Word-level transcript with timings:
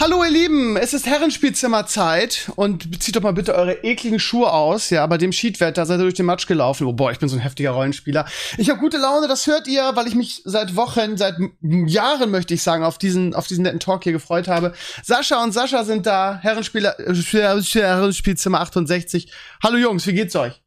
Hallo 0.00 0.22
ihr 0.22 0.30
Lieben, 0.30 0.76
es 0.76 0.94
ist 0.94 1.06
Herrenspielzimmerzeit 1.06 2.52
und 2.54 3.02
zieht 3.02 3.16
doch 3.16 3.20
mal 3.20 3.32
bitte 3.32 3.56
eure 3.56 3.82
ekligen 3.82 4.20
Schuhe 4.20 4.52
aus. 4.52 4.90
Ja, 4.90 5.04
bei 5.08 5.18
dem 5.18 5.32
Schiedwetter 5.32 5.84
seid 5.86 5.98
ihr 5.98 6.04
durch 6.04 6.14
den 6.14 6.24
Matsch 6.24 6.46
gelaufen. 6.46 6.86
Oh 6.86 6.92
boah, 6.92 7.10
ich 7.10 7.18
bin 7.18 7.28
so 7.28 7.34
ein 7.34 7.40
heftiger 7.40 7.72
Rollenspieler. 7.72 8.24
Ich 8.58 8.70
habe 8.70 8.78
gute 8.78 8.96
Laune, 8.96 9.26
das 9.26 9.48
hört 9.48 9.66
ihr, 9.66 9.90
weil 9.96 10.06
ich 10.06 10.14
mich 10.14 10.42
seit 10.44 10.76
Wochen, 10.76 11.16
seit 11.16 11.34
Jahren 11.60 12.30
möchte 12.30 12.54
ich 12.54 12.62
sagen, 12.62 12.84
auf 12.84 12.98
diesen 12.98 13.34
auf 13.34 13.48
diesen 13.48 13.64
netten 13.64 13.80
Talk 13.80 14.04
hier 14.04 14.12
gefreut 14.12 14.46
habe. 14.46 14.72
Sascha 15.02 15.42
und 15.42 15.50
Sascha 15.50 15.82
sind 15.82 16.06
da, 16.06 16.38
Herrenspieler 16.42 17.00
äh, 17.00 17.12
Herrenspielzimmer 17.12 18.60
68. 18.60 19.32
Hallo 19.64 19.78
Jungs, 19.78 20.06
wie 20.06 20.12
geht's 20.12 20.36
euch? 20.36 20.62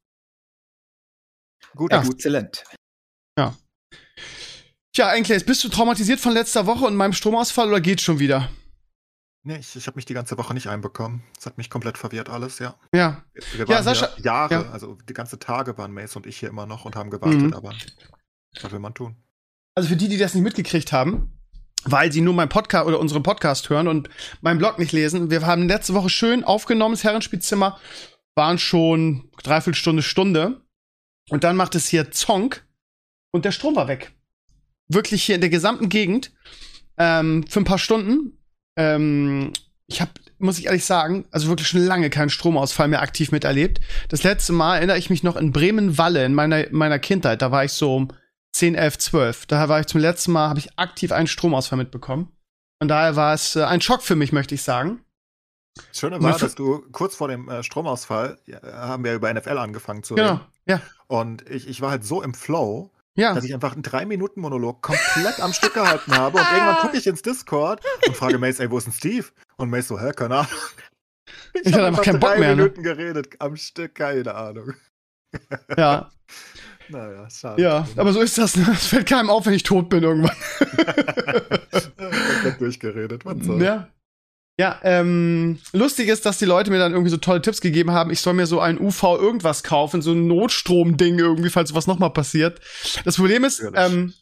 Gut, 1.74 1.94
ja. 1.94 2.04
exzellent. 2.04 2.66
Ja. 3.40 3.56
Tja, 4.94 5.08
eigentlich, 5.08 5.46
bist 5.46 5.64
du 5.64 5.70
traumatisiert 5.70 6.20
von 6.20 6.34
letzter 6.34 6.66
Woche 6.66 6.84
und 6.84 6.98
meinem 6.98 7.14
Stromausfall 7.14 7.70
oder 7.70 7.80
geht's 7.80 8.04
schon 8.04 8.20
wieder? 8.20 8.50
Nee, 9.44 9.58
ich, 9.58 9.76
ich 9.76 9.88
habe 9.88 9.96
mich 9.96 10.06
die 10.06 10.14
ganze 10.14 10.38
Woche 10.38 10.54
nicht 10.54 10.68
einbekommen. 10.68 11.24
Es 11.38 11.48
hat 11.48 11.58
mich 11.58 11.70
komplett 11.70 11.98
verwirrt 11.98 12.30
alles, 12.30 12.60
ja. 12.60 12.76
Ja. 12.94 13.24
Wir 13.56 13.68
waren 13.68 13.78
ja, 13.78 13.84
Sascha, 13.84 14.10
Jahre, 14.18 14.54
ja. 14.54 14.72
also 14.72 14.98
die 15.10 15.14
ganze 15.14 15.40
Tage 15.40 15.78
waren 15.78 15.92
Mace 15.92 16.16
und 16.16 16.28
ich 16.28 16.38
hier 16.38 16.50
immer 16.50 16.68
noch 16.68 16.86
und 16.86 16.96
haben 16.96 17.10
gewartet, 17.10 17.42
mhm. 17.42 17.54
aber 17.54 17.74
was 18.62 18.72
will 18.72 18.80
man 18.80 18.94
tun? 18.94 19.16
Also 19.74 19.90
für 19.90 19.96
die, 19.96 20.10
die 20.10 20.18
das 20.18 20.36
nicht 20.36 20.44
mitgekriegt 20.44 20.92
haben, 20.92 21.40
weil 21.86 22.12
sie 22.12 22.22
nur 22.22 22.36
meinen 22.36 22.50
Podcast 22.50 22.86
oder 22.86 23.00
unseren 23.00 23.24
Podcast 23.24 23.70
hören 23.70 23.88
und 23.88 24.10
meinen 24.42 24.60
Blog 24.60 24.78
nicht 24.78 24.92
lesen, 24.92 25.32
wir 25.32 25.46
haben 25.46 25.68
letzte 25.68 25.96
Woche 25.96 26.10
schön 26.10 26.44
aufgenommen, 26.44 26.94
das 26.94 27.04
Herrenspielzimmer, 27.04 27.80
waren 28.36 28.60
schon 28.60 29.30
dreiviertel 29.42 29.78
Stunde, 29.78 30.04
Stunde. 30.04 30.62
Und 31.30 31.44
dann 31.44 31.56
macht 31.56 31.76
es 31.76 31.88
hier 31.88 32.12
Zonk 32.12 32.66
und 33.32 33.46
der 33.46 33.52
Strom 33.52 33.76
war 33.76 33.88
weg. 33.88 34.12
Wirklich 34.88 35.24
hier 35.24 35.36
in 35.36 35.42
der 35.42 35.50
gesamten 35.50 35.90
Gegend 35.90 36.32
ähm, 36.98 37.46
für 37.48 37.62
ein 37.62 37.66
paar 37.66 37.78
Stunden 37.78 38.38
ähm, 38.76 39.54
ich 39.88 40.02
habe, 40.02 40.12
muss 40.40 40.58
ich 40.58 40.66
ehrlich 40.66 40.86
sagen, 40.86 41.26
also 41.32 41.48
wirklich 41.48 41.68
schon 41.68 41.86
lange 41.86 42.10
keinen 42.10 42.30
Stromausfall 42.30 42.88
mehr 42.88 43.02
aktiv 43.02 43.32
miterlebt. 43.32 43.82
Das 44.10 44.24
letzte 44.24 44.54
Mal 44.54 44.78
erinnere 44.78 44.98
ich 44.98 45.10
mich 45.10 45.24
noch 45.24 45.36
in 45.36 45.52
Bremen-Walle 45.52 46.26
in 46.26 46.34
meiner, 46.34 46.66
meiner 46.72 47.00
Kindheit. 47.00 47.42
Da 47.42 47.52
war 47.52 47.66
ich 47.66 47.74
so 47.74 47.96
um 47.96 48.08
10, 48.54 48.76
11, 48.76 48.98
12. 48.98 49.46
Daher 49.48 49.70
war 49.70 49.80
ich 49.80 49.88
zum 49.88 50.02
letzten 50.02 50.32
Mal, 50.32 50.50
habe 50.50 50.60
ich 50.60 50.78
aktiv 50.80 51.12
einen 51.12 51.28
Stromausfall 51.28 51.78
mitbekommen. 51.78 52.32
Und 52.80 52.88
daher 52.88 53.16
war 53.16 53.34
es 53.34 53.56
äh, 53.56 53.64
ein 53.64 53.82
Schock 53.82 54.02
für 54.02 54.16
mich, 54.16 54.32
möchte 54.32 54.56
ich 54.56 54.64
sagen. 54.64 55.02
Das 55.76 56.00
Schöne 56.00 56.22
war, 56.22 56.38
dass 56.38 56.56
du 56.56 56.84
kurz 56.92 57.16
vor 57.16 57.28
dem 57.28 57.48
äh, 57.48 57.64
Stromausfall, 57.64 58.40
ja, 58.46 58.62
haben 58.64 59.04
wir 59.04 59.14
über 59.14 59.34
NFL 59.34 59.58
angefangen 59.58 60.04
zu 60.04 60.16
reden. 60.16 60.28
Genau, 60.28 60.42
ja. 60.68 60.82
Und 61.08 61.50
ich, 61.50 61.68
ich 61.68 61.82
war 61.82 61.92
halt 61.92 62.04
so 62.04 62.22
im 62.22 62.34
Flow, 62.34 62.92
ja. 63.16 63.34
Dass 63.34 63.44
ich 63.44 63.54
einfach 63.54 63.74
einen 63.74 63.84
3-Minuten-Monolog 63.84 64.82
komplett 64.82 65.40
am 65.40 65.54
Stück 65.54 65.74
gehalten 65.74 66.16
habe 66.16 66.38
und 66.38 66.46
irgendwann 66.52 66.78
gucke 66.78 66.98
ich 66.98 67.08
ins 67.08 67.22
Discord 67.22 67.84
und 68.08 68.16
frage 68.16 68.38
Mace, 68.38 68.60
ey, 68.60 68.72
wo 68.72 68.78
ist 68.78 68.86
denn 68.86 68.94
Steve? 68.94 69.28
Und 69.58 69.70
Mace 69.70 69.90
so, 69.90 70.00
hä, 70.00 70.12
keine 70.16 70.36
Ahnung. 70.38 70.52
Ich, 71.54 71.68
ich 71.68 71.74
hatte 71.74 71.86
einfach 71.86 72.04
keinen 72.04 72.20
Bock 72.20 72.40
mehr. 72.40 72.56
Ne? 72.56 72.64
Minuten 72.64 72.84
geredet 72.84 73.36
am 73.40 73.56
Stück, 73.56 73.96
keine 73.96 74.34
Ahnung. 74.34 74.74
Ja. 75.78 76.12
naja, 76.90 77.30
schade. 77.30 77.62
Ja, 77.62 77.88
aber 77.96 78.12
so 78.12 78.22
ist 78.22 78.38
das. 78.38 78.58
Ne? 78.58 78.68
Es 78.72 78.88
fällt 78.88 79.08
keinem 79.08 79.30
auf, 79.30 79.46
wenn 79.46 79.54
ich 79.54 79.64
tot 79.64 79.88
bin 79.90 80.04
irgendwann. 80.04 80.36
komplett 82.42 82.60
durchgeredet, 82.60 83.26
was 83.26 83.46
soll. 83.46 83.62
Ja. 83.62 83.88
Ja, 84.62 84.80
ähm, 84.84 85.58
lustig 85.74 86.08
ist, 86.08 86.24
dass 86.28 86.38
die 86.38 86.46
Leute 86.46 86.70
mir 86.70 86.78
dann 86.78 86.92
irgendwie 86.92 87.10
so 87.10 87.18
tolle 87.18 87.42
Tipps 87.42 87.62
gegeben 87.62 87.90
haben. 87.90 88.12
Ich 88.12 88.22
soll 88.22 88.36
mir 88.36 88.46
so 88.46 88.60
ein 88.60 88.80
UV 88.80 89.18
irgendwas 89.20 89.64
kaufen, 89.64 90.04
so 90.04 90.12
ein 90.12 90.28
Notstrom-Ding 90.28 91.18
irgendwie, 91.18 91.50
falls 91.50 91.70
sowas 91.70 91.88
nochmal 91.88 92.12
passiert. 92.12 92.62
Das 93.04 93.16
Problem 93.16 93.44
ist, 93.44 93.64
ähm, 93.74 94.14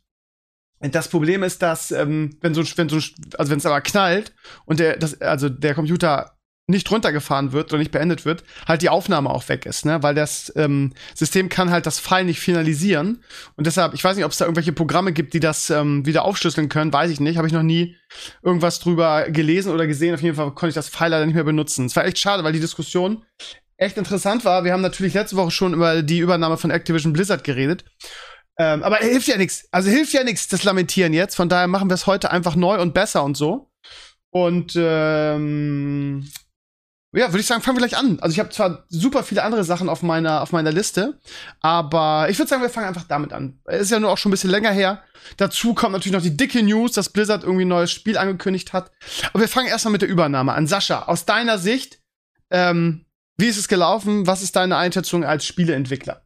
das 0.79 1.09
Problem 1.09 1.43
ist, 1.43 1.61
dass 1.61 1.91
ähm, 1.91 2.37
wenn 2.39 2.53
so, 2.53 2.63
wenn 2.77 2.87
so, 2.87 3.01
also 3.37 3.51
wenn 3.51 3.57
es 3.57 3.65
aber 3.65 3.81
knallt 3.81 4.33
und 4.63 4.79
der, 4.79 4.95
das, 4.95 5.19
also 5.19 5.49
der 5.49 5.75
Computer 5.75 6.38
nicht 6.69 6.89
runtergefahren 6.91 7.51
wird 7.51 7.71
oder 7.71 7.79
nicht 7.79 7.91
beendet 7.91 8.25
wird, 8.25 8.43
halt 8.67 8.81
die 8.81 8.89
Aufnahme 8.89 9.29
auch 9.29 9.49
weg 9.49 9.65
ist, 9.65 9.85
ne? 9.85 10.01
Weil 10.03 10.15
das 10.15 10.53
ähm, 10.55 10.93
System 11.15 11.49
kann 11.49 11.71
halt 11.71 11.85
das 11.85 11.99
File 11.99 12.25
nicht 12.25 12.39
finalisieren. 12.39 13.23
Und 13.55 13.67
deshalb, 13.67 13.93
ich 13.93 14.03
weiß 14.03 14.15
nicht, 14.15 14.25
ob 14.25 14.31
es 14.31 14.37
da 14.37 14.45
irgendwelche 14.45 14.71
Programme 14.71 15.11
gibt, 15.11 15.33
die 15.33 15.39
das 15.39 15.69
ähm, 15.69 16.05
wieder 16.05 16.23
aufschlüsseln 16.23 16.69
können, 16.69 16.93
weiß 16.93 17.09
ich 17.09 17.19
nicht. 17.19 17.37
Habe 17.37 17.47
ich 17.47 17.53
noch 17.53 17.63
nie 17.63 17.95
irgendwas 18.43 18.79
drüber 18.79 19.29
gelesen 19.29 19.73
oder 19.73 19.87
gesehen. 19.87 20.13
Auf 20.13 20.21
jeden 20.21 20.35
Fall 20.35 20.51
konnte 20.51 20.69
ich 20.69 20.75
das 20.75 20.89
File 20.89 21.09
leider 21.09 21.25
nicht 21.25 21.35
mehr 21.35 21.43
benutzen. 21.43 21.85
Es 21.85 21.95
war 21.95 22.05
echt 22.05 22.19
schade, 22.19 22.43
weil 22.43 22.53
die 22.53 22.59
Diskussion 22.59 23.23
echt 23.77 23.97
interessant 23.97 24.45
war. 24.45 24.63
Wir 24.63 24.73
haben 24.73 24.81
natürlich 24.81 25.13
letzte 25.13 25.37
Woche 25.37 25.51
schon 25.51 25.73
über 25.73 26.03
die 26.03 26.19
Übernahme 26.19 26.57
von 26.57 26.69
Activision 26.69 27.13
Blizzard 27.13 27.43
geredet. 27.43 27.83
Ähm, 28.59 28.83
aber 28.83 28.97
hilft 28.97 29.27
ja 29.27 29.37
nichts. 29.37 29.67
Also 29.71 29.89
hilft 29.89 30.13
ja 30.13 30.23
nichts, 30.23 30.49
das 30.49 30.63
Lamentieren 30.63 31.13
jetzt. 31.13 31.35
Von 31.35 31.49
daher 31.49 31.67
machen 31.67 31.89
wir 31.89 31.95
es 31.95 32.05
heute 32.05 32.29
einfach 32.29 32.55
neu 32.55 32.79
und 32.79 32.93
besser 32.93 33.23
und 33.23 33.37
so. 33.37 33.71
Und 34.31 34.73
ähm, 34.75 36.29
ja, 37.11 37.27
würde 37.29 37.39
ich 37.39 37.47
sagen, 37.47 37.61
fangen 37.61 37.77
wir 37.77 37.87
gleich 37.87 37.99
an. 37.99 38.19
Also 38.19 38.33
ich 38.33 38.39
habe 38.39 38.49
zwar 38.49 38.85
super 38.87 39.23
viele 39.23 39.43
andere 39.43 39.63
Sachen 39.63 39.89
auf 39.89 40.03
meiner, 40.03 40.41
auf 40.41 40.51
meiner 40.51 40.71
Liste, 40.71 41.19
aber 41.59 42.27
ich 42.29 42.37
würde 42.37 42.49
sagen, 42.49 42.61
wir 42.61 42.69
fangen 42.69 42.87
einfach 42.87 43.05
damit 43.07 43.33
an. 43.33 43.59
Ist 43.65 43.89
ja 43.89 43.99
nur 43.99 44.11
auch 44.11 44.17
schon 44.17 44.29
ein 44.29 44.33
bisschen 44.33 44.51
länger 44.51 44.71
her. 44.71 45.01
Dazu 45.37 45.73
kommt 45.73 45.93
natürlich 45.93 46.13
noch 46.13 46.21
die 46.21 46.37
dicke 46.37 46.61
News, 46.61 46.91
dass 46.91 47.09
Blizzard 47.09 47.43
irgendwie 47.43 47.65
ein 47.65 47.69
neues 47.69 47.91
Spiel 47.91 48.17
angekündigt 48.17 48.73
hat. 48.73 48.91
Aber 49.33 49.41
wir 49.41 49.47
fangen 49.47 49.67
erstmal 49.67 49.91
mit 49.91 50.03
der 50.03 50.09
Übernahme 50.09 50.53
an. 50.53 50.67
Sascha, 50.67 51.03
aus 51.03 51.25
deiner 51.25 51.57
Sicht, 51.57 51.99
ähm, 52.51 53.05
wie 53.37 53.47
ist 53.47 53.57
es 53.57 53.67
gelaufen? 53.67 54.27
Was 54.27 54.43
ist 54.43 54.55
deine 54.55 54.77
Einschätzung 54.77 55.23
als 55.23 55.45
Spieleentwickler? 55.45 56.21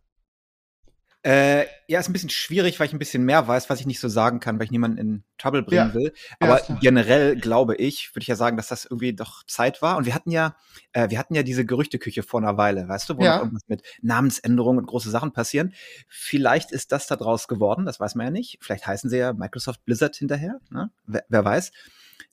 Äh, 1.25 1.67
ja, 1.87 2.01
ist 2.01 2.09
ein 2.09 2.13
bisschen 2.13 2.29
schwierig, 2.29 2.79
weil 2.79 2.87
ich 2.87 2.93
ein 2.93 2.99
bisschen 2.99 3.23
mehr 3.23 3.47
weiß, 3.47 3.69
was 3.69 3.79
ich 3.79 3.85
nicht 3.85 4.01
so 4.01 4.09
sagen 4.09 4.41
kann, 4.41 4.59
weil 4.59 4.65
ich 4.65 4.71
niemanden 4.71 4.97
in 4.97 5.23
Trouble 5.37 5.63
bringen 5.63 5.87
ja. 5.87 5.93
will. 5.93 6.13
Aber 6.41 6.59
ja, 6.67 6.77
generell 6.81 7.37
glaube 7.37 7.75
ich, 7.77 8.13
würde 8.13 8.23
ich 8.23 8.27
ja 8.27 8.35
sagen, 8.35 8.57
dass 8.57 8.67
das 8.67 8.83
irgendwie 8.83 9.13
doch 9.13 9.43
Zeit 9.45 9.81
war. 9.81 9.95
Und 9.95 10.05
wir 10.05 10.15
hatten 10.15 10.31
ja, 10.31 10.57
äh, 10.91 11.09
wir 11.09 11.17
hatten 11.17 11.33
ja 11.33 11.43
diese 11.43 11.65
Gerüchteküche 11.65 12.23
vor 12.23 12.41
einer 12.41 12.57
Weile, 12.57 12.89
weißt 12.89 13.09
du, 13.09 13.17
wo 13.17 13.23
ja. 13.23 13.39
irgendwas 13.39 13.63
mit 13.67 13.83
Namensänderungen 14.01 14.79
und 14.79 14.85
große 14.85 15.09
Sachen 15.09 15.31
passieren. 15.31 15.73
Vielleicht 16.09 16.71
ist 16.71 16.91
das 16.91 17.07
da 17.07 17.15
draus 17.15 17.47
geworden, 17.47 17.85
das 17.85 18.01
weiß 18.01 18.15
man 18.15 18.27
ja 18.27 18.31
nicht. 18.31 18.57
Vielleicht 18.59 18.85
heißen 18.85 19.09
sie 19.09 19.17
ja 19.17 19.31
Microsoft 19.31 19.85
Blizzard 19.85 20.17
hinterher, 20.17 20.59
ne? 20.71 20.91
wer, 21.05 21.23
wer 21.29 21.45
weiß. 21.45 21.71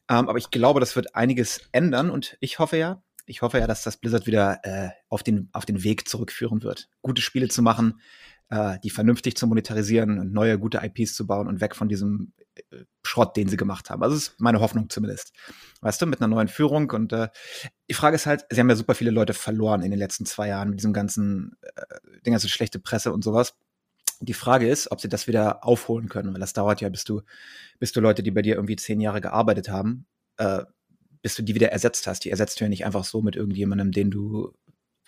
Ähm, 0.08 0.28
aber 0.28 0.38
ich 0.38 0.50
glaube, 0.50 0.80
das 0.80 0.96
wird 0.96 1.14
einiges 1.14 1.60
ändern 1.70 2.10
und 2.10 2.36
ich 2.40 2.58
hoffe 2.58 2.76
ja, 2.76 3.00
ich 3.26 3.42
hoffe 3.42 3.60
ja, 3.60 3.68
dass 3.68 3.84
das 3.84 3.98
Blizzard 3.98 4.26
wieder 4.26 4.58
äh, 4.64 4.90
auf, 5.08 5.22
den, 5.22 5.48
auf 5.52 5.64
den 5.64 5.84
Weg 5.84 6.08
zurückführen 6.08 6.64
wird. 6.64 6.88
Gute 7.00 7.22
Spiele 7.22 7.46
zu 7.46 7.62
machen, 7.62 8.00
äh, 8.50 8.78
die 8.82 8.90
vernünftig 8.90 9.36
zu 9.36 9.46
monetarisieren 9.46 10.18
und 10.18 10.32
neue 10.32 10.58
gute 10.58 10.80
IPs 10.82 11.14
zu 11.14 11.26
bauen 11.26 11.46
und 11.46 11.60
weg 11.60 11.76
von 11.76 11.88
diesem 11.88 12.32
äh, 12.56 12.84
Schrott, 13.04 13.36
den 13.36 13.48
sie 13.48 13.56
gemacht 13.56 13.90
haben. 13.90 14.02
Also 14.02 14.16
das 14.16 14.28
ist 14.28 14.40
meine 14.40 14.60
Hoffnung 14.60 14.90
zumindest. 14.90 15.32
Weißt 15.80 16.02
du, 16.02 16.06
mit 16.06 16.20
einer 16.20 16.28
neuen 16.28 16.48
Führung 16.48 16.90
und 16.90 17.12
äh, 17.12 17.28
die 17.88 17.94
Frage 17.94 18.16
ist 18.16 18.26
halt, 18.26 18.44
sie 18.50 18.60
haben 18.60 18.68
ja 18.68 18.76
super 18.76 18.94
viele 18.94 19.12
Leute 19.12 19.34
verloren 19.34 19.82
in 19.82 19.90
den 19.90 19.98
letzten 19.98 20.26
zwei 20.26 20.48
Jahren 20.48 20.70
mit 20.70 20.80
diesem 20.80 20.92
ganzen, 20.92 21.56
äh, 21.62 22.20
den 22.26 22.32
ganzen 22.32 22.48
schlechte 22.48 22.80
Presse 22.80 23.12
und 23.12 23.22
sowas. 23.22 23.54
Die 24.20 24.34
Frage 24.34 24.68
ist, 24.68 24.90
ob 24.90 25.00
sie 25.00 25.08
das 25.08 25.28
wieder 25.28 25.64
aufholen 25.64 26.08
können, 26.08 26.34
weil 26.34 26.40
das 26.40 26.52
dauert 26.52 26.80
ja, 26.80 26.88
bis 26.90 27.04
du, 27.04 27.22
bis 27.78 27.92
du 27.92 28.00
Leute, 28.00 28.22
die 28.22 28.32
bei 28.32 28.42
dir 28.42 28.56
irgendwie 28.56 28.76
zehn 28.76 29.00
Jahre 29.00 29.20
gearbeitet 29.20 29.70
haben, 29.70 30.06
äh, 30.36 30.64
bis 31.22 31.36
du 31.36 31.42
die 31.42 31.54
wieder 31.54 31.70
ersetzt 31.70 32.06
hast. 32.06 32.24
Die 32.24 32.30
ersetzt 32.30 32.60
du 32.60 32.64
ja 32.64 32.68
nicht 32.68 32.84
einfach 32.84 33.04
so 33.04 33.22
mit 33.22 33.36
irgendjemandem, 33.36 33.92
den 33.92 34.10
du 34.10 34.52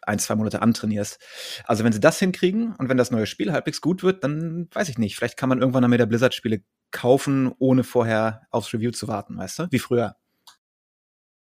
ein, 0.03 0.19
zwei 0.19 0.35
Monate 0.35 0.63
antrainierst. 0.63 1.19
Also 1.65 1.85
wenn 1.85 1.93
sie 1.93 2.01
das 2.01 2.19
hinkriegen 2.19 2.75
und 2.77 2.89
wenn 2.89 2.97
das 2.97 3.11
neue 3.11 3.27
Spiel 3.27 3.53
halbwegs 3.53 3.81
gut 3.81 4.03
wird, 4.03 4.25
dann 4.25 4.69
weiß 4.73 4.89
ich 4.89 4.99
nicht. 4.99 5.17
Vielleicht 5.17 5.37
kann 5.37 5.49
man 5.49 5.61
irgendwann 5.61 5.83
dann 5.83 5.93
wieder 5.93 6.07
Blizzard-Spiele 6.07 6.63
kaufen, 6.91 7.53
ohne 7.59 7.85
vorher 7.85 8.47
aufs 8.51 8.73
Review 8.73 8.91
zu 8.91 9.09
warten, 9.09 9.37
weißt 9.37 9.61
du? 9.61 9.67
Wie 9.71 9.79
früher. 9.79 10.17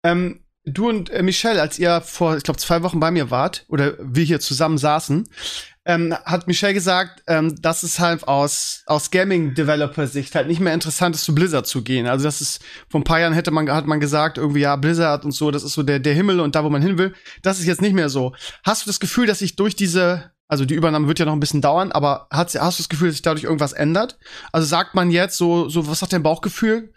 Ähm, 0.04 0.46
du 0.70 0.90
und 0.90 1.10
äh, 1.10 1.24
Michelle, 1.24 1.62
als 1.62 1.80
ihr 1.80 2.02
vor, 2.02 2.38
ich 2.38 2.44
glaube, 2.44 2.60
zwei 2.60 2.84
Wochen 2.84 3.00
bei 3.00 3.12
mir 3.12 3.32
wart, 3.32 3.66
oder 3.68 3.94
wir 4.00 4.24
hier 4.24 4.40
zusammen 4.40 4.78
saßen, 4.78 5.28
ähm, 5.86 6.16
hat 6.26 6.48
Michelle 6.48 6.76
gesagt, 6.76 7.24
ähm, 7.28 7.60
dass 7.62 7.82
es 7.82 8.00
halt 8.00 8.28
aus, 8.28 8.84
aus 8.86 9.10
Gaming-Developer-Sicht 9.10 10.36
halt 10.36 10.48
nicht 10.48 10.60
mehr 10.60 10.74
interessant 10.74 11.16
ist, 11.16 11.24
zu 11.24 11.34
Blizzard 11.34 11.66
zu 11.66 11.82
gehen. 11.82 12.06
Also 12.06 12.26
das 12.26 12.42
ist, 12.42 12.62
vor 12.90 13.00
ein 13.00 13.06
paar 13.06 13.20
Jahren 13.20 13.34
hätte 13.34 13.50
man, 13.50 13.72
hat 13.72 13.88
man 13.88 14.00
gesagt, 14.00 14.38
irgendwie, 14.38 14.60
ja, 14.60 14.76
Blizzard 14.76 15.26
und 15.26 15.32
so, 15.32 15.50
das 15.50 15.64
ist 15.64 15.74
so 15.74 15.82
der, 15.82 16.00
der 16.00 16.14
Himmel 16.14 16.42
und 16.42 16.54
da, 16.54 16.64
wo 16.64 16.70
man 16.70 16.84
hin 16.84 17.00
will. 17.00 17.16
Das 17.42 17.60
ist 17.60 17.66
jetzt 17.66 17.82
nicht 17.82 17.94
mehr 17.94 18.10
so. 18.10 18.36
Hast 18.64 18.86
du 18.86 18.90
das 18.90 19.00
Gefühl, 19.00 19.26
dass 19.26 19.40
sich 19.40 19.56
durch 19.56 19.76
diese, 19.76 20.32
also 20.48 20.64
die 20.64 20.76
Übernahme 20.76 21.08
wird 21.08 21.18
ja 21.18 21.26
noch 21.26 21.34
ein 21.34 21.40
bisschen 21.40 21.62
dauern, 21.62 21.92
aber 21.92 22.28
hast, 22.30 22.60
hast 22.60 22.78
du 22.78 22.84
das 22.84 22.90
Gefühl, 22.90 23.08
dass 23.08 23.16
sich 23.16 23.24
dadurch 23.24 23.46
irgendwas 23.46 23.74
ändert? 23.74 24.20
Also 24.52 24.68
sagt 24.68 24.94
man 24.94 25.10
jetzt 25.10 25.38
so, 25.38 25.70
so, 25.70 25.88
was 25.88 26.00
sagt 26.00 26.14
dein 26.14 26.24
Bauchgefühl? 26.24 26.94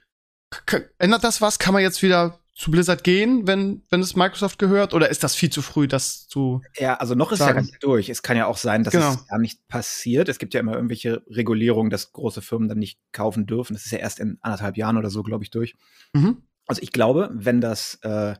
K 0.66 0.82
ändert 0.98 1.24
das 1.24 1.40
was? 1.40 1.58
Kann 1.58 1.72
man 1.72 1.82
jetzt 1.82 2.02
wieder 2.02 2.41
zu 2.62 2.70
Blizzard 2.70 3.02
gehen, 3.02 3.48
wenn, 3.48 3.82
wenn 3.90 4.00
es 4.00 4.14
Microsoft 4.14 4.56
gehört? 4.60 4.94
Oder 4.94 5.10
ist 5.10 5.24
das 5.24 5.34
viel 5.34 5.50
zu 5.50 5.62
früh, 5.62 5.88
das 5.88 6.28
zu. 6.28 6.62
Ja, 6.78 6.94
also 6.94 7.16
noch 7.16 7.32
ist 7.32 7.40
sagen? 7.40 7.48
ja 7.48 7.54
gar 7.54 7.62
nicht 7.62 7.82
durch. 7.82 8.08
Es 8.08 8.22
kann 8.22 8.36
ja 8.36 8.46
auch 8.46 8.56
sein, 8.56 8.84
dass 8.84 8.92
genau. 8.92 9.10
es 9.10 9.26
gar 9.26 9.40
nicht 9.40 9.66
passiert. 9.66 10.28
Es 10.28 10.38
gibt 10.38 10.54
ja 10.54 10.60
immer 10.60 10.74
irgendwelche 10.74 11.24
Regulierungen, 11.28 11.90
dass 11.90 12.12
große 12.12 12.40
Firmen 12.40 12.68
dann 12.68 12.78
nicht 12.78 13.00
kaufen 13.10 13.46
dürfen. 13.46 13.72
Das 13.72 13.84
ist 13.84 13.90
ja 13.90 13.98
erst 13.98 14.20
in 14.20 14.38
anderthalb 14.42 14.76
Jahren 14.76 14.96
oder 14.96 15.10
so, 15.10 15.24
glaube 15.24 15.42
ich, 15.42 15.50
durch. 15.50 15.74
Mhm. 16.12 16.44
Also 16.68 16.82
ich 16.82 16.92
glaube, 16.92 17.30
wenn 17.32 17.60
das, 17.60 17.98
äh, 18.02 18.36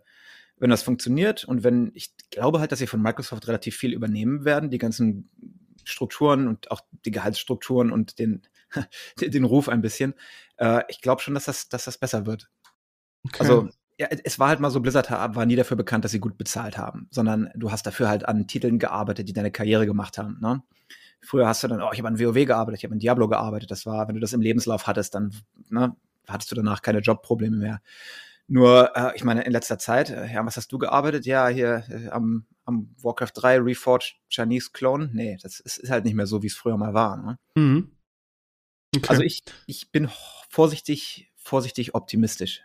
wenn 0.57 0.71
das 0.71 0.85
funktioniert 0.85 1.43
und 1.43 1.65
wenn, 1.65 1.91
ich 1.95 2.15
glaube 2.31 2.61
halt, 2.61 2.71
dass 2.71 2.79
sie 2.79 2.87
von 2.87 3.03
Microsoft 3.03 3.49
relativ 3.49 3.75
viel 3.75 3.93
übernehmen 3.93 4.45
werden, 4.45 4.71
die 4.71 4.79
ganzen 4.79 5.31
Strukturen 5.83 6.47
und 6.47 6.71
auch 6.71 6.83
die 7.05 7.11
Gehaltsstrukturen 7.11 7.91
und 7.91 8.21
den, 8.21 8.47
den 9.21 9.43
Ruf 9.43 9.69
ein 9.69 9.83
bisschen. 9.83 10.15
Äh, 10.59 10.85
ich 10.87 11.01
glaube 11.01 11.23
schon, 11.23 11.35
dass 11.35 11.47
das, 11.47 11.69
dass 11.69 11.87
das 11.87 11.99
besser 11.99 12.25
wird. 12.25 12.49
Okay. 13.25 13.41
Also 13.41 13.69
ja, 13.99 14.09
es 14.25 14.39
war 14.39 14.49
halt 14.49 14.61
mal 14.61 14.71
so, 14.71 14.81
Blizzard 14.81 15.11
war 15.11 15.47
nie 15.47 15.57
dafür 15.57 15.77
bekannt, 15.77 16.05
dass 16.05 16.13
sie 16.13 16.21
gut 16.21 16.39
bezahlt 16.39 16.79
haben, 16.79 17.09
sondern 17.11 17.51
du 17.55 17.71
hast 17.71 17.87
dafür 17.87 18.09
halt 18.09 18.27
an 18.27 18.47
Titeln 18.47 18.79
gearbeitet, 18.79 19.29
die 19.29 19.33
deine 19.33 19.51
Karriere 19.51 19.87
gemacht 19.87 20.19
haben. 20.19 20.39
Ne? 20.41 20.63
Früher 21.21 21.47
hast 21.47 21.63
du 21.63 21.69
dann, 21.69 21.83
oh, 21.83 21.91
ich 21.93 21.99
habe 21.99 22.09
an 22.09 22.19
WoW 22.19 22.47
gearbeitet, 22.47 22.81
ich 22.81 22.85
habe 22.85 22.95
an 22.95 22.99
Diablo 22.99 23.29
gearbeitet. 23.29 23.71
Das 23.71 23.87
war, 23.87 24.09
wenn 24.09 24.15
du 24.15 24.21
das 24.21 24.33
im 24.33 24.41
Lebenslauf 24.41 24.87
hattest, 24.87 25.15
dann 25.15 25.33
ne, 25.69 25.95
hattest 26.27 26.51
du 26.51 26.57
danach 26.57 26.83
keine 26.83 26.99
Jobprobleme 26.99 27.57
mehr. 27.57 27.81
Nur, 28.49 28.97
äh, 28.97 29.13
ich 29.15 29.25
meine, 29.25 29.45
in 29.45 29.53
letzter 29.53 29.79
Zeit, 29.79 30.11
äh, 30.11 30.33
ja, 30.33 30.45
was 30.45 30.57
hast 30.57 30.73
du 30.73 30.79
gearbeitet? 30.79 31.25
Ja, 31.27 31.49
hier 31.49 31.85
äh, 31.89 32.09
am, 32.09 32.47
am 32.65 32.95
Warcraft 33.01 33.33
3 33.35 33.59
Reforged 33.59 34.17
Chinese 34.29 34.71
Clone. 34.73 35.11
Nee, 35.13 35.39
das 35.41 35.61
ist, 35.61 35.79
ist 35.79 35.91
halt 35.91 36.05
nicht 36.05 36.15
mehr 36.15 36.27
so, 36.27 36.43
wie 36.43 36.49
es 36.49 36.55
früher 36.55 36.77
mal 36.77 36.93
war. 36.93 37.17
Ne? 37.17 37.39
Mhm. 37.55 37.93
Okay. 38.97 39.07
Also 39.09 39.23
ich, 39.23 39.43
ich 39.67 39.91
bin 39.91 40.11
vorsichtig, 40.51 41.33
vorsichtig 41.37 41.95
optimistisch. 41.95 42.63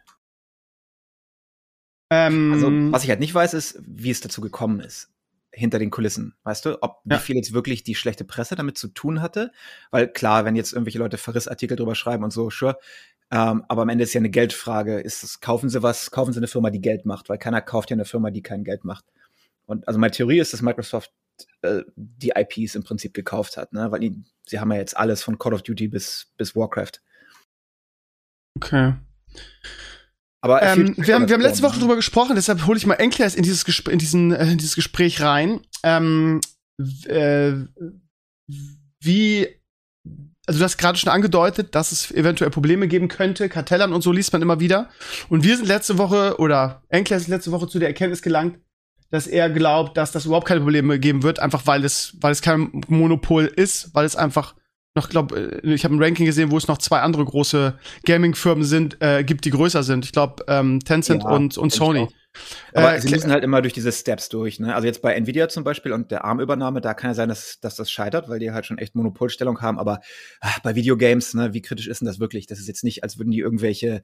Ähm, 2.09 2.54
also, 2.54 2.71
was 2.92 3.04
ich 3.04 3.09
halt 3.09 3.19
nicht 3.19 3.33
weiß, 3.33 3.54
ist, 3.54 3.80
wie 3.86 4.12
es 4.12 4.21
dazu 4.21 4.42
gekommen 4.42 4.80
ist. 4.80 5.09
Hinter 5.51 5.80
den 5.80 5.89
Kulissen, 5.89 6.36
weißt 6.44 6.65
du? 6.65 6.83
Ob 6.83 7.01
ja. 7.06 7.15
wie 7.15 7.21
viel 7.21 7.36
jetzt 7.36 7.54
wirklich 7.54 7.83
die 7.83 7.95
schlechte 7.95 8.24
Presse 8.24 8.56
damit 8.56 8.77
zu 8.77 8.89
tun 8.89 9.21
hatte. 9.21 9.51
Weil 9.92 10.07
klar, 10.07 10.45
wenn 10.45 10.56
jetzt 10.56 10.74
irgendwelche 10.74 11.00
Leute 11.00 11.18
Verrissartikel 11.18 11.75
drüber 11.75 11.95
schreiben 11.95 12.24
und 12.24 12.31
so, 12.31 12.50
sure. 12.50 12.77
Ähm, 13.31 13.65
aber 13.68 13.81
am 13.81 13.89
Ende 13.89 14.04
ist 14.04 14.13
ja 14.13 14.19
eine 14.19 14.30
Geldfrage. 14.30 15.00
Ist 15.00 15.24
es, 15.24 15.39
kaufen 15.39 15.69
sie 15.69 15.81
was, 15.81 16.12
kaufen 16.12 16.31
sie 16.31 16.39
eine 16.39 16.48
Firma, 16.48 16.69
die 16.69 16.81
Geld 16.81 17.06
macht, 17.06 17.27
weil 17.30 17.38
keiner 17.38 17.62
kauft 17.62 17.89
ja 17.89 17.95
eine 17.95 18.06
Firma, 18.06 18.30
die 18.30 18.44
kein 18.44 18.63
Geld 18.63 18.86
macht. 18.86 19.06
Und 19.65 19.88
also 19.88 20.00
meine 20.00 20.12
Theorie 20.12 20.39
ist, 20.39 20.53
dass 20.53 20.62
Microsoft 20.62 21.12
äh, 21.62 21.83
die 21.95 22.33
IPs 22.36 22.75
im 22.75 22.83
Prinzip 22.83 23.13
gekauft 23.13 23.57
hat, 23.57 23.74
ne? 23.74 23.92
Weil 23.92 24.00
die, 24.00 24.24
sie 24.45 24.60
haben 24.60 24.71
ja 24.71 24.77
jetzt 24.77 24.95
alles 24.95 25.24
von 25.24 25.38
Call 25.38 25.53
of 25.53 25.63
Duty 25.63 25.88
bis, 25.88 26.33
bis 26.38 26.56
Warcraft. 26.56 27.01
Okay. 28.56 28.94
Aber 30.48 30.64
ähm, 30.64 30.94
wir, 30.98 31.16
haben, 31.16 31.28
wir 31.28 31.34
haben 31.34 31.42
letzte 31.42 31.64
Woche 31.64 31.78
drüber 31.78 31.98
gesprochen, 31.98 32.36
deshalb 32.36 32.66
hole 32.66 32.78
ich 32.78 32.86
mal 32.86 32.96
Enkles 32.96 33.36
in 33.36 33.44
dieses, 33.44 33.66
Gespr 33.66 33.92
in 33.92 34.00
diesen, 34.00 34.32
äh, 34.32 34.52
in 34.52 34.58
dieses 34.58 34.76
Gespräch 34.76 35.22
rein. 35.22 35.60
Ähm, 35.84 36.40
äh, 37.06 37.54
wie, 39.02 39.48
also 40.46 40.60
du 40.60 40.64
hast 40.64 40.78
gerade 40.78 40.98
schon 40.98 41.12
angedeutet, 41.12 41.76
dass 41.76 41.92
es 41.92 42.12
eventuell 42.12 42.50
Probleme 42.50 42.88
geben 42.88 43.10
könnte, 43.10 43.50
Kartellern 43.50 43.92
und 43.92 44.04
so 44.04 44.14
liest 44.14 44.32
man 44.32 44.42
immer 44.42 44.62
wieder. 44.62 44.90
Und 45.28 45.44
wir 45.44 45.58
sind 45.58 45.68
letzte 45.68 45.98
Woche, 45.98 46.38
oder 46.40 46.82
Enkles 46.88 47.24
ist 47.24 47.28
letzte 47.28 47.52
Woche 47.52 47.68
zu 47.68 47.78
der 47.78 47.90
Erkenntnis 47.90 48.22
gelangt, 48.22 48.60
dass 49.10 49.28
er 49.28 49.50
glaubt, 49.50 49.98
dass 49.98 50.14
das 50.14 50.26
überhaupt 50.26 50.48
keine 50.48 50.62
Probleme 50.62 50.98
geben 50.98 51.24
wird, 51.24 51.40
einfach 51.40 51.66
weil 51.66 51.84
es, 51.84 52.16
weil 52.22 52.32
es 52.32 52.42
kein 52.42 52.82
Monopol 52.88 53.46
ist, 53.46 53.94
weil 53.94 54.06
es 54.06 54.16
einfach 54.16 54.56
noch, 54.98 55.10
glaube 55.10 55.62
äh, 55.64 55.74
ich 55.74 55.86
habe 55.86 55.96
ein 55.96 56.04
Ranking 56.04 56.26
gesehen, 56.26 56.52
wo 56.52 56.58
es 56.58 56.68
noch 56.68 56.78
zwei 56.78 57.00
andere 57.00 57.24
große 57.24 57.78
Gaming-Firmen 58.06 58.66
sind, 58.66 59.02
äh, 59.02 59.24
gibt, 59.24 59.46
die 59.46 59.52
größer 59.52 59.84
sind. 59.84 60.04
Ich 60.04 60.12
glaube 60.12 60.44
ähm, 60.48 60.82
Tencent 60.82 61.24
ja, 61.24 61.30
und, 61.30 61.58
und 61.58 61.72
Sony. 61.72 62.08
Aber 62.74 62.96
äh, 62.96 63.02
sie 63.02 63.10
müssen 63.10 63.32
halt 63.32 63.44
immer 63.44 63.62
durch 63.62 63.74
diese 63.74 63.92
Steps 63.92 64.30
durch. 64.30 64.60
Ne? 64.60 64.76
Also 64.76 64.86
jetzt 64.86 65.02
bei 65.02 65.14
Nvidia 65.14 65.50
zum 65.50 65.64
Beispiel 65.64 65.94
und 65.94 66.12
der 66.12 66.26
ARM-Übernahme, 66.26 66.82
da 66.82 66.94
kann 66.94 67.12
ja 67.12 67.14
sein, 67.14 67.30
dass, 67.30 67.60
dass 67.60 67.76
das 67.76 67.90
scheitert, 67.90 68.30
weil 68.30 68.40
die 68.40 68.52
halt 68.52 68.66
schon 68.66 68.78
echt 68.78 68.96
Monopolstellung 68.96 69.62
haben. 69.62 69.80
Aber 69.80 70.02
ach, 70.42 70.60
bei 70.60 70.76
Videogames, 70.76 71.34
ne, 71.34 71.54
wie 71.54 71.62
kritisch 71.62 71.88
ist 71.88 72.02
denn 72.02 72.08
das 72.08 72.20
wirklich? 72.20 72.48
Das 72.48 72.60
ist 72.60 72.68
jetzt 72.68 72.84
nicht, 72.84 73.04
als 73.04 73.18
würden 73.18 73.32
die 73.32 73.40
irgendwelche 73.40 74.04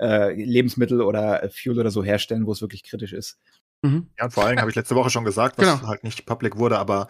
äh, 0.00 0.32
Lebensmittel 0.32 1.00
oder 1.02 1.42
äh, 1.42 1.50
Fuel 1.50 1.78
oder 1.78 1.90
so 1.90 2.02
herstellen, 2.02 2.46
wo 2.46 2.52
es 2.52 2.60
wirklich 2.60 2.84
kritisch 2.84 3.12
ist. 3.12 3.38
Mhm. 3.82 4.08
Ja, 4.18 4.26
und 4.26 4.32
vor 4.32 4.44
allem 4.44 4.58
habe 4.58 4.70
ich 4.70 4.76
letzte 4.76 4.94
Woche 4.94 5.10
schon 5.10 5.24
gesagt, 5.24 5.58
was 5.58 5.78
genau. 5.78 5.88
halt 5.88 6.04
nicht 6.04 6.26
public 6.26 6.58
wurde, 6.58 6.78
aber 6.78 7.08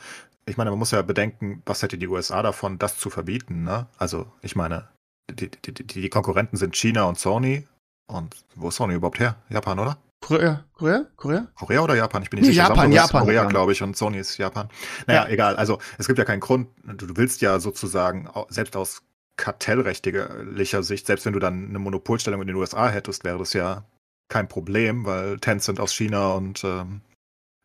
ich 0.51 0.57
meine, 0.57 0.71
man 0.71 0.79
muss 0.79 0.91
ja 0.91 1.03
bedenken, 1.03 1.63
was 1.65 1.83
hätte 1.83 1.97
die 1.97 2.09
USA 2.09 2.43
davon, 2.43 2.79
das 2.79 2.99
zu 2.99 3.09
verbieten, 3.09 3.63
ne? 3.63 3.87
Also, 3.99 4.27
ich 4.43 4.57
meine, 4.57 4.89
die, 5.31 5.51
die, 5.51 5.73
die, 5.73 6.09
Konkurrenten 6.09 6.57
sind 6.57 6.77
China 6.77 7.05
und 7.05 7.19
Sony. 7.19 7.67
Und 8.07 8.35
wo 8.57 8.69
ist 8.69 8.77
Sony 8.77 8.95
überhaupt 8.95 9.21
her? 9.21 9.37
Japan, 9.49 9.79
oder? 9.79 9.99
Korea, 10.21 10.65
Korea, 10.75 11.07
Korea? 11.17 11.47
Korea 11.55 11.81
oder 11.83 11.95
Japan? 11.95 12.23
Ich 12.23 12.31
bin 12.31 12.41
nicht 12.41 12.49
nee, 12.49 12.55
sicher. 12.55 12.69
Japan, 12.69 12.93
Japan. 12.93 13.23
Korea, 13.23 13.45
glaube 13.45 13.73
ich, 13.73 13.83
und 13.83 13.97
Sony 13.97 14.19
ist 14.19 14.37
Japan. 14.37 14.69
Naja, 15.07 15.25
ja. 15.25 15.31
egal. 15.31 15.57
Also, 15.57 15.79
es 15.99 16.07
gibt 16.09 16.19
ja 16.19 16.25
keinen 16.25 16.41
Grund. 16.41 16.69
Du, 16.83 17.07
du 17.07 17.17
willst 17.17 17.41
ja 17.41 17.61
sozusagen, 17.61 18.29
selbst 18.49 18.77
aus 18.77 19.03
kartellrechtlicher 19.37 20.83
Sicht, 20.83 21.07
selbst 21.07 21.25
wenn 21.25 21.33
du 21.33 21.39
dann 21.39 21.69
eine 21.69 21.79
Monopolstellung 21.79 22.43
in 22.43 22.49
den 22.49 22.57
USA 22.57 22.89
hättest, 22.89 23.25
wäre 23.25 23.39
das 23.39 23.53
ja 23.53 23.85
kein 24.29 24.49
Problem, 24.49 25.07
weil 25.07 25.39
Tencent 25.39 25.81
aus 25.81 25.95
China 25.95 26.35
und 26.35 26.63
ähm, 26.65 27.01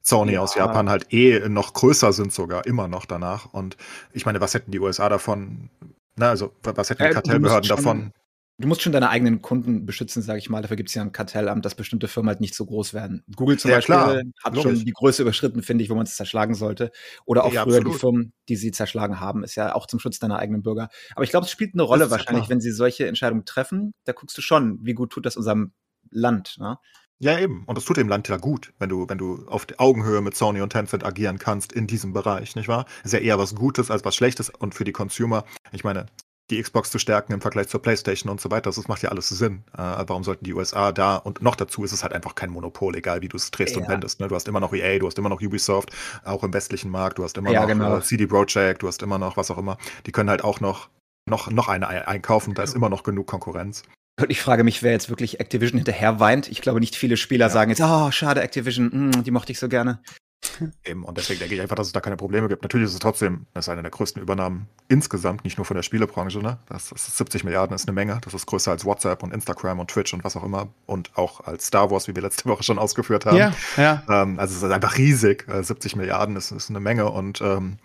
Sony 0.06 0.34
ja. 0.34 0.42
aus 0.42 0.56
Japan 0.56 0.90
halt 0.90 1.12
eh 1.12 1.50
noch 1.50 1.74
größer 1.74 2.14
sind 2.14 2.32
sogar, 2.32 2.66
immer 2.66 2.88
noch 2.88 3.06
danach. 3.06 3.52
Und 3.52 3.76
ich 4.14 4.26
meine, 4.26 4.40
was 4.40 4.54
hätten 4.54 4.72
die 4.72 4.80
USA 4.80 5.10
davon, 5.10 5.70
na, 6.16 6.30
also 6.30 6.54
was 6.62 6.90
hätten 6.90 7.04
die 7.04 7.10
Kartellbehörden 7.10 7.68
davon? 7.68 8.12
Du 8.58 8.70
musst 8.70 8.84
schon 8.84 8.94
deine 8.94 9.10
eigenen 9.10 9.42
Kunden 9.42 9.86
beschützen, 9.86 10.22
sage 10.22 10.40
ich 10.40 10.50
mal. 10.50 10.62
Dafür 10.62 10.78
gibt 10.78 10.88
es 10.88 10.96
ja 10.96 11.02
ein 11.02 11.12
Kartellamt, 11.12 11.66
dass 11.66 11.76
bestimmte 11.76 12.08
Firmen 12.08 12.30
halt 12.30 12.40
nicht 12.40 12.56
so 12.56 12.66
groß 12.66 12.94
werden. 12.94 13.26
Google 13.36 13.58
zum 13.58 13.70
ja, 13.70 13.78
Beispiel 13.78 13.96
klar. 13.96 14.22
hat 14.44 14.56
Logisch. 14.56 14.78
schon 14.78 14.86
die 14.86 14.94
Größe 14.94 15.24
überschritten, 15.24 15.62
finde 15.62 15.84
ich, 15.84 15.90
wo 15.90 15.96
man 15.96 16.06
es 16.06 16.16
zerschlagen 16.16 16.54
sollte. 16.54 16.92
Oder 17.26 17.44
auch 17.44 17.52
ja, 17.52 17.64
früher 17.64 17.78
absolut. 17.78 17.96
die 17.96 18.00
Firmen, 18.00 18.34
die 18.48 18.56
sie 18.56 18.72
zerschlagen 18.72 19.20
haben, 19.20 19.44
ist 19.44 19.56
ja 19.56 19.76
auch 19.76 19.88
zum 19.88 20.00
Schutz 20.00 20.20
deiner 20.20 20.38
eigenen 20.38 20.62
Bürger. 20.62 20.88
Aber 21.16 21.26
ich 21.26 21.32
glaube, 21.32 21.46
es 21.48 21.52
spielt 21.52 21.74
eine 21.74 21.84
Rolle 21.84 22.12
wahrscheinlich, 22.12 22.48
wenn 22.48 22.62
sie 22.62 22.72
solche 22.72 23.08
Entscheidungen 23.08 23.44
treffen. 23.44 23.94
Da 24.06 24.14
guckst 24.14 24.38
du 24.38 24.42
schon, 24.42 24.78
wie 24.84 24.94
gut 24.94 25.12
tut 25.12 25.26
das 25.26 25.36
unserem 25.36 25.74
Land. 26.12 26.56
Ne? 26.58 26.78
Ja, 27.20 27.40
eben. 27.40 27.64
Und 27.66 27.78
das 27.78 27.86
tut 27.86 27.98
dem 27.98 28.10
Land 28.10 28.28
ja 28.28 28.38
gut, 28.38 28.74
wenn 28.78 28.90
du, 28.90 29.08
wenn 29.08 29.18
du 29.18 29.48
auf 29.48 29.66
Augenhöhe 29.78 30.22
mit 30.22 30.36
Sony 30.36 30.62
und 30.62 30.72
Tencent 30.72 31.06
agieren 31.06 31.40
kannst 31.40 31.72
in 31.72 31.88
diesem 31.88 32.12
Bereich, 32.12 32.56
nicht 32.56 32.68
wahr? 32.68 32.86
Ist 33.04 33.14
ja 33.14 33.20
eher 33.20 33.40
was 33.40 33.56
Gutes 33.56 33.90
als 33.90 34.04
was 34.04 34.16
Schlechtes 34.16 34.50
und 34.50 34.76
für 34.76 34.84
die 34.84 34.92
Consumer. 34.92 35.46
Ich 35.72 35.86
meine, 35.86 36.08
die 36.52 36.62
Xbox 36.62 36.92
zu 36.92 37.00
stärken 37.00 37.34
im 37.34 37.42
Vergleich 37.42 37.70
zur 37.70 37.82
PlayStation 37.82 38.30
und 38.30 38.40
so 38.40 38.52
weiter, 38.52 38.70
das 38.70 38.88
macht 38.88 39.02
ja 39.02 39.10
alles 39.10 39.30
Sinn. 39.30 39.64
Äh, 39.74 40.04
warum 40.08 40.24
sollten 40.24 40.46
die 40.46 40.54
USA 40.54 40.92
da 40.92 41.16
und 41.16 41.42
noch 41.42 41.56
dazu 41.56 41.84
ist 41.84 41.92
es 41.92 42.04
halt 42.04 42.14
einfach 42.14 42.36
kein 42.36 42.52
Monopol, 42.52 42.96
egal 42.96 43.22
wie 43.22 43.30
du 43.30 43.38
es 43.38 43.50
drehst 43.50 43.76
ja. 43.76 43.82
und 43.82 43.88
wendest. 43.88 44.20
Ne? 44.20 44.28
Du 44.28 44.36
hast 44.36 44.48
immer 44.48 44.60
noch 44.60 44.74
EA, 44.74 45.00
du 45.00 45.08
hast 45.08 45.18
immer 45.18 45.30
noch 45.30 45.42
Ubisoft, 45.42 45.92
auch 46.24 46.44
im 46.44 46.54
westlichen 46.54 46.92
Markt, 46.92 47.18
du 47.18 47.24
hast 47.24 47.38
immer 47.38 47.52
ja, 47.52 47.62
noch 47.62 47.68
genau. 47.68 47.98
äh, 47.98 48.02
CD 48.02 48.28
Projekt, 48.28 48.84
du 48.84 48.88
hast 48.88 49.02
immer 49.02 49.18
noch 49.18 49.38
was 49.38 49.50
auch 49.50 49.58
immer. 49.58 49.78
Die 50.06 50.12
können 50.12 50.30
halt 50.30 50.44
auch 50.44 50.60
noch 50.60 50.90
noch, 51.28 51.50
noch 51.50 51.68
eine 51.68 51.88
einkaufen, 52.08 52.54
da 52.54 52.62
ist 52.62 52.76
immer 52.76 52.90
noch 52.90 53.02
genug 53.02 53.26
Konkurrenz. 53.26 53.82
Und 54.22 54.30
ich 54.30 54.42
frage 54.42 54.64
mich, 54.64 54.82
wer 54.82 54.94
jetzt 54.94 55.10
wirklich 55.10 55.40
Activision 55.40 55.78
hinterher 55.78 56.20
weint. 56.20 56.48
Ich 56.50 56.62
glaube, 56.62 56.80
nicht 56.80 56.96
viele 56.96 57.18
Spieler 57.18 57.48
ja. 57.48 57.52
sagen 57.52 57.72
jetzt, 57.72 57.82
oh, 57.82 58.12
schade, 58.12 58.42
Activision, 58.42 58.90
mh, 58.92 59.18
mm, 59.18 59.24
die 59.24 59.32
mochte 59.32 59.52
ich 59.52 59.60
so 59.60 59.68
gerne. 59.68 60.00
Eben, 60.86 61.04
und 61.04 61.18
deswegen 61.18 61.40
denke 61.40 61.56
ich 61.56 61.62
einfach, 61.62 61.76
dass 61.76 61.88
es 61.88 61.94
da 61.94 62.02
keine 62.02 62.18
Probleme 62.18 62.48
gibt. 62.48 62.64
Natürlich 62.64 62.88
ist 62.88 62.94
es 62.94 63.00
trotzdem, 63.00 63.46
das 63.54 63.66
ist 63.66 63.70
eine 63.70 63.82
der 63.82 63.92
größten 63.92 64.22
Übernahmen 64.22 64.68
insgesamt, 64.88 65.44
nicht 65.44 65.58
nur 65.58 65.66
von 65.66 65.76
der 65.76 65.84
Spielebranche, 65.84 66.40
ne? 66.40 66.60
Das, 66.68 66.90
das 66.90 67.08
ist 67.08 67.18
70 67.18 67.44
Milliarden 67.44 67.76
ist 67.76 67.88
eine 67.88 67.94
Menge. 67.94 68.20
Das 68.24 68.34
ist 68.34 68.46
größer 68.46 68.72
als 68.72 68.86
WhatsApp 68.86 69.24
und 69.24 69.34
Instagram 69.34 69.80
und 69.80 69.90
Twitch 69.90 70.14
und 70.14 70.24
was 70.24 70.36
auch 70.38 70.44
immer. 70.44 70.70
Und 70.86 71.18
auch 71.18 71.42
als 71.42 71.68
Star 71.68 71.92
Wars, 71.92 72.08
wie 72.08 72.16
wir 72.16 72.22
letzte 72.22 72.46
Woche 72.46 72.64
schon 72.64 72.80
ausgeführt 72.80 73.26
haben. 73.26 73.38
Ja, 73.38 73.54
ja. 73.78 74.04
Ähm, 74.08 74.40
also 74.40 74.56
es 74.56 74.64
ist 74.64 74.72
einfach 74.72 74.98
riesig. 74.98 75.46
70 75.50 75.94
äh, 75.94 75.98
Milliarden 75.98 76.36
ist, 76.36 76.52
ist 76.52 76.70
eine 76.70 76.80
Menge 76.80 77.10
und 77.10 77.42
ähm, 77.42 77.78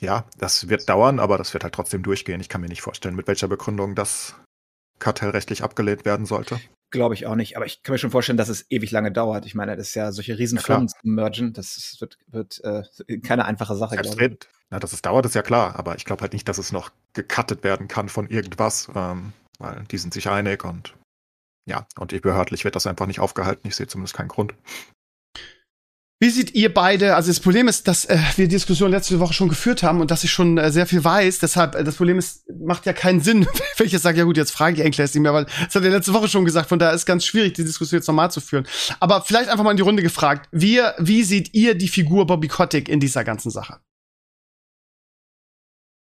ja, 0.00 0.24
das 0.38 0.68
wird 0.68 0.88
dauern, 0.88 1.18
aber 1.18 1.38
das 1.38 1.54
wird 1.54 1.64
halt 1.64 1.74
trotzdem 1.74 2.02
durchgehen. 2.02 2.40
Ich 2.40 2.50
kann 2.50 2.60
mir 2.60 2.68
nicht 2.68 2.82
vorstellen, 2.82 3.16
mit 3.16 3.26
welcher 3.26 3.48
Begründung 3.48 3.94
das 3.94 4.34
kartellrechtlich 4.98 5.62
abgelehnt 5.62 6.04
werden 6.04 6.26
sollte. 6.26 6.60
Glaube 6.90 7.14
ich 7.14 7.26
auch 7.26 7.34
nicht, 7.34 7.56
aber 7.56 7.66
ich 7.66 7.82
kann 7.82 7.94
mir 7.94 7.98
schon 7.98 8.10
vorstellen, 8.10 8.38
dass 8.38 8.48
es 8.48 8.70
ewig 8.70 8.90
lange 8.92 9.10
dauert. 9.10 9.44
Ich 9.44 9.54
meine, 9.54 9.76
das 9.76 9.88
ist 9.88 9.94
ja 9.94 10.12
solche 10.12 10.38
Riesenfirmen 10.38 10.88
zu 10.88 10.96
mergen, 11.02 11.52
das 11.52 11.96
wird, 12.00 12.18
wird 12.28 12.62
äh, 12.64 12.84
keine 13.18 13.44
einfache 13.44 13.74
Sache. 13.74 13.94
Selbstredend. 13.94 14.48
Ja, 14.70 14.78
dass 14.78 14.92
es 14.92 15.02
dauert, 15.02 15.26
ist 15.26 15.34
ja 15.34 15.42
klar, 15.42 15.76
aber 15.78 15.96
ich 15.96 16.04
glaube 16.04 16.22
halt 16.22 16.32
nicht, 16.32 16.48
dass 16.48 16.58
es 16.58 16.72
noch 16.72 16.90
gecuttet 17.12 17.64
werden 17.64 17.88
kann 17.88 18.08
von 18.08 18.28
irgendwas, 18.28 18.88
ähm, 18.94 19.32
weil 19.58 19.84
die 19.90 19.98
sind 19.98 20.14
sich 20.14 20.28
einig 20.28 20.64
und 20.64 20.94
ja, 21.68 21.86
und 21.98 22.20
behördlich 22.22 22.64
wird 22.64 22.76
das 22.76 22.86
einfach 22.86 23.06
nicht 23.06 23.20
aufgehalten. 23.20 23.66
Ich 23.66 23.74
sehe 23.74 23.88
zumindest 23.88 24.14
keinen 24.14 24.28
Grund. 24.28 24.54
Wie 26.18 26.30
seht 26.30 26.54
ihr 26.54 26.72
beide? 26.72 27.14
Also 27.14 27.28
das 27.28 27.40
Problem 27.40 27.68
ist, 27.68 27.88
dass 27.88 28.06
äh, 28.06 28.16
wir 28.36 28.46
die 28.46 28.54
Diskussion 28.54 28.90
letzte 28.90 29.20
Woche 29.20 29.34
schon 29.34 29.50
geführt 29.50 29.82
haben 29.82 30.00
und 30.00 30.10
dass 30.10 30.24
ich 30.24 30.32
schon 30.32 30.56
äh, 30.56 30.70
sehr 30.70 30.86
viel 30.86 31.04
weiß. 31.04 31.40
Deshalb, 31.40 31.74
äh, 31.74 31.84
das 31.84 31.96
Problem 31.96 32.18
ist, 32.18 32.48
macht 32.58 32.86
ja 32.86 32.94
keinen 32.94 33.20
Sinn, 33.20 33.46
wenn 33.76 33.86
ich 33.86 33.92
jetzt 33.92 34.02
sage, 34.02 34.16
ja 34.16 34.24
gut, 34.24 34.38
jetzt 34.38 34.50
frage 34.50 34.76
ich 34.76 34.82
Enkles 34.82 35.12
nicht 35.12 35.22
mehr, 35.22 35.34
weil 35.34 35.44
das 35.44 35.74
hat 35.74 35.84
er 35.84 35.90
letzte 35.90 36.14
Woche 36.14 36.28
schon 36.28 36.46
gesagt. 36.46 36.70
Von 36.70 36.78
daher 36.78 36.94
ist 36.94 37.04
ganz 37.04 37.26
schwierig, 37.26 37.52
die 37.52 37.64
Diskussion 37.64 37.98
jetzt 37.98 38.06
nochmal 38.06 38.30
zu 38.30 38.40
führen. 38.40 38.66
Aber 38.98 39.22
vielleicht 39.22 39.50
einfach 39.50 39.62
mal 39.62 39.72
in 39.72 39.76
die 39.76 39.82
Runde 39.82 40.02
gefragt. 40.02 40.48
Wie, 40.52 40.80
wie 40.98 41.22
seht 41.22 41.52
ihr 41.52 41.74
die 41.74 41.88
Figur 41.88 42.26
Bobby 42.26 42.48
Kotick 42.48 42.88
in 42.88 42.98
dieser 42.98 43.22
ganzen 43.22 43.50
Sache? 43.50 43.80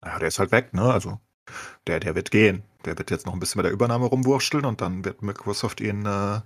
Ja, 0.05 0.19
der 0.19 0.27
ist 0.27 0.37
halt 0.37 0.51
weg, 0.51 0.75
ne? 0.75 0.93
Also 0.93 1.19
der, 1.87 1.99
der 1.99 2.13
wird 2.13 2.29
gehen. 2.29 2.61
Der 2.85 2.97
wird 2.99 3.09
jetzt 3.09 3.25
noch 3.25 3.33
ein 3.33 3.39
bisschen 3.39 3.57
bei 3.57 3.63
der 3.63 3.71
Übernahme 3.71 4.05
rumwurschteln 4.05 4.65
und 4.65 4.81
dann 4.81 5.05
wird 5.05 5.23
Microsoft 5.23 5.81
ihn 5.81 6.05
äh, 6.05 6.41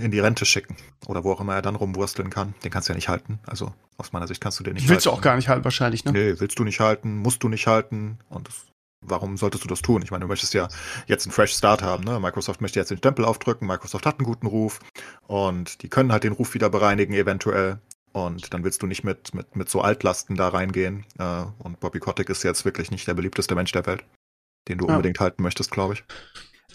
in 0.00 0.10
die 0.10 0.20
Rente 0.20 0.44
schicken 0.44 0.76
oder 1.06 1.24
wo 1.24 1.32
auch 1.32 1.40
immer 1.40 1.54
er 1.54 1.62
dann 1.62 1.76
rumwursteln 1.76 2.30
kann. 2.30 2.54
Den 2.64 2.70
kannst 2.70 2.88
du 2.88 2.92
ja 2.92 2.96
nicht 2.96 3.08
halten. 3.08 3.38
Also 3.46 3.72
aus 3.96 4.12
meiner 4.12 4.26
Sicht 4.26 4.40
kannst 4.40 4.58
du 4.58 4.64
den 4.64 4.74
nicht 4.74 4.82
willst 4.82 4.90
halten. 4.90 4.96
Willst 4.96 5.06
du 5.06 5.10
auch 5.10 5.20
gar 5.20 5.36
nicht 5.36 5.48
halten, 5.48 5.64
wahrscheinlich, 5.64 6.04
ne? 6.04 6.12
Nee, 6.12 6.34
willst 6.38 6.58
du 6.58 6.64
nicht 6.64 6.80
halten, 6.80 7.18
musst 7.18 7.42
du 7.42 7.48
nicht 7.48 7.66
halten. 7.66 8.18
Und 8.28 8.48
das, 8.48 8.66
warum 9.00 9.36
solltest 9.36 9.64
du 9.64 9.68
das 9.68 9.82
tun? 9.82 10.02
Ich 10.02 10.10
meine, 10.10 10.22
du 10.22 10.28
möchtest 10.28 10.54
ja 10.54 10.68
jetzt 11.06 11.26
einen 11.26 11.32
Fresh 11.32 11.54
Start 11.54 11.82
haben. 11.82 12.04
Ne? 12.04 12.18
Microsoft 12.20 12.60
möchte 12.60 12.78
jetzt 12.78 12.90
den 12.90 12.98
Stempel 12.98 13.24
aufdrücken. 13.24 13.66
Microsoft 13.66 14.06
hat 14.06 14.18
einen 14.18 14.26
guten 14.26 14.46
Ruf 14.46 14.80
und 15.26 15.82
die 15.82 15.88
können 15.88 16.12
halt 16.12 16.24
den 16.24 16.32
Ruf 16.32 16.54
wieder 16.54 16.70
bereinigen, 16.70 17.12
eventuell. 17.14 17.78
Und 18.12 18.52
dann 18.52 18.64
willst 18.64 18.82
du 18.82 18.86
nicht 18.86 19.04
mit, 19.04 19.34
mit, 19.34 19.54
mit 19.54 19.68
so 19.68 19.80
Altlasten 19.80 20.36
da 20.36 20.48
reingehen. 20.48 21.06
Äh, 21.18 21.44
und 21.58 21.78
Bobby 21.78 22.00
Kotick 22.00 22.28
ist 22.28 22.42
jetzt 22.42 22.64
wirklich 22.64 22.90
nicht 22.90 23.06
der 23.06 23.14
beliebteste 23.14 23.54
Mensch 23.54 23.72
der 23.72 23.86
Welt, 23.86 24.04
den 24.68 24.78
du 24.78 24.86
ja. 24.86 24.94
unbedingt 24.94 25.20
halten 25.20 25.42
möchtest, 25.42 25.70
glaube 25.70 25.94
ich. 25.94 26.04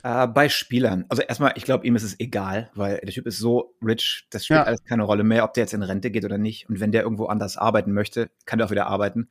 Äh, 0.05 0.27
bei 0.27 0.49
Spielern. 0.49 1.05
Also 1.09 1.23
erstmal, 1.23 1.53
ich 1.55 1.63
glaube, 1.63 1.87
ihm 1.87 1.95
ist 1.95 2.03
es 2.03 2.19
egal, 2.19 2.69
weil 2.75 2.99
der 2.99 3.11
Typ 3.11 3.25
ist 3.25 3.39
so 3.39 3.73
rich, 3.83 4.27
das 4.29 4.45
spielt 4.45 4.59
ja. 4.59 4.63
alles 4.63 4.83
keine 4.83 5.01
Rolle 5.01 5.23
mehr, 5.23 5.43
ob 5.43 5.55
der 5.55 5.63
jetzt 5.63 5.73
in 5.73 5.81
Rente 5.81 6.11
geht 6.11 6.23
oder 6.23 6.37
nicht. 6.37 6.69
Und 6.69 6.79
wenn 6.79 6.91
der 6.91 7.01
irgendwo 7.01 7.25
anders 7.25 7.57
arbeiten 7.57 7.91
möchte, 7.91 8.29
kann 8.45 8.59
der 8.59 8.67
auch 8.67 8.71
wieder 8.71 8.85
arbeiten. 8.85 9.29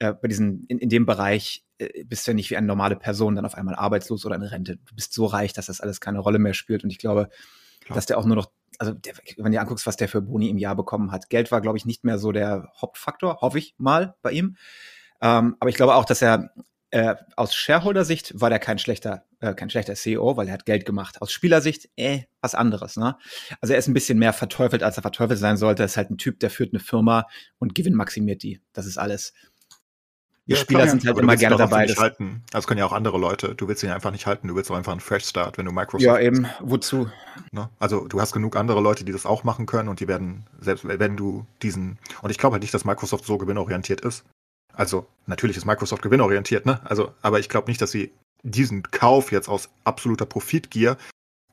Äh, 0.00 0.14
bei 0.14 0.26
diesen, 0.26 0.66
in, 0.66 0.80
in 0.80 0.88
dem 0.88 1.06
Bereich 1.06 1.64
äh, 1.78 2.02
bist 2.02 2.26
du 2.26 2.32
ja 2.32 2.34
nicht 2.34 2.50
wie 2.50 2.56
eine 2.56 2.66
normale 2.66 2.96
Person 2.96 3.36
dann 3.36 3.46
auf 3.46 3.54
einmal 3.54 3.76
arbeitslos 3.76 4.26
oder 4.26 4.34
in 4.34 4.42
Rente. 4.42 4.78
Du 4.84 4.94
bist 4.96 5.12
so 5.12 5.24
reich, 5.24 5.52
dass 5.52 5.66
das 5.66 5.80
alles 5.80 6.00
keine 6.00 6.18
Rolle 6.18 6.40
mehr 6.40 6.54
spielt. 6.54 6.82
Und 6.82 6.90
ich 6.90 6.98
glaube, 6.98 7.28
Klar. 7.84 7.94
dass 7.94 8.06
der 8.06 8.18
auch 8.18 8.24
nur 8.24 8.34
noch, 8.34 8.50
also 8.80 8.94
der, 8.94 9.12
wenn 9.36 9.52
du 9.52 9.60
anguckst, 9.60 9.86
was 9.86 9.98
der 9.98 10.08
für 10.08 10.20
Boni 10.20 10.48
im 10.48 10.58
Jahr 10.58 10.74
bekommen 10.74 11.12
hat. 11.12 11.30
Geld 11.30 11.52
war, 11.52 11.60
glaube 11.60 11.78
ich, 11.78 11.86
nicht 11.86 12.02
mehr 12.02 12.18
so 12.18 12.32
der 12.32 12.72
Hauptfaktor, 12.82 13.40
hoffe 13.40 13.58
ich 13.58 13.76
mal 13.78 14.16
bei 14.22 14.32
ihm. 14.32 14.56
Ähm, 15.20 15.54
aber 15.60 15.70
ich 15.70 15.76
glaube 15.76 15.94
auch, 15.94 16.04
dass 16.04 16.22
er 16.22 16.50
äh, 16.90 17.14
aus 17.36 17.54
Shareholder-Sicht 17.54 18.40
war 18.40 18.50
der 18.50 18.58
kein 18.58 18.78
schlechter, 18.78 19.24
äh, 19.40 19.54
kein 19.54 19.68
schlechter 19.68 19.94
CEO, 19.94 20.36
weil 20.36 20.48
er 20.48 20.54
hat 20.54 20.64
Geld 20.64 20.86
gemacht. 20.86 21.20
Aus 21.20 21.32
Spielersicht, 21.32 21.88
äh, 21.96 22.22
was 22.40 22.54
anderes, 22.54 22.96
ne? 22.96 23.16
Also 23.60 23.74
er 23.74 23.78
ist 23.78 23.88
ein 23.88 23.94
bisschen 23.94 24.18
mehr 24.18 24.32
verteufelt, 24.32 24.82
als 24.82 24.96
er 24.96 25.02
verteufelt 25.02 25.38
sein 25.38 25.56
sollte. 25.56 25.82
Er 25.82 25.86
ist 25.86 25.96
halt 25.96 26.10
ein 26.10 26.18
Typ, 26.18 26.40
der 26.40 26.50
führt 26.50 26.72
eine 26.72 26.80
Firma 26.80 27.26
und 27.58 27.74
Gewinn 27.74 27.94
maximiert 27.94 28.42
die. 28.42 28.60
Das 28.72 28.86
ist 28.86 28.98
alles. 28.98 29.34
Die 30.46 30.52
ja, 30.54 30.58
Spieler 30.58 30.84
klar, 30.84 30.90
sind 30.90 31.06
halt 31.06 31.18
immer 31.18 31.36
gerne 31.36 31.56
dabei. 31.56 31.84
Nicht 31.84 31.98
halten. 31.98 32.42
Also 32.54 32.66
können 32.66 32.78
ja 32.78 32.86
auch 32.86 32.94
andere 32.94 33.18
Leute. 33.18 33.54
Du 33.54 33.68
willst 33.68 33.82
ihn 33.82 33.90
einfach 33.90 34.10
nicht 34.10 34.24
halten. 34.24 34.48
Du 34.48 34.56
willst 34.56 34.70
auch 34.70 34.76
einfach 34.76 34.92
einen 34.92 35.02
Fresh 35.02 35.26
Start, 35.26 35.58
wenn 35.58 35.66
du 35.66 35.72
Microsoft. 35.72 36.06
Ja, 36.06 36.18
eben. 36.18 36.46
Wozu? 36.60 37.10
Ne? 37.52 37.68
Also 37.78 38.08
du 38.08 38.18
hast 38.18 38.32
genug 38.32 38.56
andere 38.56 38.80
Leute, 38.80 39.04
die 39.04 39.12
das 39.12 39.26
auch 39.26 39.44
machen 39.44 39.66
können 39.66 39.90
und 39.90 40.00
die 40.00 40.08
werden, 40.08 40.46
selbst 40.58 40.88
wenn 40.88 41.18
du 41.18 41.44
diesen. 41.60 41.98
Und 42.22 42.30
ich 42.30 42.38
glaube 42.38 42.54
halt 42.54 42.62
nicht, 42.62 42.72
dass 42.72 42.86
Microsoft 42.86 43.26
so 43.26 43.36
gewinnorientiert 43.36 44.00
ist. 44.00 44.24
Also 44.78 45.06
natürlich 45.26 45.56
ist 45.56 45.66
Microsoft 45.66 46.02
gewinnorientiert, 46.02 46.64
ne? 46.64 46.80
Also, 46.84 47.12
aber 47.20 47.40
ich 47.40 47.48
glaube 47.48 47.68
nicht, 47.68 47.82
dass 47.82 47.90
sie 47.90 48.12
diesen 48.44 48.84
Kauf 48.84 49.32
jetzt 49.32 49.48
aus 49.48 49.68
absoluter 49.82 50.24
Profitgier, 50.24 50.96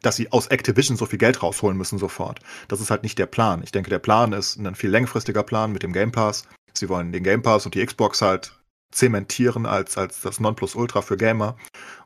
dass 0.03 0.15
sie 0.15 0.31
aus 0.31 0.47
Activision 0.47 0.95
so 0.95 1.07
viel 1.07 1.17
Geld 1.17 1.41
rausholen 1.41 1.75
müssen 1.75 1.97
sofort. 1.97 2.39
Das 2.67 2.79
ist 2.79 2.91
halt 2.91 3.01
nicht 3.01 3.17
der 3.17 3.25
Plan. 3.25 3.63
Ich 3.63 3.71
denke, 3.71 3.89
der 3.89 3.97
Plan 3.97 4.31
ist 4.31 4.57
ein 4.57 4.75
viel 4.75 4.91
längerfristiger 4.91 5.41
Plan 5.41 5.71
mit 5.71 5.81
dem 5.81 5.91
Game 5.91 6.11
Pass. 6.11 6.47
Sie 6.73 6.87
wollen 6.87 7.11
den 7.11 7.23
Game 7.23 7.41
Pass 7.41 7.65
und 7.65 7.73
die 7.73 7.83
Xbox 7.83 8.21
halt 8.21 8.53
zementieren 8.91 9.65
als, 9.65 9.97
als 9.97 10.21
das 10.21 10.39
Nonplusultra 10.39 11.01
für 11.01 11.17
Gamer. 11.17 11.57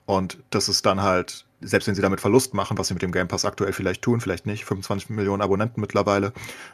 Und 0.06 0.38
das 0.52 0.70
ist 0.70 0.86
dann 0.86 1.02
halt, 1.02 1.46
selbst 1.60 1.88
wenn 1.88 1.96
sie 1.96 2.02
damit 2.02 2.22
Verlust 2.22 2.54
machen, 2.54 2.78
was 2.78 2.88
sie 2.88 2.94
mit 2.94 3.04
dem 3.04 3.12
Game 3.12 3.28
Pass 3.28 3.44
aktuell 3.44 3.74
vielleicht 3.74 4.02
tun, 4.02 4.22
vielleicht 4.22 4.46
nicht, 4.46 4.64
25 4.64 5.10
Millionen 5.10 5.42
Abonnenten 5.42 5.82
mittlerweile, 5.82 6.32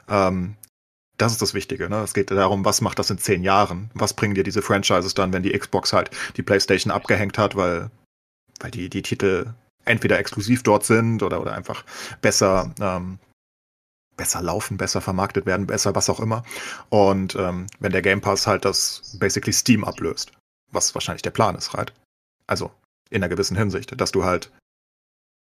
ähm, 0.07 0.55
das 1.17 1.31
ist 1.31 1.41
das 1.41 1.53
Wichtige. 1.53 1.89
Ne? 1.89 2.01
Es 2.01 2.13
geht 2.13 2.31
darum, 2.31 2.65
was 2.65 2.81
macht 2.81 2.99
das 2.99 3.09
in 3.09 3.17
zehn 3.17 3.43
Jahren? 3.43 3.89
Was 3.93 4.13
bringen 4.13 4.35
dir 4.35 4.43
diese 4.43 4.61
Franchises 4.61 5.13
dann, 5.13 5.33
wenn 5.33 5.43
die 5.43 5.57
Xbox 5.57 5.93
halt 5.93 6.11
die 6.37 6.43
PlayStation 6.43 6.91
abgehängt 6.91 7.37
hat, 7.37 7.55
weil, 7.55 7.89
weil 8.59 8.71
die, 8.71 8.89
die 8.89 9.01
Titel 9.01 9.53
entweder 9.85 10.19
exklusiv 10.19 10.63
dort 10.63 10.85
sind 10.85 11.23
oder, 11.23 11.41
oder 11.41 11.53
einfach 11.53 11.85
besser, 12.21 12.73
ähm, 12.81 13.19
besser 14.17 14.41
laufen, 14.41 14.77
besser 14.77 15.01
vermarktet 15.01 15.45
werden, 15.45 15.67
besser 15.67 15.95
was 15.95 16.09
auch 16.09 16.19
immer. 16.19 16.43
Und 16.89 17.35
ähm, 17.35 17.67
wenn 17.79 17.91
der 17.91 18.01
Game 18.01 18.21
Pass 18.21 18.47
halt 18.47 18.65
das 18.65 19.17
basically 19.19 19.53
Steam 19.53 19.83
ablöst, 19.83 20.31
was 20.71 20.95
wahrscheinlich 20.95 21.21
der 21.21 21.31
Plan 21.31 21.55
ist, 21.55 21.73
right? 21.73 21.93
Also 22.47 22.71
in 23.09 23.23
einer 23.23 23.29
gewissen 23.29 23.57
Hinsicht, 23.57 23.99
dass 23.99 24.11
du 24.11 24.25
halt 24.25 24.51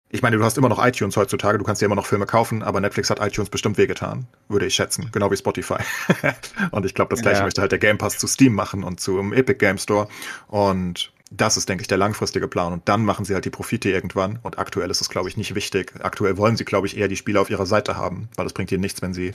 ich 0.09 0.23
meine, 0.23 0.37
du 0.37 0.45
hast 0.45 0.57
immer 0.57 0.69
noch 0.69 0.85
iTunes 0.85 1.17
heutzutage, 1.17 1.59
du 1.59 1.65
kannst 1.65 1.83
dir 1.83 1.87
immer 1.87 1.97
noch 1.97 2.07
Filme 2.07 2.27
kaufen, 2.27 2.63
aber 2.63 2.81
Netflix 2.81 3.11
hat 3.11 3.21
iTunes 3.21 3.51
bestimmt 3.51 3.77
wehgetan, 3.77 4.27
würde 4.49 4.67
ich 4.67 4.75
schätzen, 4.75 5.09
genau 5.13 5.31
wie 5.31 5.37
Spotify. 5.37 5.79
und 6.71 6.87
ich 6.87 6.95
glaube, 6.95 7.11
das 7.11 7.23
gleiche 7.23 7.39
ja. 7.39 7.45
möchte 7.45 7.61
halt 7.61 7.73
der 7.73 7.81
Game 7.81 7.99
Pass 7.99 8.19
zu 8.19 8.27
Steam 8.27 8.55
machen 8.55 8.85
und 8.85 9.01
zum 9.01 9.33
Epic 9.33 9.59
Game 9.59 9.79
Store. 9.79 10.09
Und 10.47 11.13
das 11.33 11.57
ist, 11.57 11.69
denke 11.69 11.83
ich, 11.83 11.89
der 11.89 11.99
langfristige 11.99 12.47
Plan. 12.47 12.73
Und 12.73 12.89
dann 12.89 13.05
machen 13.05 13.25
sie 13.25 13.35
halt 13.35 13.45
die 13.45 13.51
Profite 13.51 13.91
irgendwann. 13.91 14.39
Und 14.43 14.59
aktuell 14.59 14.91
ist 14.91 15.01
es, 15.01 15.09
glaube 15.09 15.29
ich, 15.29 15.37
nicht 15.37 15.57
wichtig. 15.57 15.93
Aktuell 16.01 16.37
wollen 16.37 16.57
sie, 16.57 16.65
glaube 16.65 16.87
ich, 16.87 16.97
eher 16.97 17.09
die 17.09 17.17
Spieler 17.17 17.41
auf 17.41 17.51
ihrer 17.51 17.67
Seite 17.67 17.97
haben, 17.97 18.29
weil 18.37 18.45
das 18.45 18.53
bringt 18.53 18.71
ihnen 18.71 18.81
nichts, 18.81 19.03
wenn 19.03 19.13
sie, 19.13 19.33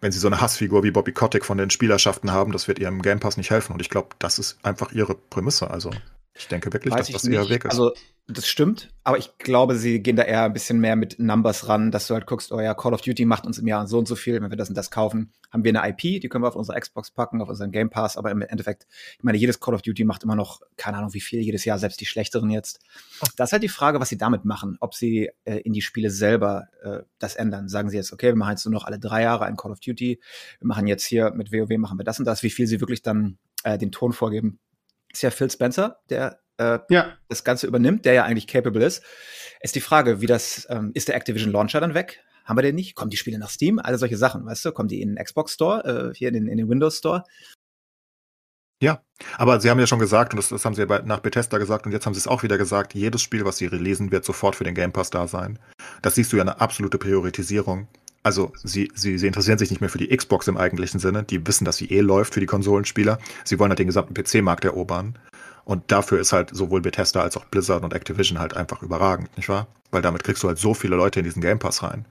wenn 0.00 0.10
sie 0.10 0.18
so 0.18 0.26
eine 0.26 0.40
Hassfigur 0.40 0.82
wie 0.82 0.90
Bobby 0.90 1.12
Kotick 1.12 1.44
von 1.44 1.56
den 1.56 1.70
Spielerschaften 1.70 2.32
haben. 2.32 2.50
Das 2.50 2.66
wird 2.66 2.80
ihrem 2.80 3.00
Game 3.00 3.20
Pass 3.20 3.36
nicht 3.36 3.50
helfen. 3.50 3.72
Und 3.74 3.80
ich 3.80 3.90
glaube, 3.90 4.08
das 4.18 4.40
ist 4.40 4.58
einfach 4.64 4.90
ihre 4.90 5.14
Prämisse. 5.14 5.70
Also 5.70 5.92
ich 6.38 6.48
denke 6.48 6.72
wirklich, 6.72 6.94
Weiß 6.94 7.08
dass 7.08 7.22
das 7.22 7.24
ihr 7.24 7.48
Weg 7.48 7.64
ist. 7.64 7.70
Also 7.70 7.92
das 8.30 8.46
stimmt, 8.46 8.90
aber 9.04 9.16
ich 9.16 9.38
glaube, 9.38 9.74
sie 9.74 10.02
gehen 10.02 10.14
da 10.16 10.22
eher 10.22 10.42
ein 10.42 10.52
bisschen 10.52 10.80
mehr 10.80 10.96
mit 10.96 11.18
Numbers 11.18 11.66
ran, 11.66 11.90
dass 11.90 12.08
du 12.08 12.14
halt 12.14 12.26
guckst, 12.26 12.52
oh 12.52 12.60
ja, 12.60 12.74
Call 12.74 12.92
of 12.92 13.00
Duty 13.00 13.24
macht 13.24 13.46
uns 13.46 13.58
im 13.58 13.66
Jahr 13.66 13.86
so 13.86 13.98
und 13.98 14.06
so 14.06 14.16
viel, 14.16 14.42
wenn 14.42 14.50
wir 14.50 14.56
das 14.58 14.68
und 14.68 14.74
das 14.76 14.90
kaufen, 14.90 15.32
haben 15.50 15.64
wir 15.64 15.70
eine 15.70 15.88
IP, 15.88 16.20
die 16.20 16.28
können 16.28 16.44
wir 16.44 16.48
auf 16.48 16.54
unsere 16.54 16.78
Xbox 16.78 17.10
packen, 17.10 17.40
auf 17.40 17.48
unseren 17.48 17.72
Game 17.72 17.88
Pass, 17.88 18.18
aber 18.18 18.30
im 18.30 18.42
Endeffekt, 18.42 18.86
ich 19.16 19.24
meine, 19.24 19.38
jedes 19.38 19.60
Call 19.60 19.74
of 19.74 19.80
Duty 19.80 20.04
macht 20.04 20.24
immer 20.24 20.34
noch, 20.34 20.60
keine 20.76 20.98
Ahnung 20.98 21.14
wie 21.14 21.22
viel, 21.22 21.40
jedes 21.40 21.64
Jahr, 21.64 21.78
selbst 21.78 22.02
die 22.02 22.06
schlechteren 22.06 22.50
jetzt. 22.50 22.80
Da 23.36 23.44
ist 23.44 23.52
halt 23.52 23.62
die 23.62 23.68
Frage, 23.68 23.98
was 23.98 24.10
sie 24.10 24.18
damit 24.18 24.44
machen, 24.44 24.76
ob 24.80 24.94
sie 24.94 25.30
äh, 25.44 25.60
in 25.60 25.72
die 25.72 25.80
Spiele 25.80 26.10
selber 26.10 26.66
äh, 26.82 26.98
das 27.18 27.34
ändern. 27.34 27.68
Sagen 27.68 27.88
sie 27.88 27.96
jetzt, 27.96 28.12
okay, 28.12 28.28
wir 28.28 28.36
machen 28.36 28.50
jetzt 28.50 28.66
nur 28.66 28.74
noch 28.74 28.84
alle 28.84 28.98
drei 28.98 29.22
Jahre 29.22 29.46
ein 29.46 29.56
Call 29.56 29.72
of 29.72 29.80
Duty, 29.80 30.20
wir 30.60 30.66
machen 30.66 30.86
jetzt 30.86 31.06
hier 31.06 31.30
mit 31.30 31.50
WoW 31.50 31.78
machen 31.78 31.98
wir 31.98 32.04
das 32.04 32.18
und 32.18 32.26
das, 32.26 32.42
wie 32.42 32.50
viel 32.50 32.66
sie 32.66 32.78
wirklich 32.80 33.00
dann 33.00 33.38
äh, 33.64 33.78
den 33.78 33.90
Ton 33.90 34.12
vorgeben. 34.12 34.58
Ist 35.12 35.22
ja 35.22 35.30
Phil 35.30 35.50
Spencer, 35.50 36.00
der 36.10 36.40
äh, 36.58 36.78
ja. 36.90 37.16
das 37.28 37.44
Ganze 37.44 37.66
übernimmt, 37.66 38.04
der 38.04 38.14
ja 38.14 38.24
eigentlich 38.24 38.46
capable 38.46 38.84
ist. 38.84 39.02
Ist 39.60 39.74
die 39.74 39.80
Frage, 39.80 40.20
wie 40.20 40.26
das, 40.26 40.66
ähm, 40.70 40.90
ist 40.94 41.08
der 41.08 41.16
Activision 41.16 41.52
Launcher 41.52 41.80
dann 41.80 41.94
weg? 41.94 42.20
Haben 42.44 42.58
wir 42.58 42.62
den 42.62 42.74
nicht? 42.74 42.94
Kommen 42.94 43.10
die 43.10 43.16
Spiele 43.16 43.38
nach 43.38 43.50
Steam? 43.50 43.78
Alle 43.78 43.98
solche 43.98 44.16
Sachen, 44.16 44.46
weißt 44.46 44.64
du? 44.64 44.72
Kommen 44.72 44.88
die 44.88 45.02
in 45.02 45.14
den 45.14 45.24
Xbox 45.24 45.52
Store, 45.52 46.10
äh, 46.10 46.14
hier 46.14 46.28
in 46.28 46.34
den, 46.34 46.46
in 46.48 46.56
den 46.56 46.68
Windows 46.68 46.98
Store? 46.98 47.24
Ja, 48.80 49.02
aber 49.36 49.60
Sie 49.60 49.68
haben 49.70 49.80
ja 49.80 49.88
schon 49.88 49.98
gesagt, 49.98 50.32
und 50.32 50.36
das, 50.36 50.50
das 50.50 50.64
haben 50.64 50.74
Sie 50.74 50.82
ja 50.82 51.02
nach 51.02 51.18
Bethesda 51.18 51.58
gesagt, 51.58 51.84
und 51.84 51.92
jetzt 51.92 52.06
haben 52.06 52.14
Sie 52.14 52.20
es 52.20 52.28
auch 52.28 52.44
wieder 52.44 52.58
gesagt, 52.58 52.94
jedes 52.94 53.22
Spiel, 53.22 53.44
was 53.44 53.56
Sie 53.56 53.66
releasen, 53.66 54.12
wird 54.12 54.24
sofort 54.24 54.54
für 54.54 54.64
den 54.64 54.74
Game 54.74 54.92
Pass 54.92 55.10
da 55.10 55.26
sein. 55.26 55.58
Das 56.00 56.14
siehst 56.14 56.32
du 56.32 56.36
ja 56.36 56.42
eine 56.42 56.60
absolute 56.60 56.96
Priorisierung. 56.96 57.88
Also 58.28 58.52
sie, 58.62 58.92
sie, 58.94 59.16
sie 59.16 59.26
interessieren 59.26 59.56
sich 59.56 59.70
nicht 59.70 59.80
mehr 59.80 59.88
für 59.88 59.96
die 59.96 60.14
Xbox 60.14 60.48
im 60.48 60.58
eigentlichen 60.58 61.00
Sinne. 61.00 61.22
Die 61.22 61.46
wissen, 61.46 61.64
dass 61.64 61.78
sie 61.78 61.86
eh 61.86 62.02
läuft 62.02 62.34
für 62.34 62.40
die 62.40 62.46
Konsolenspieler. 62.46 63.18
Sie 63.42 63.58
wollen 63.58 63.70
halt 63.70 63.78
den 63.78 63.86
gesamten 63.86 64.12
PC-Markt 64.12 64.66
erobern. 64.66 65.18
Und 65.64 65.90
dafür 65.90 66.20
ist 66.20 66.34
halt 66.34 66.54
sowohl 66.54 66.82
Bethesda 66.82 67.22
als 67.22 67.38
auch 67.38 67.46
Blizzard 67.46 67.84
und 67.84 67.94
Activision 67.94 68.38
halt 68.38 68.54
einfach 68.54 68.82
überragend, 68.82 69.34
nicht 69.38 69.48
wahr? 69.48 69.66
Weil 69.92 70.02
damit 70.02 70.24
kriegst 70.24 70.42
du 70.42 70.48
halt 70.48 70.58
so 70.58 70.74
viele 70.74 70.94
Leute 70.94 71.20
in 71.20 71.24
diesen 71.24 71.40
Game 71.40 71.58
Pass 71.58 71.82
rein. 71.82 72.04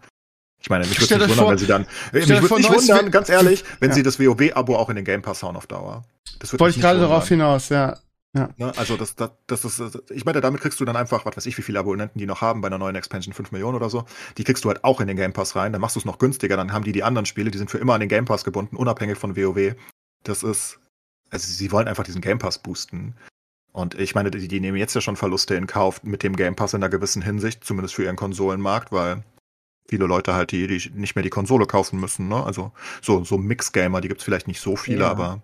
Ich 0.60 0.72
meine, 0.72 0.88
mich 0.88 1.00
würde 1.00 1.14
nicht 1.14 1.30
wundern, 1.30 1.38
vor, 1.38 1.52
wenn 1.52 1.58
sie 1.60 1.68
dann. 1.68 1.86
Mich 2.12 2.28
würde 2.28 2.56
nicht 2.56 2.72
wundern, 2.72 3.12
ganz 3.12 3.30
ehrlich, 3.30 3.64
wenn 3.80 3.90
ja. 3.92 3.96
sie 3.96 4.02
das 4.02 4.20
WoW-Abo 4.20 4.76
auch 4.76 4.90
in 4.90 4.96
den 4.96 5.06
Game 5.06 5.22
Pass 5.22 5.44
hauen 5.44 5.56
auf 5.56 5.68
Dauer. 5.68 6.04
Das 6.40 6.60
Wollte 6.60 6.78
ich 6.78 6.82
gerade 6.82 7.00
darauf 7.00 7.28
hinaus, 7.28 7.70
ja. 7.70 8.00
Ja. 8.38 8.50
Ne, 8.58 8.74
also 8.78 8.98
das, 8.98 9.16
das, 9.16 9.32
das 9.48 9.66
ist, 9.66 10.12
ich 10.12 10.26
meine, 10.26 10.42
damit 10.42 10.62
kriegst 10.62 10.80
du 10.80 10.86
dann 10.86 10.96
einfach, 10.96 11.26
was 11.26 11.38
weiß 11.38 11.46
ich, 11.46 11.58
wie 11.58 11.62
viele 11.62 11.80
Abonnenten 11.80 12.20
die 12.20 12.26
noch 12.26 12.42
haben 12.42 12.62
bei 12.62 12.68
einer 12.68 12.78
neuen 12.78 12.96
Expansion, 12.96 13.34
5 13.34 13.52
Millionen 13.52 13.76
oder 13.76 13.90
so, 13.90 14.06
die 14.38 14.44
kriegst 14.44 14.64
du 14.64 14.70
halt 14.70 14.84
auch 14.84 15.02
in 15.02 15.08
den 15.08 15.18
Game 15.18 15.34
Pass 15.34 15.56
rein, 15.56 15.72
dann 15.72 15.82
machst 15.82 15.96
du 15.96 16.00
es 16.00 16.06
noch 16.06 16.20
günstiger, 16.20 16.58
dann 16.58 16.74
haben 16.74 16.84
die 16.84 16.92
die 16.92 17.04
anderen 17.04 17.26
Spiele, 17.26 17.52
die 17.52 17.58
sind 17.58 17.72
für 17.72 17.78
immer 17.78 17.94
an 17.94 18.00
den 18.00 18.10
Game 18.10 18.26
Pass 18.26 18.44
gebunden, 18.44 18.76
unabhängig 18.76 19.18
von 19.18 19.36
WoW. 19.36 19.76
Das 20.24 20.44
ist, 20.44 20.80
also 21.30 21.52
sie 21.52 21.72
wollen 21.72 21.88
einfach 21.88 22.04
diesen 22.04 22.22
Game 22.22 22.40
Pass 22.40 22.60
boosten. 22.60 23.16
Und 23.72 23.94
ich 23.96 24.16
meine, 24.16 24.32
die, 24.32 24.48
die, 24.48 24.60
nehmen 24.60 24.78
jetzt 24.78 24.96
ja 24.96 25.02
schon 25.02 25.16
Verluste 25.16 25.56
in 25.56 25.68
Kauf 25.68 26.04
mit 26.04 26.24
dem 26.24 26.36
Game 26.36 26.56
Pass 26.56 26.74
in 26.74 26.82
einer 26.84 26.90
gewissen 26.90 27.22
Hinsicht, 27.22 27.64
zumindest 27.64 27.96
für 27.96 28.04
ihren 28.04 28.16
Konsolenmarkt, 28.16 28.92
weil 28.92 29.24
viele 29.88 30.06
Leute 30.06 30.34
halt 30.34 30.52
die, 30.52 30.68
die 30.68 30.92
nicht 30.94 31.16
mehr 31.16 31.24
die 31.24 31.30
Konsole 31.30 31.66
kaufen 31.66 32.00
müssen. 32.00 32.28
Ne? 32.28 32.44
Also 32.44 32.72
so, 33.02 33.24
so 33.24 33.38
Mix-Gamer, 33.38 34.02
die 34.02 34.08
gibt 34.08 34.22
es 34.22 34.26
vielleicht 34.26 34.48
nicht 34.48 34.62
so 34.62 34.76
viele, 34.76 35.02
ja. 35.02 35.12
aber 35.12 35.42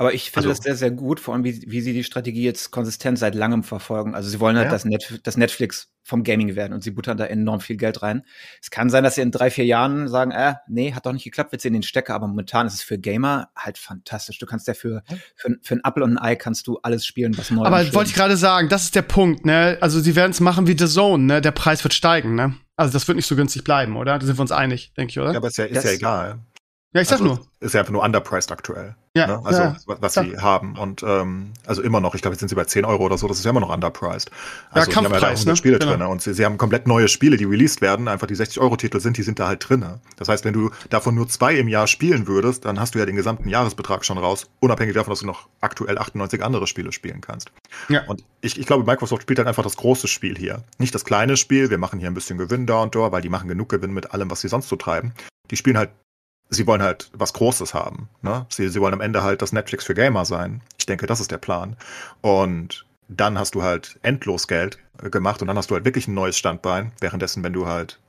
aber 0.00 0.14
ich 0.14 0.30
finde 0.30 0.48
also, 0.48 0.56
das 0.56 0.64
sehr, 0.64 0.76
sehr 0.76 0.90
gut, 0.90 1.20
vor 1.20 1.34
allem 1.34 1.44
wie, 1.44 1.62
wie 1.66 1.82
sie 1.82 1.92
die 1.92 2.04
Strategie 2.04 2.42
jetzt 2.42 2.70
konsistent 2.70 3.18
seit 3.18 3.34
langem 3.34 3.62
verfolgen. 3.62 4.14
Also 4.14 4.30
sie 4.30 4.40
wollen 4.40 4.56
halt, 4.56 4.68
ja. 4.68 4.70
dass, 4.70 4.86
Net, 4.86 5.20
dass 5.24 5.36
Netflix 5.36 5.92
vom 6.02 6.24
Gaming 6.24 6.56
werden 6.56 6.72
und 6.72 6.82
sie 6.82 6.92
buttern 6.92 7.18
da 7.18 7.26
enorm 7.26 7.60
viel 7.60 7.76
Geld 7.76 8.00
rein. 8.00 8.22
Es 8.62 8.70
kann 8.70 8.88
sein, 8.88 9.04
dass 9.04 9.16
sie 9.16 9.20
in 9.20 9.30
drei, 9.30 9.50
vier 9.50 9.66
Jahren 9.66 10.08
sagen, 10.08 10.30
äh, 10.30 10.54
nee, 10.68 10.94
hat 10.94 11.04
doch 11.04 11.12
nicht 11.12 11.24
geklappt, 11.24 11.52
wir 11.52 11.58
ziehen 11.58 11.74
den 11.74 11.82
Stecker, 11.82 12.14
aber 12.14 12.28
momentan 12.28 12.66
ist 12.66 12.72
es 12.72 12.82
für 12.82 12.98
Gamer 12.98 13.50
halt 13.54 13.76
fantastisch. 13.76 14.38
Du 14.38 14.46
kannst 14.46 14.66
ja 14.68 14.72
für, 14.72 15.02
für, 15.36 15.58
für 15.60 15.74
ein 15.74 15.82
Apple 15.84 16.02
und 16.02 16.16
ein 16.16 16.18
Ei 16.18 16.34
kannst 16.34 16.66
du 16.66 16.78
alles 16.78 17.04
spielen, 17.04 17.36
was 17.36 17.50
neu 17.50 17.60
ist. 17.60 17.66
Aber 17.66 17.92
wollte 17.92 18.08
ich 18.08 18.16
gerade 18.16 18.38
sagen, 18.38 18.70
das 18.70 18.84
ist 18.84 18.94
der 18.94 19.02
Punkt, 19.02 19.44
ne? 19.44 19.76
Also 19.82 20.00
sie 20.00 20.16
werden 20.16 20.30
es 20.30 20.40
machen 20.40 20.66
wie 20.66 20.78
The 20.78 20.86
Zone, 20.86 21.24
ne? 21.24 21.40
Der 21.42 21.52
Preis 21.52 21.84
wird 21.84 21.92
steigen, 21.92 22.34
ne? 22.34 22.54
Also 22.74 22.94
das 22.94 23.06
wird 23.06 23.16
nicht 23.16 23.26
so 23.26 23.36
günstig 23.36 23.64
bleiben, 23.64 23.98
oder? 23.98 24.18
Da 24.18 24.24
sind 24.24 24.38
wir 24.38 24.40
uns 24.40 24.52
einig, 24.52 24.94
denke 24.96 25.10
ich, 25.10 25.20
oder? 25.20 25.32
Ja, 25.32 25.36
aber 25.36 25.48
ist 25.48 25.58
ja, 25.58 25.66
ist 25.66 25.84
ja 25.84 25.90
egal. 25.90 26.38
Ja, 26.92 27.00
ich 27.00 27.08
sag 27.08 27.20
also, 27.20 27.34
nur. 27.34 27.46
Ist 27.60 27.74
ja 27.74 27.80
einfach 27.80 27.92
nur 27.92 28.02
underpriced 28.02 28.50
aktuell. 28.50 28.96
Ja, 29.14 29.26
ne? 29.26 29.40
Also 29.44 29.60
ja, 29.60 29.76
was 29.86 30.14
ja. 30.14 30.24
sie 30.24 30.38
haben. 30.38 30.76
Und 30.76 31.02
ähm, 31.04 31.52
also 31.66 31.82
immer 31.82 32.00
noch, 32.00 32.14
ich 32.14 32.22
glaube, 32.22 32.34
jetzt 32.34 32.40
sind 32.40 32.48
sie 32.48 32.54
bei 32.54 32.64
10 32.64 32.84
Euro 32.84 33.04
oder 33.04 33.18
so, 33.18 33.28
das 33.28 33.38
ist 33.38 33.44
ja 33.44 33.50
immer 33.50 33.60
noch 33.60 33.72
underpriced. 33.72 34.30
Also 34.70 34.90
die 34.90 34.96
haben 34.96 35.04
ja 35.04 35.10
da 35.10 35.18
Kampfpreis, 35.18 35.40
100 35.40 35.46
ne? 35.46 35.56
Spiele 35.56 35.78
Genau. 35.78 35.92
drin 35.92 36.02
und 36.02 36.22
sie, 36.22 36.34
sie 36.34 36.44
haben 36.44 36.58
komplett 36.58 36.88
neue 36.88 37.06
Spiele, 37.08 37.36
die 37.36 37.44
released 37.44 37.80
werden, 37.80 38.08
einfach 38.08 38.26
die 38.26 38.34
60-Euro-Titel 38.34 38.98
sind, 38.98 39.18
die 39.18 39.22
sind 39.22 39.38
da 39.38 39.46
halt 39.46 39.68
drin. 39.68 39.84
Das 40.16 40.28
heißt, 40.28 40.44
wenn 40.44 40.52
du 40.52 40.70
davon 40.88 41.14
nur 41.14 41.28
zwei 41.28 41.54
im 41.54 41.68
Jahr 41.68 41.86
spielen 41.86 42.26
würdest, 42.26 42.64
dann 42.64 42.80
hast 42.80 42.94
du 42.94 42.98
ja 42.98 43.06
den 43.06 43.16
gesamten 43.16 43.48
Jahresbetrag 43.48 44.04
schon 44.04 44.18
raus, 44.18 44.48
unabhängig 44.60 44.94
davon, 44.94 45.12
dass 45.12 45.20
du 45.20 45.26
noch 45.26 45.48
aktuell 45.60 45.98
98 45.98 46.42
andere 46.42 46.66
Spiele 46.66 46.92
spielen 46.92 47.20
kannst. 47.20 47.52
Ja. 47.88 48.02
Und 48.06 48.24
ich, 48.40 48.58
ich 48.58 48.66
glaube, 48.66 48.84
Microsoft 48.84 49.22
spielt 49.22 49.38
halt 49.38 49.48
einfach 49.48 49.62
das 49.62 49.76
große 49.76 50.08
Spiel 50.08 50.36
hier. 50.36 50.62
Nicht 50.78 50.94
das 50.94 51.04
kleine 51.04 51.36
Spiel, 51.36 51.70
wir 51.70 51.78
machen 51.78 52.00
hier 52.00 52.08
ein 52.08 52.14
bisschen 52.14 52.38
Gewinn 52.38 52.66
da 52.66 52.82
und 52.82 52.94
da, 52.94 53.12
weil 53.12 53.22
die 53.22 53.28
machen 53.28 53.48
genug 53.48 53.68
Gewinn 53.68 53.92
mit 53.92 54.12
allem, 54.12 54.30
was 54.30 54.40
sie 54.40 54.48
sonst 54.48 54.68
so 54.68 54.76
treiben. 54.76 55.12
Die 55.50 55.56
spielen 55.56 55.76
halt 55.76 55.90
sie 56.50 56.66
wollen 56.66 56.82
halt 56.82 57.10
was 57.14 57.32
Großes 57.32 57.72
haben. 57.72 58.08
Ne? 58.22 58.44
Sie, 58.50 58.68
sie 58.68 58.80
wollen 58.80 58.94
am 58.94 59.00
Ende 59.00 59.22
halt 59.22 59.40
das 59.40 59.52
Netflix 59.52 59.84
für 59.84 59.94
Gamer 59.94 60.24
sein. 60.24 60.60
Ich 60.78 60.86
denke, 60.86 61.06
das 61.06 61.20
ist 61.20 61.30
der 61.30 61.38
Plan. 61.38 61.76
Und 62.20 62.84
dann 63.08 63.38
hast 63.38 63.54
du 63.54 63.62
halt 63.62 63.98
endlos 64.02 64.48
Geld 64.48 64.78
äh, 65.02 65.10
gemacht 65.10 65.40
und 65.40 65.48
dann 65.48 65.56
hast 65.56 65.70
du 65.70 65.74
halt 65.74 65.84
wirklich 65.84 66.08
ein 66.08 66.14
neues 66.14 66.36
Standbein. 66.36 66.92
Währenddessen, 67.00 67.42
wenn 67.42 67.52
du 67.52 67.66
halt, 67.66 68.00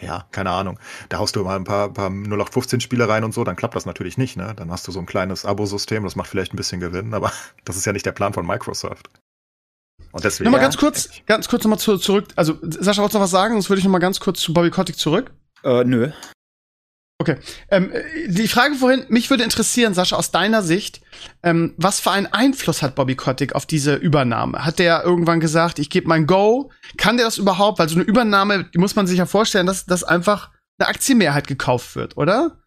ja, 0.00 0.26
keine 0.32 0.50
Ahnung, 0.50 0.78
da 1.10 1.18
haust 1.18 1.36
du 1.36 1.44
mal 1.44 1.56
ein 1.56 1.64
paar, 1.64 1.92
paar 1.92 2.10
0815-Spiele 2.10 3.08
rein 3.08 3.24
und 3.24 3.32
so, 3.32 3.44
dann 3.44 3.56
klappt 3.56 3.76
das 3.76 3.86
natürlich 3.86 4.18
nicht. 4.18 4.36
Ne? 4.36 4.54
Dann 4.56 4.70
hast 4.70 4.88
du 4.88 4.92
so 4.92 4.98
ein 4.98 5.06
kleines 5.06 5.44
Abo-System, 5.44 6.02
das 6.02 6.16
macht 6.16 6.28
vielleicht 6.28 6.52
ein 6.52 6.56
bisschen 6.56 6.80
Gewinn, 6.80 7.14
aber 7.14 7.30
das 7.64 7.76
ist 7.76 7.84
ja 7.84 7.92
nicht 7.92 8.06
der 8.06 8.12
Plan 8.12 8.32
von 8.32 8.46
Microsoft. 8.46 9.08
Und 10.10 10.24
deswegen. 10.24 10.50
Nochmal 10.50 10.60
ganz 10.60 10.76
kurz, 10.76 11.08
ganz 11.26 11.48
kurz 11.48 11.64
nochmal 11.64 11.78
zu, 11.78 11.96
zurück. 11.96 12.28
Also, 12.36 12.58
Sascha, 12.62 13.00
wolltest 13.00 13.14
du 13.14 13.18
noch 13.18 13.24
was 13.24 13.30
sagen? 13.30 13.54
Sonst 13.54 13.70
würde 13.70 13.78
ich 13.78 13.84
nochmal 13.84 14.00
ganz 14.00 14.20
kurz 14.20 14.40
zu 14.40 14.52
Bobby 14.52 14.70
Kotick 14.70 14.98
zurück. 14.98 15.30
Äh, 15.64 15.84
nö. 15.84 16.10
Ähm, 17.70 17.90
äh, 17.92 18.02
die 18.28 18.48
Frage 18.48 18.74
vorhin, 18.74 19.04
mich 19.08 19.30
würde 19.30 19.44
interessieren, 19.44 19.94
Sascha, 19.94 20.16
aus 20.16 20.30
deiner 20.30 20.62
Sicht, 20.62 21.00
ähm, 21.42 21.74
was 21.76 22.00
für 22.00 22.10
einen 22.10 22.26
Einfluss 22.26 22.82
hat 22.82 22.94
Bobby 22.94 23.14
Kotick 23.16 23.54
auf 23.54 23.66
diese 23.66 23.94
Übernahme? 23.94 24.64
Hat 24.64 24.78
der 24.78 25.02
irgendwann 25.04 25.40
gesagt, 25.40 25.78
ich 25.78 25.90
gebe 25.90 26.08
mein 26.08 26.26
Go? 26.26 26.70
Kann 26.96 27.16
der 27.16 27.26
das 27.26 27.38
überhaupt? 27.38 27.78
Weil 27.78 27.88
so 27.88 27.96
eine 27.96 28.04
Übernahme, 28.04 28.64
die 28.64 28.78
muss 28.78 28.96
man 28.96 29.06
sich 29.06 29.18
ja 29.18 29.26
vorstellen, 29.26 29.66
dass, 29.66 29.86
dass 29.86 30.04
einfach 30.04 30.50
eine 30.78 30.88
Aktienmehrheit 30.88 31.46
gekauft 31.46 31.96
wird, 31.96 32.16
oder? 32.16 32.58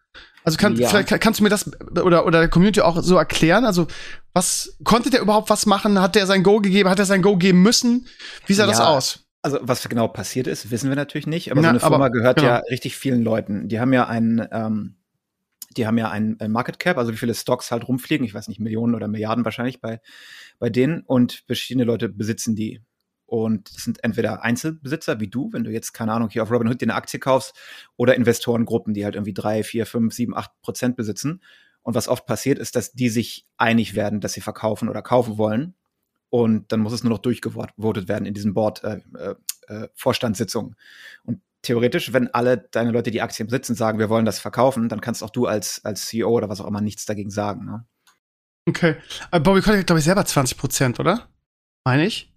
Also 0.44 0.58
kann, 0.58 0.76
Ja. 0.76 0.88
vielleicht 0.88 1.08
kann- 1.08 1.18
kannst 1.18 1.40
du 1.40 1.44
mir 1.44 1.50
das 1.50 1.68
oder, 1.90 2.24
oder 2.24 2.38
der 2.38 2.48
Community 2.48 2.80
auch 2.80 3.02
so 3.02 3.16
erklären? 3.16 3.64
Also, 3.64 3.88
was 4.32 4.76
konnte 4.84 5.10
der 5.10 5.20
überhaupt 5.20 5.50
was 5.50 5.66
machen? 5.66 6.00
Hat 6.00 6.14
der 6.14 6.26
sein 6.26 6.44
Go 6.44 6.60
gegeben? 6.60 6.88
Hat 6.88 7.00
er 7.00 7.04
sein 7.04 7.20
Go 7.20 7.36
geben 7.36 7.62
müssen? 7.62 8.06
Wie 8.46 8.54
sah 8.54 8.66
das 8.66 8.78
Ja, 8.78 8.86
aus? 8.86 9.25
Also, 9.46 9.60
was 9.62 9.88
genau 9.88 10.08
passiert 10.08 10.48
ist, 10.48 10.72
wissen 10.72 10.88
wir 10.88 10.96
natürlich 10.96 11.28
nicht. 11.28 11.52
Aber 11.52 11.60
Na, 11.60 11.68
so 11.68 11.70
eine 11.70 11.78
Firma 11.80 11.96
aber- 11.96 12.10
gehört 12.10 12.38
genau. 12.38 12.48
ja 12.48 12.56
richtig 12.68 12.96
vielen 12.96 13.22
Leuten. 13.22 13.68
Die 13.68 13.78
haben 13.78 13.92
ja 13.92 14.08
einen, 14.08 14.44
ähm, 14.50 14.96
die 15.76 15.86
haben 15.86 15.98
ja 15.98 16.10
einen 16.10 16.36
Market 16.48 16.80
Cap, 16.80 16.98
also 16.98 17.12
wie 17.12 17.16
viele 17.16 17.32
Stocks 17.32 17.70
halt 17.70 17.86
rumfliegen. 17.86 18.26
Ich 18.26 18.34
weiß 18.34 18.48
nicht, 18.48 18.58
Millionen 18.58 18.96
oder 18.96 19.06
Milliarden 19.06 19.44
wahrscheinlich 19.44 19.80
bei, 19.80 20.00
bei 20.58 20.68
denen. 20.68 21.02
Und 21.02 21.44
verschiedene 21.46 21.84
Leute 21.84 22.08
besitzen 22.08 22.56
die. 22.56 22.82
Und 23.24 23.72
das 23.72 23.84
sind 23.84 24.02
entweder 24.02 24.42
Einzelbesitzer 24.42 25.20
wie 25.20 25.28
du, 25.28 25.52
wenn 25.52 25.62
du 25.62 25.70
jetzt, 25.70 25.92
keine 25.92 26.12
Ahnung, 26.12 26.28
hier 26.28 26.42
auf 26.42 26.50
Robinhood 26.50 26.80
dir 26.80 26.86
eine 26.86 26.96
Aktie 26.96 27.20
kaufst, 27.20 27.54
oder 27.96 28.16
Investorengruppen, 28.16 28.94
die 28.94 29.04
halt 29.04 29.14
irgendwie 29.14 29.34
drei, 29.34 29.62
vier, 29.62 29.86
fünf, 29.86 30.12
sieben, 30.12 30.34
acht 30.36 30.50
Prozent 30.60 30.96
besitzen. 30.96 31.40
Und 31.82 31.94
was 31.94 32.08
oft 32.08 32.26
passiert, 32.26 32.58
ist, 32.58 32.74
dass 32.74 32.94
die 32.94 33.10
sich 33.10 33.46
einig 33.58 33.94
werden, 33.94 34.20
dass 34.20 34.32
sie 34.32 34.40
verkaufen 34.40 34.88
oder 34.88 35.02
kaufen 35.02 35.38
wollen. 35.38 35.74
Und 36.28 36.72
dann 36.72 36.80
muss 36.80 36.92
es 36.92 37.04
nur 37.04 37.10
noch 37.10 37.18
durchgevotet 37.18 38.08
werden 38.08 38.26
in 38.26 38.34
diesen 38.34 38.54
Board, 38.54 38.82
äh, 38.84 39.00
äh, 39.16 39.34
äh, 39.68 39.88
Vorstandssitzungen. 39.94 40.76
Und 41.24 41.40
theoretisch, 41.62 42.12
wenn 42.12 42.32
alle 42.34 42.58
deine 42.70 42.90
Leute, 42.90 43.10
die 43.10 43.22
Aktien 43.22 43.48
besitzen, 43.48 43.74
sagen, 43.74 43.98
wir 43.98 44.08
wollen 44.08 44.24
das 44.24 44.38
verkaufen, 44.38 44.88
dann 44.88 45.00
kannst 45.00 45.22
auch 45.22 45.30
du 45.30 45.46
als, 45.46 45.84
als 45.84 46.06
CEO 46.06 46.30
oder 46.30 46.48
was 46.48 46.60
auch 46.60 46.66
immer 46.66 46.80
nichts 46.80 47.04
dagegen 47.04 47.30
sagen. 47.30 47.64
Ne? 47.64 47.86
Okay. 48.68 48.96
Aber 49.30 49.40
Bobby 49.40 49.60
Kotick 49.60 49.80
hat, 49.80 49.86
glaube 49.86 50.00
ich, 50.00 50.04
selber 50.04 50.24
20 50.24 50.58
Prozent, 50.58 51.00
oder? 51.00 51.28
Meine 51.84 52.06
ich? 52.06 52.34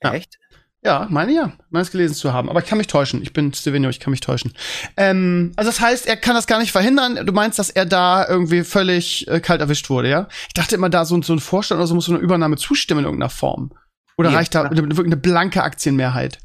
Echt? 0.00 0.38
Ja, 0.84 1.06
meine 1.10 1.32
ja, 1.32 1.52
meine 1.70 1.82
es 1.82 1.92
gelesen 1.92 2.14
zu 2.14 2.32
haben. 2.32 2.50
Aber 2.50 2.60
ich 2.60 2.66
kann 2.66 2.76
mich 2.78 2.88
täuschen. 2.88 3.22
Ich 3.22 3.32
bin 3.32 3.54
Stevenio, 3.54 3.88
ich 3.88 4.00
kann 4.00 4.10
mich 4.10 4.18
täuschen. 4.20 4.52
Ähm, 4.96 5.52
also 5.54 5.70
das 5.70 5.80
heißt, 5.80 6.06
er 6.08 6.16
kann 6.16 6.34
das 6.34 6.48
gar 6.48 6.58
nicht 6.58 6.72
verhindern. 6.72 7.24
Du 7.24 7.32
meinst, 7.32 7.60
dass 7.60 7.70
er 7.70 7.86
da 7.86 8.26
irgendwie 8.26 8.64
völlig 8.64 9.28
äh, 9.28 9.38
kalt 9.38 9.60
erwischt 9.60 9.90
wurde, 9.90 10.08
ja? 10.10 10.26
Ich 10.48 10.54
dachte 10.54 10.74
immer, 10.74 10.90
da 10.90 11.04
so, 11.04 11.22
so 11.22 11.32
ein 11.34 11.38
Vorstand 11.38 11.78
oder 11.78 11.86
so 11.86 11.94
muss 11.94 12.06
so 12.06 12.12
eine 12.14 12.20
Übernahme 12.20 12.56
zustimmen 12.56 13.00
in 13.00 13.04
irgendeiner 13.04 13.30
Form. 13.30 13.72
Oder 14.18 14.30
Nee, 14.30 14.36
reicht 14.36 14.56
da 14.56 14.62
eine, 14.62 14.76
wirklich 14.76 15.06
eine 15.06 15.16
blanke 15.16 15.62
Aktienmehrheit? 15.62 16.40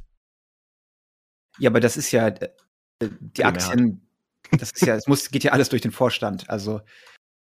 Ja, 1.57 1.71
aber 1.71 1.79
das 1.79 1.97
ist 1.97 2.11
ja 2.11 2.27
äh, 2.27 2.49
die 3.01 3.41
Mehrheit. 3.41 3.63
Aktien, 3.63 4.07
das 4.51 4.69
ist 4.71 4.85
ja, 4.85 4.95
es 4.95 5.07
muss, 5.07 5.31
geht 5.31 5.43
ja 5.45 5.51
alles 5.51 5.69
durch 5.69 5.81
den 5.81 5.91
Vorstand. 5.91 6.47
Also 6.47 6.81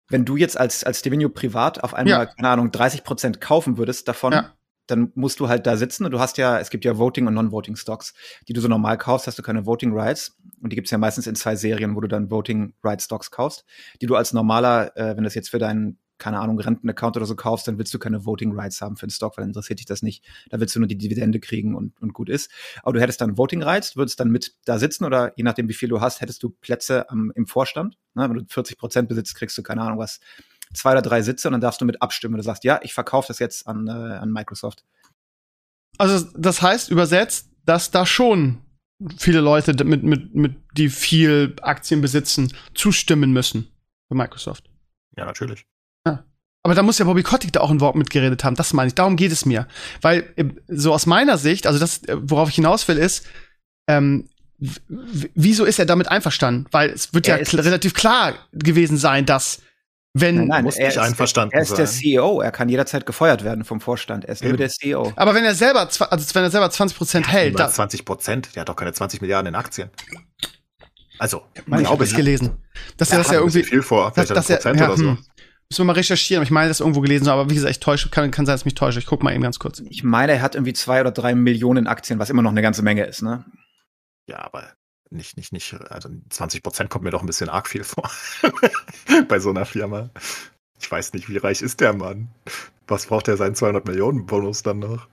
wenn 0.10 0.26
du 0.26 0.36
jetzt 0.36 0.58
als, 0.58 0.84
als 0.84 1.00
Stevenio 1.00 1.30
privat 1.30 1.84
auf 1.84 1.94
einmal, 1.94 2.12
Ja. 2.12 2.26
keine 2.26 2.50
Ahnung, 2.50 2.72
30 2.72 3.04
Prozent 3.04 3.40
kaufen 3.40 3.78
würdest 3.78 4.08
davon, 4.08 4.34
Ja. 4.34 4.54
Dann 4.92 5.12
musst 5.16 5.40
du 5.40 5.48
halt 5.48 5.66
da 5.66 5.78
sitzen 5.78 6.06
und 6.06 6.12
du 6.12 6.20
hast 6.20 6.38
ja, 6.38 6.60
es 6.60 6.70
gibt 6.70 6.86
ja 6.86 6.98
Voting 6.98 7.28
und 7.28 7.34
Non-Voting 7.34 7.76
Stocks, 7.76 8.14
die 8.48 8.54
du 8.54 8.62
so 8.62 8.68
normal 8.68 8.98
kaufst, 8.98 9.28
hast 9.28 9.40
du 9.40 9.44
keine 9.44 9.66
Voting 9.66 9.98
Rights 9.98 10.38
und 10.62 10.72
die 10.72 10.76
gibt's 10.76 10.92
ja 10.92 10.98
meistens 10.98 11.28
in 11.28 11.36
zwei 11.36 11.56
Serien, 11.56 11.96
wo 11.96 12.02
du 12.02 12.08
dann 12.08 12.30
Voting 12.30 12.74
Rights 12.84 13.06
Stocks 13.06 13.32
kaufst, 13.32 13.66
die 14.02 14.06
du 14.06 14.16
als 14.16 14.34
normaler, 14.34 14.96
äh, 14.98 15.16
wenn 15.16 15.24
das 15.24 15.36
jetzt 15.36 15.50
für 15.50 15.60
deinen 15.60 15.98
keine 16.22 16.40
Ahnung, 16.40 16.60
Rentenaccount 16.60 17.18
oder 17.18 17.26
so 17.26 17.36
kaufst, 17.36 17.68
dann 17.68 17.80
willst 17.80 17.92
du 17.96 17.98
keine 17.98 18.26
Voting 18.28 18.52
Rights 18.52 18.80
haben 18.80 18.96
für 18.96 19.08
den 19.08 19.12
Stock, 19.12 19.36
weil 19.36 19.42
dann 19.42 19.50
interessiert 19.50 19.80
dich 19.80 19.88
das 19.88 20.04
nicht. 20.04 20.24
Da 20.52 20.60
willst 20.60 20.76
du 20.76 20.80
nur 20.80 20.88
die 20.88 20.98
Dividende 20.98 21.40
kriegen 21.40 21.74
und, 21.74 22.00
und 22.00 22.14
gut 22.14 22.30
ist. 22.30 22.52
Aber 22.84 22.94
du 22.94 23.02
hättest 23.02 23.22
dann 23.22 23.40
Voting 23.40 23.64
Rights, 23.64 23.96
würdest 23.96 24.20
dann 24.20 24.30
mit 24.30 24.54
da 24.66 24.78
sitzen 24.78 25.04
oder 25.04 25.34
je 25.36 25.44
nachdem, 25.44 25.68
wie 25.68 25.74
viel 25.74 25.90
du 25.90 26.00
hast, 26.00 26.22
hättest 26.22 26.44
du 26.44 26.52
Plätze 26.52 27.10
am, 27.10 27.32
im 27.34 27.48
Vorstand. 27.48 27.98
Ne? 28.14 28.30
Wenn 28.30 28.38
du 28.38 28.46
40 28.48 28.78
Prozent 28.78 29.10
besitzt, 29.10 29.34
kriegst 29.34 29.58
du 29.58 29.64
keine 29.64 29.82
Ahnung 29.82 29.98
was, 29.98 30.20
zwei 30.74 30.92
oder 30.94 31.02
drei 31.02 31.22
Sitze 31.22 31.48
und 31.48 31.54
dann 31.54 31.62
darfst 31.62 31.82
du 31.82 31.86
mit 31.86 32.02
abstimmen. 32.02 32.38
Du 32.38 32.44
sagst, 32.44 32.64
ja, 32.64 32.80
ich 32.84 32.94
verkaufe 32.94 33.28
das 33.28 33.40
jetzt 33.40 33.68
an, 33.68 33.88
äh, 33.88 33.92
an 33.92 34.32
Microsoft. 34.32 34.84
Also 35.98 36.28
das 36.36 36.62
heißt 36.62 36.90
übersetzt, 36.90 37.50
dass 37.66 37.92
da 37.92 38.06
schon 38.06 38.62
viele 39.18 39.42
Leute 39.42 39.74
mit, 39.84 40.04
mit, 40.04 40.34
mit, 40.36 40.56
die 40.78 40.90
viel 40.90 41.56
Aktien 41.62 42.02
besitzen, 42.02 42.54
zustimmen 42.74 43.32
müssen 43.32 43.68
für 44.08 44.16
Microsoft. 44.16 44.70
Ja, 45.18 45.26
natürlich. 45.26 45.66
Aber 46.64 46.76
da 46.76 46.84
muss 46.84 47.00
ja 47.00 47.06
Bobby 47.06 47.24
Kotick 47.24 47.54
da 47.54 47.62
auch 47.62 47.72
ein 47.72 47.80
Wort 47.82 47.96
mitgeredet 47.96 48.44
haben. 48.44 48.56
Das 48.56 48.74
meine 48.74 48.90
ich. 48.90 48.96
Darum 48.96 49.16
geht 49.16 49.32
es 49.32 49.46
mir. 49.46 49.68
Weil 50.02 50.32
äh, 50.36 50.46
so 50.68 50.94
aus 50.94 51.06
meiner 51.06 51.38
Sicht, 51.38 51.66
also 51.66 51.80
das, 51.80 52.04
äh, 52.04 52.18
worauf 52.20 52.50
ich 52.50 52.56
hinaus 52.56 52.88
will, 52.88 52.98
ist, 52.98 53.26
ähm, 53.88 54.30
wieso 54.88 55.66
ist 55.66 55.80
er 55.80 55.88
damit 55.88 56.08
einverstanden? 56.10 56.68
Weil 56.72 56.92
es 56.92 57.16
wird 57.16 57.28
Er 57.28 57.40
ja 57.40 57.44
kl 57.44 57.60
relativ 57.62 57.96
klar 57.96 58.36
gewesen 58.52 58.98
sein, 58.98 59.26
dass 59.26 59.64
wenn 60.14 60.36
Nein, 60.36 60.48
nein, 60.48 60.64
muss 60.66 60.76
er 60.76 60.88
nicht 60.88 60.98
ist- 60.98 61.02
einverstanden 61.04 61.56
Er 61.56 61.62
ist 61.62 61.78
der 61.78 61.88
sein. 61.88 62.02
CEO, 62.02 62.42
er 62.42 62.52
kann 62.52 62.68
jederzeit 62.70 63.06
gefeuert 63.06 63.44
werden 63.44 63.64
vom 63.64 63.80
Vorstand. 63.80 64.26
Er 64.26 64.34
ist 64.34 64.42
nur 64.44 64.50
Eben. 64.50 64.58
der 64.58 64.68
E 64.68 64.70
CEO. 64.70 65.14
aber 65.16 65.34
wenn 65.34 65.46
er 65.46 65.56
selber 65.56 65.80
also 65.82 66.36
wenn 66.36 66.44
er 66.44 66.52
selber 66.52 66.70
20 66.70 66.98
Prozent 66.98 67.32
hält, 67.32 67.58
da, 67.58 67.70
20 67.70 68.04
Prozent, 68.04 68.56
der 68.56 68.62
hat 68.62 68.70
doch 68.70 68.76
keine 68.76 68.92
20 68.94 69.22
Milliarden 69.22 69.48
in 69.48 69.56
Aktien. 69.56 69.90
Also, 71.20 71.44
meine 71.66 71.84
ich, 71.84 71.88
habe 71.88 71.98
glaube 71.98 72.06
ich 72.06 72.16
gelesen, 72.16 72.58
dass 72.98 73.12
er 73.12 73.20
das 73.20 73.28
ja 73.28 73.36
irgendwie 73.36 73.64
viel 73.64 73.82
vor, 73.84 74.12
vielleicht 74.12 74.32
dass 74.32 74.50
ein 74.50 74.54
er- 74.54 74.58
Prozent 74.58 74.80
ja, 74.80 74.88
oder 74.88 74.98
so. 74.98 75.04
hm. 75.06 75.18
Müssen 75.70 75.84
wir 75.84 75.86
mal 75.86 75.94
recherchieren. 75.94 76.44
Ich 76.44 76.52
meine, 76.52 76.68
das 76.68 76.82
irgendwo 76.82 77.00
gelesen, 77.00 77.30
aber 77.30 77.50
wie 77.50 77.54
gesagt, 77.54 77.72
ich 77.72 77.80
täusche, 77.80 78.10
kann, 78.10 78.30
kann 78.32 78.46
sein, 78.46 78.54
dass 78.56 78.62
ich 78.62 78.66
mich 78.66 78.76
täusche. 78.76 79.00
Ich 79.00 79.06
guck 79.06 79.24
mal 79.24 79.32
eben 79.34 79.42
ganz 79.44 79.58
kurz. 79.58 79.80
Ich 79.90 80.04
meine, 80.04 80.34
er 80.34 80.42
hat 80.42 80.56
irgendwie 80.56 80.74
zwei 80.74 81.00
oder 81.00 81.12
drei 81.12 81.34
Millionen 81.34 81.88
Aktien, 81.88 82.20
was 82.20 82.30
immer 82.30 82.42
noch 82.42 82.52
eine 82.52 82.62
ganze 82.62 82.82
Menge 82.82 83.06
ist, 83.06 83.22
ne? 83.22 83.46
Ja, 84.28 84.40
aber 84.44 84.74
nicht, 85.12 85.38
nicht, 85.38 85.52
nicht, 85.52 85.74
also 85.90 86.10
20 86.30 86.64
Prozent 86.64 86.90
kommt 86.90 87.04
mir 87.04 87.12
doch 87.12 87.22
ein 87.22 87.28
bisschen 87.28 87.50
arg 87.50 87.68
viel 87.68 87.84
vor. 87.84 88.10
Bei 89.28 89.40
so 89.40 89.50
einer 89.50 89.66
Firma. 89.66 90.10
Ich 90.80 90.90
weiß 90.90 91.14
nicht, 91.14 91.30
wie 91.30 91.38
reich 91.38 91.62
ist 91.62 91.80
der 91.80 91.94
Mann? 91.94 92.30
Was 92.88 93.06
braucht 93.06 93.28
er 93.28 93.38
seinen 93.38 93.56
200 93.56 93.86
Millionen 93.86 94.26
Bonus 94.26 94.64
dann 94.64 94.80
noch? 94.80 95.08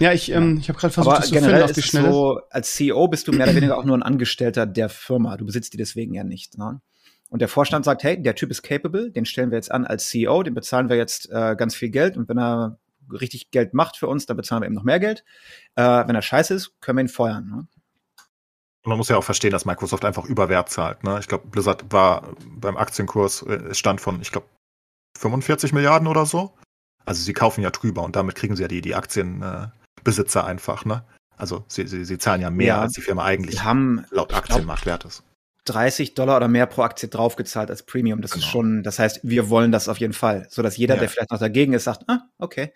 Ja, 0.00 0.12
ich, 0.12 0.30
ähm, 0.30 0.58
ich 0.58 0.68
habe 0.68 0.78
gerade 0.78 0.92
versucht, 0.92 1.12
Aber 1.12 1.20
das 1.20 1.28
zu 1.28 1.34
finden 1.34 1.48
generell 1.48 1.64
auf 1.64 1.70
ist 1.70 1.76
die 1.76 1.80
es 1.80 1.86
Schnelle. 1.86 2.10
so, 2.10 2.40
als 2.50 2.74
CEO 2.74 3.06
bist 3.08 3.28
du 3.28 3.32
mehr 3.32 3.46
oder 3.46 3.54
weniger 3.54 3.78
auch 3.78 3.84
nur 3.84 3.96
ein 3.96 4.02
Angestellter 4.02 4.66
der 4.66 4.88
Firma. 4.88 5.36
Du 5.36 5.46
besitzt 5.46 5.72
die 5.72 5.76
deswegen 5.76 6.14
ja 6.14 6.24
nicht. 6.24 6.58
Ne? 6.58 6.80
Und 7.30 7.40
der 7.40 7.48
Vorstand 7.48 7.84
sagt, 7.84 8.02
hey, 8.02 8.20
der 8.20 8.34
Typ 8.34 8.50
ist 8.50 8.62
capable, 8.62 9.10
den 9.12 9.24
stellen 9.24 9.50
wir 9.50 9.56
jetzt 9.58 9.70
an 9.70 9.86
als 9.86 10.08
CEO, 10.08 10.42
den 10.42 10.54
bezahlen 10.54 10.88
wir 10.88 10.96
jetzt 10.96 11.30
äh, 11.30 11.54
ganz 11.56 11.76
viel 11.76 11.90
Geld 11.90 12.16
und 12.16 12.28
wenn 12.28 12.38
er 12.38 12.78
richtig 13.10 13.50
Geld 13.50 13.74
macht 13.74 13.96
für 13.96 14.08
uns, 14.08 14.26
dann 14.26 14.36
bezahlen 14.36 14.62
wir 14.62 14.68
ihm 14.68 14.74
noch 14.74 14.84
mehr 14.84 15.00
Geld. 15.00 15.24
Äh, 15.74 15.82
wenn 15.82 16.14
er 16.14 16.22
scheiße 16.22 16.54
ist, 16.54 16.80
können 16.80 16.98
wir 16.98 17.04
ihn 17.04 17.08
feuern. 17.08 17.46
Ne? 17.46 17.66
Und 18.84 18.90
man 18.90 18.98
muss 18.98 19.08
ja 19.08 19.16
auch 19.16 19.24
verstehen, 19.24 19.50
dass 19.50 19.64
Microsoft 19.64 20.04
einfach 20.04 20.24
Überwert 20.26 20.68
zahlt. 20.68 21.04
Ne? 21.04 21.18
Ich 21.18 21.28
glaube, 21.28 21.48
Blizzard 21.48 21.90
war 21.90 22.34
beim 22.46 22.76
Aktienkurs, 22.76 23.42
äh, 23.42 23.54
es 23.70 23.78
stand 23.78 24.00
von, 24.00 24.20
ich 24.20 24.30
glaube, 24.30 24.46
45 25.18 25.72
Milliarden 25.72 26.06
oder 26.08 26.26
so. 26.26 26.54
Also 27.06 27.22
sie 27.22 27.32
kaufen 27.32 27.62
ja 27.62 27.70
drüber 27.70 28.02
und 28.02 28.16
damit 28.16 28.34
kriegen 28.34 28.56
sie 28.56 28.62
ja 28.62 28.68
die, 28.68 28.80
die 28.80 28.94
Aktienbesitzer 28.94 30.40
äh, 30.40 30.44
einfach. 30.44 30.84
Ne? 30.84 31.04
Also 31.36 31.64
sie, 31.68 31.86
sie, 31.86 32.04
sie 32.04 32.18
zahlen 32.18 32.40
ja 32.40 32.50
mehr, 32.50 32.66
Ja. 32.66 32.80
als 32.82 32.92
die 32.92 33.00
Firma 33.00 33.24
eigentlich 33.24 33.62
haben 33.62 34.04
laut 34.10 34.32
Aktienmarkt 34.34 34.86
wert 34.86 35.04
ist. 35.04 35.22
30 35.64 36.14
Dollar 36.14 36.36
oder 36.38 36.48
mehr 36.48 36.66
pro 36.66 36.82
Aktie 36.82 37.08
draufgezahlt 37.08 37.70
als 37.70 37.82
Premium. 37.84 38.20
Das 38.22 38.32
ist 38.32 38.42
Genau. 38.42 38.46
schon, 38.52 38.82
das 38.82 38.98
heißt, 38.98 39.20
wir 39.22 39.48
wollen 39.50 39.72
das 39.72 39.88
auf 39.88 39.98
jeden 39.98 40.12
Fall, 40.12 40.46
so 40.50 40.62
dass 40.62 40.76
jeder, 40.76 40.94
Ja. 40.94 41.00
der 41.00 41.08
vielleicht 41.08 41.30
noch 41.30 41.38
dagegen 41.40 41.72
ist, 41.72 41.84
sagt, 41.84 42.04
ah, 42.08 42.20
okay. 42.38 42.72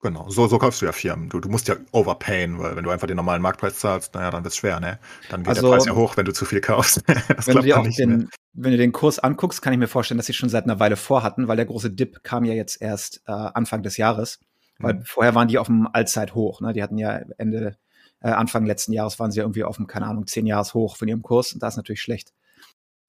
Genau, 0.00 0.28
so, 0.30 0.46
so 0.46 0.58
kaufst 0.58 0.80
du 0.80 0.86
ja 0.86 0.92
Firmen. 0.92 1.28
Du, 1.28 1.40
du 1.40 1.48
musst 1.48 1.66
ja 1.66 1.74
overpayen, 1.90 2.56
weil 2.60 2.76
wenn 2.76 2.84
du 2.84 2.90
einfach 2.90 3.08
den 3.08 3.16
normalen 3.16 3.42
Marktpreis 3.42 3.80
zahlst, 3.80 4.14
naja, 4.14 4.30
dann 4.30 4.44
wird 4.44 4.52
es 4.52 4.56
schwer, 4.56 4.78
ne? 4.78 5.00
Dann 5.28 5.42
geht 5.42 5.48
Also, 5.48 5.62
der 5.62 5.68
Preis 5.70 5.86
ja 5.86 5.94
hoch, 5.96 6.16
wenn 6.16 6.24
du 6.24 6.32
zu 6.32 6.44
viel 6.44 6.60
kaufst. 6.60 7.02
das 7.36 7.48
Wenn 7.48 7.56
du 7.56 7.62
dir 7.62 7.80
auch 7.80 7.84
nicht 7.84 7.98
mehr. 7.98 8.06
den, 8.06 8.28
wenn 8.52 8.70
du 8.70 8.76
den 8.78 8.92
Kurs 8.92 9.18
anguckst, 9.18 9.60
kann 9.60 9.72
ich 9.72 9.78
mir 9.80 9.88
vorstellen, 9.88 10.18
dass 10.18 10.26
sie 10.26 10.34
schon 10.34 10.50
seit 10.50 10.64
einer 10.64 10.78
Weile 10.78 10.94
vorhatten, 10.96 11.48
weil 11.48 11.56
der 11.56 11.66
große 11.66 11.90
Dip 11.90 12.22
kam 12.22 12.44
ja 12.44 12.54
jetzt 12.54 12.80
erst 12.80 13.22
äh, 13.26 13.32
Anfang 13.32 13.82
des 13.82 13.96
Jahres. 13.96 14.38
Weil 14.78 14.94
Mhm. 14.94 15.02
vorher 15.04 15.34
waren 15.34 15.48
die 15.48 15.58
auf 15.58 15.66
dem 15.66 15.88
Allzeithoch. 15.92 16.60
Ne? 16.60 16.72
Die 16.72 16.82
hatten 16.84 16.96
ja 16.98 17.20
Ende, 17.36 17.76
äh, 18.20 18.30
Anfang 18.30 18.66
letzten 18.66 18.92
Jahres 18.92 19.18
waren 19.18 19.30
sie 19.30 19.38
ja 19.38 19.44
irgendwie 19.44 19.64
auf 19.64 19.76
dem, 19.76 19.86
keine 19.86 20.06
Ahnung, 20.06 20.26
zehn 20.26 20.46
Jahres 20.46 20.74
hoch 20.74 20.96
von 20.96 21.08
ihrem 21.08 21.22
Kurs. 21.22 21.52
Und 21.52 21.62
das 21.62 21.74
ist 21.74 21.76
natürlich 21.78 22.02
schlecht. 22.02 22.32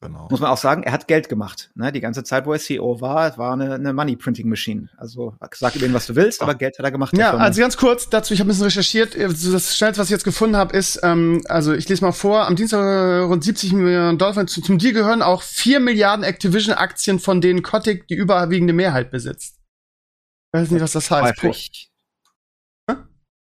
Genau. 0.01 0.29
Muss 0.29 0.39
man 0.39 0.49
auch 0.49 0.57
sagen, 0.57 0.83
er 0.83 0.93
hat 0.93 1.09
Geld 1.09 1.27
gemacht. 1.27 1.71
Ne? 1.75 1.91
Die 1.91 1.99
ganze 1.99 2.23
Zeit, 2.23 2.45
wo 2.45 2.53
er 2.53 2.59
CEO 2.59 3.01
war, 3.01 3.37
war 3.37 3.51
eine, 3.51 3.73
eine 3.73 3.91
Money 3.91 4.15
Printing 4.15 4.47
Machine. 4.47 4.87
Also 4.95 5.35
sag 5.53 5.75
über 5.75 5.85
ihn, 5.85 5.93
was 5.93 6.07
du 6.07 6.15
willst, 6.15 6.41
aber 6.41 6.55
Geld 6.55 6.79
hat 6.79 6.85
er 6.85 6.91
gemacht. 6.91 7.17
Ja, 7.17 7.31
Firma. 7.31 7.43
also 7.43 7.59
ganz 7.59 7.75
kurz 7.75 8.09
dazu, 8.09 8.33
ich 8.33 8.39
habe 8.39 8.47
ein 8.47 8.51
bisschen 8.51 8.63
recherchiert. 8.63 9.13
Äh, 9.15 9.27
Das 9.27 9.75
schnellste, 9.75 9.99
was 9.99 10.07
ich 10.07 10.11
jetzt 10.11 10.23
gefunden 10.23 10.55
habe, 10.55 10.75
ist, 10.75 11.01
ähm, 11.03 11.41
also 11.49 11.73
ich 11.73 11.89
lese 11.89 12.05
mal 12.05 12.13
vor, 12.13 12.47
am 12.47 12.55
Dienstag 12.55 12.79
äh, 12.79 13.17
rund 13.23 13.43
70 13.43 13.73
Millionen 13.73 14.17
Dollar. 14.17 14.47
Zu, 14.47 14.61
zum 14.61 14.77
Deal 14.77 14.93
gehören 14.93 15.21
auch 15.21 15.41
4 15.41 15.81
Milliarden 15.81 16.23
Activision-Aktien, 16.23 17.19
von 17.19 17.41
denen 17.41 17.61
Kotick 17.61 18.07
die 18.07 18.15
überwiegende 18.15 18.71
Mehrheit 18.71 19.11
besitzt. 19.11 19.57
Ich 20.53 20.61
weiß 20.61 20.71
nicht, 20.71 20.81
was 20.81 20.93
das 20.93 21.11
heißt. 21.11 21.43
Häufig. 21.43 21.88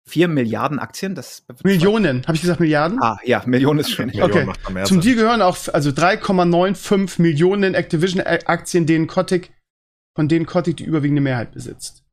Vier 0.08 0.28
Milliarden 0.28 0.78
Aktien, 0.78 1.16
das 1.16 1.44
Millionen, 1.64 2.22
habe 2.26 2.36
ich 2.36 2.40
gesagt 2.40 2.60
Milliarden? 2.60 3.02
Ah, 3.02 3.18
ja, 3.24 3.42
Millionen 3.44 3.80
ist 3.80 3.90
schön. 3.90 4.06
Millionen 4.06 4.50
okay. 4.50 4.84
Zum. 4.84 5.00
Deal 5.00 5.16
gehören 5.16 5.42
auch 5.42 5.56
also 5.72 5.90
3,95 5.90 7.20
Millionen 7.20 7.74
Activision-Aktien, 7.74 8.86
denen 8.86 9.08
Kotick, 9.08 9.52
von 10.14 10.28
denen 10.28 10.46
Kotick 10.46 10.76
die 10.76 10.84
überwiegende 10.84 11.22
Mehrheit 11.22 11.50
besitzt. 11.50 12.04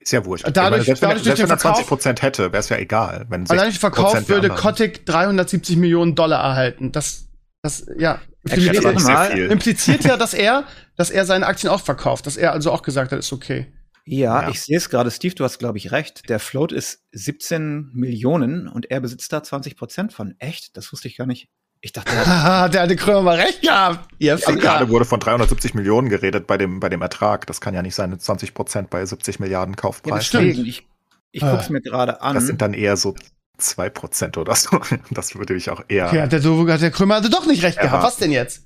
Ist 0.00 0.12
ja 0.12 0.24
wurscht. 0.24 0.46
Dadurch- 0.50 0.56
ich 0.56 0.70
meine, 0.70 0.84
selbst 0.84 1.02
dadurch 1.02 1.22
durch 1.24 1.24
selbst 1.36 1.42
wenn 1.42 1.50
er 1.50 1.58
20 1.58 1.62
Verkauf- 1.84 1.88
Prozent 1.88 2.22
hätte, 2.22 2.52
wäre 2.52 2.60
es 2.60 2.68
ja 2.70 2.78
egal. 2.78 3.26
Wenn 3.28 3.46
Allein 3.50 3.64
durch 3.64 3.74
60% 3.76 3.78
Verkauf 3.80 4.12
der 4.12 4.28
würde 4.28 4.48
Kotick 4.48 5.04
370 5.04 5.76
Millionen 5.76 6.14
Dollar 6.14 6.42
erhalten. 6.42 6.90
Das, 6.92 7.28
das, 7.62 7.86
ja, 7.98 8.20
viel. 8.46 9.50
impliziert 9.50 10.04
ja, 10.04 10.16
dass 10.16 10.32
er, 10.32 10.64
dass 10.96 11.10
er 11.10 11.26
seine 11.26 11.46
Aktien 11.46 11.70
auch 11.70 11.80
verkauft, 11.82 12.26
dass 12.26 12.36
er 12.38 12.52
also 12.52 12.70
auch 12.72 12.82
gesagt 12.82 13.12
hat, 13.12 13.18
ist 13.18 13.32
okay. 13.32 13.66
Ja, 14.08 14.42
Ja. 14.42 14.48
ich 14.50 14.62
sehe 14.62 14.76
es 14.76 14.88
gerade, 14.88 15.10
Steve, 15.10 15.34
du 15.34 15.44
hast, 15.44 15.58
glaube 15.58 15.78
ich, 15.78 15.90
recht. 15.90 16.28
Der 16.28 16.38
Float 16.38 16.70
ist 16.72 17.02
17 17.12 17.90
Millionen 17.92 18.68
und 18.68 18.90
er 18.90 19.00
besitzt 19.00 19.32
da 19.32 19.42
20 19.42 19.76
Prozent 19.76 20.12
von. 20.12 20.34
Echt? 20.38 20.76
Das 20.76 20.92
wusste 20.92 21.08
ich 21.08 21.16
gar 21.16 21.26
nicht. 21.26 21.48
Ich 21.80 21.92
dachte, 21.92 22.12
er 22.12 22.20
hat 22.20 22.26
Haha, 22.26 22.68
der 22.70 22.82
hatte 22.82 22.96
Krömer 22.96 23.22
mal 23.22 23.36
recht 23.40 23.62
gehabt. 23.62 24.08
Ihr 24.18 24.32
Also 24.34 24.46
Ficker. 24.46 24.60
gerade 24.60 24.88
wurde 24.88 25.04
von 25.04 25.20
370 25.20 25.74
Millionen 25.74 26.08
geredet 26.08 26.46
bei 26.46 26.56
dem, 26.56 26.80
bei 26.80 26.88
dem 26.88 27.02
Ertrag. 27.02 27.46
Das 27.46 27.60
kann 27.60 27.74
ja 27.74 27.82
nicht 27.82 27.94
sein, 27.94 28.16
20 28.18 28.54
Prozent 28.54 28.90
bei 28.90 29.04
70 29.04 29.40
Milliarden 29.40 29.74
ja, 29.74 29.80
Kaufpreis. 29.80 30.24
stimmt. 30.26 30.44
deswegen, 30.50 30.66
ich, 30.68 30.86
ich 31.32 31.42
Ah. 31.42 31.50
gucke 31.50 31.62
es 31.64 31.68
mir 31.70 31.80
gerade 31.82 32.22
an. 32.22 32.34
das 32.34 32.46
sind 32.46 32.62
dann 32.62 32.74
eher 32.74 32.96
so 32.96 33.14
2 33.58 33.90
Prozent 33.90 34.38
oder 34.38 34.54
so. 34.54 34.80
Das 35.10 35.34
würde 35.34 35.54
ich 35.54 35.68
auch 35.70 35.82
eher. 35.88 36.06
Okay, 36.06 36.22
hat 36.22 36.32
der, 36.32 36.40
so, 36.40 36.66
hat 36.68 36.80
der 36.80 36.90
Krömer 36.92 37.16
also 37.16 37.28
doch 37.28 37.46
nicht 37.46 37.62
recht 37.62 37.76
Ja. 37.78 37.82
gehabt. 37.84 38.04
Was 38.04 38.16
denn 38.18 38.30
jetzt? 38.32 38.64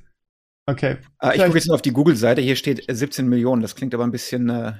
Okay. 0.67 0.99
äh, 1.23 1.37
ich 1.37 1.43
gucke 1.43 1.57
jetzt 1.59 1.67
nur 1.67 1.75
auf 1.75 1.83
die 1.83 1.93
Google-Seite. 1.93 2.41
Hier 2.43 2.57
steht 2.57 2.89
äh, 2.89 2.95
17 2.95 3.27
Millionen. 3.27 3.63
Das 3.63 3.75
klingt 3.75 3.95
aber 3.95 4.05
ein 4.05 4.11
bisschen. 4.13 4.49
Äh 4.51 4.75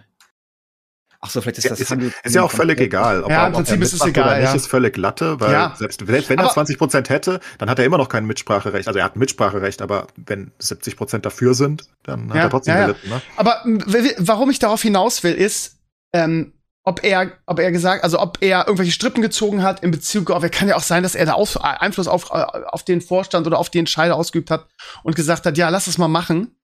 Ach 1.23 1.29
so, 1.29 1.43
vielleicht 1.43 1.59
ist 1.59 1.65
Ja, 1.65 1.71
das 1.71 1.81
ist, 1.81 1.91
Handel. 1.91 2.13
ist 2.23 2.35
ja 2.35 2.43
auch 2.43 2.51
völlig 2.51 2.81
egal. 2.81 3.23
Ob 3.23 3.31
Ja, 3.31 3.43
er- 3.43 3.47
im 3.49 3.53
er 3.53 3.57
Prinzip 3.57 3.83
ist 3.83 3.93
es 3.93 4.01
egal, 4.07 4.25
Oder 4.29 4.37
nicht, 4.39 4.45
ja. 4.49 4.55
ist 4.55 4.67
völlig 4.69 4.97
Latte, 4.97 5.39
weil 5.39 5.53
Ja. 5.53 5.75
selbst, 5.77 6.01
selbst 6.07 6.31
wenn 6.31 6.39
er 6.39 6.45
Aber- 6.47 6.55
20 6.55 6.79
Prozent 6.79 7.11
hätte, 7.11 7.41
dann 7.59 7.69
hat 7.69 7.79
er 7.79 7.85
immer 7.85 7.99
noch 7.99 8.09
kein 8.09 8.25
Mitspracherecht. 8.25 8.89
Also 8.89 8.99
er 8.99 9.05
hat 9.05 9.17
Mitspracherecht, 9.17 9.83
aber 9.83 10.07
wenn 10.17 10.53
70 10.59 10.97
Prozent 10.97 11.27
dafür 11.27 11.53
sind, 11.53 11.85
dann 12.05 12.31
hat 12.31 12.37
Ja, 12.37 12.43
er 12.45 12.51
trotzdem 12.51 12.75
ja, 12.75 12.81
ja. 12.81 12.87
gelitten. 12.87 13.09
Ne? 13.11 13.21
Aber 13.37 13.63
m, 13.67 13.83
w- 13.87 14.05
w- 14.05 14.15
warum 14.19 14.49
ich 14.49 14.59
darauf 14.61 14.81
hinaus 14.81 15.23
will, 15.23 15.35
ist, 15.35 15.77
ähm, 16.15 16.55
ob 16.85 17.05
er, 17.05 17.33
ob 17.45 17.59
er 17.59 17.71
gesagt, 17.71 18.03
also 18.03 18.19
ob 18.19 18.39
er 18.41 18.61
irgendwelche 18.67 18.93
Strippen 18.93 19.21
gezogen 19.21 19.63
hat 19.63 19.83
in 19.83 19.91
Bezug 19.91 20.31
auf, 20.31 20.43
er 20.43 20.49
kann 20.49 20.69
ja 20.69 20.77
auch 20.77 20.83
sein, 20.83 21.03
dass 21.03 21.15
er 21.15 21.27
da 21.27 21.35
auf, 21.35 21.57
äh, 21.57 21.61
Einfluss 21.61 22.09
auf, 22.09 22.31
äh, 22.31 22.33
auf 22.69 22.83
den 22.83 23.03
Vorstand 23.03 23.47
oder 23.47 23.59
auf 23.59 23.69
die 23.69 23.79
Entscheider 23.79 24.17
ausgeübt 24.17 24.51
hat 24.51 24.67
und 25.03 25.15
gesagt 25.17 25.45
hat, 25.45 25.59
ja, 25.59 25.69
lass 25.69 25.87
es 25.87 25.99
mal 25.99 26.09
machen. 26.09 26.57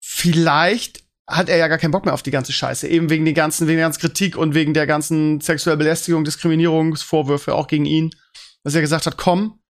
Vielleicht 0.00 1.04
hat 1.28 1.50
er 1.50 1.58
ja 1.58 1.68
gar 1.68 1.78
keinen 1.78 1.90
Bock 1.90 2.06
mehr 2.06 2.14
auf 2.14 2.22
die 2.22 2.30
ganze 2.30 2.52
Scheiße, 2.52 2.88
eben 2.88 3.10
wegen 3.10 3.26
den 3.26 3.34
ganzen, 3.34 3.68
wegen 3.68 3.76
der 3.76 3.86
ganzen 3.86 4.00
Kritik 4.00 4.36
und 4.36 4.54
wegen 4.54 4.72
der 4.72 4.86
ganzen 4.86 5.40
sexuellen 5.40 5.78
Belästigung, 5.78 6.24
Diskriminierungsvorwürfe 6.24 7.54
auch 7.54 7.66
gegen 7.66 7.84
ihn, 7.84 8.10
dass 8.64 8.74
er 8.74 8.80
gesagt 8.80 9.06
hat, 9.06 9.18
komm, 9.18 9.60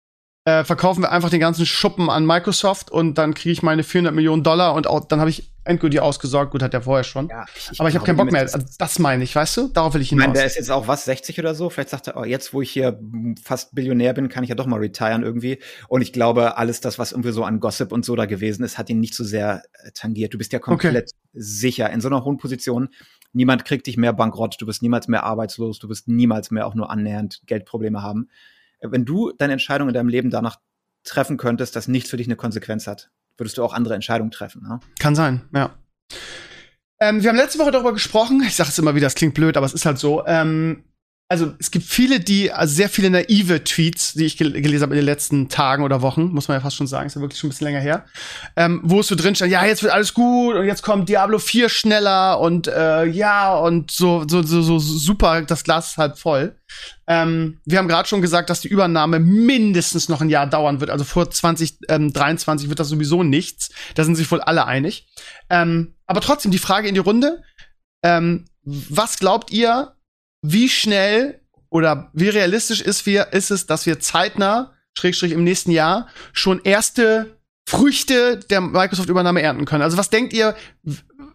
äh, 0.48 0.64
verkaufen 0.64 1.02
wir 1.02 1.12
einfach 1.12 1.28
den 1.28 1.40
ganzen 1.40 1.66
Schuppen 1.66 2.08
an 2.08 2.24
Microsoft 2.24 2.90
und 2.90 3.18
dann 3.18 3.34
kriege 3.34 3.52
ich 3.52 3.62
meine 3.62 3.82
400 3.82 4.14
Millionen 4.14 4.42
Dollar 4.42 4.74
und 4.74 4.86
auch, 4.86 5.04
dann 5.04 5.20
habe 5.20 5.28
ich 5.28 5.50
endgültig 5.64 6.00
ausgesorgt. 6.00 6.52
Gut, 6.52 6.62
hat 6.62 6.72
er 6.72 6.80
vorher 6.80 7.04
schon. 7.04 7.28
Ja, 7.28 7.44
ich, 7.70 7.78
Aber 7.78 7.90
ich 7.90 7.94
habe 7.94 8.06
keinen 8.06 8.16
Bock 8.16 8.32
mehr. 8.32 8.40
Also, 8.40 8.58
das- 8.78 8.98
meine 8.98 9.22
ich, 9.22 9.36
weißt 9.36 9.56
du? 9.58 9.68
Darauf 9.68 9.92
will 9.92 10.00
ich 10.00 10.08
Ich 10.10 10.12
meine, 10.16 10.24
hinaus. 10.32 10.38
der 10.38 10.46
ist 10.46 10.56
jetzt 10.56 10.70
auch 10.70 10.88
was, 10.88 11.04
60 11.04 11.38
oder 11.38 11.54
so. 11.54 11.68
Vielleicht 11.68 11.90
sagt 11.90 12.06
er, 12.06 12.16
oh, 12.16 12.24
jetzt, 12.24 12.54
wo 12.54 12.62
ich 12.62 12.70
hier 12.70 12.98
fast 13.44 13.74
Billionär 13.74 14.14
bin, 14.14 14.30
kann 14.30 14.42
ich 14.42 14.48
ja 14.48 14.54
doch 14.54 14.64
mal 14.64 14.78
retiren 14.78 15.22
irgendwie. 15.22 15.58
Und 15.88 16.00
ich 16.00 16.14
glaube, 16.14 16.56
alles 16.56 16.80
das, 16.80 16.98
was 16.98 17.12
irgendwie 17.12 17.32
so 17.32 17.44
an 17.44 17.60
Gossip 17.60 17.92
und 17.92 18.06
so 18.06 18.16
da 18.16 18.24
gewesen 18.24 18.64
ist, 18.64 18.78
hat 18.78 18.88
ihn 18.88 19.00
nicht 19.00 19.14
so 19.14 19.24
sehr 19.24 19.62
äh, 19.84 19.90
tangiert. 19.92 20.32
Du 20.32 20.38
bist 20.38 20.54
ja 20.54 20.58
komplett 20.58 21.10
sicher 21.34 21.90
in 21.90 22.00
so 22.00 22.08
einer 22.08 22.24
hohen 22.24 22.38
Position. 22.38 22.88
Niemand 23.34 23.66
kriegt 23.66 23.86
dich 23.86 23.98
mehr 23.98 24.14
bankrott. 24.14 24.56
Du 24.58 24.64
bist 24.64 24.80
niemals 24.80 25.06
mehr 25.06 25.24
arbeitslos. 25.24 25.78
Du 25.78 25.90
wirst 25.90 26.08
niemals 26.08 26.50
mehr 26.50 26.66
auch 26.66 26.74
nur 26.74 26.90
annähernd 26.90 27.42
Geldprobleme 27.44 28.00
haben. 28.02 28.30
Wenn 28.80 29.04
du 29.04 29.32
deine 29.32 29.54
Entscheidung 29.54 29.88
in 29.88 29.94
deinem 29.94 30.08
Leben 30.08 30.30
danach 30.30 30.58
treffen 31.04 31.36
könntest, 31.36 31.74
dass 31.76 31.88
nichts 31.88 32.10
für 32.10 32.16
dich 32.16 32.26
eine 32.26 32.36
Konsequenz 32.36 32.86
hat, 32.86 33.10
würdest 33.36 33.58
du 33.58 33.64
auch 33.64 33.72
andere 33.72 33.94
Entscheidungen 33.94 34.30
treffen. 34.30 34.62
Ne? 34.62 34.80
Kann 34.98 35.14
sein, 35.14 35.42
ja. 35.54 35.74
Ähm, 37.00 37.22
wir 37.22 37.30
haben 37.30 37.36
letzte 37.36 37.58
Woche 37.60 37.70
darüber 37.70 37.92
gesprochen. 37.92 38.42
Ich 38.44 38.56
sage 38.56 38.70
es 38.70 38.78
immer 38.78 38.94
wieder, 38.94 39.06
es 39.06 39.14
klingt 39.14 39.34
blöd, 39.34 39.56
aber 39.56 39.66
es 39.66 39.74
ist 39.74 39.86
halt 39.86 39.98
so. 39.98 40.26
Ähm, 40.26 40.84
also 41.30 41.52
es 41.58 41.70
gibt 41.70 41.84
viele, 41.84 42.20
die, 42.20 42.50
also 42.52 42.74
sehr 42.74 42.88
viele 42.88 43.10
naive 43.10 43.62
Tweets, 43.62 44.14
die 44.14 44.24
ich 44.24 44.38
gel 44.38 44.52
gelesen 44.52 44.82
habe 44.82 44.94
in 44.94 45.00
den 45.00 45.04
letzten 45.04 45.50
Tagen 45.50 45.82
oder 45.82 46.00
Wochen, 46.00 46.28
muss 46.28 46.48
man 46.48 46.56
ja 46.56 46.60
fast 46.62 46.76
schon 46.76 46.86
sagen, 46.86 47.06
ist 47.06 47.16
ja 47.16 47.20
wirklich 47.20 47.38
schon 47.38 47.48
ein 47.48 47.50
bisschen 47.50 47.66
länger 47.66 47.80
her, 47.80 48.06
ähm, 48.56 48.80
wo 48.82 49.00
es 49.00 49.08
so 49.08 49.14
drin 49.14 49.34
stand, 49.34 49.52
ja, 49.52 49.62
jetzt 49.66 49.82
wird 49.82 49.92
alles 49.92 50.14
gut 50.14 50.56
und 50.56 50.64
jetzt 50.64 50.82
kommt 50.82 51.10
Diablo 51.10 51.38
4 51.38 51.68
schneller 51.68 52.40
und 52.40 52.66
äh, 52.66 53.04
ja, 53.04 53.54
und 53.54 53.90
so, 53.90 54.24
so, 54.26 54.42
so, 54.42 54.62
so 54.62 54.78
super, 54.78 55.42
das 55.42 55.64
Glas 55.64 55.90
ist 55.90 55.98
halb 55.98 56.18
voll. 56.18 56.56
Ähm, 57.06 57.60
wir 57.66 57.78
haben 57.78 57.88
gerade 57.88 58.08
schon 58.08 58.22
gesagt, 58.22 58.48
dass 58.48 58.62
die 58.62 58.68
Übernahme 58.68 59.20
mindestens 59.20 60.08
noch 60.08 60.22
ein 60.22 60.30
Jahr 60.30 60.46
dauern 60.46 60.80
wird. 60.80 60.90
Also 60.90 61.04
vor 61.04 61.30
2023 61.30 62.70
wird 62.70 62.80
das 62.80 62.88
sowieso 62.88 63.22
nichts. 63.22 63.70
Da 63.94 64.04
sind 64.04 64.16
sich 64.16 64.30
wohl 64.30 64.40
alle 64.40 64.66
einig. 64.66 65.08
Ähm, 65.50 65.94
aber 66.06 66.20
trotzdem 66.20 66.52
die 66.52 66.58
Frage 66.58 66.88
in 66.88 66.94
die 66.94 67.00
Runde. 67.00 67.42
Ähm, 68.02 68.46
was 68.64 69.18
glaubt 69.18 69.50
ihr, 69.50 69.94
wie 70.42 70.68
schnell 70.68 71.40
oder 71.70 72.10
wie 72.12 72.28
realistisch 72.28 72.80
ist, 72.80 73.06
wir, 73.06 73.32
ist 73.32 73.50
es, 73.50 73.66
dass 73.66 73.86
wir 73.86 74.00
zeitnah, 74.00 74.72
Schrägstrich 74.96 75.32
im 75.32 75.44
nächsten 75.44 75.70
Jahr, 75.70 76.08
schon 76.32 76.60
erste 76.64 77.36
Früchte 77.68 78.38
der 78.38 78.60
Microsoft-Übernahme 78.60 79.42
ernten 79.42 79.64
können? 79.64 79.82
Also 79.82 79.96
was 79.98 80.10
denkt 80.10 80.32
ihr, 80.32 80.56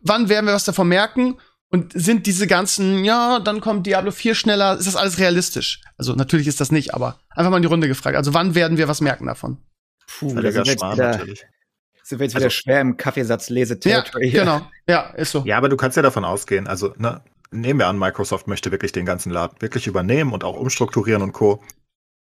wann 0.02 0.30
werden 0.30 0.46
wir 0.48 0.54
was 0.54 0.66
davon 0.66 0.88
merken? 0.88 1.38
Und 1.70 1.92
sind 1.96 2.28
diese 2.28 2.46
ganzen, 2.46 3.04
ja, 3.04 3.40
dann 3.40 3.60
kommt 3.60 3.88
Diablo 3.88 4.12
4 4.12 4.36
schneller, 4.36 4.78
ist 4.78 4.86
das 4.86 4.96
alles 4.96 5.18
realistisch? 5.18 5.82
Also 5.98 6.14
natürlich 6.14 6.48
ist 6.48 6.62
das 6.62 6.72
nicht, 6.72 6.94
aber 6.94 7.20
einfach 7.32 7.50
mal 7.50 7.58
in 7.58 7.64
die 7.64 7.68
Runde 7.68 7.88
gefragt. 7.88 8.16
Also 8.16 8.34
wann 8.36 8.54
werden 8.54 8.78
wir 8.78 8.88
was 8.88 9.02
merken 9.02 9.26
davon? 9.26 9.58
Puh, 10.20 10.28
da 10.28 10.34
Völliger 10.36 10.52
sind 10.52 10.66
wir 10.66 10.72
jetzt 10.74 10.84
wieder, 10.94 11.12
natürlich. 11.12 11.44
sind 12.04 12.20
wir 12.20 12.26
jetzt 12.26 12.36
wieder 12.36 12.46
Also- 12.46 12.56
schwer 12.56 12.82
im 12.82 12.96
Kaffeesatz 12.98 13.50
Ja, 13.50 13.54
Lese-Territory. 13.56 14.30
hier. 14.30 14.42
genau. 14.42 14.68
Ja, 14.88 15.10
ist 15.16 15.32
so. 15.32 15.44
Ja, 15.48 15.58
aber 15.58 15.68
du 15.70 15.76
kannst 15.78 15.98
ja 15.98 16.04
davon 16.04 16.26
ausgehen, 16.26 16.68
also 16.68 16.94
ne, 16.98 17.22
nehmen 17.54 17.80
wir 17.80 17.88
an, 17.88 17.98
Microsoft 18.00 18.48
möchte 18.48 18.72
wirklich 18.72 18.92
den 18.92 19.06
ganzen 19.06 19.32
Laden 19.32 19.56
wirklich 19.62 19.88
übernehmen 19.88 20.34
und 20.34 20.44
auch 20.44 20.56
umstrukturieren 20.58 21.22
und 21.22 21.34
Co. 21.34 21.62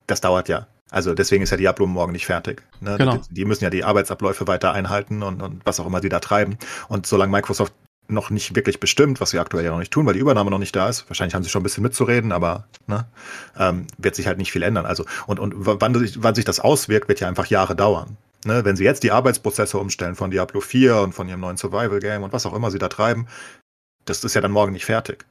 Das 0.07 0.21
dauert 0.21 0.49
ja. 0.49 0.67
Also 0.91 1.13
deswegen 1.13 1.43
ist 1.43 1.49
ja 1.49 1.57
Diablo 1.57 1.87
morgen 1.87 2.11
nicht 2.11 2.25
fertig. 2.25 2.61
Ne? 2.79 2.97
Genau. 2.97 3.17
Die, 3.17 3.33
die 3.33 3.45
müssen 3.45 3.63
ja 3.63 3.69
die 3.69 3.83
Arbeitsabläufe 3.83 4.47
weiter 4.47 4.73
einhalten 4.73 5.23
und, 5.23 5.41
und 5.41 5.65
was 5.65 5.79
auch 5.79 5.87
immer 5.87 6.01
sie 6.01 6.09
da 6.09 6.19
treiben. 6.19 6.57
Und 6.87 7.07
solange 7.07 7.31
Microsoft 7.31 7.73
noch 8.09 8.29
nicht 8.29 8.55
wirklich 8.55 8.79
bestimmt, 8.79 9.21
was 9.21 9.31
sie 9.31 9.39
aktuell 9.39 9.63
ja 9.65 9.71
noch 9.71 9.79
nicht 9.79 9.91
tun, 9.91 10.05
weil 10.05 10.13
die 10.13 10.19
Übernahme 10.19 10.51
noch 10.51 10.59
nicht 10.59 10.75
da 10.75 10.89
ist, 10.89 11.09
wahrscheinlich 11.09 11.33
haben 11.35 11.43
sie 11.43 11.49
schon 11.49 11.61
ein 11.61 11.63
bisschen 11.63 11.83
mitzureden, 11.83 12.31
aber 12.33 12.67
ne, 12.85 13.05
ähm, 13.57 13.87
wird 13.97 14.13
sich 14.15 14.27
halt 14.27 14.37
nicht 14.37 14.51
viel 14.51 14.61
ändern. 14.61 14.85
Also 14.85 15.05
und, 15.25 15.39
und 15.39 15.53
wann, 15.55 15.95
sich- 15.95 16.21
wann 16.21 16.35
sich 16.35 16.45
das 16.45 16.59
auswirkt, 16.59 17.07
wird 17.07 17.21
ja 17.21 17.27
einfach 17.29 17.45
Jahre 17.47 17.75
dauern. 17.75 18.17
Ne, 18.45 18.65
wenn 18.65 18.75
sie 18.75 18.83
jetzt 18.83 19.03
die 19.03 19.11
Arbeitsprozesse 19.11 19.77
umstellen 19.77 20.15
von 20.15 20.29
Diablo 20.29 20.59
4 20.59 20.97
und 20.97 21.13
von 21.13 21.29
ihrem 21.29 21.39
neuen 21.39 21.55
Survival-Game 21.55 22.23
und 22.23 22.33
was 22.33 22.45
auch 22.45 22.53
immer 22.53 22.71
sie 22.71 22.77
da 22.77 22.89
treiben, 22.89 23.27
das 24.05 24.23
ist 24.23 24.33
ja 24.33 24.41
dann 24.41 24.51
morgen 24.51 24.73
nicht 24.73 24.85
fertig. 24.85 25.25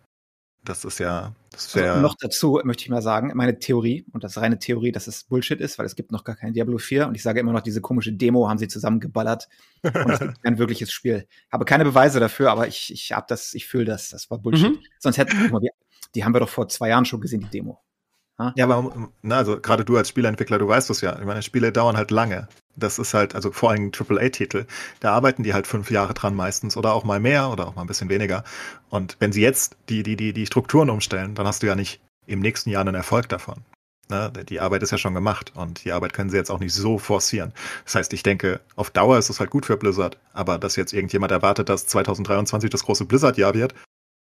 Das 0.65 0.85
ist 0.85 1.01
ja, 1.01 1.35
das. 1.51 1.77
Also 1.77 2.01
noch 2.01 2.15
dazu 2.21 2.61
möchte 2.63 2.85
ich 2.85 2.89
mal 2.89 3.03
sagen, 3.03 3.33
meine 3.35 3.59
Theorie, 3.59 4.07
und 4.13 4.23
das 4.23 4.33
ist 4.37 4.43
reine 4.43 4.61
Theorie, 4.61 4.93
dass 4.93 5.09
es 5.09 5.25
Bullshit 5.25 5.61
ist, 5.61 5.77
weil 5.77 5.87
es 5.87 5.97
gibt 5.97 6.13
noch 6.13 6.23
gar 6.23 6.37
kein 6.37 6.53
Diablo 6.53 6.79
4 6.79 7.09
und 7.09 7.17
ich 7.17 7.23
sage 7.23 7.41
immer 7.41 7.53
noch, 7.53 7.63
diese 7.63 7.81
komische 7.81 8.13
Demo 8.13 8.49
haben 8.49 8.59
sie 8.59 8.69
zusammengeballert 8.69 9.49
und 9.83 10.11
es 10.11 10.21
gibt 10.21 10.43
kein 10.43 10.59
wirkliches 10.59 10.93
Spiel. 10.93 11.27
Habe 11.51 11.65
keine 11.65 11.85
Beweise 11.85 12.21
dafür, 12.21 12.53
aber 12.53 12.69
ich, 12.69 12.93
ich 12.93 13.11
hab 13.11 13.27
das, 13.27 13.55
ich 13.55 13.67
fühle 13.67 13.87
das, 13.87 14.11
das 14.11 14.31
war 14.31 14.39
Bullshit. 14.39 14.71
Mhm. 14.71 14.85
Sonst 15.01 15.19
hätten, 15.19 15.51
wir, 15.51 15.71
die 16.15 16.25
haben 16.25 16.33
wir 16.33 16.41
doch 16.41 16.49
vor 16.49 16.69
zwei 16.69 16.91
Jahren 16.91 17.07
schon 17.07 17.21
gesehen, 17.21 17.41
die 17.41 17.59
Demo. 17.59 17.81
ja, 18.55 18.65
aber 18.65 19.11
na, 19.23 19.39
also 19.39 19.61
gerade 19.61 19.85
du 19.85 19.97
als 19.97 20.09
Spieleentwickler, 20.11 20.59
du 20.59 20.69
weißt 20.69 20.91
das 20.91 21.01
ja. 21.01 21.19
Ich 21.19 21.25
meine, 21.25 21.43
Spiele 21.43 21.73
dauern 21.73 21.97
halt 21.97 22.13
lange. 22.13 22.47
Das 22.77 22.99
ist 22.99 23.15
halt, 23.15 23.35
also 23.35 23.53
vor 23.53 23.71
allem 23.71 23.93
AAA-Titel, 23.93 24.67
da 25.01 25.13
arbeiten 25.13 25.43
die 25.43 25.55
halt 25.55 25.67
fünf 25.67 25.91
Jahre 25.91 26.15
dran 26.15 26.35
meistens 26.35 26.77
oder 26.77 26.95
auch 26.95 27.05
mal 27.05 27.21
mehr 27.21 27.51
oder 27.51 27.69
auch 27.69 27.75
mal 27.75 27.83
ein 27.83 27.89
bisschen 27.89 28.09
weniger. 28.09 28.45
Und 28.89 29.17
wenn 29.21 29.33
sie 29.33 29.43
jetzt 29.43 29.77
die, 29.89 30.03
die, 30.03 30.17
die, 30.17 30.33
die 30.33 30.47
Strukturen 30.47 30.91
umstellen, 30.91 31.35
dann 31.35 31.47
hast 31.47 31.63
du 31.63 31.67
ja 31.67 31.75
nicht 31.75 32.01
im 32.27 32.41
nächsten 32.41 32.71
Jahr 32.71 32.83
einen 32.83 32.95
Erfolg 32.95 33.29
davon. 33.29 33.57
Ne? 34.09 34.33
Die 34.49 34.61
Arbeit 34.61 34.83
ist 34.83 34.91
ja 34.91 34.99
schon 34.99 35.15
gemacht 35.15 35.53
und 35.55 35.85
die 35.85 35.93
Arbeit 35.93 36.13
können 36.13 36.31
sie 36.31 36.37
jetzt 36.37 36.51
auch 36.51 36.61
nicht 36.61 36.75
so 36.75 36.99
forcieren. 36.99 37.53
Das 37.85 37.95
heißt, 37.95 38.13
ich 38.13 38.23
denke, 38.23 38.61
auf 38.77 38.91
Dauer 38.91 39.19
ist 39.19 39.31
es 39.31 39.41
halt 39.41 39.51
gut 39.51 39.67
für 39.67 39.77
Blizzard, 39.77 40.19
aber 40.33 40.59
dass 40.59 40.77
jetzt 40.77 40.93
irgendjemand 40.93 41.33
erwartet, 41.33 41.69
dass 41.69 41.87
2023 41.87 42.71
das 42.71 42.85
große 42.85 43.07
Blizzard-Jahr 43.07 43.55
wird, 43.55 43.75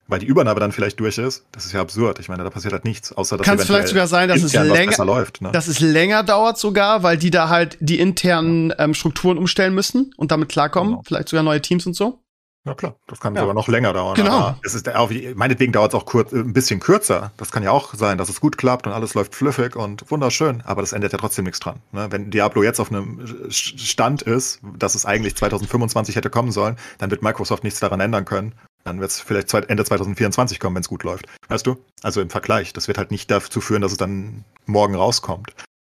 weil 0.10 0.20
die 0.20 0.26
Übernahme 0.26 0.60
dann 0.60 0.72
vielleicht 0.72 1.00
durch 1.00 1.18
ist, 1.18 1.46
das 1.52 1.66
ist 1.66 1.74
ja 1.74 1.82
absurd. 1.82 2.20
Ich 2.20 2.28
meine, 2.28 2.44
da 2.44 2.50
passiert 2.50 2.74
halt 2.74 2.84
nichts, 2.84 3.14
außer 3.14 3.38
dass 3.38 3.46
Kann 3.46 3.60
es 3.60 3.66
vielleicht 3.66 3.88
sogar 3.88 4.08
sein, 4.08 4.28
dass 4.28 4.42
es 4.42 4.54
länger 4.54 5.06
läuft, 5.06 5.42
ne? 5.42 5.52
dass 5.52 5.68
es 5.68 5.80
länger 5.80 6.24
dauert 6.24 6.58
sogar, 6.58 7.04
weil 7.04 7.18
die 7.18 7.30
da 7.30 7.50
halt 7.50 7.78
die 7.80 8.00
internen 8.00 8.74
ähm, 8.78 8.94
Strukturen 8.94 9.38
umstellen 9.38 9.74
müssen 9.74 10.14
und 10.18 10.32
damit 10.32 10.50
klarkommen, 10.50 10.94
genau. 10.94 11.04
vielleicht 11.06 11.30
sogar 11.30 11.44
neue 11.44 11.62
Teams 11.62 11.86
und 11.86 11.96
so. 11.96 12.20
Ja 12.66 12.74
klar, 12.74 12.96
das 13.08 13.20
kann 13.20 13.34
ja. 13.36 13.42
sogar 13.42 13.54
noch 13.54 13.68
länger 13.68 13.94
dauern. 13.94 14.16
Genau. 14.16 14.56
es 14.64 14.74
ist 14.74 14.94
auch, 14.94 15.10
meinetwegen 15.36 15.72
dauert 15.72 15.94
es 15.94 15.96
auch 15.96 16.06
kurz, 16.06 16.34
ein 16.34 16.52
bisschen 16.52 16.80
kürzer. 16.80 17.32
Das 17.38 17.52
kann 17.52 17.64
ja 17.64 17.72
auch 17.72 17.94
sein, 17.94 18.18
dass 18.18 18.28
es 18.28 18.42
gut 18.42 18.58
klappt 18.58 18.86
und 18.86 18.94
alles 18.94 19.14
läuft 19.14 19.34
flüffig 19.34 19.76
und 19.76 20.10
wunderschön, 20.12 20.62
aber 20.66 20.82
das 20.82 20.92
ändert 20.92 21.14
ja 21.14 21.18
trotzdem 21.18 21.46
nichts 21.46 21.60
dran. 21.60 21.78
Ne? 21.94 22.08
Wenn 22.10 22.32
Diablo 22.32 22.62
jetzt 22.64 22.80
auf 22.80 22.92
einem 22.92 23.26
Stand 23.50 24.24
ist, 24.24 24.60
dass 24.78 24.96
es 24.96 25.06
eigentlich 25.06 25.36
2025 25.38 26.16
hätte 26.16 26.30
kommen 26.30 26.52
sollen, 26.52 26.76
dann 26.98 27.12
wird 27.12 27.22
Microsoft 27.22 27.64
nichts 27.64 27.80
daran 27.80 28.02
ändern 28.02 28.26
können. 28.26 28.54
Dann 28.84 29.00
wird 29.00 29.12
es 29.12 29.20
vielleicht 29.20 29.54
Ende 29.54 29.84
2024 29.84 30.60
kommen, 30.60 30.76
wenn 30.76 30.82
es 30.82 30.90
gut 30.90 31.04
läuft. 31.04 31.26
Weißt 31.48 31.68
du? 31.68 31.78
Also 32.02 32.22
im 32.22 32.30
Vergleich. 32.30 32.74
Das 32.74 32.88
wird 32.88 32.98
halt 32.98 33.12
nicht 33.12 33.30
dazu 33.30 33.62
führen, 33.62 33.82
dass 33.82 33.92
es 33.92 33.98
dann 33.98 34.46
morgen 34.66 34.96
rauskommt. 34.96 35.54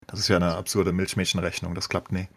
Das 0.08 0.20
ist 0.20 0.28
ja 0.28 0.36
eine 0.36 0.56
absurde 0.56 0.92
Milchmädchenrechnung. 0.92 1.76
Das 1.76 1.90
klappt 1.90 2.12
nie. 2.12 2.28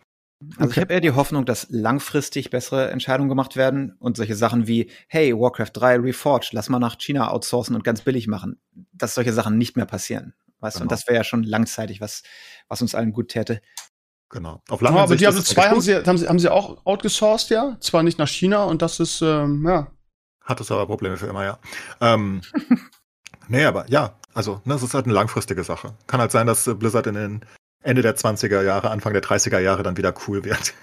Also 0.56 0.64
okay. 0.64 0.70
ich 0.70 0.80
habe 0.80 0.94
eher 0.94 1.00
die 1.00 1.10
Hoffnung, 1.12 1.46
dass 1.46 1.66
langfristig 1.70 2.50
bessere 2.50 2.90
Entscheidungen 2.90 3.28
gemacht 3.28 3.56
werden 3.56 3.96
und 3.98 4.16
solche 4.18 4.34
Sachen 4.34 4.66
wie, 4.66 4.90
hey, 5.08 5.32
Warcraft 5.34 5.70
3 5.72 5.96
Reforged, 5.96 6.52
lass 6.52 6.68
mal 6.68 6.78
nach 6.78 6.98
China 6.98 7.30
outsourcen 7.30 7.74
und 7.74 7.84
ganz 7.84 8.02
billig 8.02 8.26
machen, 8.26 8.60
dass 8.92 9.14
solche 9.14 9.32
Sachen 9.32 9.56
nicht 9.56 9.76
mehr 9.76 9.86
passieren. 9.86 10.34
Weißt 10.60 10.76
genau. 10.76 10.80
du, 10.80 10.84
und 10.84 10.88
genau. 10.88 10.90
das 10.90 11.06
wäre 11.06 11.16
ja 11.16 11.24
schon 11.24 11.42
langzeitig 11.42 12.00
was, 12.00 12.22
was 12.68 12.82
uns 12.82 12.94
allen 12.94 13.12
gut 13.12 13.28
täte. 13.28 13.62
Genau. 14.28 14.62
Auf 14.68 14.80
lange 14.82 14.96
ja, 14.96 15.02
aber 15.04 15.10
Sicht 15.10 15.20
Diablo 15.22 15.40
2 15.40 15.68
haben 15.68 15.80
sie, 15.80 15.96
haben, 15.96 16.18
sie, 16.18 16.28
haben 16.28 16.38
sie 16.38 16.52
auch 16.52 16.84
outgesourced, 16.84 17.50
ja. 17.50 17.76
Zwar 17.80 18.02
nicht 18.02 18.18
nach 18.18 18.28
China 18.28 18.64
und 18.64 18.82
das 18.82 19.00
ist, 19.00 19.22
ähm, 19.22 19.64
ja. 19.66 19.90
Hat 20.46 20.60
es 20.60 20.70
aber 20.70 20.86
Probleme 20.86 21.16
für 21.16 21.26
immer, 21.26 21.44
ja. 21.44 21.58
ähm, 22.00 22.40
nee, 23.48 23.64
aber 23.64 23.84
ja, 23.90 24.14
also, 24.32 24.60
ne, 24.64 24.74
das 24.74 24.82
ist 24.82 24.94
halt 24.94 25.06
eine 25.06 25.14
langfristige 25.14 25.64
Sache. 25.64 25.94
Kann 26.06 26.20
halt 26.20 26.30
sein, 26.30 26.46
dass 26.46 26.64
Blizzard 26.78 27.06
in 27.08 27.14
den 27.14 27.40
Ende 27.82 28.02
der 28.02 28.16
20er 28.16 28.62
Jahre, 28.62 28.90
Anfang 28.90 29.12
der 29.12 29.22
30er 29.22 29.58
Jahre 29.58 29.82
dann 29.82 29.96
wieder 29.96 30.14
cool 30.26 30.44
wird. 30.44 30.74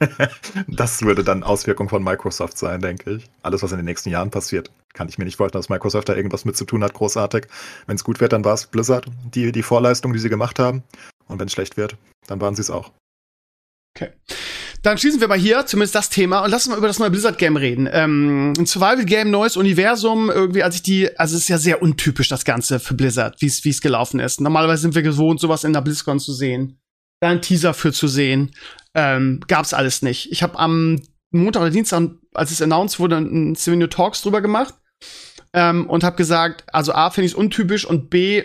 das 0.68 1.02
würde 1.02 1.22
dann 1.22 1.42
Auswirkung 1.42 1.88
von 1.88 2.02
Microsoft 2.02 2.56
sein, 2.56 2.80
denke 2.80 3.16
ich. 3.16 3.30
Alles, 3.42 3.62
was 3.62 3.72
in 3.72 3.78
den 3.78 3.84
nächsten 3.84 4.10
Jahren 4.10 4.30
passiert, 4.30 4.70
kann 4.94 5.08
ich 5.08 5.18
mir 5.18 5.24
nicht 5.24 5.36
vorstellen, 5.36 5.60
dass 5.60 5.68
Microsoft 5.68 6.08
da 6.08 6.14
irgendwas 6.14 6.44
mit 6.44 6.56
zu 6.56 6.64
tun 6.64 6.82
hat, 6.82 6.94
großartig. 6.94 7.46
Wenn 7.86 7.96
es 7.96 8.04
gut 8.04 8.20
wird, 8.20 8.32
dann 8.32 8.44
war 8.44 8.54
es 8.54 8.66
Blizzard, 8.66 9.06
die, 9.34 9.52
die 9.52 9.62
Vorleistung, 9.62 10.12
die 10.12 10.18
sie 10.18 10.30
gemacht 10.30 10.58
haben. 10.58 10.82
Und 11.26 11.38
wenn 11.38 11.46
es 11.46 11.52
schlecht 11.52 11.76
wird, 11.76 11.96
dann 12.26 12.40
waren 12.40 12.54
sie 12.54 12.62
es 12.62 12.70
auch. 12.70 12.92
Okay. 13.94 14.12
Dann 14.82 14.96
schließen 14.96 15.20
wir 15.20 15.28
mal 15.28 15.38
hier 15.38 15.66
zumindest 15.66 15.94
das 15.94 16.08
Thema 16.08 16.40
und 16.40 16.50
lass 16.50 16.64
uns 16.64 16.70
mal 16.70 16.78
über 16.78 16.86
das 16.86 16.98
neue 16.98 17.10
Blizzard-Game 17.10 17.56
reden. 17.56 17.88
Ähm, 17.92 18.54
ein 18.58 18.66
Survival-Game, 18.66 19.30
neues 19.30 19.56
Universum, 19.56 20.30
irgendwie, 20.30 20.62
als 20.62 20.76
ich 20.76 20.82
die, 20.82 21.18
also 21.18 21.36
es 21.36 21.42
ist 21.42 21.48
ja 21.48 21.58
sehr 21.58 21.82
untypisch, 21.82 22.28
das 22.28 22.44
Ganze 22.44 22.80
für 22.80 22.94
Blizzard, 22.94 23.40
wie 23.40 23.46
es 23.46 23.80
gelaufen 23.80 24.20
ist. 24.20 24.40
Normalerweise 24.40 24.82
sind 24.82 24.94
wir 24.94 25.02
gewohnt, 25.02 25.40
sowas 25.40 25.64
in 25.64 25.74
der 25.74 25.82
BlizzCon 25.82 26.18
zu 26.18 26.32
sehen. 26.32 26.80
Da 27.20 27.28
einen 27.28 27.42
Teaser 27.42 27.74
für 27.74 27.92
zu 27.92 28.08
sehen. 28.08 28.52
Ähm, 28.94 29.40
gab's 29.46 29.74
alles 29.74 30.00
nicht. 30.00 30.32
Ich 30.32 30.42
habe 30.42 30.58
am 30.58 31.02
Montag 31.30 31.60
oder 31.60 31.70
Dienstag, 31.70 32.10
als 32.32 32.50
es 32.50 32.62
announced 32.62 32.98
wurde, 32.98 33.18
ein 33.18 33.54
Souvenir 33.54 33.90
Talks 33.90 34.22
drüber 34.22 34.40
gemacht. 34.40 34.74
Ähm, 35.52 35.90
und 35.90 36.04
habe 36.04 36.16
gesagt, 36.16 36.64
also 36.72 36.92
A, 36.92 37.10
finde 37.10 37.26
ich 37.26 37.32
es 37.32 37.38
untypisch 37.38 37.84
und 37.84 38.08
B, 38.08 38.44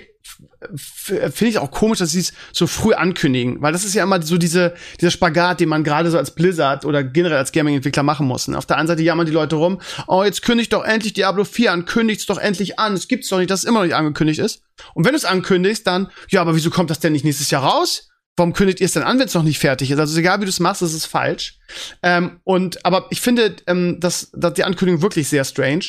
finde 0.75 1.47
ich 1.47 1.57
auch 1.59 1.71
komisch, 1.71 1.99
dass 1.99 2.11
sie 2.11 2.19
es 2.19 2.33
so 2.51 2.67
früh 2.67 2.93
ankündigen, 2.93 3.61
weil 3.61 3.71
das 3.71 3.85
ist 3.85 3.93
ja 3.93 4.03
immer 4.03 4.21
so 4.21 4.37
diese, 4.37 4.73
dieser 4.99 5.11
Spagat, 5.11 5.59
den 5.59 5.69
man 5.69 5.83
gerade 5.83 6.09
so 6.11 6.17
als 6.17 6.33
Blizzard 6.33 6.85
oder 6.85 7.03
generell 7.03 7.37
als 7.37 7.51
Gaming-Entwickler 7.51 8.03
machen 8.03 8.27
muss. 8.27 8.47
Und 8.47 8.55
auf 8.55 8.65
der 8.65 8.77
einen 8.77 8.87
Seite 8.87 9.03
jammern 9.03 9.25
die 9.25 9.31
Leute 9.31 9.55
rum, 9.55 9.79
oh, 10.07 10.23
jetzt 10.23 10.41
kündigt 10.41 10.73
doch 10.73 10.83
endlich 10.83 11.13
Diablo 11.13 11.43
4 11.43 11.71
an, 11.71 11.85
kündigt's 11.85 12.25
doch 12.25 12.37
endlich 12.37 12.79
an, 12.79 12.93
es 12.93 13.07
gibt's 13.07 13.29
doch 13.29 13.37
nicht, 13.37 13.49
dass 13.49 13.59
es 13.59 13.65
immer 13.65 13.79
noch 13.79 13.85
nicht 13.85 13.95
angekündigt 13.95 14.39
ist. 14.39 14.61
Und 14.93 15.05
wenn 15.05 15.11
du 15.11 15.17
es 15.17 15.25
ankündigst, 15.25 15.85
dann, 15.87 16.09
ja, 16.29 16.41
aber 16.41 16.55
wieso 16.55 16.69
kommt 16.69 16.89
das 16.89 16.99
denn 16.99 17.13
nicht 17.13 17.25
nächstes 17.25 17.51
Jahr 17.51 17.63
raus? 17.63 18.09
Warum 18.37 18.51
kündigt 18.51 18.81
ihr 18.81 18.85
es 18.85 18.91
denn 18.91 19.03
an, 19.03 19.17
wenn 19.17 19.27
es 19.27 19.33
noch 19.33 19.43
nicht 19.43 19.59
fertig 19.59 19.91
ist? 19.91 19.99
Also 19.99 20.19
egal, 20.19 20.41
wie 20.41 20.45
du 20.45 20.49
es 20.49 20.59
machst, 20.59 20.81
das 20.81 20.93
ist 20.93 21.05
falsch. 21.05 21.57
Ähm, 22.03 22.41
und 22.43 22.85
aber 22.85 23.07
ich 23.09 23.21
finde, 23.21 23.55
ähm, 23.65 23.97
dass, 24.01 24.29
dass 24.33 24.53
die 24.53 24.65
Ankündigung 24.65 25.01
wirklich 25.01 25.29
sehr 25.29 25.45
strange 25.45 25.85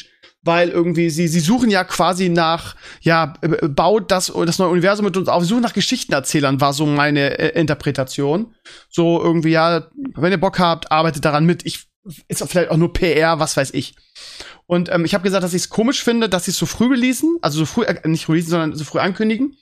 weil 0.47 0.69
irgendwie 0.69 1.11
sie 1.11 1.29
sie 1.29 1.41
suchen 1.41 1.71
ja 1.71 1.85
quasi 1.85 2.29
nach 2.29 2.77
ja 3.01 3.35
baut 3.69 4.11
das 4.11 4.33
das 4.47 4.59
neue 4.59 4.71
Universum 4.71 5.05
mit 5.05 5.17
uns 5.17 5.29
auf. 5.29 5.43
Sie 5.43 5.49
suchen 5.49 5.63
nach 5.63 5.73
Geschichtenerzählern 5.73 6.61
war 6.61 6.73
so 6.73 6.87
meine 6.87 7.39
äh, 7.39 7.61
Interpretation. 7.61 8.55
So 8.89 9.23
irgendwie 9.23 9.51
ja 9.51 9.89
wenn 10.15 10.33
ihr 10.33 10.41
Bock 10.41 10.59
habt 10.59 10.91
arbeitet 10.91 11.25
daran 11.25 11.45
mit. 11.45 11.67
Ich 11.67 11.87
ist 12.29 12.43
auch 12.43 12.49
vielleicht 12.49 12.71
auch 12.71 12.77
nur 12.77 12.93
PR 12.93 13.39
was 13.41 13.57
weiß 13.57 13.75
ich. 13.75 13.97
Und 14.67 14.91
ähm, 14.91 15.05
ich 15.05 15.15
habe 15.15 15.25
gesagt 15.25 15.45
dass 15.45 15.55
ich 15.55 15.63
es 15.63 15.69
komisch 15.69 16.03
finde 16.03 16.29
dass 16.29 16.47
sie 16.47 16.53
es 16.53 16.59
so 16.59 16.67
früh 16.67 16.87
releasen 16.87 17.37
also 17.43 17.59
so 17.59 17.67
früh 17.67 17.85
äh, 17.85 18.09
nicht 18.09 18.29
releasen 18.29 18.51
sondern 18.51 18.75
so 18.75 18.85
früh 18.85 19.01
ankündigen. 19.01 19.57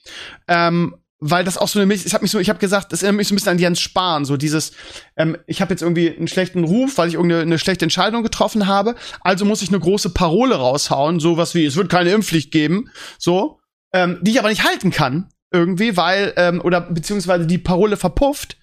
Ähm, 0.49 0.97
weil 1.27 1.43
das 1.43 1.57
auch 1.57 1.69
so 1.69 1.81
eine 1.81 1.95
ich 1.95 2.13
habe 2.13 2.23
mich 2.23 2.31
so, 2.31 2.39
ich 2.39 2.51
habe 2.51 2.59
gesagt, 2.59 2.93
das 2.93 3.03
erinnert 3.03 3.17
mich 3.17 3.29
so 3.29 3.35
ein 3.35 3.37
bisschen 3.37 3.53
an 3.53 3.59
Jens 3.59 3.81
Spahn, 3.81 4.27
so 4.27 4.37
dieses, 4.37 4.73
ähm, 5.17 5.39
ich 5.47 5.63
habe 5.63 5.73
jetzt 5.73 5.81
irgendwie 5.81 6.15
einen 6.15 6.29
schlechten 6.29 6.65
Ruf, 6.65 6.99
weil 6.99 7.09
ich 7.09 7.15
irgendeine 7.15 7.41
eine 7.41 7.59
schlechte 7.59 7.87
Entscheidung 7.87 8.23
getroffen 8.23 8.67
habe, 8.67 8.95
also 9.23 9.47
muss 9.47 9.63
ich 9.63 9.71
eine 9.71 9.81
große 9.81 10.11
Parole 10.11 10.57
raushauen, 10.57 11.21
sowas 11.21 11.55
wie, 11.55 11.65
es 11.65 11.77
wird 11.77 11.89
keine 11.89 12.11
Impfpflicht 12.11 12.51
geben, 12.51 12.91
so, 13.19 13.59
ähm, 13.95 14.19
die 14.21 14.33
ich 14.33 14.39
aber 14.39 14.51
nicht 14.51 14.65
halten 14.65 14.91
kann, 14.91 15.31
irgendwie, 15.51 15.97
weil, 15.97 16.35
ähm, 16.37 16.61
oder 16.61 16.83
beziehungsweise 16.83 17.47
die 17.47 17.59
Parole 17.59 17.97
verpufft, 17.97 18.59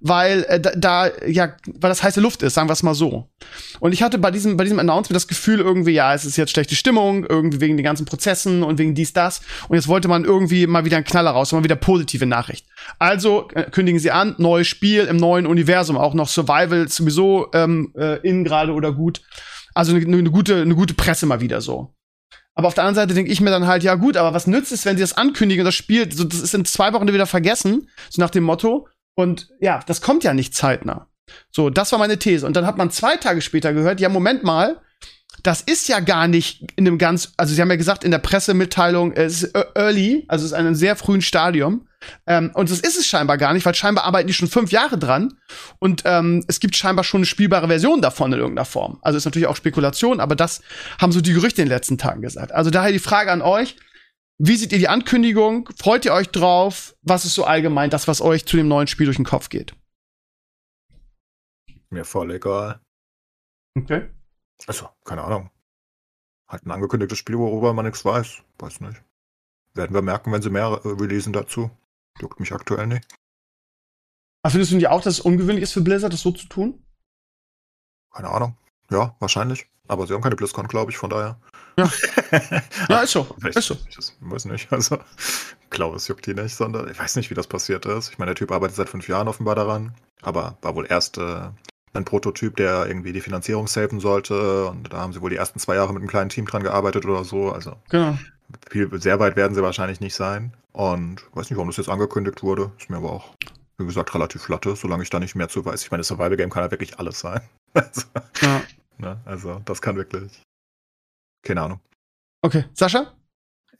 weil 0.00 0.44
äh, 0.44 0.60
da, 0.60 1.10
ja, 1.26 1.54
weil 1.66 1.88
das 1.88 2.02
heiße 2.02 2.20
Luft 2.20 2.42
ist, 2.42 2.54
sagen 2.54 2.68
wir 2.68 2.72
es 2.72 2.82
mal 2.82 2.94
so. 2.94 3.28
Und 3.80 3.92
ich 3.92 4.02
hatte 4.02 4.18
bei 4.18 4.30
diesem 4.30 4.56
bei 4.56 4.64
diesem 4.64 4.78
Announcement 4.78 5.16
das 5.16 5.28
Gefühl 5.28 5.60
irgendwie, 5.60 5.92
ja, 5.92 6.14
es 6.14 6.24
ist 6.24 6.36
jetzt 6.36 6.50
schlechte 6.52 6.74
Stimmung, 6.74 7.24
irgendwie 7.24 7.60
wegen 7.60 7.76
den 7.76 7.84
ganzen 7.84 8.06
Prozessen 8.06 8.62
und 8.62 8.78
wegen 8.78 8.94
dies 8.94 9.12
das 9.12 9.40
und 9.68 9.76
jetzt 9.76 9.88
wollte 9.88 10.08
man 10.08 10.24
irgendwie 10.24 10.66
mal 10.66 10.84
wieder 10.84 10.96
einen 10.96 11.06
Knaller 11.06 11.30
raus, 11.30 11.52
mal 11.52 11.64
wieder 11.64 11.76
positive 11.76 12.26
Nachricht. 12.26 12.66
Also 12.98 13.48
äh, 13.54 13.64
kündigen 13.70 13.98
sie 13.98 14.10
an, 14.10 14.34
neues 14.38 14.68
Spiel 14.68 15.04
im 15.04 15.16
neuen 15.16 15.46
Universum, 15.46 15.96
auch 15.96 16.14
noch 16.14 16.28
Survival 16.28 16.88
sowieso 16.88 17.48
ähm, 17.52 17.92
äh, 17.96 18.20
in 18.26 18.44
gerade 18.44 18.72
oder 18.72 18.92
gut. 18.92 19.22
Also 19.74 19.94
eine 19.94 20.04
ne, 20.06 20.30
gute 20.30 20.62
eine 20.62 20.74
gute 20.74 20.94
Presse 20.94 21.26
mal 21.26 21.40
wieder 21.40 21.60
so. 21.60 21.92
Aber 22.56 22.68
auf 22.68 22.74
der 22.74 22.84
anderen 22.84 22.94
Seite 22.94 23.14
denke 23.14 23.30
ich 23.30 23.42
mir 23.42 23.50
dann 23.50 23.66
halt, 23.66 23.82
ja 23.82 23.94
gut, 23.96 24.16
aber 24.16 24.32
was 24.32 24.46
nützt 24.46 24.72
es, 24.72 24.86
wenn 24.86 24.96
sie 24.96 25.02
das 25.02 25.12
ankündigen 25.12 25.64
das 25.64 25.74
Spiel, 25.74 26.10
so, 26.10 26.24
das 26.24 26.40
ist 26.40 26.54
in 26.54 26.64
zwei 26.64 26.94
Wochen 26.94 27.06
wieder 27.06 27.26
vergessen, 27.26 27.88
so 28.08 28.22
nach 28.22 28.30
dem 28.30 28.44
Motto. 28.44 28.88
Und 29.16 29.48
ja, 29.60 29.80
das 29.86 30.00
kommt 30.00 30.22
ja 30.22 30.34
nicht 30.34 30.54
zeitnah. 30.54 31.08
So, 31.50 31.70
das 31.70 31.90
war 31.90 31.98
meine 31.98 32.18
These. 32.18 32.46
Und 32.46 32.54
dann 32.54 32.66
hat 32.66 32.76
man 32.76 32.90
zwei 32.90 33.16
Tage 33.16 33.40
später 33.40 33.72
gehört, 33.72 33.98
ja, 33.98 34.08
Moment 34.08 34.44
mal, 34.44 34.80
das 35.42 35.60
ist 35.60 35.88
ja 35.88 36.00
gar 36.00 36.28
nicht 36.28 36.64
in 36.76 36.86
einem 36.86 36.98
ganz, 36.98 37.32
also 37.36 37.54
sie 37.54 37.60
haben 37.60 37.70
ja 37.70 37.76
gesagt 37.76 38.04
in 38.04 38.10
der 38.10 38.18
Pressemitteilung, 38.18 39.12
es 39.12 39.42
ist 39.42 39.54
early, 39.74 40.24
also 40.28 40.44
es 40.44 40.52
ist 40.52 40.58
in 40.58 40.66
einem 40.66 40.74
sehr 40.74 40.96
frühen 40.96 41.22
Stadium. 41.22 41.88
Ähm, 42.26 42.52
und 42.54 42.70
das 42.70 42.80
ist 42.80 42.98
es 42.98 43.06
scheinbar 43.06 43.38
gar 43.38 43.52
nicht, 43.52 43.66
weil 43.66 43.74
scheinbar 43.74 44.04
arbeiten 44.04 44.28
die 44.28 44.34
schon 44.34 44.48
fünf 44.48 44.70
Jahre 44.70 44.98
dran 44.98 45.34
und 45.78 46.02
ähm, 46.04 46.44
es 46.46 46.60
gibt 46.60 46.76
scheinbar 46.76 47.04
schon 47.04 47.20
eine 47.20 47.26
spielbare 47.26 47.66
Version 47.66 48.00
davon 48.00 48.32
in 48.32 48.38
irgendeiner 48.38 48.64
Form. 48.64 48.98
Also 49.02 49.16
ist 49.16 49.24
natürlich 49.24 49.48
auch 49.48 49.56
Spekulation, 49.56 50.20
aber 50.20 50.36
das 50.36 50.62
haben 51.00 51.10
so 51.10 51.20
die 51.20 51.32
Gerüchte 51.32 51.62
in 51.62 51.68
den 51.68 51.74
letzten 51.74 51.98
Tagen 51.98 52.22
gesagt. 52.22 52.52
Also 52.52 52.70
daher 52.70 52.92
die 52.92 52.98
Frage 52.98 53.32
an 53.32 53.42
euch, 53.42 53.76
wie 54.38 54.56
seht 54.56 54.72
ihr 54.72 54.78
die 54.78 54.88
Ankündigung? 54.88 55.68
Freut 55.78 56.04
ihr 56.04 56.12
euch 56.12 56.28
drauf? 56.28 56.94
Was 57.02 57.24
ist 57.24 57.34
so 57.34 57.44
allgemein 57.44 57.90
das, 57.90 58.06
was 58.06 58.20
euch 58.20 58.46
zu 58.46 58.56
dem 58.56 58.68
neuen 58.68 58.86
Spiel 58.86 59.06
durch 59.06 59.16
den 59.16 59.24
Kopf 59.24 59.48
geht? 59.48 59.74
Mir 61.90 62.04
voll 62.04 62.32
egal. 62.32 62.80
Okay. 63.78 64.10
Also, 64.66 64.88
keine 65.04 65.24
Ahnung. 65.24 65.50
Halt 66.48 66.64
ein 66.64 66.70
angekündigtes 66.70 67.18
Spiel, 67.18 67.38
worüber 67.38 67.72
man 67.72 67.86
nichts 67.86 68.04
weiß. 68.04 68.42
Weiß 68.58 68.80
nicht. 68.80 69.02
Werden 69.74 69.94
wir 69.94 70.02
merken, 70.02 70.32
wenn 70.32 70.42
sie 70.42 70.50
mehr 70.50 70.80
äh, 70.84 70.88
releasen 70.88 71.32
dazu. 71.32 71.70
Juckt 72.20 72.40
mich 72.40 72.52
aktuell 72.52 72.86
nicht. 72.86 73.06
Aber 74.42 74.52
findest 74.52 74.72
du 74.72 74.76
nicht 74.76 74.88
auch, 74.88 75.02
dass 75.02 75.14
es 75.14 75.20
ungewöhnlich 75.20 75.62
ist 75.62 75.72
für 75.72 75.80
Blizzard, 75.80 76.12
das 76.12 76.20
so 76.22 76.32
zu 76.32 76.46
tun? 76.48 76.84
Keine 78.12 78.28
Ahnung. 78.28 78.56
Ja, 78.90 79.16
wahrscheinlich. 79.18 79.66
Aber 79.88 80.06
sie 80.06 80.14
haben 80.14 80.22
keine 80.22 80.36
BlizzCon, 80.36 80.68
glaube 80.68 80.90
ich, 80.90 80.96
von 80.96 81.10
daher. 81.10 81.40
Ja, 81.78 81.90
ja 82.88 83.00
ist 83.00 83.12
so. 83.12 83.26
ist 83.44 83.66
so. 83.66 83.76
Ich 83.88 83.98
weiß 84.20 84.46
nicht. 84.46 84.72
Also, 84.72 84.98
glaube, 85.70 85.96
es 85.96 86.08
juckt 86.08 86.26
die 86.26 86.34
nicht, 86.34 86.54
sondern 86.54 86.90
ich 86.90 86.98
weiß 86.98 87.16
nicht, 87.16 87.30
wie 87.30 87.34
das 87.34 87.46
passiert 87.46 87.86
ist. 87.86 88.10
Ich 88.10 88.18
meine, 88.18 88.30
der 88.30 88.36
Typ 88.36 88.50
arbeitet 88.50 88.76
seit 88.76 88.88
fünf 88.88 89.08
Jahren 89.08 89.28
offenbar 89.28 89.54
daran, 89.54 89.94
aber 90.22 90.56
war 90.62 90.74
wohl 90.74 90.86
erst 90.88 91.18
äh, 91.18 91.50
ein 91.92 92.04
Prototyp, 92.04 92.56
der 92.56 92.86
irgendwie 92.86 93.12
die 93.12 93.20
Finanzierung 93.20 93.66
saven 93.66 94.00
sollte. 94.00 94.66
Und 94.66 94.92
da 94.92 94.98
haben 94.98 95.12
sie 95.12 95.20
wohl 95.20 95.30
die 95.30 95.36
ersten 95.36 95.58
zwei 95.58 95.74
Jahre 95.74 95.92
mit 95.92 96.00
einem 96.00 96.08
kleinen 96.08 96.30
Team 96.30 96.46
dran 96.46 96.62
gearbeitet 96.62 97.04
oder 97.04 97.24
so. 97.24 97.52
Also, 97.52 97.76
genau. 97.90 98.18
viel, 98.70 98.88
sehr 99.00 99.20
weit 99.20 99.36
werden 99.36 99.54
sie 99.54 99.62
wahrscheinlich 99.62 100.00
nicht 100.00 100.14
sein. 100.14 100.52
Und 100.72 101.22
weiß 101.34 101.50
nicht, 101.50 101.56
warum 101.56 101.68
das 101.68 101.76
jetzt 101.76 101.88
angekündigt 101.88 102.42
wurde. 102.42 102.72
Ist 102.78 102.90
mir 102.90 102.96
aber 102.98 103.12
auch 103.12 103.34
wie 103.78 103.84
gesagt, 103.84 104.14
relativ 104.14 104.42
flotte, 104.42 104.74
solange 104.74 105.02
ich 105.02 105.10
da 105.10 105.20
nicht 105.20 105.34
mehr 105.34 105.48
zu 105.48 105.64
weiß. 105.64 105.82
Ich 105.82 105.90
meine, 105.90 106.02
Survival 106.02 106.36
Game 106.36 106.50
kann 106.50 106.64
ja 106.64 106.70
wirklich 106.70 106.98
alles 106.98 107.20
sein. 107.20 107.40
also, 107.74 108.02
ja. 108.40 108.62
ne? 108.98 109.20
also, 109.24 109.60
das 109.64 109.82
kann 109.82 109.96
wirklich. 109.96 110.42
Keine 111.46 111.62
Ahnung. 111.62 111.80
Okay. 112.42 112.64
Sascha? 112.74 113.14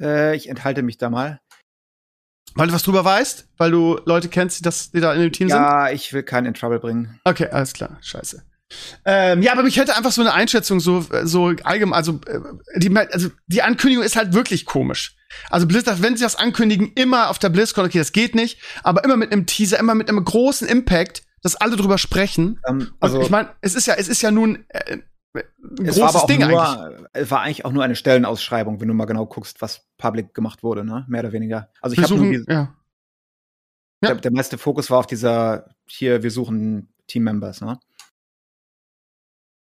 Äh, 0.01 0.37
ich 0.37 0.49
enthalte 0.49 0.83
mich 0.83 0.99
da 0.99 1.11
mal. 1.11 1.41
Weil 2.55 2.69
du 2.69 2.73
was 2.73 2.85
drüber 2.85 3.05
weißt? 3.05 3.49
Weil 3.57 3.73
du 3.73 4.01
Leute 4.05 4.29
kennst, 4.29 4.61
die, 4.61 4.63
das, 4.63 4.93
die 4.93 5.01
da 5.01 5.13
in 5.13 5.21
dem 5.21 5.33
Team 5.33 5.49
ja, 5.49 5.57
sind? 5.57 5.65
Ja, 5.65 5.91
ich 5.91 6.13
will 6.13 6.23
keinen 6.23 6.47
in 6.47 6.55
Trouble 6.55 6.79
bringen. 6.79 7.19
Okay, 7.25 7.49
alles 7.49 7.73
klar. 7.73 7.99
Scheiße. 8.03 8.45
Ähm, 9.05 9.43
ja, 9.43 9.53
aber 9.53 9.65
mich 9.65 9.79
hätte 9.79 9.97
einfach 9.97 10.13
so 10.13 10.21
eine 10.21 10.33
Einschätzung 10.33 10.81
so 10.81 11.05
so 11.23 11.53
allgemein, 11.63 11.95
also 11.97 12.21
äh, 12.27 12.41
die 12.79 12.97
also 12.97 13.31
die 13.47 13.63
Ankündigung 13.63 14.05
ist 14.05 14.17
halt 14.17 14.33
wirklich 14.33 14.65
komisch. 14.65 15.17
Also 15.51 15.67
Blizzard, 15.67 16.03
wenn 16.03 16.17
sie 16.17 16.25
das 16.25 16.35
ankündigen, 16.37 16.93
immer 16.95 17.31
auf 17.31 17.39
der 17.39 17.49
BlizzCon, 17.49 17.85
okay, 17.85 17.99
das 17.99 18.13
geht 18.13 18.35
nicht, 18.35 18.59
aber 18.83 19.05
immer 19.05 19.17
mit 19.17 19.31
einem 19.33 19.47
Teaser, 19.47 19.79
immer 19.79 19.95
mit 19.95 20.09
einem 20.09 20.25
großen 20.25 20.67
Impact, 20.67 21.23
dass 21.43 21.55
alle 21.55 21.77
drüber 21.77 21.99
sprechen. 21.99 22.61
Um, 22.67 22.81
ähm, 22.81 22.93
also 23.01 23.21
ich 23.21 23.31
meine, 23.31 23.51
es 23.61 23.75
ist 23.75 23.87
ja 23.87 23.95
es 23.95 24.09
ist 24.09 24.23
ja 24.23 24.33
nun 24.33 24.65
äh, 24.69 24.99
es 25.83 25.97
großes 25.97 26.27
Ding 26.27 26.41
nur, 26.41 26.63
eigentlich. 26.63 27.07
Es 27.13 27.31
war 27.31 27.41
eigentlich 27.41 27.65
auch 27.65 27.73
nur 27.73 27.85
eine 27.85 27.97
Stellenausschreibung, 27.97 28.81
wenn 28.81 28.89
du 28.89 28.95
mal 28.95 29.07
genau 29.07 29.27
guckst, 29.27 29.61
was 29.63 29.87
public 29.99 30.35
gemacht 30.35 30.63
wurde, 30.63 30.85
ne? 30.85 31.05
Mehr 31.09 31.21
oder 31.21 31.33
weniger. 31.33 31.71
Also 31.81 32.01
ich 32.01 32.03
habe 32.03 32.45
ja. 32.49 32.75
Der, 34.03 34.15
der 34.17 34.31
meiste 34.31 34.59
Fokus 34.59 34.91
war 34.91 34.99
auf 34.99 35.07
dieser 35.07 35.75
hier 35.87 36.23
wir 36.23 36.31
suchen 36.31 36.89
Teammembers, 37.07 37.61
ne? 37.61 37.79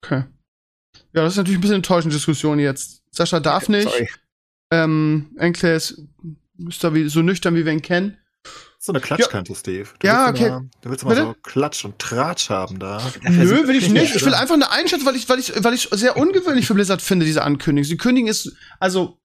Okay. 0.03 0.25
Ja, 1.13 1.23
das 1.23 1.35
ist 1.35 1.37
natürlich 1.39 1.59
ein 1.59 1.63
bisschen 1.63 1.77
enttäuschende 1.77 2.17
Diskussion 2.17 2.59
jetzt. 2.59 3.03
Sascha 3.11 3.41
darf 3.41 3.65
okay, 3.65 3.73
nicht. 3.73 3.89
Sorry. 3.89 4.09
Ähm, 4.71 5.35
Enkler 5.39 5.75
ist, 5.75 6.03
ist 6.69 6.83
da 6.83 6.95
wie, 6.95 7.09
so 7.09 7.23
nüchtern, 7.23 7.55
wie 7.55 7.65
wir 7.65 7.73
ihn 7.73 7.83
kennen. 7.83 8.19
So 8.87 8.93
eine 8.93 9.01
Klatschkante, 9.01 9.53
ja. 9.53 9.59
Steve. 9.59 9.89
Du 9.99 10.07
ja, 10.07 10.29
okay. 10.29 10.49
Mal, 10.49 10.71
du 10.81 10.91
willst 10.91 11.05
mal 11.05 11.17
so 11.17 11.35
Klatsch 11.43 11.85
und 11.85 11.99
Tratsch 11.99 12.51
haben 12.51 12.79
da. 12.79 13.03
Nö, 13.23 13.67
will 13.67 13.75
ich 13.75 13.91
nicht. 13.91 14.15
Ich 14.15 14.25
will 14.25 14.33
einfach 14.33 14.55
eine 14.55 14.71
Einschätzung, 14.71 15.07
weil 15.09 15.17
ich, 15.17 15.29
weil 15.29 15.41
ich, 15.41 15.53
weil 15.57 15.75
ich 15.75 15.89
sehr 15.91 16.17
ungewöhnlich 16.17 16.69
für 16.69 16.75
Blizzard 16.75 17.03
finde, 17.03 17.27
diese 17.27 17.43
Ankündigung. 17.43 17.85
Sie 17.85 17.97
kündigen 17.97 18.29
ist, 18.29 18.53
also, 18.79 19.19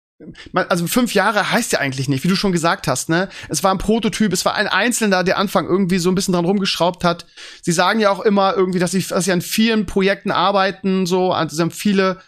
also 0.56 0.88
fünf 0.88 1.14
Jahre 1.14 1.52
heißt 1.52 1.74
ja 1.74 1.80
eigentlich 1.80 2.10
nicht, 2.10 2.24
wie 2.24 2.28
du 2.28 2.36
schon 2.36 2.52
gesagt 2.52 2.88
hast, 2.88 3.10
ne? 3.10 3.30
Es 3.50 3.64
war 3.64 3.72
ein 3.72 3.78
Prototyp, 3.78 4.34
es 4.34 4.46
war 4.46 4.56
ein 4.56 4.68
Einzelner, 4.68 5.24
der 5.24 5.38
Anfang 5.38 5.68
irgendwie 5.68 6.00
so 6.00 6.10
ein 6.10 6.16
bisschen 6.16 6.34
dran 6.34 6.46
rumgeschraubt 6.46 7.04
hat. 7.04 7.28
Sie 7.62 7.72
sagen 7.72 8.00
ja 8.00 8.10
auch 8.10 8.22
immer 8.22 8.56
irgendwie, 8.56 8.80
dass 8.80 8.90
sie, 8.90 9.06
dass 9.08 9.26
sie 9.26 9.32
an 9.32 9.44
vielen 9.44 9.86
Projekten 9.86 10.32
arbeiten, 10.32 11.06
so, 11.06 11.34
also 11.34 11.56
sie 11.56 11.62
haben 11.62 11.70
viele 11.70 12.20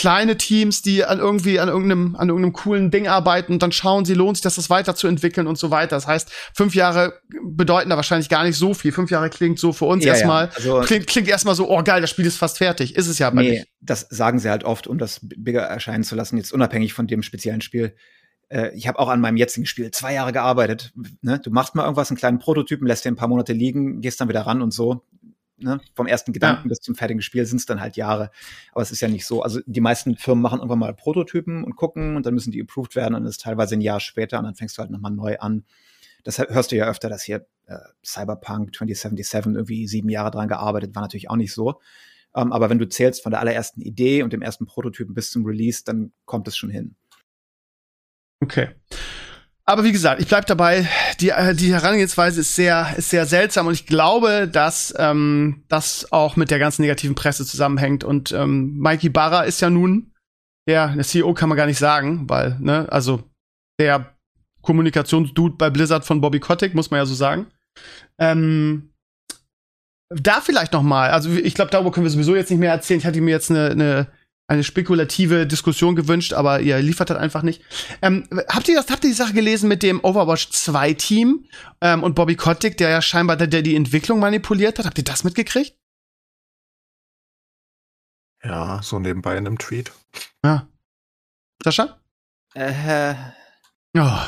kleine 0.00 0.38
Teams, 0.38 0.80
die 0.80 1.04
an 1.04 1.18
irgendwie 1.18 1.60
an 1.60 1.68
irgendeinem 1.68 2.16
an 2.16 2.30
irgendeinem 2.30 2.54
coolen 2.54 2.90
Ding 2.90 3.06
arbeiten 3.06 3.52
und 3.52 3.62
dann 3.62 3.70
schauen 3.70 4.06
sie, 4.06 4.14
lohnt 4.14 4.38
sich 4.38 4.42
das, 4.42 4.54
das 4.54 4.70
weiterzuentwickeln 4.70 5.46
und 5.46 5.58
so 5.58 5.70
weiter. 5.70 5.94
Das 5.94 6.06
heißt, 6.06 6.32
fünf 6.54 6.74
Jahre 6.74 7.20
bedeuten 7.44 7.90
da 7.90 7.96
wahrscheinlich 7.96 8.30
gar 8.30 8.44
nicht 8.44 8.56
so 8.56 8.72
viel. 8.72 8.92
Fünf 8.92 9.10
Jahre 9.10 9.28
klingt 9.28 9.58
so 9.58 9.74
für 9.74 9.84
uns 9.84 10.02
ja, 10.02 10.14
erstmal, 10.14 10.46
ja. 10.46 10.52
also, 10.56 10.80
klingt, 10.80 11.06
klingt 11.06 11.28
erstmal 11.28 11.54
so, 11.54 11.68
oh 11.68 11.82
geil, 11.82 12.00
das 12.00 12.08
Spiel 12.08 12.24
ist 12.24 12.38
fast 12.38 12.56
fertig. 12.56 12.96
Ist 12.96 13.08
es 13.08 13.18
ja 13.18 13.26
aber 13.26 13.42
nee, 13.42 13.50
nicht. 13.50 13.66
Das 13.82 14.06
sagen 14.08 14.38
sie 14.38 14.48
halt 14.48 14.64
oft, 14.64 14.86
um 14.86 14.96
das 14.96 15.20
bigger 15.22 15.60
erscheinen 15.60 16.02
zu 16.02 16.16
lassen, 16.16 16.38
jetzt 16.38 16.54
unabhängig 16.54 16.94
von 16.94 17.06
dem 17.06 17.22
speziellen 17.22 17.60
Spiel. 17.60 17.94
Äh, 18.48 18.74
ich 18.74 18.88
habe 18.88 18.98
auch 19.00 19.10
an 19.10 19.20
meinem 19.20 19.36
jetzigen 19.36 19.66
Spiel 19.66 19.90
zwei 19.90 20.14
Jahre 20.14 20.32
gearbeitet. 20.32 20.94
Ne? 21.20 21.40
Du 21.40 21.50
machst 21.50 21.74
mal 21.74 21.82
irgendwas, 21.82 22.08
einen 22.08 22.16
kleinen 22.16 22.38
Prototypen, 22.38 22.86
lässt 22.86 23.04
den 23.04 23.12
ein 23.12 23.16
paar 23.16 23.28
Monate 23.28 23.52
liegen, 23.52 24.00
gehst 24.00 24.18
dann 24.18 24.30
wieder 24.30 24.46
ran 24.46 24.62
und 24.62 24.72
so 24.72 25.04
ne, 25.60 25.80
vom 25.94 26.06
ersten 26.06 26.32
Gedanken 26.32 26.64
ja. 26.64 26.68
bis 26.68 26.80
zum 26.80 26.94
fertigen 26.94 27.22
Spiel 27.22 27.44
sind 27.46 27.58
es 27.58 27.66
dann 27.66 27.80
halt 27.80 27.96
Jahre. 27.96 28.30
Aber 28.72 28.82
es 28.82 28.90
ist 28.90 29.00
ja 29.00 29.08
nicht 29.08 29.26
so. 29.26 29.42
Also 29.42 29.60
die 29.66 29.80
meisten 29.80 30.16
Firmen 30.16 30.42
machen 30.42 30.58
irgendwann 30.58 30.78
mal 30.78 30.94
Prototypen 30.94 31.64
und 31.64 31.76
gucken 31.76 32.16
und 32.16 32.26
dann 32.26 32.34
müssen 32.34 32.50
die 32.50 32.60
approved 32.60 32.96
werden 32.96 33.14
und 33.14 33.24
das 33.24 33.32
ist 33.32 33.42
teilweise 33.42 33.76
ein 33.76 33.80
Jahr 33.80 34.00
später 34.00 34.38
und 34.38 34.44
dann 34.44 34.54
fängst 34.54 34.76
du 34.76 34.80
halt 34.80 34.90
nochmal 34.90 35.12
neu 35.12 35.38
an. 35.38 35.64
Das 36.24 36.38
hörst 36.38 36.72
du 36.72 36.76
ja 36.76 36.86
öfter, 36.86 37.08
dass 37.08 37.22
hier 37.22 37.46
äh, 37.66 37.78
Cyberpunk 38.04 38.74
2077 38.74 39.54
irgendwie 39.54 39.86
sieben 39.86 40.08
Jahre 40.08 40.30
dran 40.30 40.48
gearbeitet, 40.48 40.94
war 40.94 41.02
natürlich 41.02 41.30
auch 41.30 41.36
nicht 41.36 41.54
so. 41.54 41.80
Ähm, 42.34 42.52
aber 42.52 42.70
wenn 42.70 42.78
du 42.78 42.88
zählst 42.88 43.22
von 43.22 43.30
der 43.30 43.40
allerersten 43.40 43.80
Idee 43.80 44.22
und 44.22 44.32
dem 44.32 44.42
ersten 44.42 44.66
Prototypen 44.66 45.14
bis 45.14 45.30
zum 45.30 45.44
Release, 45.44 45.82
dann 45.84 46.12
kommt 46.26 46.46
es 46.48 46.56
schon 46.56 46.70
hin. 46.70 46.96
Okay. 48.40 48.70
Aber 49.70 49.84
wie 49.84 49.92
gesagt, 49.92 50.20
ich 50.20 50.26
bleib 50.26 50.46
dabei. 50.46 50.88
Die, 51.20 51.28
äh, 51.28 51.54
die 51.54 51.72
Herangehensweise 51.72 52.40
ist 52.40 52.56
sehr, 52.56 52.92
ist 52.96 53.10
sehr 53.10 53.24
seltsam 53.24 53.68
und 53.68 53.74
ich 53.74 53.86
glaube, 53.86 54.48
dass 54.48 54.92
ähm, 54.98 55.62
das 55.68 56.10
auch 56.10 56.34
mit 56.34 56.50
der 56.50 56.58
ganzen 56.58 56.82
negativen 56.82 57.14
Presse 57.14 57.46
zusammenhängt. 57.46 58.02
Und 58.02 58.32
ähm, 58.32 58.76
Mikey 58.78 59.10
Barra 59.10 59.42
ist 59.42 59.60
ja 59.60 59.70
nun 59.70 60.12
der, 60.66 60.88
der 60.88 61.04
CEO 61.04 61.34
kann 61.34 61.48
man 61.48 61.56
gar 61.56 61.66
nicht 61.66 61.78
sagen, 61.78 62.28
weil, 62.28 62.56
ne, 62.58 62.88
also 62.90 63.22
der 63.78 64.12
Kommunikationsdude 64.60 65.54
bei 65.56 65.70
Blizzard 65.70 66.04
von 66.04 66.20
Bobby 66.20 66.40
Kotick, 66.40 66.74
muss 66.74 66.90
man 66.90 66.98
ja 66.98 67.06
so 67.06 67.14
sagen. 67.14 67.46
Ähm, 68.18 68.92
da 70.08 70.40
vielleicht 70.40 70.72
noch 70.72 70.82
mal, 70.82 71.10
also 71.10 71.30
ich 71.30 71.54
glaube, 71.54 71.70
darüber 71.70 71.92
können 71.92 72.06
wir 72.06 72.10
sowieso 72.10 72.34
jetzt 72.34 72.50
nicht 72.50 72.58
mehr 72.58 72.72
erzählen. 72.72 72.98
Ich 72.98 73.06
hatte 73.06 73.20
mir 73.20 73.30
jetzt 73.30 73.52
eine, 73.52 73.70
eine 73.70 74.06
eine 74.50 74.64
spekulative 74.64 75.46
Diskussion 75.46 75.94
gewünscht, 75.94 76.32
aber 76.32 76.60
ihr 76.60 76.80
liefert 76.80 77.08
das 77.08 77.18
einfach 77.18 77.42
nicht. 77.42 77.62
Ähm, 78.02 78.26
habt 78.48 78.68
ihr 78.68 78.74
das, 78.74 78.90
habt 78.90 79.04
ihr 79.04 79.10
die 79.10 79.16
Sache 79.16 79.32
gelesen 79.32 79.68
mit 79.68 79.84
dem 79.84 80.02
Overwatch 80.02 80.50
2 80.50 80.94
Team 80.94 81.46
ähm, 81.80 82.02
und 82.02 82.16
Bobby 82.16 82.34
Kotick, 82.34 82.76
der 82.76 82.90
ja 82.90 83.00
scheinbar 83.00 83.36
der, 83.36 83.46
der 83.46 83.62
die 83.62 83.76
Entwicklung 83.76 84.18
manipuliert 84.18 84.80
hat? 84.80 84.86
Habt 84.86 84.98
ihr 84.98 85.04
das 85.04 85.22
mitgekriegt? 85.22 85.76
Ja, 88.42 88.82
so 88.82 88.98
nebenbei 88.98 89.36
in 89.36 89.46
einem 89.46 89.58
Tweet. 89.58 89.92
Ja. 90.44 90.66
Sascha? 91.62 92.00
Äh. 92.54 93.14
Oh. 93.96 94.18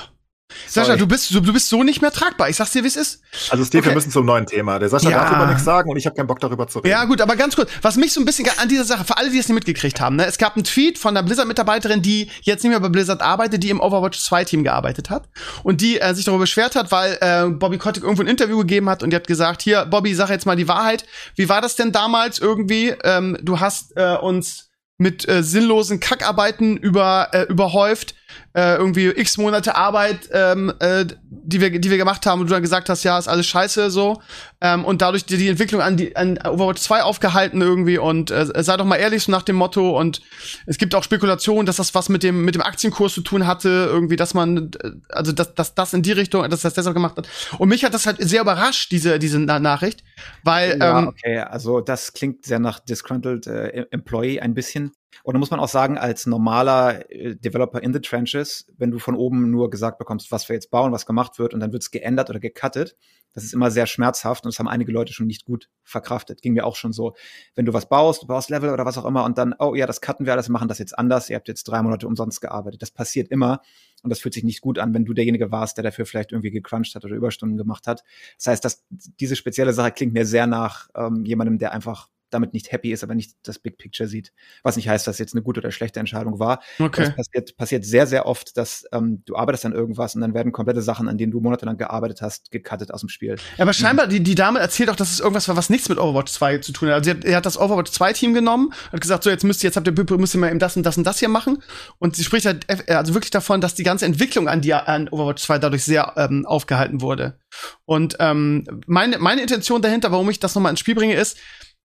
Sascha, 0.69 0.97
du 0.97 1.07
bist, 1.07 1.33
du, 1.35 1.41
du 1.41 1.53
bist 1.53 1.69
so 1.69 1.83
nicht 1.83 2.03
mehr 2.03 2.13
tragbar. 2.13 2.49
Ich 2.49 2.57
sag's 2.57 2.73
dir, 2.73 2.83
wie 2.83 2.89
es 2.89 2.97
ist. 2.97 3.23
Also 3.51 3.65
Steve, 3.65 3.81
okay. 3.81 3.91
wir 3.91 3.95
müssen 3.95 4.11
zum 4.11 4.27
neuen 4.27 4.47
Thema. 4.47 4.79
Der 4.79 4.89
Sascha 4.89 5.11
ja. 5.11 5.19
darf 5.19 5.31
darüber 5.31 5.47
nichts 5.47 5.65
sagen 5.65 5.91
und 5.91 5.97
ich 5.97 6.07
habe 6.07 6.17
keinen 6.17 6.27
Bock 6.27 6.41
darüber 6.41 6.67
zu 6.69 6.79
reden. 6.79 6.91
Ja, 6.91 7.05
gut, 7.05 7.21
aber 7.21 7.37
ganz 7.37 7.57
kurz, 7.57 7.71
was 7.83 7.97
mich 7.97 8.13
so 8.13 8.21
ein 8.21 8.25
bisschen 8.25 8.49
an 8.59 8.69
dieser 8.69 8.85
Sache, 8.85 9.05
für 9.05 9.17
alle, 9.17 9.31
die 9.31 9.39
es 9.39 9.49
nicht 9.49 9.55
mitgekriegt 9.55 10.01
haben, 10.01 10.17
ne, 10.17 10.27
es 10.27 10.39
gab 10.39 10.57
einen 10.57 10.65
Tweet 10.65 10.99
von 10.99 11.17
einer 11.17 11.25
Blizzard-Mitarbeiterin, 11.25 12.03
die 12.03 12.31
jetzt 12.43 12.63
nicht 12.63 12.71
mehr 12.71 12.81
bei 12.81 12.89
Blizzard 12.89 13.23
arbeitet, 13.23 13.63
die 13.63 13.71
im 13.71 13.81
Overwatch 13.81 14.19
2-Team 14.19 14.65
gearbeitet 14.65 15.11
hat 15.11 15.29
und 15.63 15.81
die 15.81 16.01
äh, 16.01 16.15
sich 16.15 16.25
darüber 16.25 16.43
beschwert 16.43 16.77
hat, 16.77 16.93
weil 16.93 17.19
äh, 17.21 17.49
Bobby 17.49 17.79
Kotick 17.79 18.03
irgendwo 18.03 18.23
ein 18.23 18.29
Interview 18.29 18.59
gegeben 18.59 18.89
hat 18.89 19.03
und 19.03 19.11
die 19.11 19.17
hat 19.17 19.27
gesagt, 19.27 19.63
hier, 19.63 19.87
Bobby, 19.87 20.15
sag 20.15 20.31
jetzt 20.31 20.47
mal 20.47 20.57
die 20.57 20.69
Wahrheit. 20.69 21.05
Wie 21.37 21.49
war 21.49 21.61
das 21.61 21.77
denn 21.77 21.93
damals 21.93 22.39
irgendwie? 22.39 22.95
Ähm, 23.05 23.39
du 23.43 23.61
hast 23.61 23.97
äh, 23.97 24.17
uns 24.17 24.71
mit 24.99 25.29
äh, 25.29 25.43
sinnlosen 25.43 26.01
Kackarbeiten 26.01 26.77
über, 26.77 27.29
äh, 27.33 27.43
überhäuft 27.45 28.15
äh, 28.55 28.77
irgendwie 28.77 29.09
x 29.09 29.39
Monate 29.39 29.77
Arbeit, 29.77 30.29
ähm, 30.33 30.73
äh, 30.79 31.07
die 31.31 31.61
wir, 31.61 31.79
die 31.79 31.91
wir 31.91 31.97
gemacht 31.97 32.27
haben 32.27 32.41
und 32.41 32.49
du 32.49 32.53
dann 32.53 32.63
gesagt 32.63 32.89
hast, 32.89 33.03
ja, 33.03 33.19
ist 33.19 33.29
alles 33.29 33.47
scheiße 33.47 33.91
so. 33.91 34.21
Ähm, 34.61 34.85
und 34.85 35.03
dadurch 35.03 35.25
die, 35.25 35.37
die 35.37 35.49
Entwicklung 35.49 35.81
an, 35.81 35.97
die, 35.97 36.15
an 36.17 36.39
Overwatch 36.39 36.83
2 36.83 37.03
aufgehalten 37.03 37.61
irgendwie 37.61 37.99
und 37.99 38.31
äh, 38.31 38.47
sei 38.63 38.77
doch 38.77 38.85
mal 38.85 38.97
ehrlich 38.97 39.23
so 39.25 39.33
nach 39.33 39.43
dem 39.43 39.57
Motto 39.57 39.99
und 39.99 40.21
es 40.67 40.79
gibt 40.79 40.95
auch 40.95 41.03
Spekulationen, 41.03 41.67
dass 41.67 41.77
das 41.77 41.95
was 41.95 42.09
mit 42.09 42.23
dem, 42.23 42.45
mit 42.45 42.55
dem 42.55 42.63
Aktienkurs 42.63 43.15
zu 43.15 43.23
tun 43.23 43.47
hatte, 43.47 43.69
irgendwie, 43.91 44.17
dass 44.17 44.35
man, 44.35 44.71
äh, 44.83 44.91
also 45.09 45.33
dass, 45.33 45.55
dass 45.55 45.75
das 45.75 45.95
in 45.95 46.03
die 46.03 46.13
Richtung, 46.13 46.49
dass 46.49 46.61
das 46.61 46.75
deshalb 46.75 46.95
gemacht 46.95 47.17
hat. 47.17 47.29
Und 47.59 47.69
mich 47.69 47.85
hat 47.85 47.95
das 47.95 48.07
halt 48.07 48.19
sehr 48.21 48.43
überrascht, 48.43 48.93
diese, 48.93 49.19
diese 49.19 49.39
Na 49.39 49.59
Nachricht, 49.59 50.05
weil. 50.45 50.79
Ja, 50.79 50.99
ähm, 51.01 51.09
okay, 51.09 51.39
also 51.39 51.81
das 51.81 52.13
klingt 52.13 52.45
sehr 52.45 52.59
nach 52.59 52.79
disgruntled 52.81 53.47
äh, 53.47 53.87
Employee 53.91 54.41
ein 54.41 54.55
bisschen. 54.55 54.93
Und 55.23 55.35
da 55.35 55.39
muss 55.39 55.51
man 55.51 55.61
auch 55.61 55.69
sagen, 55.69 55.99
als 55.99 56.27
normaler 56.27 57.11
äh, 57.11 57.37
Developer 57.37 57.83
in 57.83 57.93
the 57.93 58.01
Trenches, 58.01 58.67
wenn 58.77 58.91
du 58.91 58.99
von 58.99 59.15
oben 59.15 59.51
nur 59.51 59.71
gesagt 59.71 59.99
bekommst, 59.99 60.33
was 60.33 60.49
wir 60.49 60.55
jetzt 60.55 60.71
bauen, 60.71 60.93
was 60.93 61.07
gemacht 61.07 61.39
wird, 61.39 61.55
und 61.55 61.61
dann 61.61 61.73
wird 61.73 61.83
es 61.83 61.91
geändert 61.91 62.31
oder 62.31 62.41
gecuttet, 62.41 62.97
das 63.35 63.45
ist 63.45 63.55
immer 63.55 63.71
sehr 63.71 63.87
schmerzhaft 63.87 64.45
und 64.45 64.53
das 64.53 64.59
haben 64.59 64.69
einige 64.69 64.93
Leute 64.93 65.13
schon 65.13 65.27
nicht 65.27 65.45
gut 65.45 65.71
verkraftet. 65.85 66.43
Ging 66.43 66.53
mir 66.53 66.67
auch 66.67 66.77
schon 66.77 66.93
so, 66.93 67.15
wenn 67.55 67.65
du 67.65 67.73
was 67.73 67.89
baust, 67.89 68.23
du 68.23 68.27
baust 68.27 68.51
Level 68.51 68.71
oder 68.71 68.85
was 68.85 68.99
auch 68.99 69.05
immer 69.05 69.25
und 69.25 69.39
dann, 69.39 69.55
oh 69.59 69.75
ja, 69.75 69.87
das 69.87 70.01
cutten 70.01 70.27
wir 70.27 70.33
alles, 70.33 70.49
machen 70.49 70.69
das 70.69 70.79
jetzt 70.79 70.99
anders, 70.99 71.31
ihr 71.31 71.37
habt 71.37 71.49
jetzt 71.49 71.65
drei 71.65 71.83
Monate 71.83 72.07
umsonst 72.07 72.41
gearbeitet. 72.41 72.83
Das 72.83 72.91
passiert 72.91 73.29
immer 73.29 73.63
und 74.03 74.11
das 74.11 74.21
fühlt 74.21 74.35
sich 74.35 74.45
nicht 74.45 74.61
gut 74.61 74.79
an, 74.79 74.93
wenn 74.93 75.05
du 75.05 75.15
derjenige 75.15 75.51
warst, 75.51 75.79
der 75.79 75.85
dafür 75.85 76.05
vielleicht 76.05 76.33
irgendwie 76.33 76.51
gecrunched 76.51 76.95
hat 76.95 77.05
oder 77.05 77.15
Überstunden 77.15 77.57
gemacht 77.57 77.87
hat. 77.87 78.05
Das 78.37 78.49
heißt, 78.49 78.65
dass 78.65 78.85
diese 78.91 79.37
spezielle 79.37 79.73
Sache 79.73 79.93
klingt 79.93 80.13
mir 80.13 80.27
sehr 80.27 80.47
nach 80.47 80.89
ähm, 80.95 81.25
jemandem, 81.25 81.59
der 81.59 81.73
einfach 81.73 82.09
damit 82.33 82.53
nicht 82.53 82.73
happy 82.73 82.93
ist, 82.93 83.03
aber 83.03 83.15
nicht 83.15 83.37
das 83.43 83.59
Big 83.59 83.79
Picture 83.79 84.09
sieht. 84.09 84.33
Was 84.63 84.77
nicht 84.77 84.89
heißt, 84.89 85.07
dass 85.07 85.19
jetzt 85.19 85.35
eine 85.35 85.43
gute 85.43 85.61
oder 85.61 85.71
schlechte 85.71 86.01
Entscheidung 86.01 86.39
war. 86.39 86.63
Okay. 86.79 87.05
Das 87.05 87.15
passiert, 87.15 87.57
passiert 87.57 87.85
sehr, 87.85 88.07
sehr 88.07 88.27
oft, 88.27 88.57
dass 88.57 88.85
ähm, 88.93 89.23
du 89.25 89.37
arbeitest 89.37 89.67
an 89.67 89.73
irgendwas 89.73 90.15
und 90.15 90.21
dann 90.21 90.35
werden 90.35 90.53
komplette 90.53 90.83
Sachen, 90.83 91.09
an 91.09 91.19
denen 91.19 91.33
du 91.33 91.41
monatelang 91.41 91.77
gearbeitet 91.77 92.23
hast, 92.23 92.51
gecuttet 92.51 92.93
aus 92.93 93.01
dem 93.01 93.09
Spiel. 93.09 93.37
Ja, 93.57 93.63
aber 93.65 93.73
scheinbar, 93.73 94.07
die, 94.07 94.23
die 94.23 94.35
Dame 94.35 94.59
erzählt 94.61 94.91
auch, 94.91 94.97
dass 94.97 95.11
es 95.11 95.21
irgendwas 95.21 95.49
war, 95.49 95.57
was 95.57 95.71
nichts 95.71 95.89
mit 95.89 95.99
Overwatch 95.99 96.33
2 96.33 96.59
zu 96.59 96.73
tun 96.73 96.89
hat. 96.89 96.95
Also 96.95 97.11
sie 97.11 97.17
hat, 97.17 97.25
er 97.25 97.37
hat 97.37 97.47
das 97.47 97.59
Overwatch 97.59 97.91
2 97.91 98.13
Team 98.13 98.35
genommen, 98.35 98.73
hat 98.93 99.01
gesagt, 99.01 99.25
so 99.25 99.31
jetzt 99.31 99.45
müsst 99.45 99.63
ihr, 99.63 99.69
jetzt 99.69 99.77
habt 99.77 99.87
ihr, 99.87 100.19
müsst 100.19 100.35
ihr 100.35 100.41
mal 100.41 100.51
eben 100.51 100.59
das 100.59 100.77
und 100.77 100.85
das 100.85 100.97
und 100.97 101.05
das 101.05 101.19
hier 101.19 101.29
machen. 101.29 101.63
Und 101.99 102.17
sie 102.17 102.25
spricht 102.25 102.47
halt 102.47 102.65
äh, 102.69 102.95
also 102.95 103.15
wirklich 103.15 103.31
davon, 103.31 103.61
dass 103.61 103.75
die 103.75 103.83
ganze 103.83 104.07
Entwicklung 104.07 104.49
an, 104.49 104.61
die, 104.61 104.75
an 104.75 105.09
Overwatch 105.09 105.43
2 105.43 105.59
dadurch 105.59 105.85
sehr 105.85 106.15
ähm, 106.17 106.47
aufgehalten 106.47 107.01
wurde. 107.01 107.39
Und 107.85 108.17
ähm, 108.21 108.65
meine, 108.87 109.19
meine 109.19 109.43
Intention 109.43 109.83
dahinter, 109.83 110.13
warum 110.13 110.31
ich 110.31 110.41
das 110.41 110.55
nochmal 110.55 110.71
ins 110.71 110.81
Spiel 110.81 110.95
bringe, 110.95 111.15
ist, 111.15 111.39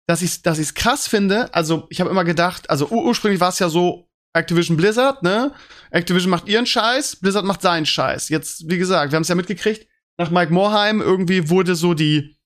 dass 0.07 0.21
ich 0.21 0.41
dass 0.41 0.57
ich's 0.57 0.73
krass 0.73 1.07
finde. 1.07 1.53
Also, 1.53 1.85
ich 1.89 1.99
habe 1.99 2.09
immer 2.09 2.23
gedacht, 2.23 2.69
also 2.69 2.89
ur 2.89 3.05
ursprünglich 3.05 3.39
war 3.39 3.49
es 3.49 3.59
ja 3.59 3.69
so 3.69 4.07
Activision 4.33 4.77
Blizzard, 4.77 5.23
ne? 5.23 5.53
Activision 5.91 6.29
macht 6.29 6.47
ihren 6.47 6.65
Scheiß, 6.65 7.17
Blizzard 7.17 7.45
macht 7.45 7.61
seinen 7.61 7.85
Scheiß. 7.85 8.29
Jetzt, 8.29 8.69
wie 8.69 8.77
gesagt, 8.77 9.11
wir 9.11 9.15
haben 9.15 9.23
es 9.23 9.29
ja 9.29 9.35
mitgekriegt, 9.35 9.87
nach 10.17 10.31
Mike 10.31 10.53
Morheim 10.53 11.01
irgendwie 11.01 11.49
wurde 11.49 11.75
so 11.75 11.93
die, 11.93 12.37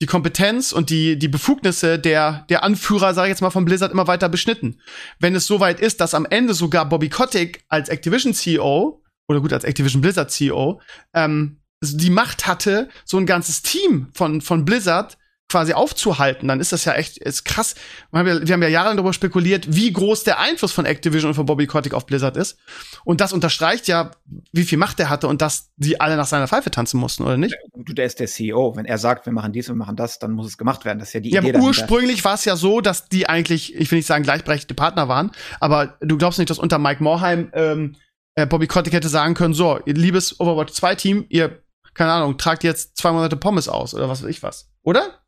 die 0.00 0.06
Kompetenz 0.06 0.72
und 0.72 0.90
die, 0.90 1.18
die 1.18 1.28
Befugnisse 1.28 1.98
der, 1.98 2.46
der 2.48 2.62
Anführer, 2.62 3.12
sage 3.12 3.28
ich 3.28 3.32
jetzt 3.32 3.42
mal, 3.42 3.50
von 3.50 3.64
Blizzard 3.64 3.92
immer 3.92 4.06
weiter 4.06 4.28
beschnitten. 4.28 4.80
Wenn 5.18 5.34
es 5.34 5.46
soweit 5.46 5.80
ist, 5.80 6.00
dass 6.00 6.14
am 6.14 6.26
Ende 6.26 6.54
sogar 6.54 6.88
Bobby 6.88 7.08
Kotick 7.08 7.64
als 7.68 7.88
Activision 7.88 8.32
CEO 8.32 9.02
oder 9.28 9.40
gut, 9.40 9.52
als 9.52 9.64
Activision 9.64 10.00
Blizzard 10.00 10.30
CEO, 10.30 10.80
ähm, 11.14 11.60
die 11.82 12.10
Macht 12.10 12.46
hatte, 12.46 12.88
so 13.04 13.18
ein 13.18 13.26
ganzes 13.26 13.62
Team 13.62 14.08
von, 14.12 14.40
von 14.40 14.64
Blizzard 14.64 15.16
quasi 15.50 15.72
aufzuhalten, 15.72 16.48
dann 16.48 16.60
ist 16.60 16.72
das 16.72 16.84
ja 16.84 16.94
echt 16.94 17.18
ist 17.18 17.44
krass. 17.44 17.74
Wir 18.10 18.20
haben 18.20 18.26
ja, 18.26 18.46
wir 18.46 18.54
haben 18.54 18.62
ja 18.62 18.68
jahrelang 18.68 18.96
darüber 18.96 19.12
spekuliert, 19.12 19.74
wie 19.74 19.92
groß 19.92 20.24
der 20.24 20.38
Einfluss 20.38 20.72
von 20.72 20.86
Activision 20.86 21.30
und 21.30 21.34
von 21.34 21.46
Bobby 21.46 21.66
Kotick 21.66 21.92
auf 21.92 22.06
Blizzard 22.06 22.36
ist. 22.36 22.58
Und 23.04 23.20
das 23.20 23.32
unterstreicht 23.32 23.88
ja, 23.88 24.12
wie 24.52 24.64
viel 24.64 24.78
Macht 24.78 25.00
er 25.00 25.10
hatte 25.10 25.26
und 25.26 25.42
dass 25.42 25.70
die 25.76 26.00
alle 26.00 26.16
nach 26.16 26.26
seiner 26.26 26.48
Pfeife 26.48 26.70
tanzen 26.70 26.98
mussten, 26.98 27.24
oder 27.24 27.36
nicht? 27.36 27.54
Du, 27.74 27.92
der 27.92 28.06
ist 28.06 28.20
der 28.20 28.28
CEO. 28.28 28.76
Wenn 28.76 28.84
er 28.84 28.98
sagt, 28.98 29.26
wir 29.26 29.32
machen 29.32 29.52
dies 29.52 29.68
und 29.68 29.74
wir 29.74 29.84
machen 29.84 29.96
das, 29.96 30.18
dann 30.18 30.32
muss 30.32 30.46
es 30.46 30.56
gemacht 30.56 30.84
werden. 30.84 30.98
Das 30.98 31.08
ist 31.08 31.14
ja 31.14 31.20
die 31.20 31.30
ja, 31.30 31.42
Idee. 31.42 31.58
Ursprünglich 31.58 32.24
war 32.24 32.34
es 32.34 32.44
ja 32.44 32.56
so, 32.56 32.80
dass 32.80 33.08
die 33.08 33.28
eigentlich, 33.28 33.74
ich 33.74 33.90
will 33.90 33.98
nicht 33.98 34.06
sagen 34.06 34.22
gleichberechtigte 34.22 34.74
Partner 34.74 35.08
waren, 35.08 35.32
aber 35.58 35.98
du 36.00 36.16
glaubst 36.16 36.38
nicht, 36.38 36.50
dass 36.50 36.58
unter 36.58 36.78
Mike 36.78 37.02
Morheim 37.02 37.50
ähm, 37.52 37.96
äh, 38.34 38.46
Bobby 38.46 38.66
Kotick 38.66 38.92
hätte 38.92 39.08
sagen 39.08 39.34
können, 39.34 39.54
so, 39.54 39.80
ihr 39.84 39.94
liebes 39.94 40.38
Overwatch 40.40 40.72
2 40.72 40.94
Team, 40.94 41.26
ihr, 41.28 41.62
keine 41.94 42.12
Ahnung, 42.12 42.38
tragt 42.38 42.64
jetzt 42.64 42.96
zwei 42.96 43.12
Monate 43.12 43.36
Pommes 43.36 43.68
aus 43.68 43.94
oder 43.94 44.08
was 44.08 44.22
weiß 44.22 44.30
ich 44.30 44.42
was. 44.42 44.70
Oder? 44.82 45.19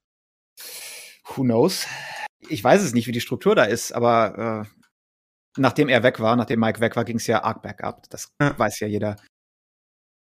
Who 1.34 1.42
knows? 1.42 1.86
Ich 2.48 2.62
weiß 2.62 2.82
es 2.82 2.94
nicht, 2.94 3.06
wie 3.06 3.12
die 3.12 3.20
Struktur 3.20 3.54
da 3.54 3.64
ist, 3.64 3.92
aber 3.92 4.66
äh, 4.66 5.60
nachdem 5.60 5.88
er 5.88 6.02
weg 6.02 6.20
war, 6.20 6.36
nachdem 6.36 6.60
Mike 6.60 6.80
weg 6.80 6.96
war, 6.96 7.04
ging 7.04 7.16
es 7.16 7.26
ja 7.26 7.42
arg 7.42 7.62
bergab. 7.62 8.08
Das 8.10 8.32
ja. 8.40 8.58
weiß 8.58 8.80
ja 8.80 8.86
jeder. 8.86 9.16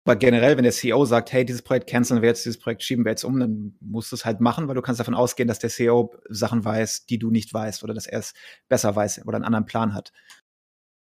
Aber 0.07 0.17
generell, 0.17 0.57
wenn 0.57 0.65
der 0.65 0.73
CEO 0.73 1.07
sagt, 1.07 1.33
hey, 1.33 1.47
dieses 1.47 1.63
Projekt 1.63 1.89
canceln 1.89 2.21
wir 2.21 2.29
jetzt, 2.29 2.45
dieses 2.45 2.59
Projekt 2.59 2.83
schieben 2.83 3.07
wir 3.07 3.11
jetzt 3.11 3.25
um, 3.25 3.41
dann 3.41 3.75
musst 3.81 4.13
du 4.13 4.17
es 4.17 4.27
halt 4.27 4.41
machen, 4.41 4.69
weil 4.69 4.75
du 4.75 4.83
kannst 4.83 5.01
davon 5.01 5.15
ausgehen, 5.15 5.49
dass 5.49 5.59
der 5.59 5.71
CEO 5.71 6.15
Sachen 6.29 6.63
weiß, 6.63 7.07
die 7.07 7.19
du 7.19 7.31
nicht 7.31 7.55
weißt 7.55 7.83
oder 7.83 7.95
dass 7.95 8.07
er 8.07 8.19
es 8.19 8.35
besser 8.69 8.95
weiß 8.95 9.27
oder 9.27 9.37
einen 9.37 9.47
anderen 9.47 9.65
Plan 9.65 9.95
hat. 9.95 10.13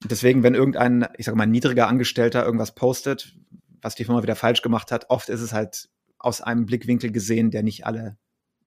Deswegen, 0.04 0.42
wenn 0.44 0.54
irgendein, 0.54 1.08
ich 1.18 1.26
sag 1.26 1.34
mal, 1.34 1.46
niedriger 1.46 1.88
Angestellter 1.88 2.44
irgendwas 2.44 2.74
postet, 2.74 3.36
was 3.82 3.96
die 3.96 4.04
Firma 4.04 4.22
wieder 4.22 4.36
falsch 4.36 4.62
gemacht 4.62 4.92
hat, 4.92 5.10
oft 5.10 5.28
ist 5.28 5.40
es 5.40 5.52
halt 5.52 5.88
aus 6.18 6.40
einem 6.40 6.64
Blickwinkel 6.64 7.10
gesehen, 7.10 7.50
der 7.50 7.64
nicht 7.64 7.86
alle 7.86 8.16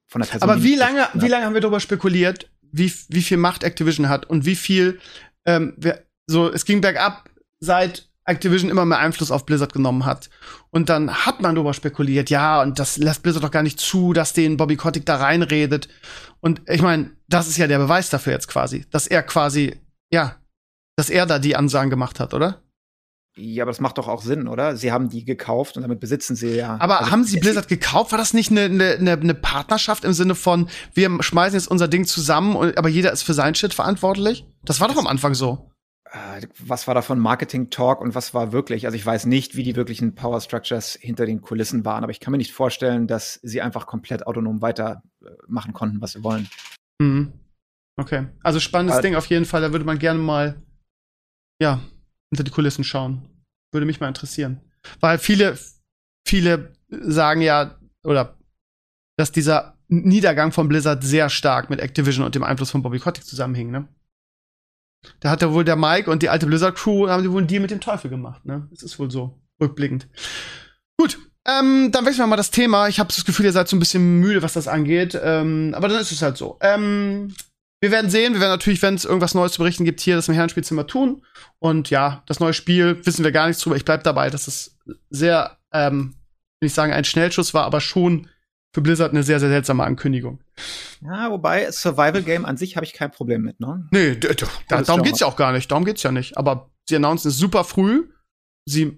von 0.07 0.21
der 0.21 0.29
Person. 0.29 0.49
Aber 0.49 0.63
wie 0.63 0.75
lange, 0.75 1.07
wie 1.13 1.27
lange 1.27 1.45
haben 1.45 1.53
wir 1.53 1.61
darüber 1.61 1.79
spekuliert, 1.79 2.49
wie, 2.61 2.91
wie 3.09 3.21
viel 3.21 3.37
Macht 3.37 3.63
Activision 3.63 4.09
hat 4.09 4.25
und 4.25 4.45
wie 4.45 4.55
viel, 4.55 4.99
ähm, 5.45 5.73
wer, 5.77 6.03
so, 6.27 6.51
es 6.51 6.65
ging 6.65 6.81
bergab, 6.81 7.29
seit 7.59 8.09
Activision 8.25 8.69
immer 8.69 8.85
mehr 8.85 8.99
Einfluss 8.99 9.31
auf 9.31 9.45
Blizzard 9.45 9.73
genommen 9.73 10.05
hat. 10.05 10.29
Und 10.69 10.89
dann 10.89 11.25
hat 11.25 11.41
man 11.41 11.55
darüber 11.55 11.73
spekuliert, 11.73 12.29
ja, 12.29 12.61
und 12.61 12.77
das 12.77 12.97
lässt 12.97 13.23
Blizzard 13.23 13.43
doch 13.43 13.51
gar 13.51 13.63
nicht 13.63 13.79
zu, 13.79 14.13
dass 14.13 14.33
den 14.33 14.57
Bobby 14.57 14.75
Kotick 14.75 15.05
da 15.05 15.15
reinredet. 15.15 15.87
Und 16.41 16.61
ich 16.67 16.81
meine, 16.81 17.11
das 17.27 17.47
ist 17.47 17.57
ja 17.57 17.67
der 17.67 17.79
Beweis 17.79 18.09
dafür 18.09 18.33
jetzt 18.33 18.47
quasi, 18.47 18.85
dass 18.91 19.07
er 19.07 19.23
quasi, 19.23 19.79
ja, 20.11 20.35
dass 20.97 21.09
er 21.09 21.25
da 21.25 21.39
die 21.39 21.55
Ansagen 21.55 21.89
gemacht 21.89 22.19
hat, 22.19 22.33
oder? 22.33 22.61
Ja, 23.37 23.63
aber 23.63 23.71
das 23.71 23.79
macht 23.79 23.97
doch 23.97 24.07
auch 24.07 24.21
Sinn, 24.21 24.47
oder? 24.47 24.75
Sie 24.75 24.91
haben 24.91 25.09
die 25.09 25.23
gekauft 25.23 25.77
und 25.77 25.83
damit 25.83 25.99
besitzen 25.99 26.35
sie 26.35 26.55
ja. 26.55 26.77
Aber 26.79 26.99
also, 26.99 27.11
haben 27.11 27.23
sie 27.23 27.39
Blizzard 27.39 27.67
gekauft? 27.67 28.11
War 28.11 28.17
das 28.17 28.33
nicht 28.33 28.51
eine, 28.51 28.63
eine, 28.63 29.11
eine 29.11 29.35
Partnerschaft 29.35 30.03
im 30.03 30.13
Sinne 30.13 30.33
von, 30.33 30.69
wir 30.93 31.21
schmeißen 31.21 31.57
jetzt 31.57 31.69
unser 31.69 31.87
Ding 31.87 32.05
zusammen, 32.05 32.55
aber 32.75 32.89
jeder 32.89 33.11
ist 33.11 33.23
für 33.23 33.33
sein 33.33 33.53
Shit 33.53 33.73
verantwortlich? 33.73 34.45
Das 34.63 34.79
war 34.81 34.87
doch 34.87 34.97
am 34.97 35.07
Anfang 35.07 35.35
so. 35.35 35.71
Äh, 36.11 36.47
was 36.59 36.87
war 36.87 36.95
davon 36.95 37.19
Marketing-Talk 37.19 38.01
und 38.01 38.15
was 38.15 38.33
war 38.33 38.51
wirklich? 38.51 38.85
Also 38.85 38.95
ich 38.95 39.05
weiß 39.05 39.25
nicht, 39.25 39.55
wie 39.55 39.63
die 39.63 39.75
wirklichen 39.75 40.15
Power 40.15 40.41
Structures 40.41 40.97
hinter 40.99 41.25
den 41.25 41.41
Kulissen 41.41 41.85
waren, 41.85 42.03
aber 42.03 42.11
ich 42.11 42.19
kann 42.19 42.31
mir 42.31 42.37
nicht 42.37 42.53
vorstellen, 42.53 43.07
dass 43.07 43.39
sie 43.43 43.61
einfach 43.61 43.85
komplett 43.85 44.25
autonom 44.25 44.61
weitermachen 44.61 45.73
konnten, 45.73 46.01
was 46.01 46.13
sie 46.13 46.23
wollen. 46.23 46.49
Mhm. 46.99 47.33
Okay. 47.99 48.27
Also 48.43 48.59
spannendes 48.59 48.95
aber 48.95 49.03
Ding 49.03 49.15
auf 49.15 49.25
jeden 49.27 49.45
Fall. 49.45 49.61
Da 49.61 49.71
würde 49.71 49.85
man 49.85 49.99
gerne 49.99 50.19
mal, 50.19 50.61
ja, 51.61 51.81
hinter 52.29 52.43
die 52.43 52.51
Kulissen 52.51 52.83
schauen. 52.83 53.29
Würde 53.71 53.85
mich 53.85 53.99
mal 53.99 54.07
interessieren. 54.07 54.61
Weil 54.99 55.19
viele, 55.19 55.57
viele 56.27 56.73
sagen 56.89 57.41
ja, 57.41 57.77
oder 58.03 58.37
dass 59.17 59.31
dieser 59.31 59.77
Niedergang 59.89 60.51
von 60.51 60.67
Blizzard 60.67 61.03
sehr 61.03 61.29
stark 61.29 61.69
mit 61.69 61.79
Activision 61.79 62.25
und 62.25 62.35
dem 62.35 62.43
Einfluss 62.43 62.71
von 62.71 62.81
Bobby 62.81 62.99
Kotick 62.99 63.25
zusammenhing, 63.25 63.71
ne? 63.71 63.87
Da 65.19 65.29
hat 65.29 65.41
ja 65.41 65.53
wohl 65.53 65.63
der 65.63 65.75
Mike 65.75 66.09
und 66.09 66.23
die 66.23 66.29
alte 66.29 66.47
Blizzard-Crew, 66.47 67.07
haben 67.07 67.23
die 67.23 67.31
wohl 67.31 67.39
einen 67.39 67.47
Deal 67.47 67.61
mit 67.61 67.71
dem 67.71 67.79
Teufel 67.79 68.09
gemacht, 68.09 68.45
ne? 68.45 68.67
Das 68.71 68.83
ist 68.83 68.99
wohl 68.99 69.09
so, 69.09 69.39
rückblickend. 69.61 70.07
Gut, 70.99 71.19
ähm, 71.47 71.91
dann 71.91 72.05
wechseln 72.05 72.23
wir 72.23 72.27
mal 72.27 72.35
das 72.35 72.51
Thema. 72.51 72.89
Ich 72.89 72.99
habe 72.99 73.07
das 73.07 73.23
Gefühl, 73.23 73.45
ihr 73.45 73.51
seid 73.53 73.69
so 73.69 73.75
ein 73.75 73.79
bisschen 73.79 74.19
müde, 74.19 74.41
was 74.41 74.53
das 74.53 74.67
angeht. 74.67 75.17
Ähm, 75.21 75.73
aber 75.75 75.87
dann 75.87 76.01
ist 76.01 76.11
es 76.11 76.21
halt 76.21 76.35
so. 76.35 76.57
Ähm, 76.59 77.33
wir 77.79 77.91
werden 77.91 78.09
sehen. 78.09 78.33
Wir 78.33 78.39
werden 78.39 78.51
natürlich, 78.51 78.81
wenn 78.81 78.95
es 78.95 79.05
irgendwas 79.05 79.35
Neues 79.35 79.53
zu 79.53 79.59
berichten 79.59 79.85
gibt, 79.85 79.99
hier 79.99 80.15
das 80.15 80.27
im 80.27 80.33
Herrenspielzimmer 80.33 80.87
tun. 80.87 81.23
Und 81.59 81.89
ja, 81.89 82.23
das 82.25 82.39
neue 82.39 82.53
Spiel 82.53 83.05
wissen 83.05 83.23
wir 83.23 83.31
gar 83.31 83.47
nichts 83.47 83.61
drüber. 83.61 83.75
Ich 83.75 83.85
bleib 83.85 84.03
dabei, 84.03 84.29
dass 84.29 84.47
es 84.47 84.77
sehr, 85.09 85.57
ähm, 85.71 86.15
will 86.59 86.67
ich 86.67 86.73
sagen, 86.73 86.93
ein 86.93 87.03
Schnellschuss 87.03 87.53
war, 87.53 87.65
aber 87.65 87.81
schon 87.81 88.29
für 88.73 88.81
Blizzard 88.81 89.11
eine 89.11 89.23
sehr, 89.23 89.39
sehr 89.39 89.49
seltsame 89.49 89.83
Ankündigung. 89.83 90.39
Ja, 91.01 91.31
wobei 91.31 91.71
Survival 91.71 92.23
Game 92.23 92.45
an 92.45 92.57
sich 92.57 92.75
habe 92.75 92.85
ich 92.85 92.93
kein 92.93 93.11
Problem 93.11 93.41
mit, 93.41 93.59
ne? 93.59 93.87
Nee, 93.91 94.15
da, 94.15 94.81
darum 94.81 95.03
geht's 95.03 95.19
ja 95.19 95.27
auch 95.27 95.35
gar 95.35 95.51
nicht. 95.51 95.71
Darum 95.71 95.85
geht's 95.85 96.03
ja 96.03 96.11
nicht. 96.11 96.37
Aber 96.37 96.71
sie 96.87 96.95
announcen 96.95 97.29
es 97.29 97.37
super 97.37 97.63
früh. 97.63 98.09
Sie 98.65 98.97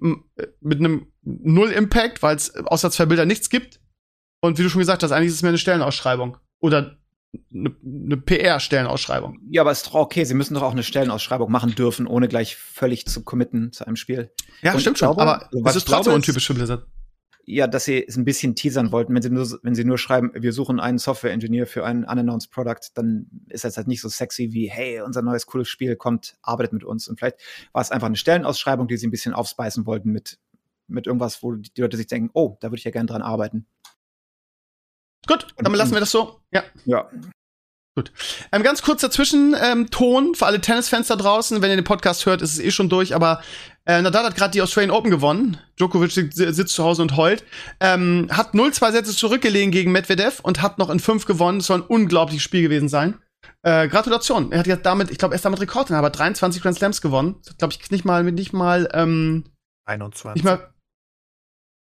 mit 0.62 0.80
einem 0.80 1.08
Null 1.22 1.72
Impact, 1.72 2.24
weil 2.24 2.36
es 2.36 2.56
außer 2.56 2.90
zwei 2.92 3.06
Bilder 3.06 3.26
nichts 3.26 3.50
gibt. 3.50 3.80
Und 4.42 4.58
wie 4.58 4.64
du 4.64 4.70
schon 4.70 4.80
gesagt 4.80 5.04
hast, 5.04 5.12
eigentlich 5.12 5.28
ist 5.28 5.36
es 5.36 5.42
mehr 5.44 5.50
eine 5.50 5.58
Stellenausschreibung. 5.58 6.38
Oder 6.62 6.99
eine, 7.54 7.76
eine 7.84 8.18
PR-Stellenausschreibung. 8.18 9.40
Ja, 9.50 9.62
aber 9.62 9.72
ist 9.72 9.88
doch 9.88 9.96
okay. 9.96 10.24
Sie 10.24 10.34
müssen 10.34 10.56
doch 10.56 10.64
auch 10.64 10.72
eine 10.72 10.84
Stellenausschreibung 10.84 11.52
machen 11.52 11.76
dürfen, 11.76 12.08
ohne 12.08 12.28
gleich 12.28 12.56
völlig 12.56 13.06
zu 13.06 13.24
committen 13.24 13.72
zu 13.72 13.86
einem 13.86 13.96
Spiel. 13.96 14.32
Ja, 14.62 14.74
Und 14.74 14.82
stimmt 14.82 14.98
schon. 14.98 15.14
Glaube, 15.14 15.22
aber 15.22 15.70
es 15.70 15.76
ist 15.76 15.88
trotzdem 15.88 16.14
untypisch 16.14 16.48
für 16.48 16.54
Blizzard. 16.54 16.86
Ja, 17.46 17.66
dass 17.66 17.86
sie 17.86 18.06
es 18.06 18.16
ein 18.16 18.26
bisschen 18.26 18.56
teasern 18.56 18.92
wollten. 18.92 19.14
Wenn 19.16 19.24
sie 19.24 19.32
nur, 19.32 19.48
wenn 19.64 19.74
sie 19.74 19.84
nur 19.84 19.98
schreiben, 19.98 20.32
wir 20.36 20.54
suchen 20.54 20.80
einen 20.80 21.00
Software-Engineer 21.00 21.66
für 21.66 21.84
ein 21.84 22.04
unannounced 22.04 22.52
Product, 22.52 22.92
dann 22.94 23.28
ist 23.48 23.64
das 23.64 23.76
halt 23.76 23.88
nicht 23.88 24.02
so 24.02 24.10
sexy 24.10 24.54
wie, 24.54 24.70
hey, 24.70 25.02
unser 25.02 25.24
neues 25.24 25.48
cooles 25.48 25.68
Spiel 25.68 25.96
kommt, 25.96 26.36
arbeitet 26.44 26.74
mit 26.74 26.84
uns. 26.84 27.08
Und 27.08 27.18
vielleicht 27.18 27.38
war 27.72 27.82
es 27.82 27.90
einfach 27.90 28.08
eine 28.08 28.18
Stellenausschreibung, 28.18 28.88
die 28.88 28.98
sie 28.98 29.08
ein 29.08 29.12
bisschen 29.12 29.34
aufspeisen 29.34 29.88
wollten 29.88 30.12
mit, 30.12 30.38
mit 30.88 31.08
irgendwas, 31.08 31.42
wo 31.42 31.54
die 31.54 31.82
Leute 31.82 31.98
sich 31.98 32.08
denken, 32.08 32.30
oh, 32.34 32.58
da 32.60 32.68
würde 32.68 32.78
ich 32.78 32.84
ja 32.84 32.92
gerne 32.92 33.08
dran 33.08 33.24
arbeiten. 33.24 33.66
Gut, 35.28 35.48
dann 35.58 35.74
lassen 35.74 35.94
wir 35.94 36.00
das 36.00 36.12
so. 36.12 36.40
Ja. 36.52 36.64
Ja. 36.86 37.10
Gut. 37.96 38.12
Ähm, 38.52 38.64
ganz 38.64 38.82
kurz 38.82 39.02
dazwischen, 39.02 39.56
ähm, 39.60 39.90
Ton 39.90 40.34
für 40.34 40.46
alle 40.46 40.62
Tennisfans 40.62 41.08
da 41.08 41.16
draußen. 41.16 41.62
Wenn 41.62 41.70
ihr 41.70 41.76
den 41.76 41.84
Podcast 41.84 42.26
hört, 42.26 42.42
ist 42.42 42.54
es 42.54 42.60
eh 42.60 42.72
schon 42.72 42.88
durch, 42.88 43.14
aber 43.14 43.42
äh, 43.86 44.02
Nadal 44.02 44.24
hat 44.24 44.36
gerade 44.36 44.52
die 44.52 44.62
Australian 44.62 44.92
Open 44.92 45.12
gewonnen. 45.12 45.58
Djokovic 45.78 46.12
sitzt 46.12 46.74
zu 46.74 46.84
Hause 46.84 47.02
und 47.02 47.18
heult. 47.18 47.44
Ähm, 47.80 48.30
hat 48.32 48.54
0-2 48.54 48.92
Sätze 48.92 49.16
zurückgelegen 49.16 49.72
gegen 49.72 49.92
Medvedev 49.92 50.40
und 50.42 50.62
hat 50.62 50.78
noch 50.78 50.90
in 50.90 51.00
5 51.00 51.26
gewonnen. 51.26 51.60
Das 51.60 51.68
soll 51.68 51.80
ein 51.80 51.88
unglaubliches 51.88 52.44
Spiel 52.44 52.62
gewesen 52.62 52.88
sein. 52.88 53.20
Äh, 53.64 53.88
Gratulation. 53.90 54.52
Er 54.52 54.60
hat 54.60 54.68
jetzt 54.68 54.86
damit, 54.86 55.12
ich 55.12 55.18
glaube, 55.18 55.34
er 55.34 55.38
ist 55.38 55.46
damit 55.46 55.60
Rekordinhaber, 55.60 56.10
23 56.10 56.62
Grand 56.62 56.78
Slams 56.78 57.02
gewonnen. 57.02 57.42
Glaube 57.58 57.74
ich, 57.74 57.92
nicht 57.92 58.06
mal, 58.06 58.24
nicht 58.24 58.54
mal, 58.54 58.88
ähm, 58.94 59.46
21. 59.86 60.36
Nicht 60.36 60.46
mal, 60.46 60.74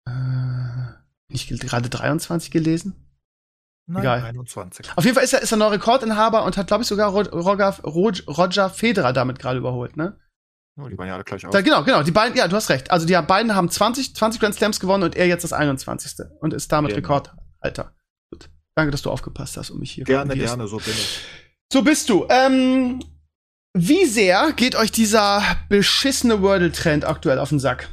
äh, 0.08 1.32
nicht 1.32 1.48
gerade 1.48 1.88
23 1.88 2.50
gelesen? 2.50 3.04
Nein, 3.86 4.02
Egal. 4.02 4.22
21. 4.22 4.86
Auf 4.96 5.04
jeden 5.04 5.14
Fall 5.14 5.24
ist 5.24 5.34
er, 5.34 5.42
ist 5.42 5.52
er 5.52 5.58
neuer 5.58 5.72
Rekordinhaber 5.72 6.44
und 6.44 6.56
hat, 6.56 6.68
glaube 6.68 6.82
ich, 6.82 6.88
sogar 6.88 7.10
Roger, 7.10 7.82
Roger 7.82 8.70
Federer 8.70 9.12
damit 9.12 9.38
gerade 9.38 9.58
überholt, 9.58 9.96
ne? 9.96 10.18
Oh, 10.76 10.88
die 10.88 10.98
waren 10.98 11.06
ja 11.06 11.14
alle 11.14 11.24
gleich 11.24 11.44
auf. 11.46 11.52
Da, 11.52 11.60
genau, 11.60 11.84
genau. 11.84 12.02
Die 12.02 12.10
beiden, 12.10 12.36
ja, 12.36 12.48
du 12.48 12.56
hast 12.56 12.68
recht. 12.68 12.90
Also 12.90 13.06
die 13.06 13.14
beiden 13.14 13.54
haben 13.54 13.68
20, 13.68 14.16
20 14.16 14.40
Grand 14.40 14.54
Slams 14.54 14.80
gewonnen 14.80 15.04
und 15.04 15.14
er 15.14 15.26
jetzt 15.26 15.44
das 15.44 15.52
21. 15.52 16.26
und 16.40 16.52
ist 16.52 16.72
damit 16.72 16.94
genau. 16.94 17.14
Rekordhalter. 17.14 17.94
Gut. 18.30 18.48
Danke, 18.74 18.90
dass 18.90 19.02
du 19.02 19.10
aufgepasst 19.10 19.56
hast, 19.56 19.70
um 19.70 19.78
mich 19.78 19.92
hier 19.92 20.04
Gerne, 20.04 20.34
gerne, 20.34 20.66
so 20.66 20.78
bin 20.78 20.94
ich. 20.94 21.20
So 21.72 21.82
bist 21.82 22.08
du. 22.08 22.26
Ähm, 22.28 23.00
wie 23.76 24.04
sehr 24.06 24.52
geht 24.52 24.74
euch 24.74 24.90
dieser 24.90 25.42
beschissene 25.68 26.42
Wordle-Trend 26.42 27.04
aktuell 27.04 27.38
auf 27.38 27.50
den 27.50 27.60
Sack? 27.60 27.88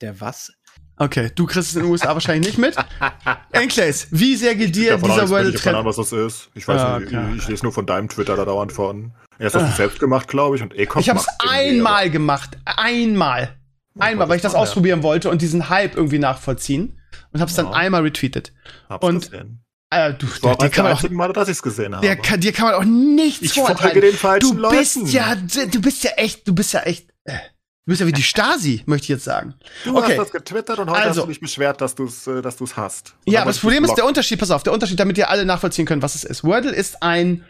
Der 0.00 0.20
was? 0.20 0.52
Okay, 0.98 1.30
du 1.34 1.44
kriegst 1.44 1.70
es 1.70 1.76
in 1.76 1.82
den 1.82 1.90
USA 1.90 2.14
wahrscheinlich 2.14 2.56
nicht 2.56 2.58
mit. 2.58 2.74
Enclays, 3.52 4.08
wie 4.10 4.34
sehr 4.34 4.54
geht 4.54 4.74
dir 4.74 4.96
dieser 4.96 5.28
World 5.28 5.44
Trend? 5.44 5.54
Ich 5.56 5.62
keine 5.62 5.76
Ahnung, 5.78 5.88
was 5.88 5.96
das 5.96 6.12
ist. 6.12 6.48
Ich 6.54 6.66
weiß 6.66 6.80
ah, 6.80 6.98
nicht, 6.98 7.12
ich, 7.12 7.42
ich, 7.42 7.48
lese 7.48 7.64
nur 7.64 7.72
von 7.72 7.84
deinem 7.84 8.08
Twitter 8.08 8.34
da 8.34 8.46
dauernd 8.46 8.72
von. 8.72 9.12
Er 9.38 9.48
ist 9.48 9.54
das 9.54 9.62
ah. 9.62 9.72
selbst 9.76 10.00
gemacht, 10.00 10.26
glaube 10.28 10.56
ich, 10.56 10.62
und 10.62 10.74
Ecom 10.74 11.00
Ich 11.00 11.10
hab's 11.10 11.26
einmal 11.38 12.02
aber. 12.02 12.10
gemacht. 12.10 12.56
Einmal. 12.64 13.56
Einmal, 13.98 14.28
weil 14.28 14.36
ich 14.36 14.42
das 14.42 14.54
ja. 14.54 14.58
ausprobieren 14.58 15.02
wollte 15.02 15.30
und 15.30 15.42
diesen 15.42 15.68
Hype 15.68 15.96
irgendwie 15.96 16.18
nachvollziehen. 16.18 16.98
Und 17.32 17.40
hab's 17.40 17.56
ja. 17.56 17.64
dann 17.64 17.74
einmal 17.74 18.02
retweetet. 18.02 18.52
Hab's 18.88 19.06
und 19.06 19.30
gesehen. 19.30 19.62
Äh, 19.90 20.14
du, 20.14 20.26
das 20.26 20.42
war 20.42 20.56
dir 20.56 20.70
kann 20.70 20.86
auch, 20.86 21.10
Mal, 21.10 21.32
dass 21.32 21.48
ich's 21.48 21.62
gesehen 21.62 21.94
habe. 21.94 22.04
Der, 22.04 22.16
kann, 22.16 22.40
dir 22.40 22.52
kann 22.52 22.66
man 22.66 22.74
auch 22.74 22.84
nichts 22.84 23.42
ich 23.42 23.52
vorenthalten. 23.52 24.00
den 24.00 24.14
falschen 24.14 24.56
du 24.56 24.70
bist 24.70 24.96
Leuten. 24.96 25.08
ja, 25.08 25.36
du 25.36 25.80
bist 25.80 26.04
ja 26.04 26.10
echt, 26.12 26.48
du 26.48 26.54
bist 26.54 26.72
ja 26.72 26.80
echt. 26.80 27.10
Äh. 27.24 27.38
Du 27.86 27.90
bist 27.92 28.00
ja 28.00 28.06
wie 28.08 28.12
die 28.12 28.22
Stasi, 28.22 28.82
möchte 28.86 29.04
ich 29.04 29.08
jetzt 29.10 29.24
sagen. 29.24 29.54
Du 29.84 29.96
okay. 29.96 30.10
hast 30.10 30.18
das 30.18 30.32
getwittert 30.32 30.80
und 30.80 30.90
heute 30.90 31.02
also, 31.02 31.20
hast 31.20 31.26
du 31.26 31.28
dich 31.28 31.40
beschwert, 31.40 31.80
dass 31.80 31.94
du 31.94 32.06
es 32.06 32.26
äh, 32.26 32.42
dass 32.42 32.56
du's 32.56 32.76
hast. 32.76 33.14
Und 33.24 33.32
ja, 33.32 33.42
aber 33.42 33.50
das 33.50 33.60
Problem 33.60 33.84
ist 33.84 33.94
der 33.94 34.04
Unterschied, 34.04 34.40
pass 34.40 34.50
auf, 34.50 34.64
der 34.64 34.72
Unterschied, 34.72 34.98
damit 34.98 35.16
ihr 35.16 35.30
alle 35.30 35.44
nachvollziehen 35.44 35.86
könnt, 35.86 36.02
was 36.02 36.16
es 36.16 36.24
ist. 36.24 36.42
Wordle 36.42 36.72
ist 36.72 37.02
ein, 37.04 37.44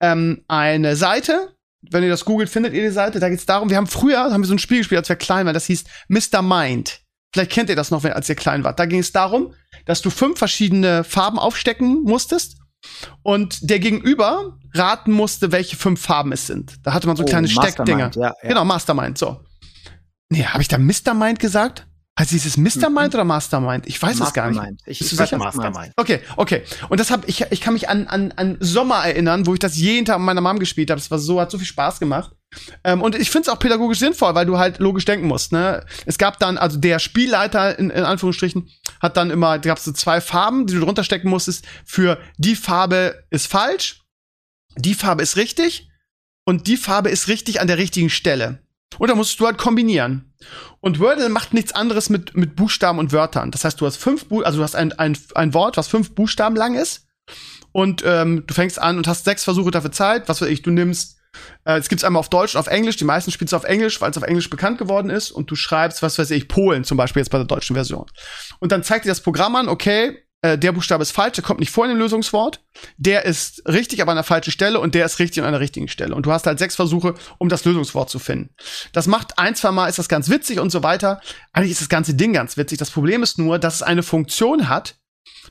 ähm, 0.00 0.44
eine 0.46 0.94
Seite, 0.94 1.56
wenn 1.90 2.04
ihr 2.04 2.08
das 2.08 2.24
googelt, 2.24 2.48
findet 2.48 2.72
ihr 2.72 2.82
die 2.82 2.90
Seite. 2.90 3.18
Da 3.18 3.28
geht 3.28 3.40
es 3.40 3.46
darum, 3.46 3.68
wir 3.68 3.76
haben 3.76 3.88
früher, 3.88 4.18
haben 4.18 4.40
wir 4.40 4.46
so 4.46 4.54
ein 4.54 4.60
Spiel 4.60 4.78
gespielt, 4.78 5.00
als 5.00 5.08
wir 5.08 5.16
klein 5.16 5.44
waren, 5.46 5.54
das 5.54 5.66
hieß 5.66 5.84
Mr. 6.08 6.40
Mind. 6.40 7.00
Vielleicht 7.32 7.50
kennt 7.50 7.68
ihr 7.68 7.76
das 7.76 7.90
noch, 7.90 8.04
als 8.04 8.28
ihr 8.28 8.34
klein 8.36 8.62
wart. 8.62 8.78
Da 8.78 8.86
ging 8.86 9.00
es 9.00 9.10
darum, 9.10 9.54
dass 9.86 10.02
du 10.02 10.10
fünf 10.10 10.38
verschiedene 10.38 11.02
Farben 11.02 11.38
aufstecken 11.38 12.02
musstest 12.02 12.58
und 13.22 13.70
der 13.70 13.80
Gegenüber 13.80 14.56
raten 14.72 15.12
musste, 15.12 15.50
welche 15.50 15.76
fünf 15.76 16.00
Farben 16.00 16.32
es 16.32 16.46
sind. 16.46 16.74
Da 16.84 16.92
hatte 16.92 17.08
man 17.08 17.16
so 17.16 17.24
oh, 17.24 17.26
kleine 17.26 17.48
Steckdinger. 17.48 18.10
Ja, 18.14 18.22
ja. 18.22 18.34
Genau, 18.42 18.64
Mastermind, 18.64 19.18
so. 19.18 19.40
Nee, 20.30 20.44
habe 20.44 20.62
ich 20.62 20.68
da 20.68 20.78
Mr. 20.78 21.14
Mind 21.14 21.40
gesagt? 21.40 21.86
Also 22.14 22.32
dieses 22.32 22.56
Mr. 22.56 22.90
Mind 22.90 23.12
mhm. 23.12 23.14
oder 23.14 23.24
Mastermind? 23.24 23.86
Ich 23.86 24.00
weiß 24.00 24.20
es 24.20 24.32
gar 24.32 24.50
nicht. 24.50 24.82
Ich, 24.84 24.98
du 24.98 25.04
sicher? 25.04 25.38
Mastermind. 25.38 25.92
Okay, 25.96 26.20
okay. 26.36 26.62
Und 26.88 27.00
das 27.00 27.10
hab 27.10 27.26
ich, 27.28 27.46
ich 27.50 27.60
kann 27.60 27.72
mich 27.72 27.88
an, 27.88 28.06
an, 28.08 28.32
an 28.32 28.58
Sommer 28.60 28.96
erinnern, 28.96 29.46
wo 29.46 29.54
ich 29.54 29.58
das 29.58 29.76
jeden 29.76 30.04
Tag 30.04 30.18
mit 30.18 30.26
meiner 30.26 30.42
Mom 30.42 30.58
gespielt 30.58 30.90
habe. 30.90 31.00
Das 31.00 31.10
war 31.10 31.18
so, 31.18 31.40
hat 31.40 31.50
so 31.50 31.56
viel 31.56 31.66
Spaß 31.66 31.98
gemacht. 31.98 32.32
Ähm, 32.84 33.00
und 33.00 33.14
ich 33.14 33.30
finde 33.30 33.48
es 33.48 33.48
auch 33.48 33.58
pädagogisch 33.58 34.00
sinnvoll, 34.00 34.34
weil 34.34 34.44
du 34.44 34.58
halt 34.58 34.80
logisch 34.80 35.04
denken 35.06 35.26
musst. 35.28 35.52
Ne? 35.52 35.84
Es 36.04 36.18
gab 36.18 36.38
dann, 36.38 36.58
also 36.58 36.78
der 36.78 36.98
Spielleiter 36.98 37.78
in, 37.78 37.90
in 37.90 38.04
Anführungsstrichen, 38.04 38.68
hat 39.00 39.16
dann 39.16 39.30
immer, 39.30 39.58
da 39.58 39.70
gab 39.70 39.78
es 39.78 39.84
so 39.84 39.92
zwei 39.92 40.20
Farben, 40.20 40.66
die 40.66 40.74
du 40.74 40.80
drunter 40.80 41.04
stecken 41.04 41.30
musstest. 41.30 41.64
Für 41.86 42.18
die 42.36 42.56
Farbe 42.56 43.24
ist 43.30 43.46
falsch, 43.46 44.02
die 44.76 44.94
Farbe 44.94 45.22
ist 45.22 45.36
richtig 45.36 45.88
und 46.44 46.66
die 46.66 46.76
Farbe 46.76 47.08
ist 47.08 47.28
richtig 47.28 47.60
an 47.60 47.66
der 47.66 47.78
richtigen 47.78 48.10
Stelle. 48.10 48.58
Und 48.98 49.08
da 49.08 49.14
musst 49.14 49.38
du 49.38 49.46
halt 49.46 49.58
kombinieren. 49.58 50.32
Und 50.80 50.98
Wordle 50.98 51.28
macht 51.28 51.54
nichts 51.54 51.72
anderes 51.72 52.10
mit, 52.10 52.36
mit 52.36 52.56
Buchstaben 52.56 52.98
und 52.98 53.12
Wörtern. 53.12 53.50
Das 53.50 53.64
heißt, 53.64 53.80
du 53.80 53.86
hast 53.86 53.96
fünf, 53.96 54.26
Bu 54.26 54.42
also 54.42 54.58
du 54.58 54.64
hast 54.64 54.74
ein, 54.74 54.92
ein, 54.92 55.16
ein 55.34 55.54
Wort, 55.54 55.76
was 55.76 55.88
fünf 55.88 56.14
Buchstaben 56.14 56.56
lang 56.56 56.74
ist. 56.74 57.06
Und 57.72 58.02
ähm, 58.04 58.44
du 58.46 58.54
fängst 58.54 58.80
an 58.80 58.96
und 58.96 59.06
hast 59.06 59.24
sechs 59.24 59.44
Versuche 59.44 59.70
dafür 59.70 59.92
Zeit. 59.92 60.28
Was 60.28 60.40
weiß 60.40 60.48
ich, 60.48 60.62
du 60.62 60.70
nimmst, 60.70 61.18
äh, 61.64 61.78
es 61.78 61.88
gibt's 61.88 62.04
einmal 62.04 62.20
auf 62.20 62.28
Deutsch 62.28 62.54
und 62.54 62.60
auf 62.60 62.66
Englisch. 62.66 62.96
Die 62.96 63.04
meisten 63.04 63.30
spielst 63.30 63.52
du 63.52 63.56
auf 63.56 63.64
Englisch, 63.64 64.00
weil 64.00 64.10
es 64.10 64.16
auf 64.16 64.24
Englisch 64.24 64.50
bekannt 64.50 64.78
geworden 64.78 65.10
ist. 65.10 65.30
Und 65.30 65.50
du 65.50 65.54
schreibst, 65.54 66.02
was 66.02 66.18
weiß 66.18 66.30
ich, 66.32 66.48
Polen 66.48 66.84
zum 66.84 66.96
Beispiel 66.96 67.20
jetzt 67.20 67.30
bei 67.30 67.38
der 67.38 67.46
deutschen 67.46 67.74
Version. 67.74 68.06
Und 68.58 68.72
dann 68.72 68.82
zeigt 68.82 69.04
dir 69.04 69.10
das 69.10 69.20
Programm 69.20 69.54
an, 69.56 69.68
okay, 69.68 70.18
äh, 70.42 70.56
der 70.56 70.72
Buchstabe 70.72 71.02
ist 71.02 71.12
falsch, 71.12 71.34
der 71.34 71.44
kommt 71.44 71.60
nicht 71.60 71.70
vor 71.70 71.84
in 71.84 71.90
dem 71.90 71.98
Lösungswort. 71.98 72.62
Der 72.96 73.24
ist 73.24 73.62
richtig, 73.66 74.00
aber 74.00 74.12
an 74.12 74.16
der 74.16 74.24
falschen 74.24 74.50
Stelle 74.50 74.80
und 74.80 74.94
der 74.94 75.04
ist 75.04 75.18
richtig 75.18 75.42
an 75.42 75.52
der 75.52 75.60
richtigen 75.60 75.88
Stelle. 75.88 76.14
Und 76.14 76.24
du 76.24 76.32
hast 76.32 76.46
halt 76.46 76.58
sechs 76.58 76.76
Versuche, 76.76 77.14
um 77.38 77.48
das 77.48 77.64
Lösungswort 77.64 78.08
zu 78.08 78.18
finden. 78.18 78.54
Das 78.92 79.06
macht 79.06 79.38
ein, 79.38 79.54
zwei 79.54 79.70
Mal 79.70 79.88
ist 79.88 79.98
das 79.98 80.08
ganz 80.08 80.30
witzig 80.30 80.58
und 80.58 80.70
so 80.70 80.82
weiter. 80.82 81.20
Eigentlich 81.52 81.72
ist 81.72 81.82
das 81.82 81.88
ganze 81.90 82.14
Ding 82.14 82.32
ganz 82.32 82.56
witzig. 82.56 82.78
Das 82.78 82.90
Problem 82.90 83.22
ist 83.22 83.38
nur, 83.38 83.58
dass 83.58 83.76
es 83.76 83.82
eine 83.82 84.02
Funktion 84.02 84.68
hat, 84.68 84.96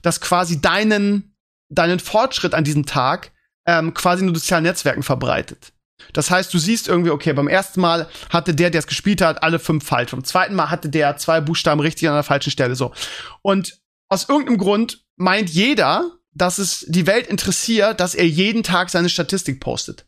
dass 0.02 0.22
quasi 0.22 0.60
deinen, 0.60 1.36
deinen 1.70 2.00
Fortschritt 2.00 2.56
an 2.56 2.64
diesem 2.64 2.86
Tag 2.86 3.32
ähm, 3.68 3.94
quasi 3.94 4.26
in 4.26 4.34
sozialen 4.34 4.64
Netzwerken 4.64 5.04
verbreitet. 5.04 5.74
Das 6.14 6.32
heißt, 6.32 6.52
du 6.54 6.58
siehst 6.58 6.88
irgendwie, 6.88 7.12
okay, 7.12 7.34
beim 7.34 7.48
ersten 7.48 7.82
Mal 7.82 8.08
hatte 8.30 8.56
der, 8.56 8.70
der 8.70 8.80
es 8.80 8.88
gespielt 8.88 9.22
hat, 9.22 9.44
alle 9.44 9.60
fünf 9.60 9.86
falsch. 9.86 10.12
Beim 10.12 10.24
zweiten 10.24 10.56
Mal 10.56 10.72
hatte 10.72 10.90
der 10.90 11.18
zwei 11.18 11.42
Buchstaben 11.42 11.82
richtig 11.82 12.08
an 12.08 12.16
der 12.16 12.24
falschen 12.24 12.52
Stelle, 12.52 12.76
so. 12.76 12.94
Und 13.42 13.79
aus 14.10 14.28
irgendeinem 14.28 14.58
Grund 14.58 15.06
meint 15.16 15.50
jeder, 15.50 16.12
dass 16.34 16.58
es 16.58 16.86
die 16.88 17.08
Welt 17.08 17.28
interessiert, 17.28 18.00
dass 18.00 18.16
er 18.16 18.28
jeden 18.28 18.64
Tag 18.64 18.90
seine 18.90 19.10
Statistik 19.10 19.60
postet. 19.60 20.06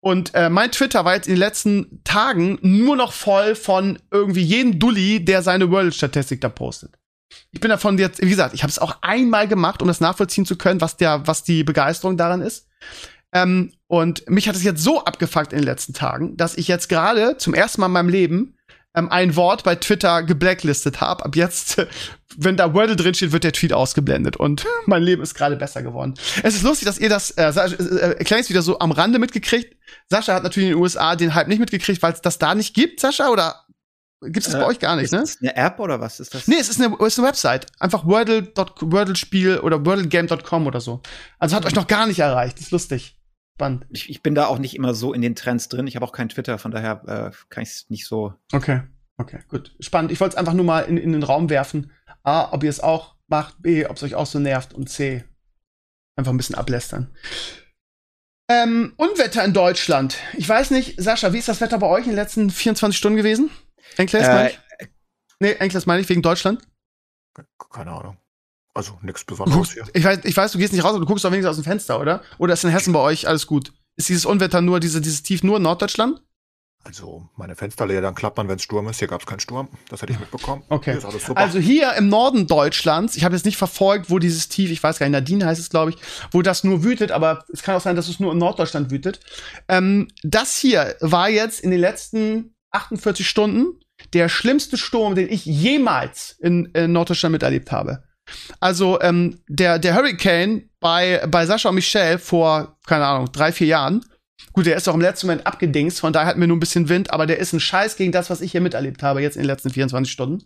Und 0.00 0.34
äh, 0.34 0.48
mein 0.48 0.72
Twitter 0.72 1.04
war 1.04 1.14
jetzt 1.14 1.28
in 1.28 1.34
den 1.34 1.40
letzten 1.40 2.02
Tagen 2.04 2.58
nur 2.62 2.96
noch 2.96 3.12
voll 3.12 3.54
von 3.54 3.98
irgendwie 4.10 4.42
jedem 4.42 4.78
Dulli, 4.78 5.24
der 5.24 5.42
seine 5.42 5.70
World-Statistik 5.70 6.40
da 6.40 6.48
postet. 6.48 6.98
Ich 7.52 7.60
bin 7.60 7.70
davon 7.70 7.98
jetzt, 7.98 8.20
wie 8.22 8.30
gesagt, 8.30 8.54
ich 8.54 8.62
habe 8.62 8.70
es 8.70 8.78
auch 8.78 8.96
einmal 9.02 9.46
gemacht, 9.46 9.82
um 9.82 9.88
das 9.88 10.00
nachvollziehen 10.00 10.46
zu 10.46 10.56
können, 10.56 10.80
was 10.80 10.96
der, 10.96 11.26
was 11.26 11.44
die 11.44 11.64
Begeisterung 11.64 12.16
daran 12.16 12.40
ist. 12.40 12.66
Ähm, 13.32 13.72
und 13.86 14.28
mich 14.28 14.48
hat 14.48 14.56
es 14.56 14.64
jetzt 14.64 14.82
so 14.82 15.04
abgefuckt 15.04 15.52
in 15.52 15.58
den 15.58 15.66
letzten 15.66 15.92
Tagen, 15.92 16.36
dass 16.36 16.56
ich 16.56 16.66
jetzt 16.66 16.88
gerade 16.88 17.36
zum 17.36 17.54
ersten 17.54 17.80
Mal 17.80 17.86
in 17.86 17.92
meinem 17.92 18.08
Leben 18.08 18.56
ähm, 18.94 19.08
ein 19.10 19.36
Wort 19.36 19.64
bei 19.64 19.76
Twitter 19.76 20.22
geblacklistet 20.22 21.00
habe. 21.00 21.24
Ab 21.24 21.36
jetzt, 21.36 21.86
wenn 22.36 22.56
da 22.56 22.74
Wordle 22.74 22.96
drin 22.96 23.14
steht, 23.14 23.32
wird 23.32 23.44
der 23.44 23.52
Tweet 23.52 23.72
ausgeblendet 23.72 24.36
und 24.36 24.66
mein 24.86 25.02
Leben 25.02 25.22
ist 25.22 25.34
gerade 25.34 25.56
besser 25.56 25.82
geworden. 25.82 26.14
Es 26.42 26.54
ist 26.54 26.62
lustig, 26.62 26.86
dass 26.86 26.98
ihr 26.98 27.08
das 27.08 27.30
äh, 27.32 27.48
äh, 27.48 28.12
äh 28.12 28.24
kleines 28.24 28.50
wieder 28.50 28.62
so 28.62 28.78
am 28.78 28.92
Rande 28.92 29.18
mitgekriegt. 29.18 29.76
Sascha 30.08 30.34
hat 30.34 30.42
natürlich 30.42 30.70
in 30.70 30.74
den 30.74 30.82
USA 30.82 31.16
den 31.16 31.34
Hype 31.34 31.48
nicht 31.48 31.60
mitgekriegt, 31.60 32.02
weil 32.02 32.12
es 32.12 32.20
das 32.20 32.38
da 32.38 32.54
nicht 32.54 32.74
gibt, 32.74 33.00
Sascha, 33.00 33.28
oder 33.30 33.66
Gibt 34.22 34.46
es 34.46 34.52
äh, 34.52 34.58
bei 34.58 34.66
euch 34.66 34.78
gar 34.78 34.96
nicht, 34.96 35.06
ist 35.06 35.12
ne? 35.12 35.22
Ist 35.22 35.36
das 35.36 35.42
eine 35.42 35.56
App 35.56 35.78
oder 35.80 35.98
was 35.98 36.20
ist 36.20 36.34
das? 36.34 36.46
Nee, 36.46 36.56
es 36.60 36.68
ist 36.68 36.80
eine, 36.80 36.94
es 37.00 37.14
ist 37.14 37.18
eine 37.18 37.28
Website. 37.28 37.66
Einfach 37.78 38.04
Wordle, 38.04 38.52
Wordle 38.54 39.16
Spiel 39.16 39.58
oder 39.60 39.84
wordlegame.com 39.86 40.66
oder 40.66 40.80
so. 40.80 41.00
Also 41.38 41.56
hat 41.56 41.64
euch 41.64 41.74
noch 41.74 41.86
gar 41.86 42.06
nicht 42.06 42.18
erreicht. 42.18 42.58
Das 42.58 42.66
ist 42.66 42.70
lustig. 42.70 43.16
Spannend. 43.60 43.84
Ich, 43.90 44.08
ich, 44.08 44.22
bin 44.22 44.34
da 44.34 44.46
auch 44.46 44.58
nicht 44.58 44.74
immer 44.74 44.94
so 44.94 45.12
in 45.12 45.20
den 45.20 45.34
Trends 45.34 45.68
drin. 45.68 45.86
Ich 45.86 45.94
habe 45.94 46.06
auch 46.06 46.12
kein 46.12 46.30
Twitter, 46.30 46.58
von 46.58 46.70
daher 46.70 47.02
äh, 47.06 47.36
kann 47.50 47.62
ich 47.62 47.68
es 47.68 47.90
nicht 47.90 48.06
so. 48.06 48.32
Okay, 48.54 48.80
okay, 49.18 49.40
gut. 49.48 49.76
Spannend. 49.80 50.12
Ich 50.12 50.18
wollte 50.18 50.32
es 50.32 50.38
einfach 50.38 50.54
nur 50.54 50.64
mal 50.64 50.80
in, 50.80 50.96
in 50.96 51.12
den 51.12 51.22
Raum 51.22 51.50
werfen. 51.50 51.90
A, 52.22 52.54
ob 52.54 52.64
ihr 52.64 52.70
es 52.70 52.80
auch 52.80 53.16
macht. 53.26 53.60
B, 53.60 53.84
ob 53.84 53.98
es 53.98 54.02
euch 54.02 54.14
auch 54.14 54.24
so 54.24 54.38
nervt. 54.38 54.72
Und 54.72 54.88
C, 54.88 55.24
einfach 56.16 56.32
ein 56.32 56.38
bisschen 56.38 56.54
ablästern. 56.54 57.14
Ähm, 58.48 58.94
Unwetter 58.96 59.44
in 59.44 59.52
Deutschland. 59.52 60.16
Ich 60.38 60.48
weiß 60.48 60.70
nicht, 60.70 60.98
Sascha, 60.98 61.34
wie 61.34 61.38
ist 61.38 61.48
das 61.48 61.60
Wetter 61.60 61.76
bei 61.76 61.86
euch 61.86 62.04
in 62.04 62.12
den 62.12 62.16
letzten 62.16 62.48
24 62.48 62.96
Stunden 62.96 63.18
gewesen? 63.18 63.50
Enkles, 63.98 64.26
äh, 64.26 64.34
meine 64.34 64.50
ich? 64.50 64.58
Nee, 65.38 65.52
Enkles 65.52 65.84
meine 65.84 66.00
ich, 66.00 66.08
wegen 66.08 66.22
Deutschland? 66.22 66.62
Keine 67.70 67.92
Ahnung. 67.92 68.16
Also 68.74 68.98
nichts 69.02 69.24
Besonderes 69.24 69.72
hier. 69.72 69.84
Ich 69.94 70.04
weiß, 70.04 70.20
ich 70.24 70.36
weiß, 70.36 70.52
du 70.52 70.58
gehst 70.58 70.72
nicht 70.72 70.84
raus, 70.84 70.90
aber 70.90 71.00
du 71.00 71.06
guckst 71.06 71.24
doch 71.24 71.32
wenigstens 71.32 71.50
aus 71.50 71.56
dem 71.56 71.64
Fenster, 71.64 72.00
oder? 72.00 72.22
Oder 72.38 72.54
ist 72.54 72.64
in 72.64 72.70
Hessen 72.70 72.92
bei 72.92 73.00
euch 73.00 73.26
alles 73.26 73.46
gut? 73.46 73.72
Ist 73.96 74.08
dieses 74.08 74.24
Unwetter 74.24 74.60
nur 74.60 74.80
diese, 74.80 75.00
dieses 75.00 75.22
Tief 75.22 75.42
nur 75.42 75.56
in 75.56 75.64
Norddeutschland? 75.64 76.22
Also 76.82 77.28
meine 77.36 77.56
Fensterläder 77.56 78.12
klappern, 78.12 78.48
wenn 78.48 78.56
es 78.56 78.62
Sturm 78.62 78.88
ist. 78.88 79.00
Hier 79.00 79.08
gab 79.08 79.20
es 79.20 79.26
keinen 79.26 79.40
Sturm. 79.40 79.68
Das 79.90 80.00
hätte 80.00 80.14
ich 80.14 80.18
mitbekommen. 80.18 80.62
Okay. 80.70 80.98
Hier 80.98 81.36
also 81.36 81.58
hier 81.58 81.92
im 81.94 82.08
Norden 82.08 82.46
Deutschlands, 82.46 83.16
ich 83.16 83.24
habe 83.24 83.34
jetzt 83.34 83.44
nicht 83.44 83.58
verfolgt, 83.58 84.08
wo 84.08 84.18
dieses 84.18 84.48
Tief, 84.48 84.70
ich 84.70 84.82
weiß 84.82 84.98
gar 84.98 85.06
nicht, 85.06 85.12
Nadine 85.12 85.44
heißt 85.44 85.60
es, 85.60 85.68
glaube 85.68 85.90
ich, 85.90 85.98
wo 86.30 86.40
das 86.40 86.64
nur 86.64 86.82
wütet, 86.82 87.12
aber 87.12 87.44
es 87.52 87.62
kann 87.62 87.76
auch 87.76 87.82
sein, 87.82 87.96
dass 87.96 88.08
es 88.08 88.18
nur 88.18 88.32
in 88.32 88.38
Norddeutschland 88.38 88.90
wütet. 88.90 89.20
Ähm, 89.68 90.08
das 90.22 90.56
hier 90.56 90.96
war 91.00 91.28
jetzt 91.28 91.60
in 91.60 91.70
den 91.70 91.80
letzten 91.80 92.54
48 92.70 93.28
Stunden 93.28 93.78
der 94.14 94.30
schlimmste 94.30 94.78
Sturm, 94.78 95.14
den 95.14 95.28
ich 95.28 95.44
jemals 95.44 96.38
in, 96.40 96.66
in 96.72 96.92
Norddeutschland 96.92 97.32
miterlebt 97.32 97.72
habe. 97.72 98.04
Also 98.60 99.00
ähm, 99.00 99.40
der, 99.48 99.78
der 99.78 99.94
Hurricane 99.94 100.68
bei, 100.80 101.22
bei 101.28 101.46
Sascha 101.46 101.68
und 101.68 101.74
Michelle 101.76 102.18
vor, 102.18 102.76
keine 102.86 103.06
Ahnung, 103.06 103.30
drei, 103.32 103.52
vier 103.52 103.68
Jahren. 103.68 104.04
Gut, 104.52 104.66
der 104.66 104.76
ist 104.76 104.88
auch 104.88 104.94
im 104.94 105.00
letzten 105.00 105.26
Moment 105.26 105.46
abgedingst, 105.46 106.00
von 106.00 106.12
daher 106.12 106.26
hatten 106.26 106.40
wir 106.40 106.48
nur 106.48 106.56
ein 106.56 106.60
bisschen 106.60 106.88
Wind, 106.88 107.12
aber 107.12 107.26
der 107.26 107.38
ist 107.38 107.52
ein 107.52 107.60
Scheiß 107.60 107.96
gegen 107.96 108.10
das, 108.10 108.30
was 108.30 108.40
ich 108.40 108.52
hier 108.52 108.60
miterlebt 108.60 109.02
habe, 109.02 109.22
jetzt 109.22 109.36
in 109.36 109.42
den 109.42 109.46
letzten 109.46 109.70
24 109.70 110.10
Stunden. 110.10 110.44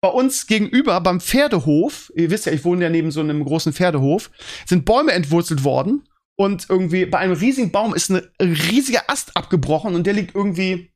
Bei 0.00 0.10
uns 0.10 0.46
gegenüber 0.46 1.00
beim 1.00 1.20
Pferdehof, 1.20 2.12
ihr 2.14 2.30
wisst 2.30 2.46
ja, 2.46 2.52
ich 2.52 2.64
wohne 2.64 2.84
ja 2.84 2.90
neben 2.90 3.10
so 3.10 3.20
einem 3.20 3.44
großen 3.44 3.72
Pferdehof, 3.72 4.30
sind 4.66 4.84
Bäume 4.84 5.12
entwurzelt 5.12 5.64
worden 5.64 6.06
und 6.36 6.66
irgendwie 6.68 7.06
bei 7.06 7.18
einem 7.18 7.34
riesigen 7.34 7.72
Baum 7.72 7.94
ist 7.94 8.10
ein 8.10 8.22
riesiger 8.40 9.08
Ast 9.08 9.36
abgebrochen 9.36 9.94
und 9.94 10.06
der 10.06 10.14
liegt 10.14 10.34
irgendwie 10.34 10.91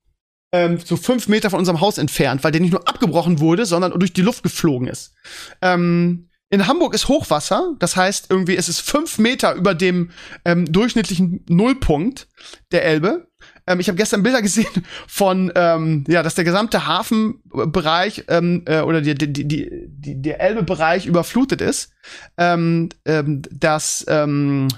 ähm, 0.52 0.78
so 0.78 0.96
fünf 0.96 1.28
Meter 1.28 1.50
von 1.50 1.58
unserem 1.58 1.80
Haus 1.80 1.98
entfernt, 1.98 2.44
weil 2.44 2.52
der 2.52 2.60
nicht 2.60 2.72
nur 2.72 2.88
abgebrochen 2.88 3.40
wurde, 3.40 3.66
sondern 3.66 3.98
durch 3.98 4.12
die 4.12 4.22
Luft 4.22 4.42
geflogen 4.42 4.88
ist. 4.88 5.14
Ähm, 5.62 6.28
in 6.48 6.68
Hamburg 6.68 6.94
ist 6.94 7.08
Hochwasser, 7.08 7.74
das 7.80 7.96
heißt 7.96 8.26
irgendwie 8.30 8.54
ist 8.54 8.68
es 8.68 8.78
fünf 8.78 9.18
Meter 9.18 9.54
über 9.54 9.74
dem 9.74 10.10
ähm, 10.44 10.70
durchschnittlichen 10.70 11.44
Nullpunkt 11.48 12.28
der 12.70 12.84
Elbe. 12.84 13.26
Ähm, 13.66 13.80
ich 13.80 13.88
habe 13.88 13.96
gestern 13.96 14.22
Bilder 14.22 14.42
gesehen 14.42 14.86
von, 15.08 15.52
ähm, 15.56 16.04
ja, 16.06 16.22
dass 16.22 16.36
der 16.36 16.44
gesamte 16.44 16.86
Hafenbereich 16.86 18.24
ähm, 18.28 18.62
äh, 18.66 18.80
oder 18.80 19.00
die, 19.00 19.14
die, 19.16 19.32
die, 19.32 19.88
die, 19.88 20.22
der 20.22 20.40
Elbe-Bereich 20.40 21.06
überflutet 21.06 21.60
ist. 21.60 21.90
Ähm, 22.38 22.90
ähm, 23.04 23.42
das 23.50 24.04
ähm, 24.08 24.68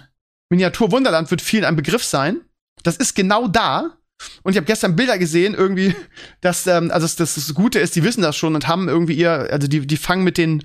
Miniatur 0.48 0.90
Wunderland 0.90 1.30
wird 1.30 1.42
vielen 1.42 1.64
ein 1.64 1.76
Begriff 1.76 2.04
sein. 2.04 2.40
Das 2.82 2.96
ist 2.96 3.14
genau 3.14 3.46
da, 3.46 3.97
und 4.42 4.52
ich 4.52 4.56
habe 4.56 4.66
gestern 4.66 4.96
Bilder 4.96 5.18
gesehen, 5.18 5.54
irgendwie, 5.54 5.94
dass, 6.40 6.66
ähm, 6.66 6.90
also 6.90 7.06
das, 7.06 7.34
das 7.34 7.54
Gute 7.54 7.78
ist, 7.78 7.96
die 7.96 8.04
wissen 8.04 8.22
das 8.22 8.36
schon 8.36 8.54
und 8.54 8.68
haben 8.68 8.88
irgendwie 8.88 9.14
ihr, 9.14 9.48
also 9.50 9.68
die, 9.68 9.86
die 9.86 9.96
fangen 9.96 10.24
mit 10.24 10.38
den, 10.38 10.62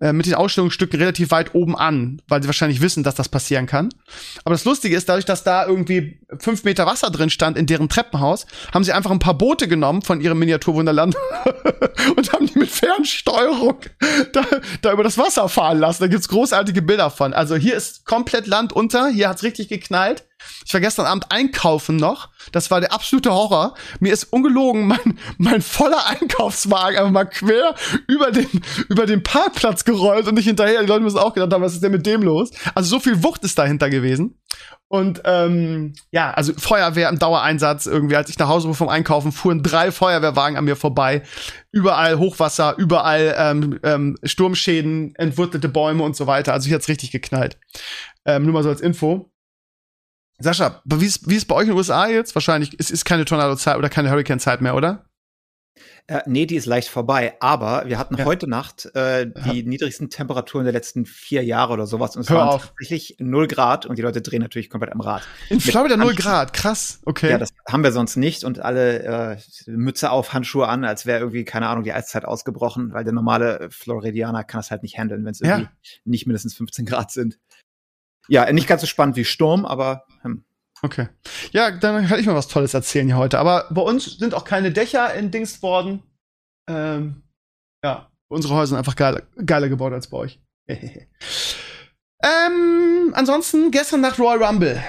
äh, 0.00 0.14
mit 0.14 0.24
den 0.24 0.34
Ausstellungsstücken 0.34 0.98
relativ 0.98 1.30
weit 1.30 1.54
oben 1.54 1.76
an, 1.76 2.22
weil 2.26 2.42
sie 2.42 2.48
wahrscheinlich 2.48 2.80
wissen, 2.80 3.02
dass 3.02 3.14
das 3.14 3.28
passieren 3.28 3.66
kann. 3.66 3.90
Aber 4.44 4.54
das 4.54 4.64
Lustige 4.64 4.96
ist, 4.96 5.08
dadurch, 5.10 5.26
dass 5.26 5.44
da 5.44 5.66
irgendwie 5.66 6.20
fünf 6.38 6.64
Meter 6.64 6.86
Wasser 6.86 7.10
drin 7.10 7.28
stand 7.28 7.58
in 7.58 7.66
deren 7.66 7.90
Treppenhaus, 7.90 8.46
haben 8.72 8.82
sie 8.82 8.92
einfach 8.92 9.10
ein 9.10 9.18
paar 9.18 9.36
Boote 9.36 9.68
genommen 9.68 10.00
von 10.00 10.22
ihrem 10.22 10.38
Miniaturwunderland 10.38 11.14
und 12.16 12.32
haben 12.32 12.46
die 12.46 12.58
mit 12.58 12.70
Fernsteuerung 12.70 13.80
da, 14.32 14.46
da 14.80 14.92
über 14.92 15.04
das 15.04 15.18
Wasser 15.18 15.50
fahren 15.50 15.78
lassen. 15.78 16.02
Da 16.02 16.08
gibt's 16.08 16.28
großartige 16.28 16.80
Bilder 16.80 17.10
von. 17.10 17.34
Also 17.34 17.56
hier 17.56 17.76
ist 17.76 18.06
komplett 18.06 18.46
Land 18.46 18.72
unter, 18.72 19.08
hier 19.08 19.28
hat's 19.28 19.42
richtig 19.42 19.68
geknallt. 19.68 20.24
Ich 20.66 20.72
war 20.72 20.80
gestern 20.80 21.06
Abend 21.06 21.26
einkaufen 21.30 21.96
noch. 21.96 22.28
Das 22.52 22.70
war 22.70 22.80
der 22.80 22.92
absolute 22.92 23.32
Horror. 23.32 23.74
Mir 23.98 24.12
ist 24.12 24.24
ungelogen 24.24 24.86
mein, 24.86 25.18
mein 25.38 25.62
voller 25.62 26.06
Einkaufswagen 26.06 26.98
einfach 26.98 27.10
mal 27.10 27.24
quer 27.24 27.74
über 28.06 28.30
den, 28.30 28.48
über 28.88 29.06
den 29.06 29.22
Parkplatz 29.22 29.84
gerollt 29.84 30.26
und 30.26 30.34
nicht 30.34 30.46
hinterher. 30.46 30.80
Die 30.80 30.86
Leute 30.86 31.02
müssen 31.02 31.18
auch 31.18 31.34
gedacht 31.34 31.52
haben, 31.52 31.62
was 31.62 31.74
ist 31.74 31.82
denn 31.82 31.92
mit 31.92 32.06
dem 32.06 32.22
los? 32.22 32.50
Also 32.74 32.90
so 32.90 33.00
viel 33.00 33.22
Wucht 33.22 33.44
ist 33.44 33.58
dahinter 33.58 33.90
gewesen. 33.90 34.38
Und 34.92 35.22
ähm, 35.24 35.92
ja, 36.10 36.32
also 36.32 36.52
Feuerwehr 36.52 37.08
im 37.08 37.18
Dauereinsatz 37.18 37.86
irgendwie, 37.86 38.16
als 38.16 38.28
ich 38.28 38.38
nach 38.40 38.48
Hause 38.48 38.66
fuhr 38.66 38.74
vom 38.74 38.88
Einkaufen, 38.88 39.30
fuhren 39.30 39.62
drei 39.62 39.92
Feuerwehrwagen 39.92 40.56
an 40.56 40.64
mir 40.64 40.74
vorbei. 40.74 41.22
Überall 41.70 42.18
Hochwasser, 42.18 42.74
überall 42.76 43.36
ähm, 43.38 43.78
ähm, 43.84 44.16
Sturmschäden, 44.24 45.14
entwurzelte 45.14 45.68
Bäume 45.68 46.02
und 46.02 46.16
so 46.16 46.26
weiter. 46.26 46.52
Also 46.52 46.66
hier 46.66 46.74
hat's 46.74 46.88
richtig 46.88 47.12
geknallt. 47.12 47.56
Ähm, 48.24 48.42
nur 48.42 48.52
mal 48.52 48.64
so 48.64 48.68
als 48.68 48.80
Info. 48.80 49.29
Sascha, 50.40 50.82
wie 50.84 51.06
ist, 51.06 51.28
wie 51.28 51.36
ist 51.36 51.46
bei 51.46 51.54
euch 51.54 51.64
in 51.64 51.70
den 51.70 51.76
USA 51.76 52.08
jetzt? 52.08 52.34
Wahrscheinlich, 52.34 52.74
es 52.78 52.90
ist 52.90 53.04
keine 53.04 53.24
Tornado-Zeit 53.24 53.76
oder 53.76 53.88
keine 53.88 54.10
Hurricane-Zeit 54.10 54.60
mehr, 54.60 54.74
oder? 54.74 55.04
Äh, 56.06 56.22
nee, 56.26 56.44
die 56.44 56.56
ist 56.56 56.66
leicht 56.66 56.88
vorbei. 56.88 57.34
Aber 57.40 57.84
wir 57.86 57.98
hatten 57.98 58.16
ja. 58.16 58.24
heute 58.24 58.48
Nacht 58.48 58.86
äh, 58.96 59.26
die 59.26 59.60
ja. 59.60 59.68
niedrigsten 59.68 60.10
Temperaturen 60.10 60.64
der 60.64 60.72
letzten 60.72 61.06
vier 61.06 61.44
Jahre 61.44 61.72
oder 61.72 61.86
sowas. 61.86 62.16
Und 62.16 62.22
es 62.22 62.30
Hör 62.30 62.38
waren 62.38 62.48
auf. 62.48 62.66
tatsächlich 62.66 63.16
0 63.20 63.46
Grad 63.46 63.86
und 63.86 63.96
die 63.96 64.02
Leute 64.02 64.20
drehen 64.20 64.42
natürlich 64.42 64.70
komplett 64.70 64.92
am 64.92 65.00
Rad. 65.00 65.22
In 65.50 65.60
Florida 65.60 65.96
0 65.96 66.14
Grad, 66.16 66.52
krass, 66.52 67.00
okay. 67.04 67.30
Ja, 67.30 67.38
das 67.38 67.50
haben 67.68 67.84
wir 67.84 67.92
sonst 67.92 68.16
nicht 68.16 68.42
und 68.42 68.58
alle 68.58 69.02
äh, 69.04 69.36
Mütze 69.66 70.10
auf, 70.10 70.32
Handschuhe 70.32 70.66
an, 70.66 70.84
als 70.84 71.06
wäre 71.06 71.20
irgendwie, 71.20 71.44
keine 71.44 71.68
Ahnung, 71.68 71.84
die 71.84 71.92
Eiszeit 71.92 72.24
ausgebrochen, 72.24 72.92
weil 72.92 73.04
der 73.04 73.12
normale 73.12 73.68
Floridianer 73.70 74.42
kann 74.42 74.58
das 74.58 74.72
halt 74.72 74.82
nicht 74.82 74.98
handeln, 74.98 75.24
wenn 75.24 75.30
es 75.32 75.40
irgendwie 75.40 75.64
ja. 75.64 75.70
nicht 76.04 76.26
mindestens 76.26 76.54
15 76.54 76.86
Grad 76.86 77.12
sind. 77.12 77.38
Ja, 78.28 78.50
nicht 78.52 78.68
ganz 78.68 78.80
so 78.80 78.86
spannend 78.86 79.16
wie 79.16 79.24
Sturm, 79.24 79.66
aber 79.66 80.04
hm. 80.22 80.44
Okay. 80.82 81.08
Ja, 81.52 81.70
dann 81.70 82.06
kann 82.06 82.18
ich 82.18 82.26
mal 82.26 82.34
was 82.34 82.48
Tolles 82.48 82.74
erzählen 82.74 83.06
hier 83.06 83.18
heute. 83.18 83.38
Aber 83.38 83.66
bei 83.70 83.82
uns 83.82 84.18
sind 84.18 84.34
auch 84.34 84.44
keine 84.44 84.72
Dächer 84.72 85.12
in 85.14 85.30
Dings 85.30 85.62
worden. 85.62 86.02
Ähm, 86.68 87.22
ja, 87.84 88.10
unsere 88.28 88.54
Häuser 88.54 88.68
sind 88.68 88.78
einfach 88.78 88.96
geiler, 88.96 89.22
geiler 89.44 89.68
gebaut 89.68 89.92
als 89.92 90.08
bei 90.08 90.16
euch. 90.16 90.40
ähm, 90.68 91.06
ansonsten, 93.12 93.70
gestern 93.70 94.00
Nacht 94.00 94.18
Royal 94.18 94.42
Rumble. 94.42 94.82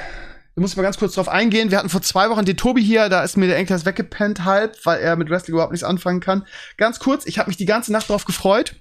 Da 0.55 0.61
muss 0.61 0.71
ich 0.71 0.77
mal 0.77 0.83
ganz 0.83 0.97
kurz 0.97 1.15
drauf 1.15 1.29
eingehen. 1.29 1.71
Wir 1.71 1.77
hatten 1.77 1.89
vor 1.89 2.01
zwei 2.01 2.29
Wochen 2.29 2.45
den 2.45 2.57
Tobi 2.57 2.83
hier, 2.83 3.09
da 3.09 3.23
ist 3.23 3.37
mir 3.37 3.47
der 3.47 3.57
Enkel 3.57 3.83
weggepennt 3.85 4.43
halb, 4.45 4.77
weil 4.85 4.99
er 4.99 5.15
mit 5.15 5.29
Wrestling 5.29 5.53
überhaupt 5.53 5.71
nichts 5.71 5.85
anfangen 5.85 6.19
kann. 6.19 6.45
Ganz 6.77 6.99
kurz, 6.99 7.25
ich 7.25 7.39
habe 7.39 7.49
mich 7.49 7.57
die 7.57 7.65
ganze 7.65 7.91
Nacht 7.91 8.09
drauf 8.09 8.25
gefreut. 8.25 8.75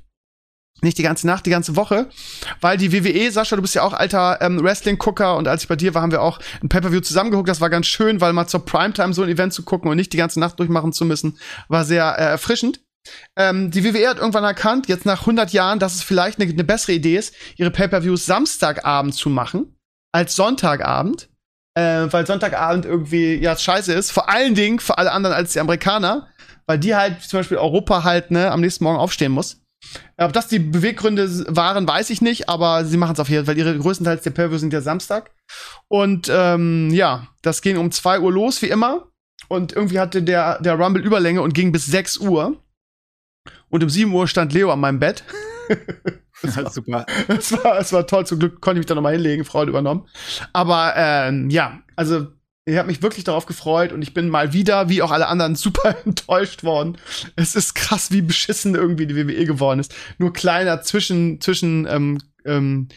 Nicht 0.82 0.98
die 0.98 1.02
ganze 1.02 1.26
Nacht, 1.26 1.46
die 1.46 1.50
ganze 1.50 1.76
Woche, 1.76 2.08
weil 2.60 2.76
die 2.78 2.92
WWE, 2.92 3.30
Sascha, 3.30 3.56
du 3.56 3.62
bist 3.62 3.74
ja 3.74 3.82
auch 3.82 3.92
alter 3.92 4.38
ähm, 4.40 4.62
Wrestling-Gucker 4.62 5.36
und 5.36 5.46
als 5.46 5.62
ich 5.62 5.68
bei 5.68 5.76
dir 5.76 5.94
war, 5.94 6.02
haben 6.02 6.12
wir 6.12 6.22
auch 6.22 6.38
ein 6.62 6.68
Pay-Per-View 6.68 7.00
zusammengeguckt. 7.00 7.48
Das 7.48 7.60
war 7.60 7.70
ganz 7.70 7.86
schön, 7.86 8.20
weil 8.20 8.32
mal 8.32 8.46
zur 8.46 8.64
Primetime 8.64 9.12
so 9.12 9.22
ein 9.22 9.28
Event 9.28 9.52
zu 9.52 9.62
gucken 9.62 9.90
und 9.90 9.96
nicht 9.96 10.12
die 10.12 10.16
ganze 10.16 10.40
Nacht 10.40 10.58
durchmachen 10.58 10.92
zu 10.92 11.04
müssen, 11.04 11.38
war 11.68 11.84
sehr 11.84 12.18
äh, 12.18 12.22
erfrischend. 12.22 12.80
Ähm, 13.36 13.70
die 13.70 13.84
WWE 13.84 14.08
hat 14.08 14.18
irgendwann 14.18 14.44
erkannt, 14.44 14.88
jetzt 14.88 15.06
nach 15.06 15.20
100 15.20 15.52
Jahren, 15.52 15.78
dass 15.78 15.94
es 15.94 16.02
vielleicht 16.02 16.40
eine, 16.40 16.50
eine 16.50 16.64
bessere 16.64 16.92
Idee 16.92 17.16
ist, 17.16 17.34
ihre 17.56 17.70
Pay-Per-Views 17.70 18.26
Samstagabend 18.26 19.14
zu 19.14 19.30
machen 19.30 19.76
als 20.12 20.34
Sonntagabend, 20.34 21.28
äh, 21.74 22.06
weil 22.10 22.26
Sonntagabend 22.26 22.84
irgendwie 22.84 23.36
ja 23.36 23.56
scheiße 23.56 23.92
ist. 23.92 24.10
Vor 24.10 24.28
allen 24.28 24.54
Dingen 24.54 24.80
für 24.80 24.98
alle 24.98 25.12
anderen 25.12 25.34
als 25.34 25.52
die 25.52 25.60
Amerikaner, 25.60 26.28
weil 26.66 26.78
die 26.78 26.94
halt 26.94 27.22
zum 27.22 27.40
Beispiel 27.40 27.58
Europa 27.58 28.04
halt 28.04 28.30
ne 28.30 28.50
am 28.50 28.60
nächsten 28.60 28.84
Morgen 28.84 28.98
aufstehen 28.98 29.32
muss. 29.32 29.59
Ob 30.16 30.32
das 30.32 30.48
die 30.48 30.58
Beweggründe 30.58 31.46
waren, 31.48 31.88
weiß 31.88 32.10
ich 32.10 32.20
nicht, 32.20 32.48
aber 32.48 32.84
sie 32.84 32.96
machen 32.96 33.14
es 33.14 33.20
auf 33.20 33.28
jeden 33.28 33.46
Fall, 33.46 33.56
weil 33.56 33.58
ihre 33.58 33.78
größtenteils 33.78 34.22
der 34.22 34.30
Pay-Per-View 34.30 34.58
sind 34.58 34.72
ja 34.72 34.80
Samstag. 34.80 35.30
Und 35.88 36.30
ähm, 36.32 36.90
ja, 36.90 37.28
das 37.42 37.62
ging 37.62 37.78
um 37.78 37.90
2 37.90 38.20
Uhr 38.20 38.32
los, 38.32 38.60
wie 38.62 38.68
immer. 38.68 39.08
Und 39.48 39.72
irgendwie 39.72 39.98
hatte 39.98 40.22
der, 40.22 40.60
der 40.60 40.78
Rumble 40.78 41.04
Überlänge 41.04 41.42
und 41.42 41.54
ging 41.54 41.72
bis 41.72 41.86
6 41.86 42.18
Uhr. 42.18 42.62
Und 43.70 43.82
um 43.82 43.90
7 43.90 44.12
Uhr 44.12 44.28
stand 44.28 44.52
Leo 44.52 44.70
an 44.70 44.80
meinem 44.80 45.00
Bett. 45.00 45.24
das 46.42 46.56
war, 46.56 46.70
super. 46.70 47.06
Es 47.28 47.52
war, 47.52 47.78
es 47.78 47.92
war 47.92 48.06
toll. 48.06 48.26
Zum 48.26 48.38
Glück 48.38 48.60
konnte 48.60 48.78
ich 48.78 48.82
mich 48.82 48.86
da 48.86 48.94
nochmal 48.94 49.14
hinlegen, 49.14 49.44
Freude 49.44 49.70
übernommen. 49.70 50.06
Aber 50.52 50.92
ähm, 50.96 51.50
ja, 51.50 51.80
also 51.96 52.28
ich 52.70 52.78
habe 52.78 52.88
mich 52.88 53.02
wirklich 53.02 53.24
darauf 53.24 53.46
gefreut 53.46 53.92
und 53.92 54.02
ich 54.02 54.14
bin 54.14 54.28
mal 54.28 54.52
wieder, 54.52 54.88
wie 54.88 55.02
auch 55.02 55.10
alle 55.10 55.28
anderen, 55.28 55.54
super 55.56 55.96
enttäuscht 56.04 56.64
worden. 56.64 56.96
Es 57.36 57.54
ist 57.56 57.74
krass, 57.74 58.10
wie 58.12 58.22
beschissen 58.22 58.74
irgendwie 58.74 59.06
die 59.06 59.16
WWE 59.16 59.44
geworden 59.44 59.80
ist. 59.80 59.94
Nur 60.18 60.32
kleiner 60.32 60.82
zwischen, 60.82 61.40
zwischen 61.40 61.86
ähm, 61.86 62.18
ähm, 62.44 62.88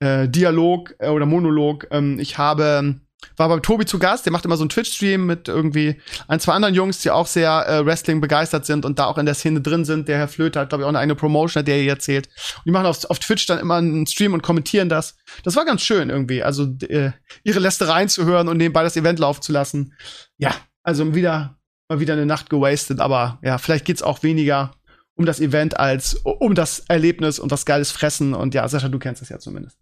äh, 0.00 0.28
Dialog 0.28 0.94
äh, 0.98 1.08
oder 1.08 1.26
Monolog. 1.26 1.86
Ähm, 1.90 2.18
ich 2.18 2.38
habe 2.38 3.00
war 3.36 3.48
bei 3.48 3.58
Tobi 3.60 3.86
zu 3.86 3.98
Gast, 3.98 4.26
der 4.26 4.32
macht 4.32 4.44
immer 4.44 4.56
so 4.56 4.62
einen 4.62 4.70
Twitch-Stream 4.70 5.26
mit 5.26 5.48
irgendwie 5.48 6.00
ein, 6.28 6.40
zwei 6.40 6.52
anderen 6.52 6.74
Jungs, 6.74 7.00
die 7.00 7.10
auch 7.10 7.26
sehr 7.26 7.66
äh, 7.68 7.84
Wrestling 7.84 8.20
begeistert 8.20 8.66
sind 8.66 8.84
und 8.84 8.98
da 8.98 9.06
auch 9.06 9.18
in 9.18 9.26
der 9.26 9.34
Szene 9.34 9.60
drin 9.60 9.84
sind. 9.84 10.08
Der 10.08 10.18
Herr 10.18 10.28
Flöter 10.28 10.60
hat, 10.60 10.68
glaube 10.70 10.82
ich, 10.82 10.84
auch 10.84 10.90
eine 10.90 10.98
eigene 10.98 11.14
Promotion, 11.14 11.64
der 11.64 11.76
hier 11.76 11.90
erzählt. 11.90 12.28
Und 12.56 12.66
die 12.66 12.70
machen 12.70 12.86
auf, 12.86 13.04
auf 13.10 13.18
Twitch 13.18 13.46
dann 13.46 13.58
immer 13.58 13.76
einen 13.76 14.06
Stream 14.06 14.34
und 14.34 14.42
kommentieren 14.42 14.88
das. 14.88 15.16
Das 15.44 15.56
war 15.56 15.64
ganz 15.64 15.82
schön 15.82 16.10
irgendwie. 16.10 16.42
Also 16.42 16.64
äh, 16.88 17.12
ihre 17.44 17.60
Lästereien 17.60 18.08
zu 18.08 18.24
hören 18.24 18.48
und 18.48 18.56
nebenbei 18.56 18.82
das 18.82 18.96
Event 18.96 19.18
laufen 19.18 19.42
zu 19.42 19.52
lassen. 19.52 19.94
Ja, 20.38 20.54
also 20.82 21.14
wieder 21.14 21.58
mal 21.88 22.00
wieder 22.00 22.14
eine 22.14 22.26
Nacht 22.26 22.50
gewastet, 22.50 23.00
aber 23.00 23.38
ja, 23.42 23.58
vielleicht 23.58 23.84
geht's 23.84 24.02
auch 24.02 24.22
weniger 24.22 24.72
um 25.14 25.24
das 25.24 25.40
Event 25.40 25.78
als 25.78 26.14
um 26.14 26.54
das 26.54 26.80
Erlebnis 26.88 27.38
und 27.38 27.52
das 27.52 27.64
geiles 27.64 27.90
Fressen. 27.90 28.34
Und 28.34 28.54
ja, 28.54 28.68
Sascha, 28.68 28.88
du 28.88 28.98
kennst 28.98 29.22
das 29.22 29.30
ja 29.30 29.38
zumindest. 29.38 29.78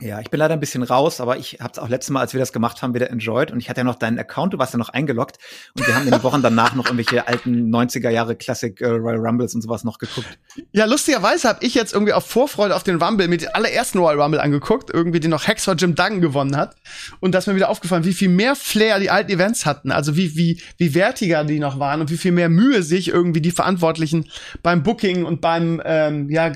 Ja, 0.00 0.18
ich 0.20 0.30
bin 0.30 0.38
leider 0.38 0.54
ein 0.54 0.60
bisschen 0.60 0.82
raus, 0.82 1.20
aber 1.20 1.36
ich 1.36 1.58
habe 1.60 1.72
es 1.72 1.78
auch 1.78 1.88
letztes 1.88 2.10
Mal, 2.10 2.20
als 2.20 2.32
wir 2.32 2.40
das 2.40 2.54
gemacht 2.54 2.80
haben, 2.80 2.94
wieder 2.94 3.10
enjoyed. 3.10 3.50
Und 3.50 3.60
ich 3.60 3.68
hatte 3.68 3.80
ja 3.80 3.84
noch 3.84 3.96
deinen 3.96 4.18
Account, 4.18 4.54
du 4.54 4.58
warst 4.58 4.72
ja 4.72 4.78
noch 4.78 4.88
eingeloggt. 4.88 5.36
Und 5.76 5.86
wir 5.86 5.94
haben 5.94 6.06
in 6.06 6.12
den 6.12 6.22
Wochen 6.22 6.40
danach 6.40 6.74
noch 6.74 6.86
irgendwelche 6.86 7.28
alten 7.28 7.74
90er 7.74 8.08
Jahre 8.08 8.34
Classic 8.34 8.80
äh, 8.80 8.86
Royal 8.86 9.18
Rumbles 9.18 9.54
und 9.54 9.60
sowas 9.60 9.84
noch 9.84 9.98
geguckt. 9.98 10.38
Ja, 10.72 10.86
lustigerweise 10.86 11.48
habe 11.48 11.64
ich 11.64 11.74
jetzt 11.74 11.92
irgendwie 11.92 12.14
auf 12.14 12.26
Vorfreude 12.26 12.74
auf 12.74 12.82
den 12.82 13.00
Rumble 13.02 13.28
mit 13.28 13.42
den 13.42 13.50
allerersten 13.50 13.98
Royal 13.98 14.20
Rumble 14.20 14.40
angeguckt, 14.40 14.90
irgendwie 14.90 15.20
den 15.20 15.30
noch 15.30 15.46
Hexer 15.46 15.74
Jim 15.74 15.94
Duggan 15.94 16.22
gewonnen 16.22 16.56
hat. 16.56 16.76
Und 17.20 17.34
das 17.34 17.44
ist 17.44 17.48
mir 17.48 17.56
wieder 17.56 17.68
aufgefallen, 17.68 18.04
wie 18.04 18.14
viel 18.14 18.30
mehr 18.30 18.56
Flair 18.56 19.00
die 19.00 19.10
alten 19.10 19.30
Events 19.30 19.66
hatten. 19.66 19.92
Also 19.92 20.16
wie, 20.16 20.34
wie, 20.34 20.62
wie 20.78 20.94
wertiger 20.94 21.44
die 21.44 21.58
noch 21.58 21.78
waren 21.78 22.00
und 22.00 22.10
wie 22.10 22.16
viel 22.16 22.32
mehr 22.32 22.48
Mühe 22.48 22.82
sich 22.82 23.08
irgendwie 23.08 23.42
die 23.42 23.50
Verantwortlichen 23.50 24.30
beim 24.62 24.82
Booking 24.82 25.26
und 25.26 25.42
beim, 25.42 25.82
ähm, 25.84 26.30
ja, 26.30 26.52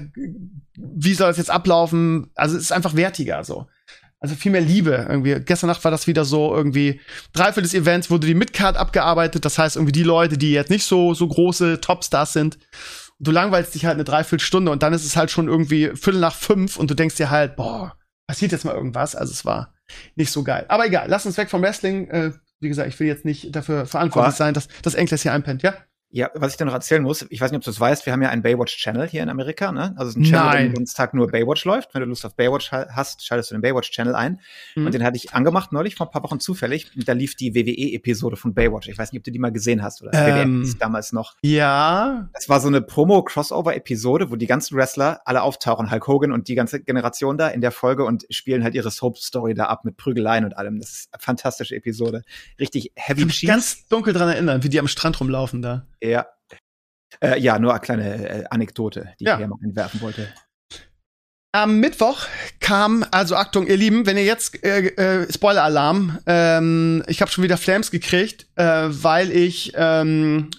wie 0.77 1.15
soll 1.15 1.29
das 1.29 1.39
jetzt 1.39 1.51
ablaufen? 1.51 2.31
Also 2.35 2.57
es 2.57 2.65
ist 2.65 2.73
einfach 2.73 2.97
wertiger 2.97 3.45
so. 3.45 3.67
Also 4.21 4.37
viel 4.37 4.53
mehr 4.53 4.61
Liebe 4.61 5.07
irgendwie. 5.09 5.39
Gestern 5.41 5.69
Nacht 5.69 5.85
war 5.85 5.91
das 5.91 6.07
wieder 6.07 6.25
so 6.25 6.55
irgendwie 6.55 7.01
Dreiviertel 7.35 7.65
des 7.65 7.75
Events 7.75 8.11
wurde 8.11 8.27
die 8.27 8.35
Midcard 8.35 8.77
abgearbeitet. 8.77 9.45
Das 9.45 9.59
heißt 9.59 9.77
irgendwie 9.77 9.93
die 9.93 10.03
Leute, 10.03 10.39
die 10.39 10.53
jetzt 10.53 10.71
nicht 10.71 10.85
so 10.85 11.15
so 11.15 11.29
große 11.29 11.81
Topstars 11.81 12.33
sind. 12.33 12.59
Du 13.19 13.31
langweilst 13.31 13.75
dich 13.75 13.85
halt 13.85 13.95
eine 13.95 14.05
Dreiviertelstunde 14.05 14.73
und 14.73 14.83
dann 14.83 14.93
ist 14.93 15.05
es 15.05 15.17
halt 15.17 15.31
schon 15.31 15.49
irgendwie 15.49 15.91
Viertel 15.95 16.21
nach 16.21 16.35
fünf 16.35 16.79
und 16.79 16.91
du 16.91 16.95
denkst 16.95 17.17
dir 17.17 17.31
halt, 17.31 17.57
boah, 17.57 17.97
passiert 18.27 18.53
jetzt 18.53 18.65
mal 18.65 18.75
irgendwas. 18.75 19.15
Also 19.15 19.33
es 19.33 19.45
war 19.45 19.75
nicht 20.17 20.31
so 20.31 20.43
geil. 20.43 20.65
Aber 20.69 20.87
egal, 20.87 21.07
lass 21.09 21.27
uns 21.27 21.37
weg 21.37 21.51
vom 21.51 21.63
Wrestling. 21.63 22.09
Äh, 22.09 22.33
wie 22.61 22.69
gesagt, 22.69 22.89
ich 22.89 22.99
will 22.99 23.07
jetzt 23.07 23.25
nicht 23.25 23.55
dafür 23.55 23.87
verantwortlich 23.87 24.35
sein, 24.35 24.55
dass 24.55 24.69
das 24.83 24.95
Enkles 24.95 25.23
hier 25.23 25.33
einpennt, 25.33 25.63
ja? 25.63 25.75
Ja, 26.17 26.31
was 26.35 26.53
ich 26.53 26.59
dir 26.59 26.65
noch 26.65 26.75
erzählen 26.75 27.03
muss, 27.03 27.27
ich 27.29 27.41
weiß 27.41 27.51
nicht, 27.51 27.59
ob 27.59 27.65
du 27.65 27.71
es 27.71 27.81
weißt, 27.81 28.07
wir 28.07 28.13
haben 28.13 28.23
ja 28.23 28.29
einen 28.29 28.43
Baywatch-Channel 28.43 29.09
hier 29.09 29.25
in 29.25 29.29
Amerika, 29.29 29.73
ne? 29.73 29.95
Also 29.97 30.11
es 30.11 30.15
ist 30.15 30.21
ein 30.21 30.23
Channel, 30.23 30.47
Nein. 30.47 30.67
der 30.67 30.75
den 30.75 30.87
Tag 30.87 31.13
nur 31.13 31.27
Baywatch 31.27 31.65
läuft. 31.65 31.93
Wenn 31.93 32.03
du 32.03 32.07
Lust 32.07 32.25
auf 32.25 32.37
Baywatch 32.37 32.71
hast, 32.71 33.27
schaltest 33.27 33.51
du 33.51 33.57
den 33.57 33.63
Baywatch-Channel 33.63 34.15
ein. 34.15 34.39
Mhm. 34.77 34.87
Und 34.87 34.95
den 34.95 35.03
hatte 35.03 35.17
ich 35.17 35.35
angemacht 35.35 35.73
neulich, 35.73 35.97
vor 35.97 36.07
ein 36.07 36.13
paar 36.13 36.23
Wochen 36.23 36.39
zufällig. 36.39 36.93
Und 36.95 37.09
da 37.09 37.15
lief 37.15 37.35
die 37.35 37.57
WWE-Episode 37.57 38.37
von 38.37 38.55
Baywatch. 38.55 38.87
Ich 38.87 38.97
weiß 38.97 39.11
nicht, 39.11 39.19
ob 39.19 39.25
du 39.25 39.33
die 39.33 39.41
mal 39.41 39.51
gesehen 39.51 39.83
hast 39.83 40.03
oder 40.03 40.13
ähm, 40.15 40.63
WWE 40.63 40.77
damals 40.79 41.13
noch. 41.13 41.35
Ja. 41.43 42.29
Das 42.33 42.49
war 42.49 42.61
so 42.61 42.69
eine 42.69 42.81
Promo-Crossover-Episode, 42.81 44.31
wo 44.31 44.37
die 44.37 44.47
ganzen 44.47 44.77
Wrestler 44.77 45.21
alle 45.25 45.43
auftauchen, 45.43 45.91
Hulk 45.91 46.07
Hogan 46.07 46.31
und 46.31 46.47
die 46.47 46.55
ganze 46.55 46.81
Generation 46.81 47.39
da 47.39 47.49
in 47.49 47.61
der 47.61 47.73
Folge 47.73 48.05
und 48.05 48.25
spielen 48.31 48.63
halt 48.63 48.77
ihre 48.77 48.93
Soap-Story 48.93 49.55
da 49.55 49.65
ab 49.65 49.85
mit 49.85 49.97
Prügeleien 49.97 50.45
und 50.45 50.57
allem. 50.57 50.79
Das 50.79 50.91
ist 50.91 51.09
eine 51.11 51.21
fantastische 51.21 51.75
Episode. 51.75 52.23
Richtig 52.61 52.93
heavy 52.95 53.23
Ich 53.23 53.23
kann 53.23 53.27
mich 53.27 53.47
ganz 53.47 53.89
dunkel 53.89 54.13
dran 54.13 54.29
erinnern, 54.29 54.63
wie 54.63 54.69
die 54.69 54.79
am 54.79 54.87
Strand 54.87 55.19
rumlaufen 55.19 55.61
da. 55.61 55.85
Ja, 56.11 56.27
äh, 57.21 57.39
ja, 57.41 57.59
nur 57.59 57.73
eine 57.73 57.81
kleine 57.81 58.29
äh, 58.29 58.45
Anekdote, 58.51 59.13
die 59.21 59.25
ja. 59.25 59.33
ich 59.33 59.39
hier 59.39 59.49
mal 59.49 59.59
einwerfen 59.63 60.01
wollte. 60.01 60.29
Am 61.53 61.79
Mittwoch 61.79 62.27
kam, 62.59 63.05
also 63.13 63.37
Achtung, 63.37 63.69
ihr 63.69 63.77
Lieben, 63.77 64.07
wenn 64.07 64.17
ihr 64.17 64.25
jetzt 64.25 64.65
äh, 64.65 64.89
äh, 64.89 65.33
Spoiler-Alarm, 65.33 66.19
ähm, 66.27 67.05
ich 67.07 67.21
habe 67.21 67.31
schon 67.31 67.45
wieder 67.45 67.57
Flames 67.57 67.93
gekriegt, 67.93 68.49
äh, 68.57 68.65
weil 68.89 69.31
ich 69.31 69.73
ähm, 69.77 70.51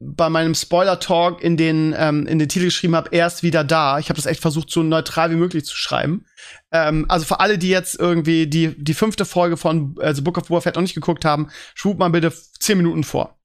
bei 0.00 0.28
meinem 0.28 0.56
Spoiler-Talk 0.56 1.40
in 1.40 1.56
den 1.56 1.94
ähm, 1.96 2.26
in 2.26 2.40
den 2.40 2.48
Titel 2.48 2.64
geschrieben 2.64 2.96
habe, 2.96 3.10
erst 3.12 3.44
wieder 3.44 3.62
da. 3.62 4.00
Ich 4.00 4.08
habe 4.08 4.16
das 4.16 4.26
echt 4.26 4.40
versucht, 4.40 4.70
so 4.70 4.82
neutral 4.82 5.30
wie 5.30 5.36
möglich 5.36 5.66
zu 5.66 5.76
schreiben. 5.76 6.24
Ähm, 6.72 7.06
also 7.08 7.26
für 7.26 7.38
alle, 7.38 7.56
die 7.56 7.68
jetzt 7.68 8.00
irgendwie 8.00 8.48
die 8.48 8.74
die 8.76 8.94
fünfte 8.94 9.24
Folge 9.26 9.56
von 9.56 9.94
also 10.00 10.22
Book 10.22 10.38
of 10.38 10.48
Boba 10.48 10.62
Fett 10.62 10.74
noch 10.74 10.82
nicht 10.82 10.94
geguckt 10.94 11.24
haben, 11.24 11.50
schwub 11.74 11.98
mal 11.98 12.10
bitte 12.10 12.32
zehn 12.58 12.78
Minuten 12.78 13.04
vor. 13.04 13.39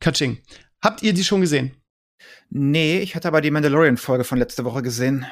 Katsching. 0.00 0.42
Habt 0.82 1.02
ihr 1.02 1.12
die 1.12 1.24
schon 1.24 1.40
gesehen? 1.40 1.74
Nee, 2.50 3.00
ich 3.00 3.14
hatte 3.14 3.28
aber 3.28 3.40
die 3.40 3.50
Mandalorian-Folge 3.50 4.24
von 4.24 4.38
letzter 4.38 4.64
Woche 4.64 4.82
gesehen. 4.82 5.26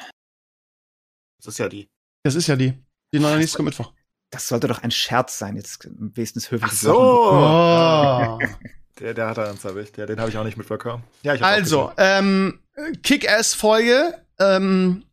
Das 1.37 1.47
ist 1.53 1.57
ja 1.59 1.69
die. 1.69 1.89
Das 2.23 2.35
ist 2.35 2.47
ja 2.47 2.55
die. 2.55 2.73
Die 3.13 3.19
neue 3.19 3.37
nächste 3.37 3.63
Mittwoch. 3.63 3.93
Das 4.29 4.47
sollte 4.47 4.67
doch 4.67 4.83
ein 4.83 4.91
Scherz 4.91 5.39
sein, 5.39 5.55
jetzt 5.55 5.87
wenigstens 5.89 6.51
höflich. 6.51 6.71
Ach 6.71 6.75
so. 6.75 6.99
Oh. 7.31 8.39
Der, 8.99 9.13
der 9.13 9.27
hat 9.27 9.37
er 9.37 9.51
uns 9.51 9.63
erwischt. 9.63 9.95
Ja, 9.99 10.07
den 10.07 10.19
habe 10.19 10.31
ich 10.31 10.37
auch 10.39 10.43
nicht 10.43 10.57
mitbekommen. 10.57 11.03
Ja, 11.21 11.35
ich 11.35 11.43
also, 11.43 11.91
ähm, 11.97 12.59
Kick-Ass-Folge. 13.03 14.19
Ähm, 14.39 15.03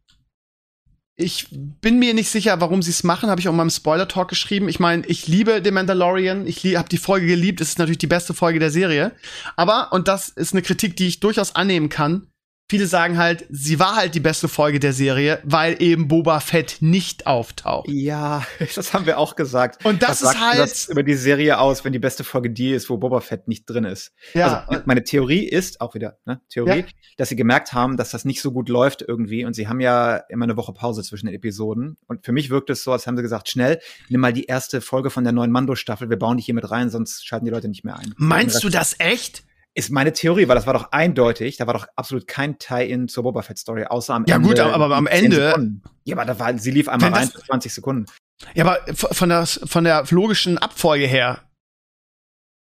ich 1.16 1.46
bin 1.50 1.98
mir 1.98 2.12
nicht 2.12 2.28
sicher, 2.28 2.60
warum 2.60 2.82
sie 2.82 2.90
es 2.90 3.04
machen, 3.04 3.30
habe 3.30 3.40
ich 3.40 3.46
auch 3.46 3.52
in 3.52 3.58
meinem 3.58 3.70
Spoiler-Talk 3.70 4.28
geschrieben. 4.28 4.68
Ich 4.68 4.80
meine, 4.80 5.06
ich 5.06 5.28
liebe 5.28 5.60
The 5.62 5.70
Mandalorian, 5.70 6.46
ich 6.46 6.64
habe 6.76 6.88
die 6.88 6.98
Folge 6.98 7.26
geliebt, 7.26 7.60
es 7.60 7.70
ist 7.70 7.78
natürlich 7.78 7.98
die 7.98 8.08
beste 8.08 8.34
Folge 8.34 8.58
der 8.58 8.70
Serie. 8.70 9.12
Aber, 9.54 9.92
und 9.92 10.08
das 10.08 10.28
ist 10.28 10.52
eine 10.52 10.62
Kritik, 10.62 10.96
die 10.96 11.06
ich 11.06 11.20
durchaus 11.20 11.54
annehmen 11.54 11.88
kann, 11.88 12.26
viele 12.68 12.86
sagen 12.86 13.18
halt, 13.18 13.46
sie 13.50 13.78
war 13.78 13.96
halt 13.96 14.14
die 14.14 14.20
beste 14.20 14.48
Folge 14.48 14.80
der 14.80 14.92
Serie, 14.92 15.40
weil 15.44 15.80
eben 15.82 16.08
Boba 16.08 16.40
Fett 16.40 16.78
nicht 16.80 17.26
auftaucht. 17.26 17.88
Ja, 17.88 18.46
das 18.74 18.92
haben 18.92 19.06
wir 19.06 19.18
auch 19.18 19.36
gesagt. 19.36 19.84
Und 19.84 20.02
das 20.02 20.22
Was 20.22 20.34
ist 20.34 20.40
halt 20.40 20.58
das 20.58 20.88
über 20.88 21.02
die 21.02 21.14
Serie 21.14 21.58
aus, 21.58 21.84
wenn 21.84 21.92
die 21.92 21.98
beste 21.98 22.24
Folge 22.24 22.50
die 22.50 22.72
ist, 22.72 22.88
wo 22.88 22.96
Boba 22.96 23.20
Fett 23.20 23.48
nicht 23.48 23.68
drin 23.68 23.84
ist. 23.84 24.12
Ja. 24.32 24.64
Also, 24.66 24.82
meine 24.86 25.04
Theorie 25.04 25.44
ist 25.44 25.80
auch 25.80 25.94
wieder, 25.94 26.18
ne, 26.24 26.40
Theorie, 26.48 26.80
ja. 26.80 26.86
dass 27.16 27.28
sie 27.28 27.36
gemerkt 27.36 27.72
haben, 27.72 27.96
dass 27.96 28.10
das 28.10 28.24
nicht 28.24 28.40
so 28.40 28.52
gut 28.52 28.68
läuft 28.68 29.02
irgendwie 29.06 29.44
und 29.44 29.54
sie 29.54 29.68
haben 29.68 29.80
ja 29.80 30.16
immer 30.28 30.44
eine 30.44 30.56
Woche 30.56 30.72
Pause 30.72 31.02
zwischen 31.02 31.26
den 31.26 31.34
Episoden 31.34 31.96
und 32.06 32.24
für 32.24 32.32
mich 32.32 32.50
wirkt 32.50 32.70
es 32.70 32.82
so, 32.82 32.92
als 32.92 33.06
haben 33.06 33.16
sie 33.16 33.22
gesagt, 33.22 33.48
schnell, 33.48 33.80
nimm 34.08 34.20
mal 34.20 34.32
die 34.32 34.44
erste 34.44 34.80
Folge 34.80 35.10
von 35.10 35.24
der 35.24 35.32
neuen 35.32 35.50
Mando 35.50 35.74
Staffel, 35.74 36.08
wir 36.08 36.18
bauen 36.18 36.38
dich 36.38 36.46
hier 36.46 36.54
mit 36.54 36.70
rein, 36.70 36.90
sonst 36.90 37.26
schalten 37.26 37.44
die 37.44 37.50
Leute 37.50 37.68
nicht 37.68 37.84
mehr 37.84 37.96
ein. 37.96 38.14
Meinst 38.16 38.64
du 38.64 38.68
das 38.68 38.96
echt? 38.98 39.44
Ist 39.76 39.90
meine 39.90 40.12
Theorie, 40.12 40.46
weil 40.46 40.54
das 40.54 40.66
war 40.66 40.74
doch 40.74 40.92
eindeutig, 40.92 41.56
da 41.56 41.66
war 41.66 41.74
doch 41.74 41.86
absolut 41.96 42.28
kein 42.28 42.58
Tie-in 42.58 43.08
zur 43.08 43.24
Boba 43.24 43.42
Fett 43.42 43.58
Story, 43.58 43.84
außer 43.84 44.14
am 44.14 44.24
ja, 44.26 44.36
Ende. 44.36 44.56
Ja 44.56 44.64
gut, 44.66 44.74
aber 44.74 44.94
am 44.94 45.08
Ende. 45.08 45.80
Ja, 46.04 46.16
aber 46.16 46.24
da 46.24 46.38
war, 46.38 46.56
sie 46.58 46.70
lief 46.70 46.88
einmal 46.88 47.12
rein 47.12 47.28
für 47.28 47.42
20 47.42 47.74
Sekunden. 47.74 48.06
Ja, 48.54 48.64
aber 48.64 48.94
von 48.94 49.28
der, 49.28 49.46
von 49.46 49.84
der 49.84 50.04
logischen 50.10 50.58
Abfolge 50.58 51.06
her, 51.06 51.42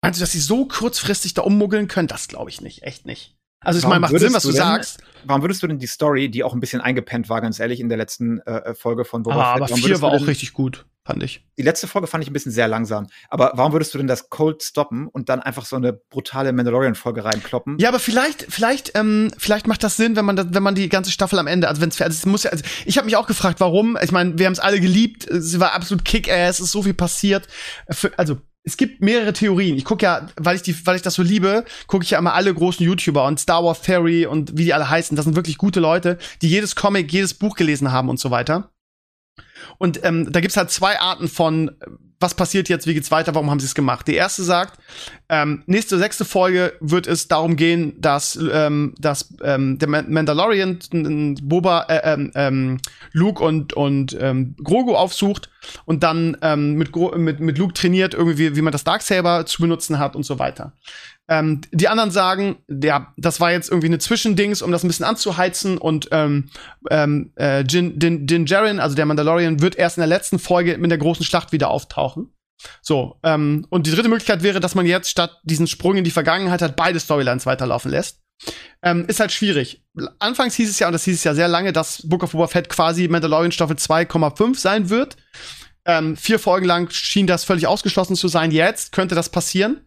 meinst 0.02 0.18
du, 0.18 0.22
dass 0.22 0.32
sie 0.32 0.40
so 0.40 0.66
kurzfristig 0.66 1.34
da 1.34 1.42
ummuggeln 1.42 1.86
können? 1.86 2.08
Das 2.08 2.26
glaube 2.26 2.50
ich 2.50 2.60
nicht, 2.60 2.82
echt 2.82 3.06
nicht. 3.06 3.36
Also 3.64 3.78
ich 3.78 3.86
meine, 3.86 4.00
macht 4.00 4.18
Sinn, 4.18 4.32
was 4.32 4.42
du, 4.42 4.50
denn, 4.50 4.58
sagst. 4.58 5.02
Warum 5.24 5.42
würdest 5.42 5.62
du 5.62 5.66
denn 5.66 5.78
die 5.78 5.86
Story, 5.86 6.30
die 6.30 6.44
auch 6.44 6.52
ein 6.52 6.60
bisschen 6.60 6.80
eingepennt 6.80 7.28
war, 7.28 7.40
ganz 7.40 7.58
ehrlich, 7.58 7.80
in 7.80 7.88
der 7.88 7.98
letzten 7.98 8.40
äh, 8.40 8.74
Folge 8.74 9.04
von 9.04 9.22
Boba 9.22 9.36
ah, 9.36 9.52
Fett, 9.54 9.62
aber 9.62 9.76
vier 9.76 10.02
war 10.02 10.12
auch 10.12 10.26
richtig 10.26 10.52
gut, 10.52 10.84
fand 11.04 11.22
ich. 11.22 11.44
Die 11.56 11.62
letzte 11.62 11.86
Folge 11.86 12.06
fand 12.06 12.22
ich 12.22 12.30
ein 12.30 12.34
bisschen 12.34 12.52
sehr 12.52 12.68
langsam. 12.68 13.06
Aber 13.30 13.52
warum 13.54 13.72
würdest 13.72 13.94
du 13.94 13.98
denn 13.98 14.06
das 14.06 14.28
Cold 14.28 14.62
stoppen 14.62 15.08
und 15.08 15.30
dann 15.30 15.40
einfach 15.40 15.64
so 15.64 15.76
eine 15.76 15.94
brutale 15.94 16.52
Mandalorian-Folge 16.52 17.24
reinkloppen? 17.24 17.78
Ja, 17.78 17.88
aber 17.88 17.98
vielleicht, 17.98 18.46
vielleicht, 18.50 18.92
ähm, 18.94 19.30
vielleicht 19.38 19.66
macht 19.66 19.82
das 19.82 19.96
Sinn, 19.96 20.14
wenn 20.16 20.26
man, 20.26 20.36
das, 20.36 20.46
wenn 20.50 20.62
man 20.62 20.74
die 20.74 20.88
ganze 20.90 21.10
Staffel 21.10 21.38
am 21.38 21.46
Ende, 21.46 21.68
also 21.68 21.80
wenn 21.80 21.88
es, 21.88 22.00
also 22.00 22.14
es 22.14 22.26
muss 22.26 22.42
ja, 22.42 22.50
also 22.50 22.64
ich 22.84 22.98
habe 22.98 23.06
mich 23.06 23.16
auch 23.16 23.26
gefragt, 23.26 23.60
warum. 23.60 23.96
Ich 24.02 24.12
meine, 24.12 24.38
wir 24.38 24.46
haben 24.46 24.52
es 24.52 24.60
alle 24.60 24.80
geliebt. 24.80 25.26
Sie 25.30 25.58
war 25.58 25.72
absolut 25.72 26.04
Kick-Ass, 26.04 26.60
ist 26.60 26.72
so 26.72 26.82
viel 26.82 26.94
passiert. 26.94 27.48
Für, 27.90 28.12
also 28.18 28.38
es 28.64 28.76
gibt 28.76 29.02
mehrere 29.02 29.32
Theorien. 29.32 29.76
Ich 29.76 29.84
gucke 29.84 30.04
ja, 30.04 30.26
weil 30.36 30.56
ich 30.56 30.62
die, 30.62 30.74
weil 30.86 30.96
ich 30.96 31.02
das 31.02 31.14
so 31.14 31.22
liebe, 31.22 31.64
gucke 31.86 32.04
ich 32.04 32.10
ja 32.10 32.18
immer 32.18 32.34
alle 32.34 32.52
großen 32.52 32.84
YouTuber 32.84 33.24
und 33.26 33.38
Star 33.38 33.62
Wars 33.62 33.82
Theory 33.82 34.26
und 34.26 34.56
wie 34.56 34.64
die 34.64 34.74
alle 34.74 34.88
heißen. 34.88 35.16
Das 35.16 35.26
sind 35.26 35.36
wirklich 35.36 35.58
gute 35.58 35.80
Leute, 35.80 36.18
die 36.40 36.48
jedes 36.48 36.74
Comic, 36.74 37.12
jedes 37.12 37.34
Buch 37.34 37.56
gelesen 37.56 37.92
haben 37.92 38.08
und 38.08 38.18
so 38.18 38.30
weiter. 38.30 38.73
Und 39.78 40.04
ähm, 40.04 40.30
da 40.30 40.40
gibt's 40.40 40.56
halt 40.56 40.70
zwei 40.70 40.98
Arten 41.00 41.28
von, 41.28 41.70
was 42.20 42.34
passiert 42.34 42.68
jetzt, 42.68 42.86
wie 42.86 42.94
geht's 42.94 43.10
weiter, 43.10 43.34
warum 43.34 43.50
haben 43.50 43.60
sie 43.60 43.66
es 43.66 43.74
gemacht. 43.74 44.08
Die 44.08 44.14
erste 44.14 44.42
sagt, 44.42 44.78
ähm, 45.28 45.62
nächste 45.66 45.98
sechste 45.98 46.24
Folge 46.24 46.72
wird 46.80 47.06
es 47.06 47.28
darum 47.28 47.56
gehen, 47.56 48.00
dass, 48.00 48.38
ähm, 48.52 48.94
dass 48.98 49.34
ähm, 49.42 49.78
der 49.78 49.88
Mandalorian 49.88 50.78
Boba, 51.42 51.82
äh, 51.88 52.14
ähm, 52.14 52.30
ähm, 52.34 52.80
Luke 53.12 53.42
und, 53.42 53.74
und 53.74 54.16
ähm, 54.18 54.56
Grogu 54.62 54.94
aufsucht 54.94 55.50
und 55.84 56.02
dann 56.02 56.36
ähm, 56.40 56.74
mit, 56.74 56.94
mit, 56.96 57.40
mit 57.40 57.58
Luke 57.58 57.74
trainiert, 57.74 58.14
irgendwie, 58.14 58.56
wie 58.56 58.62
man 58.62 58.72
das 58.72 58.84
Darksaber 58.84 59.44
zu 59.46 59.60
benutzen 59.60 59.98
hat 59.98 60.16
und 60.16 60.24
so 60.24 60.38
weiter. 60.38 60.72
Ähm, 61.26 61.62
die 61.72 61.88
anderen 61.88 62.10
sagen, 62.10 62.56
ja, 62.68 63.12
das 63.16 63.40
war 63.40 63.50
jetzt 63.50 63.70
irgendwie 63.70 63.86
eine 63.86 63.98
Zwischendings, 63.98 64.60
um 64.60 64.70
das 64.70 64.84
ein 64.84 64.88
bisschen 64.88 65.06
anzuheizen 65.06 65.78
und 65.78 66.08
ähm, 66.12 66.50
ähm, 66.90 67.32
äh, 67.36 67.64
Din, 67.64 67.98
Din, 67.98 68.26
Din 68.26 68.44
Djarin, 68.44 68.78
also 68.78 68.94
der 68.94 69.06
Mandalorian, 69.06 69.62
wird 69.62 69.76
erst 69.76 69.96
in 69.96 70.02
der 70.02 70.08
letzten 70.08 70.38
Folge 70.38 70.76
mit 70.76 70.90
der 70.90 70.98
großen 70.98 71.24
Schlacht 71.24 71.52
wieder 71.52 71.70
auftauchen. 71.70 72.30
So, 72.82 73.18
ähm, 73.22 73.66
und 73.70 73.86
die 73.86 73.90
dritte 73.90 74.08
Möglichkeit 74.08 74.42
wäre, 74.42 74.60
dass 74.60 74.74
man 74.74 74.86
jetzt 74.86 75.10
statt 75.10 75.38
diesen 75.44 75.66
Sprung 75.66 75.96
in 75.96 76.04
die 76.04 76.10
Vergangenheit 76.10 76.62
halt 76.62 76.76
beide 76.76 77.00
Storylines 77.00 77.46
weiterlaufen 77.46 77.90
lässt. 77.90 78.20
Ähm, 78.82 79.06
ist 79.06 79.20
halt 79.20 79.32
schwierig. 79.32 79.82
Anfangs 80.18 80.54
hieß 80.54 80.68
es 80.68 80.78
ja, 80.78 80.88
und 80.88 80.92
das 80.92 81.04
hieß 81.04 81.14
es 81.14 81.24
ja 81.24 81.34
sehr 81.34 81.48
lange, 81.48 81.72
dass 81.72 82.06
Book 82.06 82.22
of 82.22 82.32
Boba 82.32 82.48
Fett 82.48 82.68
quasi 82.68 83.08
Mandalorian 83.08 83.52
Staffel 83.52 83.76
2,5 83.76 84.56
sein 84.58 84.90
wird. 84.90 85.16
Ähm, 85.86 86.16
vier 86.16 86.38
Folgen 86.38 86.66
lang 86.66 86.90
schien 86.90 87.26
das 87.26 87.44
völlig 87.44 87.66
ausgeschlossen 87.66 88.16
zu 88.16 88.28
sein. 88.28 88.50
Jetzt 88.50 88.92
könnte 88.92 89.14
das 89.14 89.28
passieren. 89.28 89.86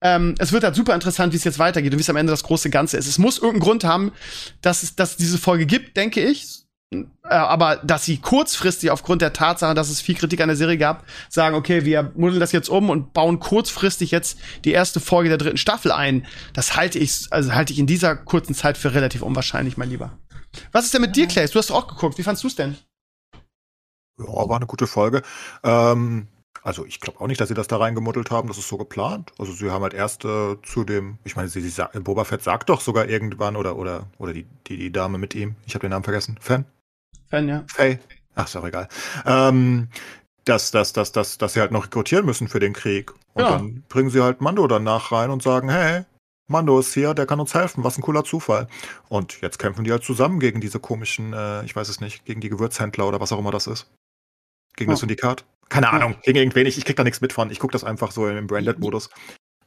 Ähm, 0.00 0.34
es 0.38 0.52
wird 0.52 0.64
halt 0.64 0.74
super 0.74 0.94
interessant, 0.94 1.32
wie 1.32 1.36
es 1.36 1.44
jetzt 1.44 1.58
weitergeht 1.58 1.92
und 1.92 1.98
wie 1.98 2.02
es 2.02 2.10
am 2.10 2.16
Ende 2.16 2.30
das 2.30 2.42
große 2.42 2.70
Ganze 2.70 2.96
ist. 2.96 3.06
Es 3.06 3.18
muss 3.18 3.38
irgendeinen 3.38 3.60
Grund 3.60 3.84
haben, 3.84 4.12
dass 4.60 4.82
es 4.82 4.96
dass 4.96 5.16
diese 5.16 5.38
Folge 5.38 5.66
gibt, 5.66 5.96
denke 5.96 6.20
ich. 6.20 6.66
Äh, 6.92 7.04
aber 7.28 7.76
dass 7.76 8.04
sie 8.04 8.18
kurzfristig 8.18 8.90
aufgrund 8.90 9.20
der 9.20 9.32
Tatsache, 9.32 9.74
dass 9.74 9.90
es 9.90 10.00
viel 10.00 10.14
Kritik 10.14 10.40
an 10.40 10.48
der 10.48 10.56
Serie 10.56 10.78
gab, 10.78 11.04
sagen, 11.28 11.56
okay, 11.56 11.84
wir 11.84 12.12
muddeln 12.14 12.38
das 12.38 12.52
jetzt 12.52 12.68
um 12.68 12.90
und 12.90 13.12
bauen 13.12 13.40
kurzfristig 13.40 14.12
jetzt 14.12 14.38
die 14.64 14.70
erste 14.70 15.00
Folge 15.00 15.28
der 15.28 15.38
dritten 15.38 15.56
Staffel 15.56 15.90
ein, 15.90 16.26
das 16.52 16.76
halte 16.76 16.98
ich, 16.98 17.26
also 17.30 17.52
halte 17.54 17.72
ich 17.72 17.80
in 17.80 17.86
dieser 17.86 18.14
kurzen 18.14 18.54
Zeit 18.54 18.78
für 18.78 18.94
relativ 18.94 19.22
unwahrscheinlich, 19.22 19.76
mein 19.76 19.90
Lieber. 19.90 20.16
Was 20.70 20.84
ist 20.84 20.94
denn 20.94 21.02
mit 21.02 21.16
dir, 21.16 21.26
Clay? 21.26 21.46
Du 21.48 21.58
hast 21.58 21.70
auch 21.72 21.88
geguckt. 21.88 22.18
Wie 22.18 22.22
fandst 22.22 22.44
du 22.44 22.48
es 22.48 22.54
denn? 22.54 22.76
Ja, 24.18 24.26
war 24.26 24.56
eine 24.56 24.66
gute 24.66 24.86
Folge. 24.86 25.22
Ähm, 25.62 26.28
also 26.62 26.84
ich 26.84 27.00
glaube 27.00 27.20
auch 27.20 27.26
nicht, 27.26 27.40
dass 27.40 27.48
sie 27.48 27.54
das 27.54 27.68
da 27.68 27.76
reingemuddelt 27.76 28.30
haben. 28.30 28.48
Das 28.48 28.58
ist 28.58 28.68
so 28.68 28.76
geplant. 28.76 29.32
Also 29.38 29.52
sie 29.52 29.70
haben 29.70 29.82
halt 29.82 29.94
erst 29.94 30.24
äh, 30.24 30.56
zu 30.62 30.84
dem, 30.84 31.18
ich 31.24 31.36
meine, 31.36 31.48
sie, 31.48 31.60
sie 31.60 31.82
Boba 32.00 32.24
Fett 32.24 32.42
sagt 32.42 32.68
doch 32.68 32.80
sogar 32.80 33.08
irgendwann 33.08 33.56
oder 33.56 33.76
oder 33.76 34.06
oder 34.18 34.32
die 34.32 34.46
die, 34.66 34.76
die 34.76 34.92
Dame 34.92 35.18
mit 35.18 35.34
ihm. 35.34 35.56
Ich 35.66 35.74
habe 35.74 35.82
den 35.82 35.90
Namen 35.90 36.04
vergessen. 36.04 36.38
Fan. 36.40 36.64
Fan, 37.28 37.48
ja. 37.48 37.64
Faye. 37.68 37.98
Ach, 38.34 38.46
ist 38.46 38.56
auch 38.56 38.66
egal. 38.66 38.88
Ähm, 39.24 39.88
dass, 40.44 40.70
dass, 40.70 40.92
dass, 40.92 41.12
dass, 41.12 41.38
dass 41.38 41.54
sie 41.54 41.60
halt 41.60 41.72
noch 41.72 41.86
rekrutieren 41.86 42.24
müssen 42.24 42.48
für 42.48 42.60
den 42.60 42.72
Krieg. 42.72 43.12
Und 43.34 43.42
ja. 43.42 43.50
dann 43.50 43.82
bringen 43.88 44.10
sie 44.10 44.22
halt 44.22 44.40
Mando 44.40 44.66
danach 44.66 45.10
rein 45.10 45.30
und 45.30 45.42
sagen, 45.42 45.68
hey, 45.68 46.04
Mando 46.48 46.78
ist 46.78 46.94
hier, 46.94 47.14
der 47.14 47.26
kann 47.26 47.40
uns 47.40 47.54
helfen. 47.54 47.82
Was 47.82 47.98
ein 47.98 48.02
cooler 48.02 48.24
Zufall. 48.24 48.68
Und 49.08 49.40
jetzt 49.40 49.58
kämpfen 49.58 49.84
die 49.84 49.90
halt 49.90 50.04
zusammen 50.04 50.38
gegen 50.38 50.60
diese 50.60 50.78
komischen, 50.78 51.32
äh, 51.32 51.64
ich 51.64 51.74
weiß 51.74 51.88
es 51.88 52.00
nicht, 52.00 52.24
gegen 52.24 52.40
die 52.40 52.48
Gewürzhändler 52.48 53.08
oder 53.08 53.20
was 53.20 53.32
auch 53.32 53.38
immer 53.38 53.50
das 53.50 53.66
ist. 53.66 53.90
Gegen 54.76 54.90
ja. 54.90 54.92
das 54.92 55.00
Syndikat. 55.00 55.44
Keine 55.68 55.90
Ahnung, 55.90 56.16
gegen 56.22 56.38
irgendwen. 56.38 56.66
Ich, 56.66 56.78
ich 56.78 56.84
krieg 56.84 56.96
da 56.96 57.04
nichts 57.04 57.20
mit 57.20 57.32
von. 57.32 57.50
Ich 57.50 57.58
gucke 57.58 57.72
das 57.72 57.84
einfach 57.84 58.12
so 58.12 58.28
im 58.28 58.46
Branded-Modus. 58.46 59.10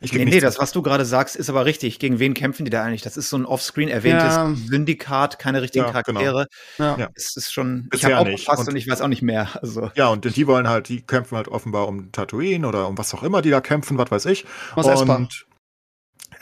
Ich 0.01 0.13
nee, 0.13 0.23
nee, 0.23 0.39
das, 0.39 0.59
was 0.59 0.71
du 0.71 0.81
gerade 0.81 1.03
sagst, 1.03 1.35
ist 1.35 1.49
aber 1.49 1.65
richtig. 1.65 1.99
Gegen 1.99 2.19
wen 2.19 2.33
kämpfen 2.33 2.63
die 2.63 2.71
da 2.71 2.85
eigentlich? 2.85 3.01
Das 3.01 3.17
ist 3.17 3.29
so 3.29 3.37
ein 3.37 3.45
offscreen 3.45 3.89
erwähntes 3.89 4.33
ja. 4.35 4.53
Syndikat, 4.55 5.39
keine 5.39 5.61
richtigen 5.61 5.85
ja, 5.85 6.01
genau. 6.01 6.19
Charaktere. 6.19 6.47
Genau. 6.77 6.97
Ja. 6.97 7.09
Es 7.15 7.35
ist 7.35 7.51
schon, 7.51 7.89
Bisher 7.89 8.11
ich 8.11 8.15
habe 8.15 8.29
aufgepasst 8.31 8.61
und, 8.61 8.69
und, 8.69 8.75
ich 8.77 8.87
weiß 8.87 9.01
auch 9.01 9.09
nicht 9.09 9.21
mehr. 9.21 9.49
Also. 9.61 9.91
Ja, 9.95 10.07
und 10.07 10.23
die 10.37 10.47
wollen 10.47 10.69
halt, 10.69 10.87
die 10.87 11.01
kämpfen 11.01 11.35
halt 11.35 11.49
offenbar 11.49 11.89
um 11.89 12.13
Tatooine 12.13 12.65
oder 12.65 12.87
um 12.87 12.97
was 12.97 13.13
auch 13.13 13.23
immer 13.23 13.41
die 13.41 13.49
da 13.49 13.59
kämpfen, 13.59 13.97
was 13.97 14.09
weiß 14.09 14.25
ich. 14.27 14.45
Was 14.75 15.01
und. 15.01 15.48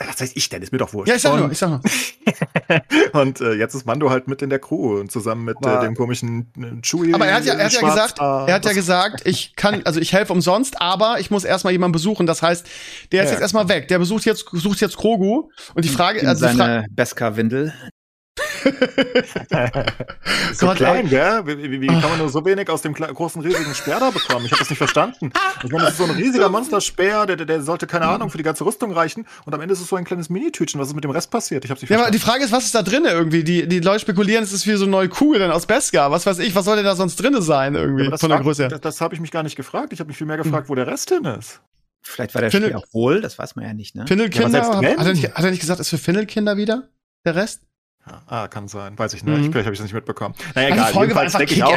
Was 0.06 0.20
heißt 0.20 0.36
ich 0.36 0.48
denn? 0.48 0.62
Ist 0.62 0.72
mir 0.72 0.78
doch 0.78 0.92
wurscht. 0.92 1.08
Ja, 1.08 1.16
ich 1.16 1.22
sag 1.22 1.38
nur, 1.38 1.50
ich 1.50 1.58
sag 1.58 1.70
nur. 1.70 1.80
und 3.20 3.40
äh, 3.40 3.54
jetzt 3.54 3.74
ist 3.74 3.86
Mando 3.86 4.10
halt 4.10 4.28
mit 4.28 4.42
in 4.42 4.50
der 4.50 4.58
Crew 4.58 5.00
und 5.00 5.10
zusammen 5.10 5.44
mit 5.44 5.56
äh, 5.64 5.80
dem 5.80 5.96
komischen 5.96 6.52
äh, 6.56 6.80
Chewie. 6.82 7.14
Aber 7.14 7.26
er 7.26 7.36
hat 7.36 7.44
ja, 7.44 7.54
er 7.54 7.66
hat 7.66 7.72
ja 7.72 7.80
gesagt, 7.80 8.18
er 8.18 8.54
hat 8.54 8.64
ja 8.64 8.72
gesagt, 8.72 9.26
ich 9.26 9.56
kann, 9.56 9.82
also 9.84 10.00
ich 10.00 10.12
helfe 10.12 10.32
umsonst, 10.32 10.80
aber 10.80 11.18
ich 11.18 11.30
muss 11.30 11.44
erstmal 11.44 11.72
jemanden 11.72 11.92
besuchen. 11.92 12.26
Das 12.26 12.42
heißt, 12.42 12.66
der 13.12 13.24
ist 13.24 13.30
ja, 13.30 13.34
jetzt 13.34 13.42
erstmal 13.42 13.68
weg. 13.68 13.88
Der 13.88 13.98
besucht 13.98 14.24
jetzt, 14.24 14.46
sucht 14.52 14.80
jetzt 14.80 14.96
Grogu. 14.96 15.50
Und 15.74 15.84
die 15.84 15.88
Frage, 15.88 16.26
also 16.28 16.40
seine 16.40 16.56
Fra 16.56 16.84
Beskar-Windel 16.90 17.72
so 20.52 20.66
Gott, 20.66 20.76
klein, 20.76 21.04
ey. 21.04 21.10
gell? 21.10 21.42
Wie, 21.44 21.70
wie, 21.70 21.80
wie, 21.80 21.86
kann 21.86 22.10
man 22.10 22.18
nur 22.18 22.28
so 22.28 22.44
wenig 22.44 22.68
aus 22.68 22.82
dem 22.82 22.94
großen, 22.94 23.40
riesigen 23.42 23.74
Speer 23.74 24.00
da 24.00 24.10
bekommen? 24.10 24.46
Ich 24.46 24.52
habe 24.52 24.60
das 24.60 24.70
nicht 24.70 24.78
verstanden. 24.78 25.32
Ich 25.64 25.70
meine, 25.70 25.84
das 25.84 25.92
ist 25.92 25.98
so 25.98 26.04
ein 26.04 26.10
riesiger 26.10 26.48
Monsterspeer, 26.50 27.26
der, 27.26 27.36
der 27.36 27.62
sollte, 27.62 27.86
keine 27.86 28.06
mhm. 28.06 28.12
Ahnung, 28.12 28.30
für 28.30 28.38
die 28.38 28.44
ganze 28.44 28.64
Rüstung 28.64 28.92
reichen. 28.92 29.26
Und 29.44 29.54
am 29.54 29.60
Ende 29.60 29.72
ist 29.74 29.80
es 29.80 29.88
so 29.88 29.96
ein 29.96 30.04
kleines 30.04 30.30
Minitütchen. 30.30 30.80
Was 30.80 30.88
ist 30.88 30.94
mit 30.94 31.04
dem 31.04 31.10
Rest 31.10 31.30
passiert? 31.30 31.64
Ich 31.64 31.70
hab's 31.70 31.80
nicht 31.82 31.88
verstanden. 31.88 32.02
Ja, 32.02 32.06
aber 32.06 32.12
die 32.12 32.24
Frage 32.24 32.44
ist, 32.44 32.52
was 32.52 32.64
ist 32.64 32.74
da 32.74 32.82
drin 32.82 33.04
irgendwie? 33.04 33.44
Die, 33.44 33.68
die 33.68 33.80
Leute 33.80 34.00
spekulieren, 34.00 34.44
es 34.44 34.52
ist 34.52 34.66
wie 34.66 34.74
so 34.74 34.84
eine 34.84 34.92
neue 34.92 35.08
Kugel 35.08 35.40
dann 35.40 35.50
aus 35.50 35.66
Beskar. 35.66 36.10
Was 36.10 36.26
weiß 36.26 36.38
ich, 36.40 36.54
was 36.54 36.64
soll 36.64 36.76
denn 36.76 36.84
da 36.84 36.96
sonst 36.96 37.16
drin 37.16 37.40
sein 37.40 37.74
irgendwie 37.74 38.04
ja, 38.04 38.16
von 38.16 38.30
der 38.30 38.40
Größe 38.40 38.62
her? 38.62 38.68
Das, 38.68 38.80
das 38.80 39.00
habe 39.00 39.14
ich 39.14 39.20
mich 39.20 39.30
gar 39.30 39.42
nicht 39.42 39.56
gefragt. 39.56 39.92
Ich 39.92 40.00
habe 40.00 40.08
mich 40.08 40.16
viel 40.16 40.26
mehr 40.26 40.36
gefragt, 40.36 40.64
hm. 40.64 40.68
wo 40.68 40.74
der 40.74 40.86
Rest 40.86 41.10
hin 41.10 41.24
ist. 41.24 41.60
Vielleicht 42.02 42.34
war 42.34 42.40
der 42.40 42.50
Findel 42.50 42.70
Spiel 42.70 42.80
auch 42.80 42.86
wohl, 42.92 43.20
das 43.20 43.38
weiß 43.38 43.56
man 43.56 43.64
ja 43.64 43.74
nicht, 43.74 43.94
ne? 43.94 44.06
Findelkinder? 44.06 44.58
Ja, 44.58 44.68
hat, 44.68 44.98
hat, 44.98 45.06
er 45.06 45.12
nicht, 45.12 45.34
hat 45.34 45.44
er 45.44 45.50
nicht 45.50 45.60
gesagt, 45.60 45.80
ist 45.80 45.90
für 45.90 45.98
Findelkinder 45.98 46.56
wieder? 46.56 46.88
Der 47.24 47.34
Rest? 47.34 47.62
Ah, 48.26 48.48
kann 48.48 48.68
sein. 48.68 48.98
Weiß 48.98 49.14
ich 49.14 49.24
nicht. 49.24 49.38
Mhm. 49.38 49.52
Vielleicht 49.52 49.66
habe 49.66 49.72
ich 49.72 49.78
das 49.78 49.84
nicht 49.84 49.94
mitbekommen. 49.94 50.34
Naja, 50.54 50.68
egal. 50.68 50.86
Die 50.88 50.92
Folge 50.94 51.14
war 51.14 51.22
einfach 51.22 51.40
ich 51.40 51.62
auch, 51.62 51.76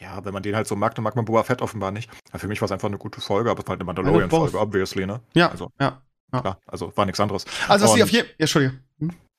Ja, 0.00 0.24
wenn 0.24 0.32
man 0.32 0.42
den 0.42 0.54
halt 0.56 0.66
so 0.66 0.76
mag, 0.76 0.94
dann 0.94 1.02
mag 1.02 1.16
man 1.16 1.24
Boba 1.24 1.42
Fett 1.42 1.62
offenbar 1.62 1.90
nicht. 1.90 2.10
Ja, 2.32 2.38
für 2.38 2.48
mich 2.48 2.60
war 2.60 2.66
es 2.66 2.72
einfach 2.72 2.88
eine 2.88 2.98
gute 2.98 3.20
Folge, 3.20 3.50
aber 3.50 3.60
es 3.60 3.66
war 3.66 3.72
halt 3.72 3.80
eine 3.80 3.86
Mandalorian-Folge, 3.86 4.58
obviously, 4.58 5.06
ne? 5.06 5.20
Ja. 5.34 5.50
Also, 5.50 5.70
ja. 5.80 6.02
ja. 6.32 6.40
Klar, 6.40 6.60
also 6.66 6.92
war 6.96 7.06
nichts 7.06 7.20
anderes. 7.20 7.44
Also, 7.68 7.86
was 7.86 7.96
ich 7.96 8.02
auf 8.02 8.10
jeden 8.10 8.26
Ja, 8.28 8.34
Entschuldige. 8.38 8.78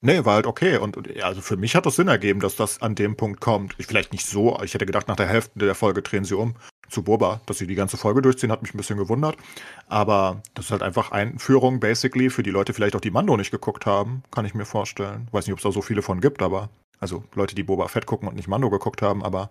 Nee, 0.00 0.24
war 0.24 0.34
halt 0.34 0.46
okay. 0.46 0.78
Und, 0.78 0.96
und 0.96 1.22
also 1.22 1.40
für 1.40 1.56
mich 1.56 1.74
hat 1.74 1.84
das 1.84 1.96
Sinn 1.96 2.08
ergeben, 2.08 2.40
dass 2.40 2.54
das 2.54 2.80
an 2.80 2.94
dem 2.94 3.16
Punkt 3.16 3.40
kommt. 3.40 3.74
Ich, 3.78 3.86
vielleicht 3.86 4.12
nicht 4.12 4.26
so, 4.26 4.60
ich 4.62 4.74
hätte 4.74 4.86
gedacht, 4.86 5.08
nach 5.08 5.16
der 5.16 5.26
Hälfte 5.26 5.58
der 5.58 5.74
Folge 5.74 6.02
drehen 6.02 6.24
sie 6.24 6.36
um. 6.36 6.54
zu 6.88 7.02
Boba. 7.02 7.40
Dass 7.46 7.58
sie 7.58 7.66
die 7.66 7.74
ganze 7.74 7.96
Folge 7.96 8.22
durchziehen, 8.22 8.52
hat 8.52 8.62
mich 8.62 8.72
ein 8.74 8.76
bisschen 8.76 8.98
gewundert. 8.98 9.36
Aber 9.88 10.42
das 10.54 10.66
ist 10.66 10.70
halt 10.70 10.82
einfach 10.82 11.10
Einführung, 11.10 11.80
basically, 11.80 12.30
für 12.30 12.44
die 12.44 12.50
Leute 12.50 12.74
vielleicht 12.74 12.94
auch, 12.94 13.00
die 13.00 13.10
Mando 13.10 13.36
nicht 13.36 13.50
geguckt 13.50 13.86
haben, 13.86 14.22
kann 14.30 14.44
ich 14.44 14.54
mir 14.54 14.66
vorstellen. 14.66 15.26
Weiß 15.32 15.46
nicht, 15.46 15.52
ob 15.52 15.58
es 15.58 15.64
da 15.64 15.72
so 15.72 15.82
viele 15.82 16.02
von 16.02 16.20
gibt, 16.20 16.42
aber 16.42 16.70
also 17.00 17.24
Leute, 17.34 17.54
die 17.54 17.62
Boba 17.64 17.88
Fett 17.88 18.06
gucken 18.06 18.28
und 18.28 18.36
nicht 18.36 18.48
Mando 18.48 18.70
geguckt 18.70 19.02
haben, 19.02 19.24
aber 19.24 19.50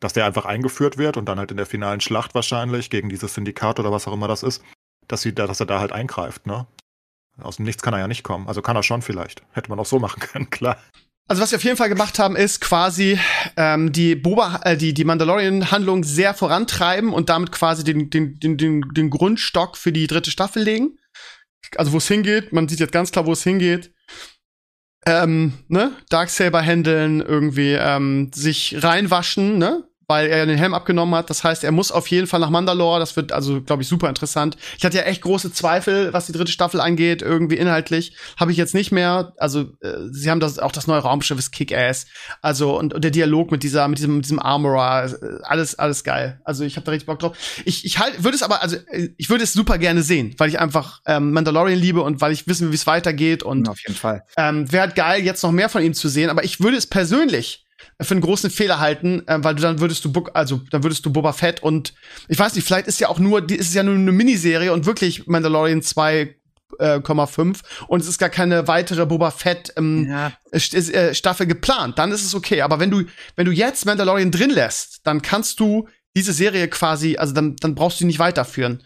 dass 0.00 0.14
der 0.14 0.26
einfach 0.26 0.46
eingeführt 0.46 0.98
wird 0.98 1.16
und 1.16 1.26
dann 1.26 1.38
halt 1.38 1.50
in 1.50 1.56
der 1.56 1.66
finalen 1.66 2.00
Schlacht 2.00 2.34
wahrscheinlich 2.34 2.90
gegen 2.90 3.08
dieses 3.08 3.34
Syndikat 3.34 3.78
oder 3.78 3.92
was 3.92 4.08
auch 4.08 4.12
immer 4.12 4.28
das 4.28 4.42
ist, 4.42 4.62
dass, 5.08 5.22
sie 5.22 5.34
da, 5.34 5.46
dass 5.46 5.60
er 5.60 5.66
da 5.66 5.78
halt 5.78 5.92
eingreift, 5.92 6.46
ne? 6.46 6.66
Aus 7.40 7.56
dem 7.56 7.64
Nichts 7.64 7.82
kann 7.82 7.94
er 7.94 8.00
ja 8.00 8.08
nicht 8.08 8.22
kommen. 8.22 8.48
Also 8.48 8.62
kann 8.62 8.76
er 8.76 8.82
schon 8.82 9.02
vielleicht. 9.02 9.42
Hätte 9.52 9.70
man 9.70 9.78
auch 9.78 9.86
so 9.86 9.98
machen 9.98 10.20
können, 10.32 10.50
klar. 10.50 10.78
Also 11.28 11.40
was 11.40 11.52
wir 11.52 11.56
auf 11.56 11.64
jeden 11.64 11.76
Fall 11.76 11.88
gemacht 11.88 12.18
haben, 12.18 12.36
ist 12.36 12.60
quasi 12.60 13.18
ähm, 13.56 13.92
die 13.92 14.16
Boba, 14.16 14.60
äh, 14.64 14.76
die, 14.76 14.92
die 14.92 15.04
Mandalorian-Handlung 15.04 16.04
sehr 16.04 16.34
vorantreiben 16.34 17.12
und 17.12 17.28
damit 17.28 17.52
quasi 17.52 17.84
den, 17.84 18.10
den, 18.10 18.38
den, 18.38 18.56
den, 18.58 18.82
den 18.92 19.10
Grundstock 19.10 19.76
für 19.76 19.92
die 19.92 20.06
dritte 20.06 20.30
Staffel 20.30 20.62
legen. 20.62 20.98
Also 21.76 21.92
wo 21.92 21.98
es 21.98 22.08
hingeht, 22.08 22.52
man 22.52 22.68
sieht 22.68 22.80
jetzt 22.80 22.92
ganz 22.92 23.12
klar, 23.12 23.24
wo 23.24 23.32
es 23.32 23.44
hingeht. 23.44 23.94
Ähm, 25.06 25.54
ne? 25.68 25.92
Darksaber 26.10 26.60
handeln, 26.60 27.20
irgendwie 27.20 27.72
ähm, 27.72 28.30
sich 28.34 28.82
reinwaschen, 28.82 29.58
ne? 29.58 29.84
Weil 30.12 30.26
er 30.26 30.44
den 30.44 30.58
Helm 30.58 30.74
abgenommen 30.74 31.14
hat. 31.14 31.30
Das 31.30 31.42
heißt, 31.42 31.64
er 31.64 31.72
muss 31.72 31.90
auf 31.90 32.06
jeden 32.08 32.26
Fall 32.26 32.38
nach 32.38 32.50
Mandalore. 32.50 33.00
Das 33.00 33.16
wird 33.16 33.32
also, 33.32 33.62
glaube 33.62 33.80
ich, 33.80 33.88
super 33.88 34.10
interessant. 34.10 34.58
Ich 34.76 34.84
hatte 34.84 34.98
ja 34.98 35.04
echt 35.04 35.22
große 35.22 35.54
Zweifel, 35.54 36.12
was 36.12 36.26
die 36.26 36.32
dritte 36.32 36.52
Staffel 36.52 36.82
angeht, 36.82 37.22
irgendwie 37.22 37.56
inhaltlich. 37.56 38.14
Habe 38.36 38.52
ich 38.52 38.58
jetzt 38.58 38.74
nicht 38.74 38.92
mehr. 38.92 39.32
Also, 39.38 39.72
äh, 39.80 40.10
sie 40.10 40.30
haben 40.30 40.38
das 40.38 40.58
auch 40.58 40.70
das 40.70 40.86
neue 40.86 41.00
Raumschiff 41.00 41.38
ist 41.38 41.50
Kick-Ass. 41.50 42.04
Also, 42.42 42.78
und, 42.78 42.92
und, 42.92 43.02
der 43.02 43.10
Dialog 43.10 43.50
mit 43.50 43.62
dieser, 43.62 43.88
mit 43.88 44.00
diesem, 44.00 44.16
mit 44.16 44.26
diesem 44.26 44.38
Armorer, 44.38 45.06
äh, 45.06 45.38
alles, 45.44 45.78
alles 45.78 46.04
geil. 46.04 46.42
Also, 46.44 46.62
ich 46.64 46.76
habe 46.76 46.84
da 46.84 46.90
richtig 46.90 47.06
Bock 47.06 47.18
drauf. 47.18 47.34
Ich, 47.64 47.86
ich 47.86 47.98
halt, 47.98 48.22
würde 48.22 48.36
es 48.36 48.42
aber, 48.42 48.60
also, 48.60 48.76
äh, 48.90 49.08
ich 49.16 49.30
würde 49.30 49.44
es 49.44 49.54
super 49.54 49.78
gerne 49.78 50.02
sehen, 50.02 50.34
weil 50.36 50.50
ich 50.50 50.60
einfach 50.60 51.00
ähm, 51.06 51.32
Mandalorian 51.32 51.78
liebe 51.78 52.02
und 52.02 52.20
weil 52.20 52.32
ich 52.32 52.46
wissen 52.46 52.66
will, 52.66 52.72
wie 52.72 52.76
es 52.76 52.86
weitergeht. 52.86 53.42
Und 53.42 53.66
auf 53.66 53.80
jeden 53.80 53.98
Fall. 53.98 54.24
Ähm, 54.36 54.70
Wäre 54.70 54.82
halt 54.82 54.94
geil, 54.94 55.22
jetzt 55.22 55.42
noch 55.42 55.52
mehr 55.52 55.70
von 55.70 55.82
ihm 55.82 55.94
zu 55.94 56.10
sehen. 56.10 56.28
Aber 56.28 56.44
ich 56.44 56.60
würde 56.60 56.76
es 56.76 56.86
persönlich 56.86 57.61
für 58.00 58.12
einen 58.12 58.20
großen 58.20 58.50
Fehler 58.50 58.80
halten, 58.80 59.26
äh, 59.26 59.38
weil 59.42 59.54
du 59.54 59.62
dann 59.62 59.80
würdest 59.80 60.04
du 60.04 60.12
Book, 60.12 60.30
also 60.34 60.60
dann 60.70 60.82
würdest 60.82 61.04
du 61.04 61.12
Boba 61.12 61.32
Fett 61.32 61.62
und 61.62 61.94
ich 62.28 62.38
weiß 62.38 62.54
nicht, 62.54 62.64
vielleicht 62.64 62.86
ist 62.86 63.00
ja 63.00 63.08
auch 63.08 63.18
nur, 63.18 63.40
die 63.40 63.56
ist 63.56 63.74
ja 63.74 63.82
nur 63.82 63.94
eine 63.94 64.12
Miniserie 64.12 64.72
und 64.72 64.86
wirklich 64.86 65.26
Mandalorian 65.26 65.80
2,5 65.80 66.30
äh, 66.78 67.84
und 67.88 68.00
es 68.00 68.08
ist 68.08 68.18
gar 68.18 68.28
keine 68.28 68.68
weitere 68.68 69.06
Boba 69.06 69.30
Fett 69.30 69.72
ähm, 69.76 70.08
ja. 70.08 70.32
äh, 70.52 71.14
Staffel 71.14 71.46
geplant, 71.46 71.98
dann 71.98 72.12
ist 72.12 72.24
es 72.24 72.34
okay. 72.34 72.62
Aber 72.62 72.80
wenn 72.80 72.90
du, 72.90 73.04
wenn 73.36 73.46
du 73.46 73.52
jetzt 73.52 73.86
Mandalorian 73.86 74.30
drin 74.30 74.50
lässt, 74.50 75.00
dann 75.04 75.22
kannst 75.22 75.60
du 75.60 75.88
diese 76.14 76.32
Serie 76.32 76.68
quasi, 76.68 77.16
also 77.16 77.32
dann, 77.32 77.56
dann 77.56 77.74
brauchst 77.74 77.98
du 77.98 78.04
die 78.04 78.08
nicht 78.08 78.18
weiterführen. 78.18 78.82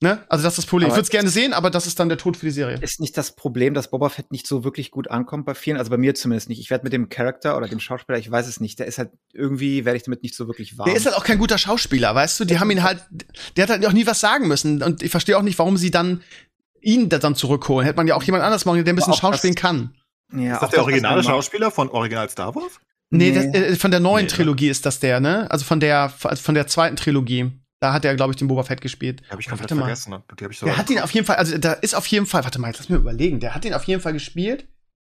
Ne? 0.00 0.24
Also 0.28 0.44
das 0.44 0.52
ist 0.52 0.58
das 0.58 0.66
Problem. 0.66 0.86
Aber 0.86 0.94
ich 0.94 0.98
würde 0.98 1.06
es 1.06 1.10
gerne 1.10 1.28
sehen, 1.28 1.52
aber 1.52 1.70
das 1.70 1.88
ist 1.88 1.98
dann 1.98 2.08
der 2.08 2.18
Tod 2.18 2.36
für 2.36 2.46
die 2.46 2.52
Serie. 2.52 2.78
Ist 2.80 3.00
nicht 3.00 3.16
das 3.16 3.34
Problem, 3.34 3.74
dass 3.74 3.90
Boba 3.90 4.08
Fett 4.08 4.30
nicht 4.30 4.46
so 4.46 4.62
wirklich 4.62 4.92
gut 4.92 5.10
ankommt 5.10 5.44
bei 5.44 5.54
vielen, 5.54 5.76
also 5.76 5.90
bei 5.90 5.96
mir 5.96 6.14
zumindest 6.14 6.48
nicht. 6.48 6.60
Ich 6.60 6.70
werde 6.70 6.84
mit 6.84 6.92
dem 6.92 7.08
Charakter 7.08 7.56
oder 7.56 7.66
dem 7.66 7.80
Schauspieler, 7.80 8.16
ich 8.16 8.30
weiß 8.30 8.46
es 8.46 8.60
nicht, 8.60 8.78
der 8.78 8.86
ist 8.86 8.98
halt 8.98 9.10
irgendwie 9.32 9.84
werde 9.84 9.96
ich 9.96 10.04
damit 10.04 10.22
nicht 10.22 10.36
so 10.36 10.46
wirklich 10.46 10.78
warm. 10.78 10.86
Der 10.86 10.96
ist 10.96 11.04
halt 11.04 11.16
auch 11.16 11.24
kein 11.24 11.38
guter 11.38 11.58
Schauspieler, 11.58 12.14
weißt 12.14 12.38
du? 12.38 12.44
Die 12.44 12.60
haben 12.60 12.70
ihn 12.70 12.84
halt, 12.84 13.04
der 13.56 13.64
hat 13.64 13.70
halt 13.70 13.86
auch 13.86 13.92
nie 13.92 14.06
was 14.06 14.20
sagen 14.20 14.46
müssen 14.46 14.84
und 14.84 15.02
ich 15.02 15.10
verstehe 15.10 15.36
auch 15.36 15.42
nicht, 15.42 15.58
warum 15.58 15.76
sie 15.76 15.90
dann 15.90 16.22
ihn 16.80 17.08
dann 17.08 17.34
zurückholen. 17.34 17.84
Hätte 17.84 17.96
man 17.96 18.06
ja 18.06 18.14
auch 18.14 18.22
jemand 18.22 18.44
anders 18.44 18.64
machen, 18.66 18.84
der 18.84 18.92
ein 18.92 18.96
bisschen 18.96 19.14
schauspielen 19.14 19.56
kann. 19.56 19.96
Ja, 20.32 20.54
ist 20.54 20.62
das 20.62 20.70
der 20.70 20.82
originale 20.82 21.24
Schauspieler 21.24 21.72
von 21.72 21.88
Original 21.88 22.28
Star 22.28 22.54
Wars? 22.54 22.78
Nee, 23.10 23.30
nee. 23.30 23.50
Das, 23.50 23.62
äh, 23.62 23.76
von 23.76 23.90
der 23.90 24.00
neuen 24.00 24.26
nee, 24.26 24.30
Trilogie 24.30 24.66
ne? 24.66 24.70
ist 24.70 24.86
das 24.86 25.00
der, 25.00 25.18
ne? 25.18 25.50
Also 25.50 25.64
von 25.64 25.80
der 25.80 26.10
von 26.10 26.54
der 26.54 26.66
zweiten 26.68 26.96
Trilogie. 26.96 27.50
Da 27.80 27.92
hat 27.92 28.04
er, 28.04 28.16
glaube 28.16 28.32
ich, 28.32 28.36
den 28.36 28.48
Boba 28.48 28.64
Fett 28.64 28.80
gespielt. 28.80 29.22
Hab 29.30 29.38
ich 29.38 29.48
komplett 29.48 29.70
vergessen. 29.70 30.10
Ne? 30.10 30.22
Die 30.38 30.44
hab 30.44 30.50
ich 30.50 30.58
so 30.58 30.66
der 30.66 30.76
hat 30.76 30.90
ihn 30.90 30.98
auf 30.98 31.12
jeden 31.12 31.26
Fall, 31.26 31.36
also 31.36 31.56
da 31.58 31.74
ist 31.74 31.94
auf 31.94 32.06
jeden 32.06 32.26
Fall, 32.26 32.42
warte 32.44 32.58
mal, 32.58 32.72
lass 32.76 32.88
mir 32.88 32.96
überlegen, 32.96 33.40
der 33.40 33.54
hat 33.54 33.64
ihn 33.64 33.74
auf 33.74 33.84
jeden 33.84 34.00
Fall 34.00 34.12
gespielt. 34.12 34.66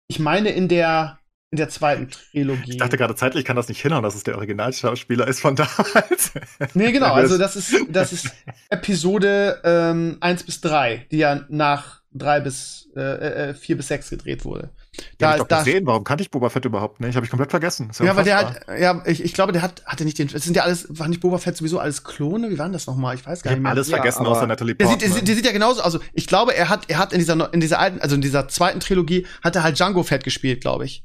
Ich 0.09 0.19
meine 0.19 0.51
in 0.51 0.69
der 0.69 1.21
in 1.53 1.57
der 1.57 1.69
zweiten 1.69 2.09
Trilogie. 2.09 2.71
Ich 2.71 2.77
dachte 2.77 2.97
gerade 2.97 3.17
zeitlich 3.17 3.45
kann 3.45 3.57
das 3.57 3.69
nicht 3.69 3.83
hinhauen, 3.83 4.05
dass 4.05 4.15
es 4.15 4.23
der 4.23 4.37
Originalschauspieler 4.37 5.27
ist 5.27 5.41
von 5.41 5.57
damals. 5.57 6.33
Nee, 6.75 6.93
genau, 6.93 7.13
also 7.13 7.39
das 7.39 7.57
ist, 7.57 7.75
das 7.89 8.13
ist 8.13 8.31
Episode 8.69 9.61
ähm, 9.65 10.19
1 10.21 10.45
bis 10.45 10.61
3, 10.61 11.07
die 11.11 11.19
ja 11.19 11.45
nach 11.49 12.03
3 12.13 12.41
bis 12.41 12.89
äh, 12.95 13.55
4 13.55 13.75
äh, 13.75 13.77
bis 13.77 13.89
6 13.89 14.11
gedreht 14.11 14.45
wurde. 14.45 14.71
Da, 15.19 15.29
hab 15.29 15.35
ich 15.35 15.41
doch 15.41 15.49
da, 15.49 15.59
gesehen. 15.59 15.87
Warum 15.87 16.05
kannte 16.05 16.23
ich 16.23 16.31
Boba 16.31 16.51
Fett 16.51 16.65
überhaupt 16.65 17.01
nicht? 17.01 17.17
Habe 17.17 17.25
ich 17.25 17.31
komplett 17.31 17.51
vergessen. 17.51 17.91
Ja, 17.99 18.07
ja 18.07 18.17
weil 18.17 18.25
der 18.25 18.37
hat, 18.37 18.67
ja, 18.79 19.03
ich, 19.07 19.23
ich 19.23 19.35
glaube, 19.35 19.53
der 19.53 19.63
hat, 19.63 19.85
hatte 19.87 20.05
nicht 20.05 20.19
den. 20.19 20.29
Es 20.33 20.45
sind 20.45 20.57
ja 20.57 20.63
alles, 20.63 20.87
war 20.91 21.09
nicht 21.09 21.21
Boba 21.21 21.39
Fett 21.39 21.57
sowieso 21.57 21.79
alles 21.79 22.05
Klone? 22.05 22.51
Wie 22.51 22.59
waren 22.59 22.73
das 22.73 22.87
nochmal? 22.87 23.15
Ich 23.15 23.27
weiß 23.27 23.43
gar 23.43 23.53
ich 23.53 23.57
nicht 23.57 23.63
mehr. 23.63 23.73
alles 23.73 23.91
vergessen 23.91 24.25
ja, 24.25 24.31
außer 24.31 24.47
Natalie 24.47 24.75
Portman. 24.75 24.99
Der 24.99 25.09
sieht, 25.09 25.19
der, 25.19 25.25
der 25.25 25.35
sieht 25.35 25.47
ja 25.47 25.53
genauso. 25.53 25.83
Also 25.83 26.01
ich 26.13 26.27
glaube, 26.27 26.55
er 26.55 26.69
hat, 26.69 26.89
er 26.89 26.99
hat 26.99 27.13
in 27.13 27.19
dieser, 27.19 27.53
in 27.53 27.61
dieser 27.61 27.79
alten, 27.79 28.01
also 28.01 28.15
in 28.15 28.23
dieser 28.23 28.49
zweiten 28.49 28.81
Trilogie 28.81 29.27
hat 29.43 29.57
er 29.57 29.63
halt 29.63 29.79
Django 29.79 30.03
Fett 30.03 30.25
gespielt, 30.25 30.61
glaube 30.61 30.85
ich. 30.85 31.05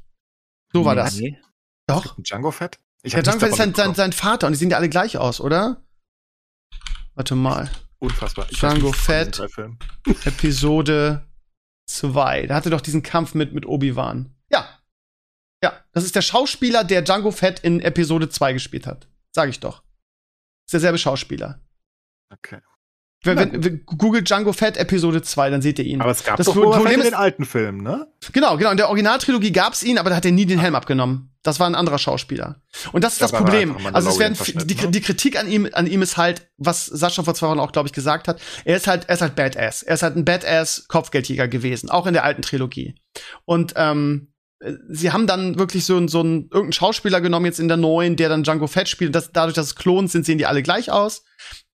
So 0.72 0.84
war 0.84 0.94
das. 0.94 1.16
Nee. 1.16 1.38
Doch. 1.86 2.16
Django 2.18 2.50
Fett? 2.50 2.78
Ich 3.02 3.12
ja, 3.12 3.22
Django 3.22 3.40
Fett 3.40 3.50
ist 3.50 3.56
sein, 3.56 3.74
sein, 3.74 3.94
sein 3.94 4.12
Vater 4.12 4.46
und 4.46 4.52
die 4.52 4.58
sehen 4.58 4.70
ja 4.70 4.76
alle 4.76 4.88
gleich 4.88 5.18
aus, 5.18 5.40
oder? 5.40 5.82
Warte 7.14 7.34
mal. 7.34 7.70
Unfassbar. 7.98 8.46
Ich 8.50 8.58
Django 8.58 8.92
Fett, 8.92 9.40
Episode 10.24 11.25
2. 11.86 12.46
Da 12.46 12.54
hatte 12.54 12.70
doch 12.70 12.80
diesen 12.80 13.02
Kampf 13.02 13.34
mit, 13.34 13.52
mit 13.52 13.66
Obi-Wan. 13.66 14.34
Ja. 14.50 14.68
Ja, 15.62 15.72
das 15.92 16.04
ist 16.04 16.14
der 16.14 16.22
Schauspieler, 16.22 16.84
der 16.84 17.02
Django 17.02 17.30
Fett 17.30 17.60
in 17.60 17.80
Episode 17.80 18.28
2 18.28 18.52
gespielt 18.52 18.86
hat. 18.86 19.08
Sag 19.32 19.48
ich 19.48 19.60
doch. 19.60 19.82
Ist 20.66 20.74
derselbe 20.74 20.98
Schauspieler. 20.98 21.60
Okay. 22.32 22.60
Wenn, 23.22 23.38
wenn, 23.38 23.64
wenn, 23.64 23.86
Google 23.86 24.22
Django 24.22 24.52
Fett 24.52 24.76
Episode 24.76 25.22
2, 25.22 25.50
dann 25.50 25.62
seht 25.62 25.78
ihr 25.78 25.84
ihn. 25.84 26.00
Aber 26.00 26.10
es 26.10 26.24
gab 26.24 26.36
das 26.36 26.46
doch 26.46 26.54
Problem 26.54 27.00
in 27.00 27.04
den 27.04 27.14
alten 27.14 27.44
Filmen, 27.44 27.82
ne? 27.82 28.06
Genau, 28.32 28.56
genau. 28.56 28.70
In 28.70 28.76
der 28.76 28.88
Originaltrilogie 28.88 29.52
gab's 29.52 29.82
ihn, 29.82 29.98
aber 29.98 30.10
da 30.10 30.16
hat 30.16 30.24
er 30.24 30.32
nie 30.32 30.46
den 30.46 30.58
Helm 30.58 30.74
abgenommen. 30.74 31.35
Das 31.46 31.60
war 31.60 31.66
ein 31.66 31.74
anderer 31.74 31.98
Schauspieler. 31.98 32.60
Und 32.92 33.04
das 33.04 33.14
ist 33.14 33.22
das, 33.22 33.30
das 33.30 33.40
Problem. 33.40 33.76
Also 33.92 34.10
es 34.10 34.18
werden 34.18 34.36
die, 34.66 34.74
ne? 34.74 34.90
die, 34.90 35.00
Kritik 35.00 35.38
an 35.38 35.48
ihm, 35.48 35.68
an 35.72 35.86
ihm 35.86 36.02
ist 36.02 36.16
halt, 36.16 36.48
was 36.56 36.86
Sascha 36.86 37.22
vor 37.22 37.34
zwei 37.34 37.48
Wochen 37.48 37.60
auch, 37.60 37.72
glaube 37.72 37.88
ich, 37.88 37.92
gesagt 37.92 38.28
hat. 38.28 38.40
Er 38.64 38.76
ist 38.76 38.86
halt, 38.86 39.08
er 39.08 39.14
ist 39.14 39.20
halt 39.22 39.36
Badass. 39.36 39.82
Er 39.82 39.94
ist 39.94 40.02
halt 40.02 40.16
ein 40.16 40.24
Badass 40.24 40.86
Kopfgeldjäger 40.88 41.48
gewesen, 41.48 41.90
auch 41.90 42.06
in 42.06 42.14
der 42.14 42.24
alten 42.24 42.42
Trilogie. 42.42 42.96
Und 43.44 43.74
ähm, 43.76 44.32
sie 44.88 45.12
haben 45.12 45.26
dann 45.26 45.58
wirklich 45.58 45.84
so, 45.84 46.06
so 46.08 46.20
einen 46.20 46.44
irgendeinen 46.44 46.72
Schauspieler 46.72 47.20
genommen 47.20 47.46
jetzt 47.46 47.60
in 47.60 47.68
der 47.68 47.76
neuen, 47.76 48.16
der 48.16 48.28
dann 48.28 48.42
Django 48.42 48.66
Fett 48.66 48.88
spielt. 48.88 49.14
Das, 49.14 49.32
dadurch, 49.32 49.54
dass 49.54 49.66
es 49.66 49.76
Klons 49.76 50.12
sind, 50.12 50.26
sehen 50.26 50.38
die 50.38 50.46
alle 50.46 50.62
gleich 50.62 50.90
aus. 50.90 51.24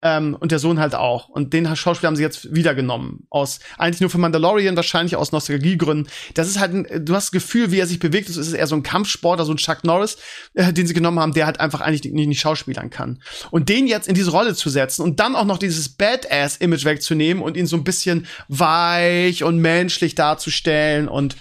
Ähm, 0.03 0.37
und 0.39 0.51
der 0.51 0.59
Sohn 0.59 0.81
halt 0.81 0.95
auch. 0.95 1.29
Und 1.29 1.53
den 1.53 1.75
Schauspieler 1.77 2.09
haben 2.09 2.17
sie 2.17 2.23
jetzt 2.23 2.55
wieder 2.55 2.75
genommen. 2.75 3.27
Aus, 3.31 3.61
eigentlich 3.79 4.01
nur 4.01 4.11
für 4.11 4.19
Mandalorian, 4.19 4.75
wahrscheinlich 4.75 5.17
aus 5.17 5.31
Nostalgiegründen. 5.33 6.09
Das 6.35 6.49
ist 6.49 6.59
halt, 6.59 6.75
ein, 6.75 7.05
du 7.05 7.15
hast 7.15 7.27
das 7.27 7.33
Gefühl, 7.33 7.71
wie 7.71 7.79
er 7.79 7.87
sich 7.87 8.01
bewegt. 8.01 8.29
Das 8.29 8.37
ist 8.37 8.53
eher 8.53 8.67
so 8.67 8.75
ein 8.75 8.83
Kampfsportler, 8.83 9.45
so 9.45 9.53
ein 9.53 9.59
Chuck 9.59 9.85
Norris, 9.85 10.17
äh, 10.55 10.73
den 10.73 10.87
sie 10.87 10.95
genommen 10.95 11.21
haben, 11.21 11.35
der 11.35 11.47
halt 11.47 11.61
einfach 11.61 11.81
eigentlich 11.81 12.05
nicht, 12.05 12.27
nicht 12.27 12.41
schauspielern 12.41 12.91
kann. 12.91 13.23
Und 13.51 13.69
den 13.69 13.87
jetzt 13.87 14.09
in 14.09 14.15
diese 14.15 14.33
Rolle 14.33 14.55
zu 14.55 14.71
setzen 14.71 15.03
und 15.03 15.21
dann 15.21 15.37
auch 15.37 15.45
noch 15.45 15.59
dieses 15.59 15.89
Badass-Image 15.89 16.85
wegzunehmen 16.85 17.43
und 17.43 17.57
ihn 17.57 17.67
so 17.67 17.77
ein 17.77 17.85
bisschen 17.85 18.27
weich 18.49 19.45
und 19.45 19.59
menschlich 19.59 20.15
darzustellen 20.15 21.09
und 21.09 21.37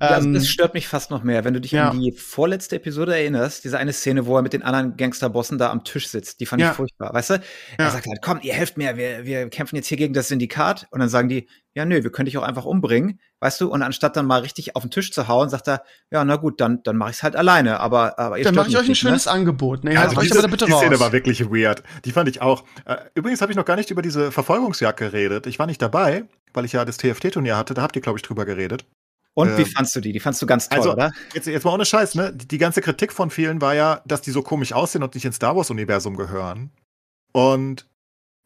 ja, 0.00 0.08
also 0.08 0.32
das 0.32 0.44
ähm, 0.44 0.48
stört 0.48 0.74
mich 0.74 0.86
fast 0.86 1.10
noch 1.10 1.24
mehr. 1.24 1.44
Wenn 1.44 1.54
du 1.54 1.60
dich 1.60 1.72
ja. 1.72 1.90
an 1.90 2.00
die 2.00 2.12
vorletzte 2.12 2.76
Episode 2.76 3.16
erinnerst, 3.16 3.64
diese 3.64 3.78
eine 3.78 3.92
Szene, 3.92 4.26
wo 4.26 4.36
er 4.36 4.42
mit 4.42 4.52
den 4.52 4.62
anderen 4.62 4.96
Gangsterbossen 4.96 5.58
da 5.58 5.70
am 5.70 5.82
Tisch 5.82 6.08
sitzt, 6.08 6.38
die 6.38 6.46
fand 6.46 6.62
ja. 6.62 6.70
ich 6.70 6.76
furchtbar. 6.76 7.12
Weißt 7.12 7.30
du? 7.30 7.34
Ja. 7.34 7.40
Er 7.78 7.90
sagt 7.90 8.06
halt, 8.06 8.20
komm, 8.22 8.38
ihr 8.42 8.54
helft 8.54 8.76
mir, 8.76 8.96
wir, 8.96 9.24
wir 9.24 9.48
kämpfen 9.48 9.74
jetzt 9.74 9.88
hier 9.88 9.96
gegen 9.96 10.14
das 10.14 10.28
Syndikat. 10.28 10.86
Und 10.92 11.00
dann 11.00 11.08
sagen 11.08 11.28
die, 11.28 11.48
ja, 11.74 11.84
nö, 11.84 12.02
wir 12.02 12.12
können 12.12 12.26
dich 12.26 12.38
auch 12.38 12.42
einfach 12.42 12.64
umbringen, 12.64 13.20
weißt 13.40 13.60
du? 13.60 13.70
Und 13.70 13.82
anstatt 13.82 14.16
dann 14.16 14.26
mal 14.26 14.40
richtig 14.40 14.76
auf 14.76 14.82
den 14.82 14.90
Tisch 14.90 15.12
zu 15.12 15.26
hauen, 15.26 15.48
sagt 15.48 15.68
er, 15.68 15.82
ja, 16.10 16.24
na 16.24 16.36
gut, 16.36 16.60
dann, 16.60 16.82
dann 16.84 16.96
mache 16.96 17.10
ich's 17.10 17.24
halt 17.24 17.34
alleine. 17.34 17.80
Aber, 17.80 18.18
aber 18.20 18.38
ihr 18.38 18.44
Dann 18.44 18.54
mache 18.54 18.68
ich 18.68 18.76
euch 18.76 18.84
ein 18.84 18.88
ne? 18.88 18.94
schönes 18.94 19.26
ne? 19.26 19.32
Angebot. 19.32 19.82
Ne? 19.82 19.94
Ja, 19.94 20.02
also 20.02 20.20
diese, 20.20 20.48
bitte 20.48 20.66
die 20.66 20.72
raus. 20.72 20.80
Szene 20.80 21.00
war 21.00 21.12
wirklich 21.12 21.44
weird. 21.50 21.82
Die 22.04 22.12
fand 22.12 22.28
ich 22.28 22.40
auch. 22.40 22.64
Äh, 22.84 22.96
übrigens 23.14 23.40
habe 23.42 23.50
ich 23.50 23.56
noch 23.56 23.64
gar 23.64 23.76
nicht 23.76 23.90
über 23.90 24.02
diese 24.02 24.30
Verfolgungsjagd 24.30 24.98
geredet. 24.98 25.46
Ich 25.48 25.58
war 25.58 25.66
nicht 25.66 25.82
dabei, 25.82 26.24
weil 26.52 26.64
ich 26.64 26.72
ja 26.72 26.84
das 26.84 26.98
TFT-Turnier 26.98 27.56
hatte. 27.56 27.74
Da 27.74 27.82
habt 27.82 27.96
ihr, 27.96 28.02
glaube 28.02 28.18
ich, 28.18 28.22
drüber 28.22 28.44
geredet. 28.44 28.84
Und 29.38 29.56
wie 29.56 29.62
ähm, 29.62 29.68
fandst 29.68 29.94
du 29.94 30.00
die? 30.00 30.10
Die 30.10 30.18
fandst 30.18 30.42
du 30.42 30.46
ganz 30.46 30.68
toll, 30.68 30.78
also, 30.78 30.92
oder? 30.94 31.12
Jetzt, 31.32 31.46
jetzt 31.46 31.62
mal 31.62 31.72
ohne 31.72 31.84
Scheiß, 31.84 32.16
ne? 32.16 32.32
Die, 32.34 32.48
die, 32.48 32.58
ganze 32.58 32.80
Kritik 32.80 33.12
von 33.12 33.30
vielen 33.30 33.60
war 33.60 33.72
ja, 33.72 34.02
dass 34.04 34.20
die 34.20 34.32
so 34.32 34.42
komisch 34.42 34.72
aussehen 34.72 35.04
und 35.04 35.14
nicht 35.14 35.24
ins 35.24 35.36
Star 35.36 35.54
Wars-Universum 35.54 36.16
gehören. 36.16 36.72
Und 37.30 37.86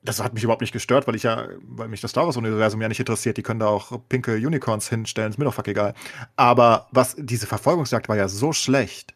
das 0.02 0.22
hat 0.22 0.34
mich 0.34 0.44
überhaupt 0.44 0.60
nicht 0.60 0.74
gestört, 0.74 1.06
weil 1.06 1.14
ich 1.14 1.22
ja, 1.22 1.48
weil 1.62 1.88
mich 1.88 2.02
das 2.02 2.10
Star 2.10 2.26
Wars-Universum 2.26 2.82
ja 2.82 2.88
nicht 2.88 3.00
interessiert. 3.00 3.38
Die 3.38 3.42
können 3.42 3.60
da 3.60 3.68
auch 3.68 4.06
pinke 4.10 4.34
Unicorns 4.34 4.90
hinstellen, 4.90 5.30
ist 5.30 5.38
mir 5.38 5.46
doch 5.46 5.54
fuck 5.54 5.68
egal. 5.68 5.94
Aber 6.36 6.88
was, 6.90 7.16
diese 7.18 7.46
Verfolgungsjagd 7.46 8.10
war 8.10 8.18
ja 8.18 8.28
so 8.28 8.52
schlecht. 8.52 9.14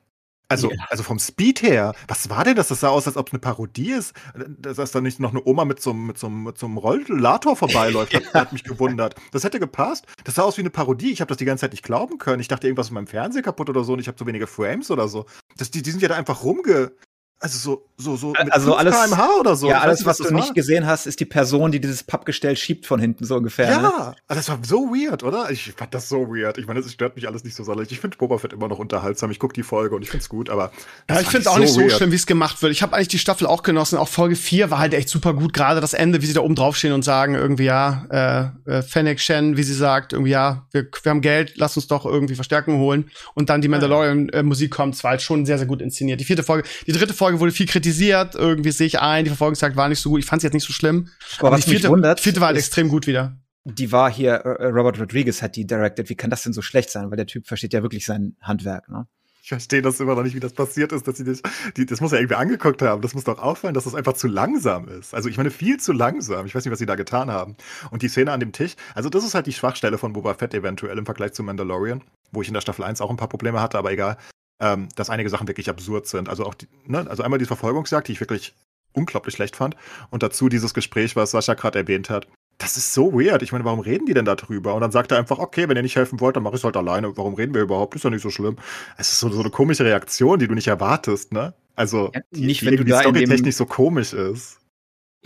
Also, 0.49 0.71
ja. 0.71 0.77
also 0.91 1.03
vom 1.03 1.19
Speed 1.19 1.63
her, 1.63 1.95
was 2.07 2.31
war 2.31 2.45
denn 2.45 2.55
das? 2.55 2.69
Das 2.69 2.81
sah 2.81 2.89
aus, 2.89 3.07
als 3.07 3.17
ob 3.17 3.29
es 3.29 3.33
eine 3.33 3.41
Parodie 3.41 3.91
ist. 3.91 4.15
Dass 4.59 4.93
da 4.93 5.01
nicht 5.01 5.19
noch 5.19 5.31
eine 5.31 5.45
Oma 5.45 5.65
mit 5.65 5.83
so, 5.83 5.93
mit 5.93 6.19
so, 6.19 6.29
mit 6.29 6.57
so 6.57 6.67
einem 6.67 6.79
Rollator 6.79 7.57
vorbeiläuft, 7.57 8.13
ja. 8.15 8.21
hat, 8.21 8.35
hat, 8.35 8.53
mich 8.53 8.63
gewundert. 8.63 9.17
Das 9.33 9.43
hätte 9.43 9.59
gepasst. 9.59 10.07
Das 10.25 10.37
sah 10.37 10.43
aus 10.43 10.57
wie 10.57 10.63
eine 10.63 10.71
Parodie. 10.71 11.11
Ich 11.11 11.21
habe 11.21 11.29
das 11.29 11.39
die 11.39 11.45
ganze 11.45 11.63
Zeit 11.63 11.73
nicht 11.73 11.83
glauben 11.83 12.19
können. 12.19 12.41
Ich 12.41 12.49
dachte, 12.49 12.67
irgendwas 12.69 12.87
ist 12.87 12.91
mit 12.93 12.97
meinem 12.97 13.07
Fernseher 13.09 13.43
kaputt 13.43 13.69
oder 13.71 13.83
so 13.83 13.95
und 13.95 13.99
ich 13.99 14.07
habe 14.07 14.17
zu 14.17 14.27
wenige 14.27 14.47
Frames 14.47 14.91
oder 14.91 15.09
so. 15.09 15.27
Das, 15.57 15.71
die, 15.71 15.83
die 15.83 15.91
sind 15.91 16.03
ja 16.03 16.09
da 16.09 16.15
einfach 16.15 16.45
rumge, 16.45 16.93
Also 17.39 17.59
so, 17.59 17.87
so, 17.99 18.17
so 18.17 18.29
mit 18.29 18.51
also 18.51 18.75
alles, 18.75 18.95
kmh 18.95 19.29
oder 19.41 19.57
so. 19.57 19.69
Ja, 19.69 19.81
alles, 19.81 20.01
nicht, 20.01 20.07
was, 20.07 20.21
was 20.21 20.29
du 20.29 20.35
nicht 20.35 20.55
gesehen 20.55 20.87
hast, 20.87 21.07
ist 21.07 21.21
die 21.21 21.27
Person, 21.27 21.71
die 21.71 21.81
dieses 21.81 22.03
Pappgestell 22.03 22.57
schiebt 22.57 22.87
von 22.87 22.99
hinten 22.99 23.27
so 23.27 23.37
ungefähr. 23.37 23.69
Ja, 23.69 23.81
ne? 23.81 23.93
also 24.27 24.39
das 24.41 24.49
war 24.49 24.59
so 24.63 24.87
weird, 24.87 25.23
oder? 25.23 25.51
Ich 25.51 25.73
fand 25.77 25.93
das 25.93 26.09
so 26.09 26.29
weird. 26.29 26.57
Ich 26.57 26.67
meine, 26.67 26.81
es 26.81 26.91
stört 26.91 27.15
mich 27.15 27.29
alles 27.29 27.45
nicht 27.45 27.55
so 27.55 27.63
sonderlich. 27.63 27.93
Ich 27.93 28.01
finde 28.01 28.17
Boba 28.17 28.39
Fett 28.39 28.55
immer 28.55 28.69
noch 28.69 28.79
unterhaltsam. 28.79 29.31
Ich 29.31 29.39
gucke 29.39 29.53
die 29.53 29.65
Folge 29.65 29.95
und 29.95 30.03
ich 30.03 30.09
finde 30.09 30.23
es 30.23 30.31
gut, 30.31 30.49
aber. 30.49 30.73
Ja, 31.11 31.21
ich 31.21 31.27
finde 31.27 31.41
es 31.41 31.47
auch 31.47 31.55
so 31.55 31.61
nicht 31.61 31.75
so 31.75 31.81
weird. 31.81 31.93
schlimm, 31.93 32.11
wie 32.11 32.17
es 32.17 32.27
gemacht 32.27 32.63
wird. 32.63 32.73
Ich 32.73 32.81
habe 32.81 32.97
eigentlich 32.97 33.09
die 33.09 33.19
Staffel 33.19 33.47
auch 33.47 33.63
genossen. 33.63 33.99
Auch 33.99 34.09
Folge 34.09 34.35
4 34.35 34.71
war 34.71 34.79
halt 34.79 34.95
echt 34.95 35.11
super 35.11 35.35
gut. 35.35 35.53
Gerade 35.53 35.83
das 35.83 35.93
Ende, 35.93 36.23
wie 36.23 36.27
sie 36.27 36.33
da 36.33 36.41
oben 36.41 36.55
draufstehen 36.55 36.95
und 36.95 37.03
sagen, 37.03 37.35
irgendwie, 37.35 37.65
ja, 37.65 38.53
äh, 38.67 38.71
äh, 38.71 38.83
Fennec 38.83 39.21
Shen, 39.21 39.59
wie 39.59 39.63
sie 39.63 39.75
sagt, 39.75 40.15
irgendwie, 40.15 40.33
ja, 40.33 40.67
wir, 40.73 40.89
wir 41.03 41.11
haben 41.11 41.21
Geld, 41.21 41.53
lass 41.57 41.77
uns 41.77 41.87
doch 41.87 42.07
irgendwie 42.07 42.35
Verstärkung 42.35 42.79
holen. 42.79 43.11
Und 43.35 43.51
dann 43.51 43.61
die 43.61 43.69
Mandalorian-Musik 43.69 44.71
kommt, 44.71 44.95
es 44.95 45.05
war 45.05 45.11
halt 45.13 45.23
schon 45.23 45.45
sehr, 45.45 45.59
sehr 45.59 45.67
gut 45.67 45.83
inszeniert. 45.83 46.19
Die 46.19 46.25
vierte 46.25 46.43
Folge, 46.43 46.67
die 46.87 46.93
dritte 46.93 47.13
Folge 47.13 47.26
wurde 47.35 47.53
viel 47.53 47.67
kritisiert 47.67 48.35
irgendwie 48.35 48.71
sehe 48.71 48.87
ich 48.87 49.01
ein, 49.01 49.25
die 49.25 49.31
Verfolgungszeit 49.31 49.77
war 49.77 49.89
nicht 49.89 50.01
so 50.01 50.11
gut. 50.11 50.21
Ich 50.21 50.27
fand 50.27 50.41
sie 50.41 50.47
jetzt 50.47 50.55
nicht 50.55 50.67
so 50.67 50.73
schlimm. 50.73 51.09
Aber, 51.39 51.49
Aber 51.49 51.57
die 51.57 51.63
vierte, 51.63 51.89
wundert, 51.89 52.21
vierte 52.21 52.41
war 52.41 52.49
halt 52.49 52.59
extrem 52.59 52.89
gut 52.89 53.07
wieder. 53.07 53.37
Die 53.65 53.91
war 53.91 54.11
hier, 54.11 54.35
äh, 54.35 54.67
Robert 54.67 55.01
Rodriguez 55.01 55.43
hat 55.43 55.57
die 55.57 55.67
directed. 55.67 56.09
Wie 56.09 56.15
kann 56.15 56.31
das 56.31 56.43
denn 56.43 56.53
so 56.53 56.63
schlecht 56.63 56.91
sein? 56.91 57.11
Weil 57.11 57.17
der 57.17 57.27
Typ 57.27 57.47
versteht 57.47 57.73
ja 57.73 57.83
wirklich 57.83 58.07
sein 58.07 58.37
Handwerk, 58.41 58.89
ne? 58.89 59.07
Ich 59.43 59.51
verstehe 59.51 59.81
das 59.81 60.01
immer 60.01 60.17
noch 60.17 60.25
nicht, 60.25 60.35
wie 60.35 60.41
das 60.41 60.55
passiert 60.55 60.91
ist, 60.91 61.07
dass 61.07 61.19
sie 61.19 61.25
das, 61.25 61.41
die, 61.77 61.87
das 61.87 62.01
muss 62.01 62.11
ja 62.11 62.19
irgendwie 62.19 62.35
angeguckt 62.35 62.83
haben. 62.83 63.01
Das 63.01 63.15
muss 63.15 63.23
doch 63.23 63.39
auffallen, 63.39 63.75
dass 63.75 63.85
das 63.85 63.95
einfach 63.95 64.15
zu 64.15 64.27
langsam 64.27 64.89
ist. 64.89 65.15
Also 65.15 65.29
ich 65.29 65.37
meine, 65.37 65.53
viel 65.53 65.79
zu 65.79 65.93
langsam. 65.93 66.47
Ich 66.47 66.55
weiß 66.57 66.65
nicht, 66.65 66.73
was 66.73 66.81
sie 66.81 66.87
da 66.87 66.97
getan 66.97 67.31
haben. 67.31 67.57
Und 67.93 68.03
die 68.03 68.09
Szene 68.09 68.33
an 68.33 68.41
dem 68.41 68.51
Tisch, 68.51 68.75
also 68.97 69.09
das 69.09 69.25
ist 69.25 69.37
halt 69.37 69.47
die 69.47 69.53
Schwachstelle 69.53 69.99
von 69.99 70.13
Boba 70.13 70.35
Fett 70.35 70.53
eventuell 70.53 70.99
im 70.99 71.05
Vergleich 71.05 71.33
zu 71.33 71.45
Mandalorian, 71.45 72.03
wo 72.33 72.43
ich 72.43 72.49
in 72.49 72.55
der 72.55 72.61
Staffel 72.61 72.85
1 72.85 73.01
auch 73.01 73.09
ein 73.09 73.17
paar 73.17 73.29
Probleme 73.29 73.61
hatte, 73.61 73.79
aber 73.79 73.93
egal, 73.93 74.17
ähm, 74.61 74.89
dass 74.97 75.11
einige 75.11 75.29
Sachen 75.29 75.49
wirklich 75.49 75.69
absurd 75.69 76.07
sind. 76.07 76.29
Also 76.29 76.45
auch, 76.45 76.55
die, 76.55 76.69
ne, 76.87 77.07
also 77.09 77.23
einmal 77.23 77.39
die 77.39 77.45
Verfolgungsjagd, 77.45 78.09
die 78.09 78.13
ich 78.13 78.21
wirklich 78.21 78.55
unglaublich 78.93 79.35
schlecht 79.35 79.57
fand. 79.57 79.77
Und 80.11 80.23
dazu 80.23 80.49
dieses 80.49 80.75
Gespräch, 80.75 81.17
was 81.17 81.31
Sascha 81.31 81.55
gerade 81.55 81.79
erwähnt 81.79 82.11
hat. 82.11 82.27
Das 82.59 82.79
ist 82.79 82.95
so 82.95 83.13
weird. 83.13 83.43
Ich 83.43 83.53
meine, 83.53 83.65
warum 83.67 83.81
reden 83.81 84.07
die 84.07 84.15
denn 84.15 84.25
darüber? 84.25 84.75
Und 84.75 84.81
dann 84.81 84.91
sagt 84.91 85.13
er 85.13 85.19
einfach, 85.19 85.39
okay, 85.39 85.69
wenn 85.69 85.77
ihr 85.77 85.83
nicht 85.83 85.97
helfen 85.97 86.21
wollt, 86.21 86.37
dann 86.37 86.43
mach 86.43 86.53
ich 86.53 86.59
es 86.59 86.65
halt 86.65 86.77
alleine. 86.77 87.15
Warum 87.17 87.35
reden 87.35 87.53
wir 87.53 87.61
überhaupt? 87.61 87.95
Ist 87.95 88.07
doch 88.07 88.11
nicht 88.11 88.23
so 88.23 88.31
schlimm. 88.31 88.57
Es 88.97 89.13
ist 89.13 89.21
so, 89.21 89.29
so 89.29 89.41
eine 89.41 89.51
komische 89.51 89.85
Reaktion, 89.85 90.39
die 90.39 90.49
du 90.49 90.55
nicht 90.55 90.69
erwartest, 90.69 91.33
ne? 91.33 91.53
Also, 91.75 92.11
ja, 92.15 92.23
nicht, 92.31 92.63
die, 92.63 92.67
wenn 92.67 92.77
du 92.77 92.85
da 92.85 93.01
storytechnisch 93.01 93.57
so 93.57 93.67
komisch 93.67 94.15
ist 94.15 94.59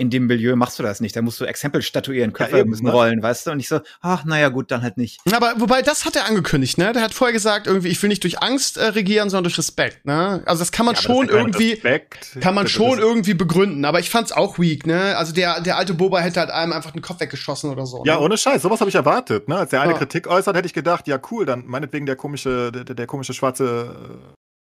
in 0.00 0.08
dem 0.08 0.26
Milieu 0.26 0.56
machst 0.56 0.78
du 0.78 0.82
das 0.82 1.00
nicht. 1.00 1.14
Da 1.14 1.20
musst 1.20 1.38
du 1.40 1.44
Exempel 1.44 1.82
statuieren, 1.82 2.32
Köpfe 2.32 2.52
ja, 2.52 2.58
eben, 2.60 2.70
müssen 2.70 2.86
ne? 2.86 2.90
rollen, 2.90 3.22
weißt 3.22 3.46
du? 3.46 3.50
Und 3.50 3.60
ich 3.60 3.68
so, 3.68 3.80
ach, 4.00 4.24
naja, 4.24 4.48
gut, 4.48 4.70
dann 4.70 4.80
halt 4.80 4.96
nicht. 4.96 5.20
Aber 5.30 5.52
wobei, 5.58 5.82
das 5.82 6.06
hat 6.06 6.16
er 6.16 6.24
angekündigt, 6.24 6.78
ne? 6.78 6.94
Der 6.94 7.02
hat 7.02 7.12
vorher 7.12 7.34
gesagt, 7.34 7.66
irgendwie, 7.66 7.88
ich 7.88 8.02
will 8.02 8.08
nicht 8.08 8.24
durch 8.24 8.42
Angst 8.42 8.78
äh, 8.78 8.86
regieren, 8.86 9.28
sondern 9.28 9.44
durch 9.44 9.58
Respekt, 9.58 10.06
ne? 10.06 10.42
Also 10.46 10.60
das 10.60 10.72
kann 10.72 10.86
man 10.86 10.94
ja, 10.94 11.02
schon 11.02 11.28
irgendwie, 11.28 11.72
Respekt. 11.72 12.38
kann 12.40 12.54
man 12.54 12.66
schon 12.66 12.98
irgendwie 12.98 13.34
begründen. 13.34 13.84
Aber 13.84 14.00
ich 14.00 14.08
fand's 14.08 14.32
auch 14.32 14.58
weak, 14.58 14.86
ne? 14.86 15.18
Also 15.18 15.34
der, 15.34 15.60
der 15.60 15.76
alte 15.76 15.92
Boba 15.92 16.20
hätte 16.20 16.40
halt 16.40 16.50
einem 16.50 16.72
einfach 16.72 16.92
den 16.92 17.02
Kopf 17.02 17.20
weggeschossen 17.20 17.68
oder 17.70 17.84
so. 17.84 18.02
Ja, 18.06 18.14
ne? 18.14 18.20
ohne 18.20 18.38
Scheiß, 18.38 18.62
sowas 18.62 18.80
habe 18.80 18.88
ich 18.88 18.96
erwartet, 18.96 19.48
ne? 19.48 19.56
Als 19.56 19.70
der 19.70 19.82
eine 19.82 19.92
ja. 19.92 19.98
Kritik 19.98 20.28
äußert, 20.28 20.56
hätte 20.56 20.66
ich 20.66 20.74
gedacht, 20.74 21.08
ja 21.08 21.20
cool, 21.30 21.44
dann 21.44 21.66
meinetwegen 21.66 22.06
der 22.06 22.16
komische, 22.16 22.72
der, 22.72 22.84
der 22.84 23.06
komische 23.06 23.34
schwarze 23.34 24.18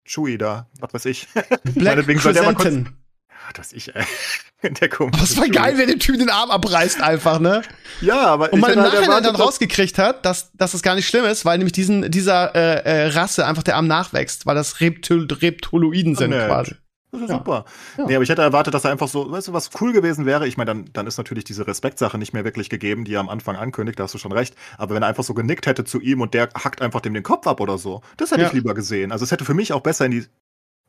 Chewie 0.05 0.37
da, 0.37 0.67
was 0.79 0.93
weiß 0.93 1.05
ich. 1.05 1.27
Black 1.33 1.57
meinetwegen 1.75 2.19
soll 2.19 2.33
der 2.33 2.43
mal 2.43 2.53
kurz, 2.53 2.75
dass 3.53 3.73
ich 3.73 3.95
äh, 3.95 4.03
der 4.63 4.89
komische. 4.89 5.19
Das 5.19 5.37
war 5.37 5.47
geil, 5.47 5.77
wenn 5.77 5.87
der 5.87 5.99
Typ 5.99 6.17
den 6.17 6.29
Arm 6.29 6.51
abreißt 6.51 7.01
einfach, 7.01 7.39
ne? 7.39 7.61
Ja, 8.01 8.25
aber 8.25 8.51
und 8.53 8.59
man 8.59 8.73
im 8.73 8.81
halt 8.81 8.93
Nachhinein 8.93 9.23
dann 9.23 9.35
rausgekriegt 9.35 9.97
hat, 9.97 10.25
dass, 10.25 10.51
dass 10.53 10.71
das 10.71 10.81
gar 10.81 10.95
nicht 10.95 11.07
schlimm 11.07 11.25
ist, 11.25 11.45
weil 11.45 11.57
nämlich 11.57 11.73
diesen 11.73 12.11
dieser 12.11 12.55
äh, 12.55 12.83
äh, 12.83 13.07
Rasse 13.07 13.45
einfach 13.45 13.63
der 13.63 13.75
Arm 13.75 13.87
nachwächst, 13.87 14.45
weil 14.45 14.55
das 14.55 14.81
Reptil 14.81 15.27
Reptoloiden 15.29 16.15
sind 16.15 16.31
nett. 16.31 16.47
quasi. 16.47 16.75
Das 17.15 17.21
ist 17.21 17.29
ja. 17.29 17.37
super. 17.37 17.65
Ja. 17.97 18.05
Nee, 18.05 18.15
aber 18.15 18.23
ich 18.23 18.29
hätte 18.29 18.41
erwartet, 18.41 18.73
dass 18.73 18.83
er 18.83 18.91
einfach 18.91 19.07
so, 19.07 19.31
weißt 19.31 19.47
du, 19.47 19.53
was 19.53 19.69
cool 19.79 19.93
gewesen 19.93 20.25
wäre. 20.25 20.47
Ich 20.47 20.57
meine, 20.57 20.67
dann, 20.69 20.89
dann 20.91 21.07
ist 21.07 21.17
natürlich 21.17 21.45
diese 21.45 21.65
Respektsache 21.65 22.17
nicht 22.17 22.33
mehr 22.33 22.43
wirklich 22.43 22.69
gegeben, 22.69 23.05
die 23.05 23.13
er 23.13 23.21
am 23.21 23.29
Anfang 23.29 23.55
ankündigt, 23.55 23.99
da 23.99 24.03
hast 24.03 24.13
du 24.13 24.17
schon 24.17 24.33
recht. 24.33 24.55
Aber 24.77 24.95
wenn 24.95 25.03
er 25.03 25.07
einfach 25.07 25.23
so 25.23 25.33
genickt 25.33 25.65
hätte 25.65 25.85
zu 25.85 26.01
ihm 26.01 26.21
und 26.21 26.33
der 26.33 26.49
hackt 26.53 26.81
einfach 26.81 27.01
dem 27.01 27.13
den 27.13 27.23
Kopf 27.23 27.47
ab 27.47 27.61
oder 27.61 27.77
so, 27.77 28.01
das 28.17 28.31
hätte 28.31 28.41
ja. 28.41 28.47
ich 28.47 28.53
lieber 28.53 28.73
gesehen. 28.73 29.11
Also 29.11 29.23
es 29.23 29.31
hätte 29.31 29.45
für 29.45 29.53
mich 29.53 29.71
auch 29.71 29.81
besser 29.81 30.05
in 30.05 30.11
die 30.11 30.25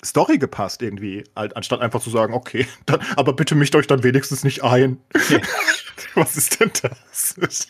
Story 0.04 0.38
gepasst 0.38 0.82
irgendwie, 0.82 1.24
anstatt 1.34 1.80
einfach 1.80 2.00
zu 2.00 2.10
sagen, 2.10 2.34
okay, 2.34 2.66
dann, 2.86 3.00
aber 3.16 3.32
bitte 3.32 3.54
mischt 3.54 3.74
euch 3.74 3.86
dann 3.86 4.02
wenigstens 4.02 4.44
nicht 4.44 4.62
ein. 4.62 4.98
Okay. 5.14 5.40
Was 6.14 6.36
ist 6.36 6.60
denn 6.60 6.70
das? 6.82 7.34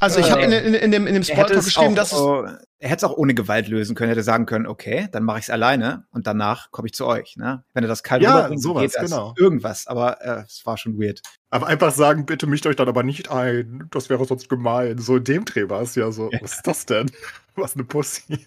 also 0.00 0.20
ich 0.20 0.30
habe 0.30 0.42
in, 0.42 0.52
in, 0.52 0.74
in, 0.74 0.90
dem, 0.90 1.06
in 1.06 1.14
dem 1.14 1.22
Spoiler 1.22 1.62
geschrieben, 1.62 1.94
dass 1.94 2.12
oh, 2.12 2.46
er 2.78 2.88
hätte 2.88 3.06
es 3.06 3.10
auch 3.10 3.16
ohne 3.16 3.34
Gewalt 3.34 3.68
lösen 3.68 3.94
können, 3.94 4.08
hätte 4.08 4.22
sagen 4.22 4.44
können, 4.44 4.66
okay, 4.66 5.08
dann 5.12 5.22
mache 5.22 5.38
ich 5.38 5.44
es 5.44 5.50
alleine 5.50 6.04
und 6.10 6.26
danach 6.26 6.70
komme 6.70 6.88
ich 6.88 6.94
zu 6.94 7.06
euch. 7.06 7.36
Ne? 7.36 7.64
Wenn 7.72 7.84
er 7.84 7.88
das 7.88 8.02
kalt 8.02 8.22
ja, 8.22 8.50
sowas, 8.58 8.82
geht 8.82 8.96
das 8.96 9.10
genau. 9.10 9.34
irgendwas, 9.38 9.86
aber 9.86 10.20
äh, 10.20 10.42
es 10.46 10.62
war 10.66 10.76
schon 10.76 10.98
weird. 10.98 11.22
Aber 11.50 11.68
einfach 11.68 11.92
sagen, 11.92 12.26
bitte 12.26 12.46
mischt 12.46 12.66
euch 12.66 12.76
dann 12.76 12.88
aber 12.88 13.02
nicht 13.02 13.30
ein, 13.30 13.88
das 13.90 14.10
wäre 14.10 14.24
sonst 14.24 14.48
gemein. 14.48 14.98
So 14.98 15.16
in 15.16 15.24
dem 15.24 15.44
Dreh 15.44 15.68
war 15.68 15.82
es 15.82 15.94
ja 15.94 16.10
so, 16.10 16.30
ja. 16.32 16.40
was 16.42 16.54
ist 16.54 16.66
das 16.66 16.86
denn? 16.86 17.10
Was 17.54 17.74
eine 17.74 17.84
Pussy. 17.84 18.46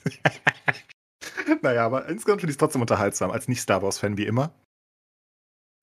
naja, 1.62 1.86
aber 1.86 2.08
insgesamt 2.08 2.42
finde 2.42 2.52
ich 2.52 2.56
es 2.56 2.60
trotzdem 2.60 2.82
unterhaltsam, 2.82 3.32
als 3.32 3.48
Nicht-Star 3.48 3.82
Wars-Fan 3.82 4.18
wie 4.18 4.26
immer. 4.26 4.54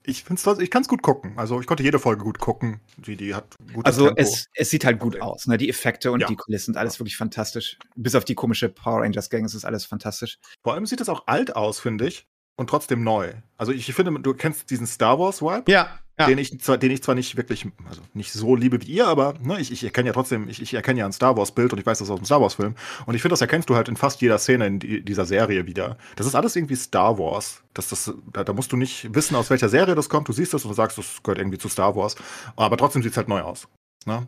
Ich, 0.04 0.24
ich 0.28 0.70
kann 0.70 0.82
es 0.82 0.88
gut 0.88 1.02
gucken. 1.02 1.38
Also 1.38 1.60
ich 1.60 1.66
konnte 1.66 1.84
jede 1.84 2.00
Folge 2.00 2.24
gut 2.24 2.40
gucken. 2.40 2.80
Die, 2.96 3.16
die 3.16 3.34
hat 3.34 3.54
gutes 3.72 3.84
Also 3.84 4.12
es, 4.16 4.48
es 4.54 4.70
sieht 4.70 4.84
halt 4.84 4.98
gut 4.98 5.20
aus. 5.20 5.46
Ne? 5.46 5.58
Die 5.58 5.68
Effekte 5.68 6.10
und 6.10 6.20
ja. 6.20 6.26
die 6.26 6.34
Kulissen 6.34 6.72
sind 6.72 6.76
alles 6.76 6.98
wirklich 6.98 7.16
fantastisch. 7.16 7.78
Bis 7.94 8.16
auf 8.16 8.24
die 8.24 8.34
komische 8.34 8.68
Power 8.68 9.02
Rangers 9.02 9.30
Gang 9.30 9.44
ist 9.44 9.54
es 9.54 9.64
alles 9.64 9.84
fantastisch. 9.84 10.38
Vor 10.64 10.74
allem 10.74 10.86
sieht 10.86 11.00
es 11.00 11.08
auch 11.08 11.28
alt 11.28 11.54
aus, 11.54 11.78
finde 11.78 12.08
ich. 12.08 12.26
Und 12.56 12.68
trotzdem 12.68 13.02
neu. 13.02 13.32
Also 13.56 13.72
ich 13.72 13.92
finde, 13.94 14.12
du 14.20 14.34
kennst 14.34 14.70
diesen 14.70 14.86
Star 14.86 15.18
Wars 15.18 15.40
Vibe. 15.40 15.70
Ja, 15.70 15.88
ja. 16.18 16.26
Den, 16.26 16.38
ich 16.38 16.60
zwar, 16.60 16.76
den 16.76 16.90
ich 16.90 17.02
zwar 17.02 17.14
nicht 17.14 17.36
wirklich, 17.36 17.66
also 17.88 18.02
nicht 18.12 18.32
so 18.32 18.54
liebe 18.54 18.82
wie 18.82 18.86
ihr, 18.86 19.06
aber 19.06 19.34
ne, 19.40 19.58
ich, 19.58 19.72
ich 19.72 19.82
erkenne 19.82 20.08
ja 20.08 20.12
trotzdem, 20.12 20.46
ich, 20.48 20.60
ich 20.60 20.74
erkenne 20.74 21.00
ja 21.00 21.06
ein 21.06 21.12
Star 21.12 21.36
Wars-Bild 21.38 21.72
und 21.72 21.78
ich 21.78 21.86
weiß 21.86 22.00
das 22.00 22.10
aus 22.10 22.20
dem 22.20 22.26
Star 22.26 22.40
Wars-Film. 22.40 22.74
Und 23.06 23.14
ich 23.14 23.22
finde, 23.22 23.32
das 23.32 23.40
erkennst 23.40 23.70
du 23.70 23.76
halt 23.76 23.88
in 23.88 23.96
fast 23.96 24.20
jeder 24.20 24.38
Szene 24.38 24.66
in 24.66 24.78
die, 24.78 25.02
dieser 25.02 25.24
Serie 25.24 25.66
wieder. 25.66 25.96
Das 26.16 26.26
ist 26.26 26.34
alles 26.34 26.54
irgendwie 26.54 26.76
Star 26.76 27.18
Wars. 27.18 27.62
Das, 27.72 27.88
das, 27.88 28.12
da, 28.30 28.44
da, 28.44 28.52
musst 28.52 28.72
du 28.72 28.76
nicht 28.76 29.14
wissen, 29.14 29.36
aus 29.36 29.48
welcher 29.48 29.70
Serie 29.70 29.94
das 29.94 30.10
kommt. 30.10 30.28
Du 30.28 30.34
siehst 30.34 30.52
das 30.52 30.66
und 30.66 30.74
sagst, 30.74 30.98
das 30.98 31.22
gehört 31.22 31.38
irgendwie 31.38 31.58
zu 31.58 31.70
Star 31.70 31.96
Wars. 31.96 32.14
Aber 32.56 32.76
trotzdem 32.76 33.02
sieht 33.02 33.12
es 33.12 33.16
halt 33.16 33.28
neu 33.28 33.40
aus. 33.40 33.66
Ne? 34.04 34.26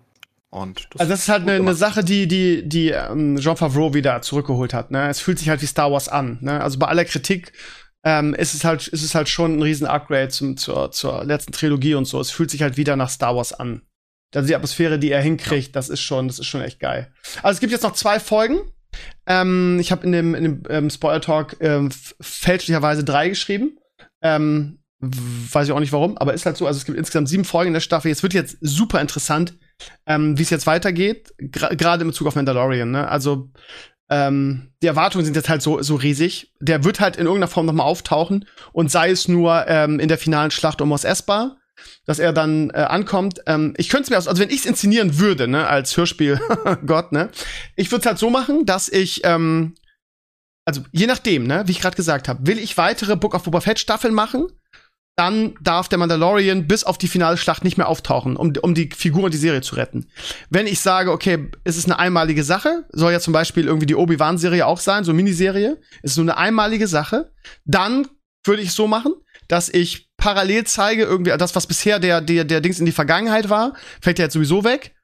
Und 0.49 0.89
das 0.91 1.01
also 1.01 1.11
das 1.11 1.21
ist 1.21 1.29
halt 1.29 1.43
eine, 1.43 1.53
eine 1.55 1.75
Sache, 1.75 2.03
die 2.03 2.29
die 2.29 2.67
die 2.67 2.91
ähm, 2.91 3.37
Jean 3.37 3.57
Favreau 3.57 3.93
wieder 3.93 4.23
zurückgeholt 4.23 4.73
hat. 4.73 4.91
Ne? 4.91 5.09
Es 5.09 5.21
fühlt 5.21 5.39
sich 5.39 5.49
halt 5.49 5.61
wie 5.61 5.67
Star 5.67 5.93
Wars 5.93 6.09
an. 6.09 6.39
Ne? 6.41 6.63
Also 6.63 6.79
bei 6.79 6.87
aller 6.87 7.05
Kritik 7.05 7.53
ähm, 8.05 8.35
ist 8.35 8.55
es 8.55 8.65
halt, 8.65 8.87
ist 8.87 9.03
es 9.03 9.15
halt 9.15 9.29
schon 9.29 9.57
ein 9.57 9.63
riesen 9.63 9.87
Upgrade 9.87 10.29
zum, 10.29 10.57
zur, 10.57 10.91
zur 10.91 11.25
letzten 11.25 11.53
Trilogie 11.53 11.95
und 11.95 12.05
so. 12.05 12.21
Es 12.21 12.31
fühlt 12.31 12.51
sich 12.51 12.63
halt 12.63 12.77
wieder 12.77 12.97
nach 12.97 13.09
Star 13.09 13.35
Wars 13.35 13.53
an. 13.53 13.83
Also 14.35 14.49
die 14.49 14.57
Atmosphäre, 14.57 14.99
die 14.99 15.11
er 15.11 15.23
hinkriegt, 15.23 15.69
ja. 15.69 15.73
das 15.73 15.89
ist 15.89 16.01
schon, 16.01 16.29
das 16.29 16.39
ist 16.39 16.47
schon 16.47 16.61
echt 16.61 16.81
geil. 16.81 17.13
Also 17.43 17.57
es 17.57 17.61
gibt 17.61 17.73
jetzt 17.73 17.83
noch 17.83 17.95
zwei 17.95 18.21
Folgen. 18.21 18.59
Ähm, 19.27 19.79
ich 19.81 19.91
habe 19.91 20.05
in 20.05 20.13
dem, 20.13 20.35
in 20.35 20.45
dem 20.45 20.63
ähm, 20.69 20.91
Spoiler 20.91 21.21
Talk 21.21 21.57
ähm, 21.61 21.91
fälschlicherweise 22.21 23.05
drei 23.05 23.29
geschrieben. 23.29 23.79
Ähm, 24.23 24.81
weiß 25.01 25.67
ich 25.67 25.73
auch 25.73 25.81
nicht 25.81 25.93
warum, 25.93 26.17
aber 26.19 26.35
ist 26.35 26.47
halt 26.47 26.57
so. 26.57 26.67
Also 26.67 26.79
es 26.79 26.85
gibt 26.85 26.99
insgesamt 26.99 27.29
sieben 27.29 27.45
Folgen 27.45 27.69
in 27.69 27.75
der 27.75 27.81
Staffel. 27.81 28.09
Jetzt 28.09 28.23
wird 28.23 28.35
jetzt 28.35 28.57
super 28.61 29.01
interessant, 29.01 29.55
ähm, 30.07 30.39
wie 30.39 30.43
es 30.43 30.51
jetzt 30.51 30.67
weitergeht, 30.67 31.33
gerade 31.39 32.03
in 32.03 32.09
Bezug 32.09 32.27
auf 32.27 32.37
Mandalorian. 32.37 32.91
Ne? 32.91 33.09
Also 33.09 33.51
ähm, 34.11 34.73
die 34.83 34.87
Erwartungen 34.87 35.25
sind 35.25 35.37
jetzt 35.37 35.49
halt 35.49 35.63
so, 35.63 35.81
so 35.83 35.97
riesig. 35.97 36.53
Der 36.61 36.85
wird 36.85 37.01
halt 37.01 37.17
in 37.17 37.27
irgendeiner 37.27 37.49
Form 37.49 37.67
nochmal 37.67 37.87
auftauchen 37.87 38.47
und 38.73 38.91
sei 38.91 39.11
es 39.11 39.29
nur 39.29 39.67
ähm, 39.67 39.99
in 39.99 40.09
der 40.09 40.19
finalen 40.19 40.51
Schlacht 40.51 40.81
um 40.81 40.91
Mos 40.91 41.05
Espa, 41.05 41.57
dass 42.07 42.19
er 42.19 42.33
dann 42.33 42.71
äh, 42.71 42.79
ankommt. 42.79 43.41
Ähm, 43.47 43.75
ich 43.77 43.89
könnte 43.89 44.05
es 44.05 44.11
mir, 44.11 44.17
also, 44.17 44.31
also 44.31 44.43
wenn 44.43 44.51
ich 44.51 44.61
es 44.61 44.67
inszenieren 44.67 45.19
würde, 45.19 45.49
ne, 45.49 45.67
als 45.67 45.97
Hörspiel, 45.97 46.41
Gott, 46.87 47.13
ne, 47.13 47.31
ich 47.77 47.91
würde 47.91 48.01
es 48.01 48.07
halt 48.07 48.19
so 48.19 48.31
machen, 48.31 48.67
dass 48.67 48.89
ich, 48.89 49.23
ähm, 49.25 49.75
also 50.67 50.83
je 50.93 51.07
nachdem, 51.07 51.47
ne, 51.47 51.65
wie 51.67 51.73
ich 51.73 51.81
gerade 51.81 51.97
gesagt 51.97 52.29
habe, 52.29 52.47
will 52.47 52.59
ich 52.59 52.77
weitere 52.77 53.17
Book 53.17 53.35
of 53.35 53.45
Boba 53.45 53.61
Fett 53.61 53.79
Staffeln 53.79 54.15
machen? 54.15 54.49
Dann 55.17 55.55
darf 55.61 55.89
der 55.89 55.99
Mandalorian 55.99 56.67
bis 56.67 56.83
auf 56.83 56.99
die 56.99 57.07
finale 57.07 57.37
Schlacht 57.37 57.63
nicht 57.63 57.77
mehr 57.77 57.89
auftauchen, 57.89 58.37
um, 58.37 58.53
um 58.63 58.75
die 58.75 58.91
Figur 58.95 59.25
und 59.25 59.35
die 59.35 59.39
Serie 59.39 59.61
zu 59.61 59.77
retten. 59.77 60.09
Wenn 60.51 60.67
ich 60.67 60.81
sage, 60.81 61.13
okay, 61.13 61.51
es 61.63 61.77
ist 61.77 61.85
eine 61.85 61.99
einmalige 61.99 62.43
Sache, 62.43 62.85
soll 62.91 63.13
ja 63.13 63.21
zum 63.21 63.33
Beispiel 63.33 63.67
irgendwie 63.67 63.87
die 63.87 63.95
Obi-Wan-Serie 63.95 64.67
auch 64.67 64.81
sein, 64.81 65.05
so 65.05 65.13
Miniserie, 65.13 65.81
ist 66.03 66.17
nur 66.17 66.25
eine 66.25 66.37
einmalige 66.37 66.89
Sache, 66.89 67.31
dann 67.65 68.09
würde 68.45 68.63
ich 68.63 68.73
so 68.73 68.89
machen, 68.89 69.15
dass 69.47 69.69
ich 69.69 70.11
parallel 70.17 70.65
zeige, 70.65 71.05
irgendwie 71.05 71.37
das, 71.37 71.55
was 71.55 71.67
bisher 71.67 72.01
der, 72.01 72.21
der, 72.21 72.45
der 72.45 72.61
Dings 72.61 72.81
in 72.81 72.87
die 72.87 72.93
Vergangenheit 72.93 73.49
war, 73.49 73.75
fällt 74.01 74.19
ja 74.19 74.25
jetzt 74.25 74.35
sowieso 74.35 74.65
weg. 74.65 74.95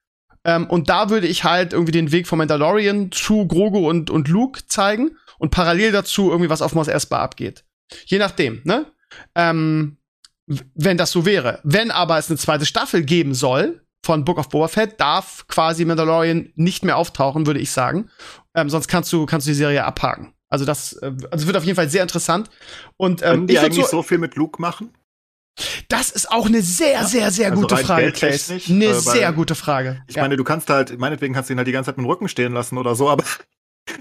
Ähm, 0.44 0.66
und 0.68 0.88
da 0.88 1.10
würde 1.10 1.26
ich 1.26 1.44
halt 1.44 1.72
irgendwie 1.72 1.92
den 1.92 2.12
Weg 2.12 2.26
von 2.26 2.38
Mandalorian 2.38 3.12
zu 3.12 3.46
Grogu 3.46 3.88
und, 3.88 4.10
und 4.10 4.28
Luke 4.28 4.66
zeigen 4.66 5.16
und 5.38 5.50
parallel 5.50 5.92
dazu 5.92 6.30
irgendwie 6.30 6.50
was 6.50 6.62
auf 6.62 6.74
Mos 6.74 6.88
Espa 6.88 7.18
abgeht. 7.18 7.64
Je 8.06 8.18
nachdem, 8.18 8.62
ne? 8.64 8.86
Ähm, 9.34 9.98
wenn 10.74 10.96
das 10.96 11.10
so 11.10 11.24
wäre. 11.24 11.60
Wenn 11.62 11.90
aber 11.90 12.18
es 12.18 12.28
eine 12.28 12.38
zweite 12.38 12.66
Staffel 12.66 13.04
geben 13.04 13.34
soll 13.34 13.82
von 14.04 14.24
Book 14.24 14.38
of 14.38 14.48
Boba 14.48 14.68
Fett, 14.68 15.00
darf 15.00 15.46
quasi 15.46 15.84
Mandalorian 15.84 16.52
nicht 16.56 16.84
mehr 16.84 16.96
auftauchen, 16.96 17.46
würde 17.46 17.60
ich 17.60 17.70
sagen. 17.70 18.10
Ähm, 18.54 18.70
sonst 18.70 18.88
kannst 18.88 19.12
du, 19.12 19.26
kannst 19.26 19.46
du 19.46 19.50
die 19.50 19.56
Serie 19.56 19.84
abhaken. 19.84 20.32
Also 20.48 20.64
das 20.64 20.94
äh, 20.94 21.12
also 21.30 21.46
wird 21.46 21.56
auf 21.56 21.64
jeden 21.64 21.76
Fall 21.76 21.88
sehr 21.88 22.02
interessant. 22.02 22.50
Und 22.96 23.22
ähm, 23.22 23.28
Können 23.28 23.46
die 23.46 23.58
eigentlich 23.58 23.84
so, 23.86 23.98
so 23.98 24.02
viel 24.02 24.18
mit 24.18 24.36
Luke 24.36 24.60
machen? 24.60 24.92
Das 25.88 26.10
ist 26.10 26.30
auch 26.30 26.46
eine 26.46 26.62
sehr, 26.62 27.04
sehr, 27.04 27.30
sehr 27.30 27.50
also 27.50 27.60
gute 27.62 27.76
Frage, 27.76 28.12
Claes. 28.12 28.50
Eine 28.50 28.86
äh, 28.86 28.94
sehr 28.94 29.32
gute 29.32 29.54
Frage. 29.54 30.02
Ich 30.08 30.16
ja. 30.16 30.22
meine, 30.22 30.36
du 30.36 30.44
kannst 30.44 30.70
halt, 30.70 30.98
meinetwegen 30.98 31.34
kannst 31.34 31.50
du 31.50 31.54
ihn 31.54 31.58
halt 31.58 31.68
die 31.68 31.72
ganze 31.72 31.88
Zeit 31.88 31.98
mit 31.98 32.06
dem 32.06 32.10
Rücken 32.10 32.28
stehen 32.28 32.52
lassen 32.52 32.78
oder 32.78 32.94
so, 32.94 33.10
aber 33.10 33.24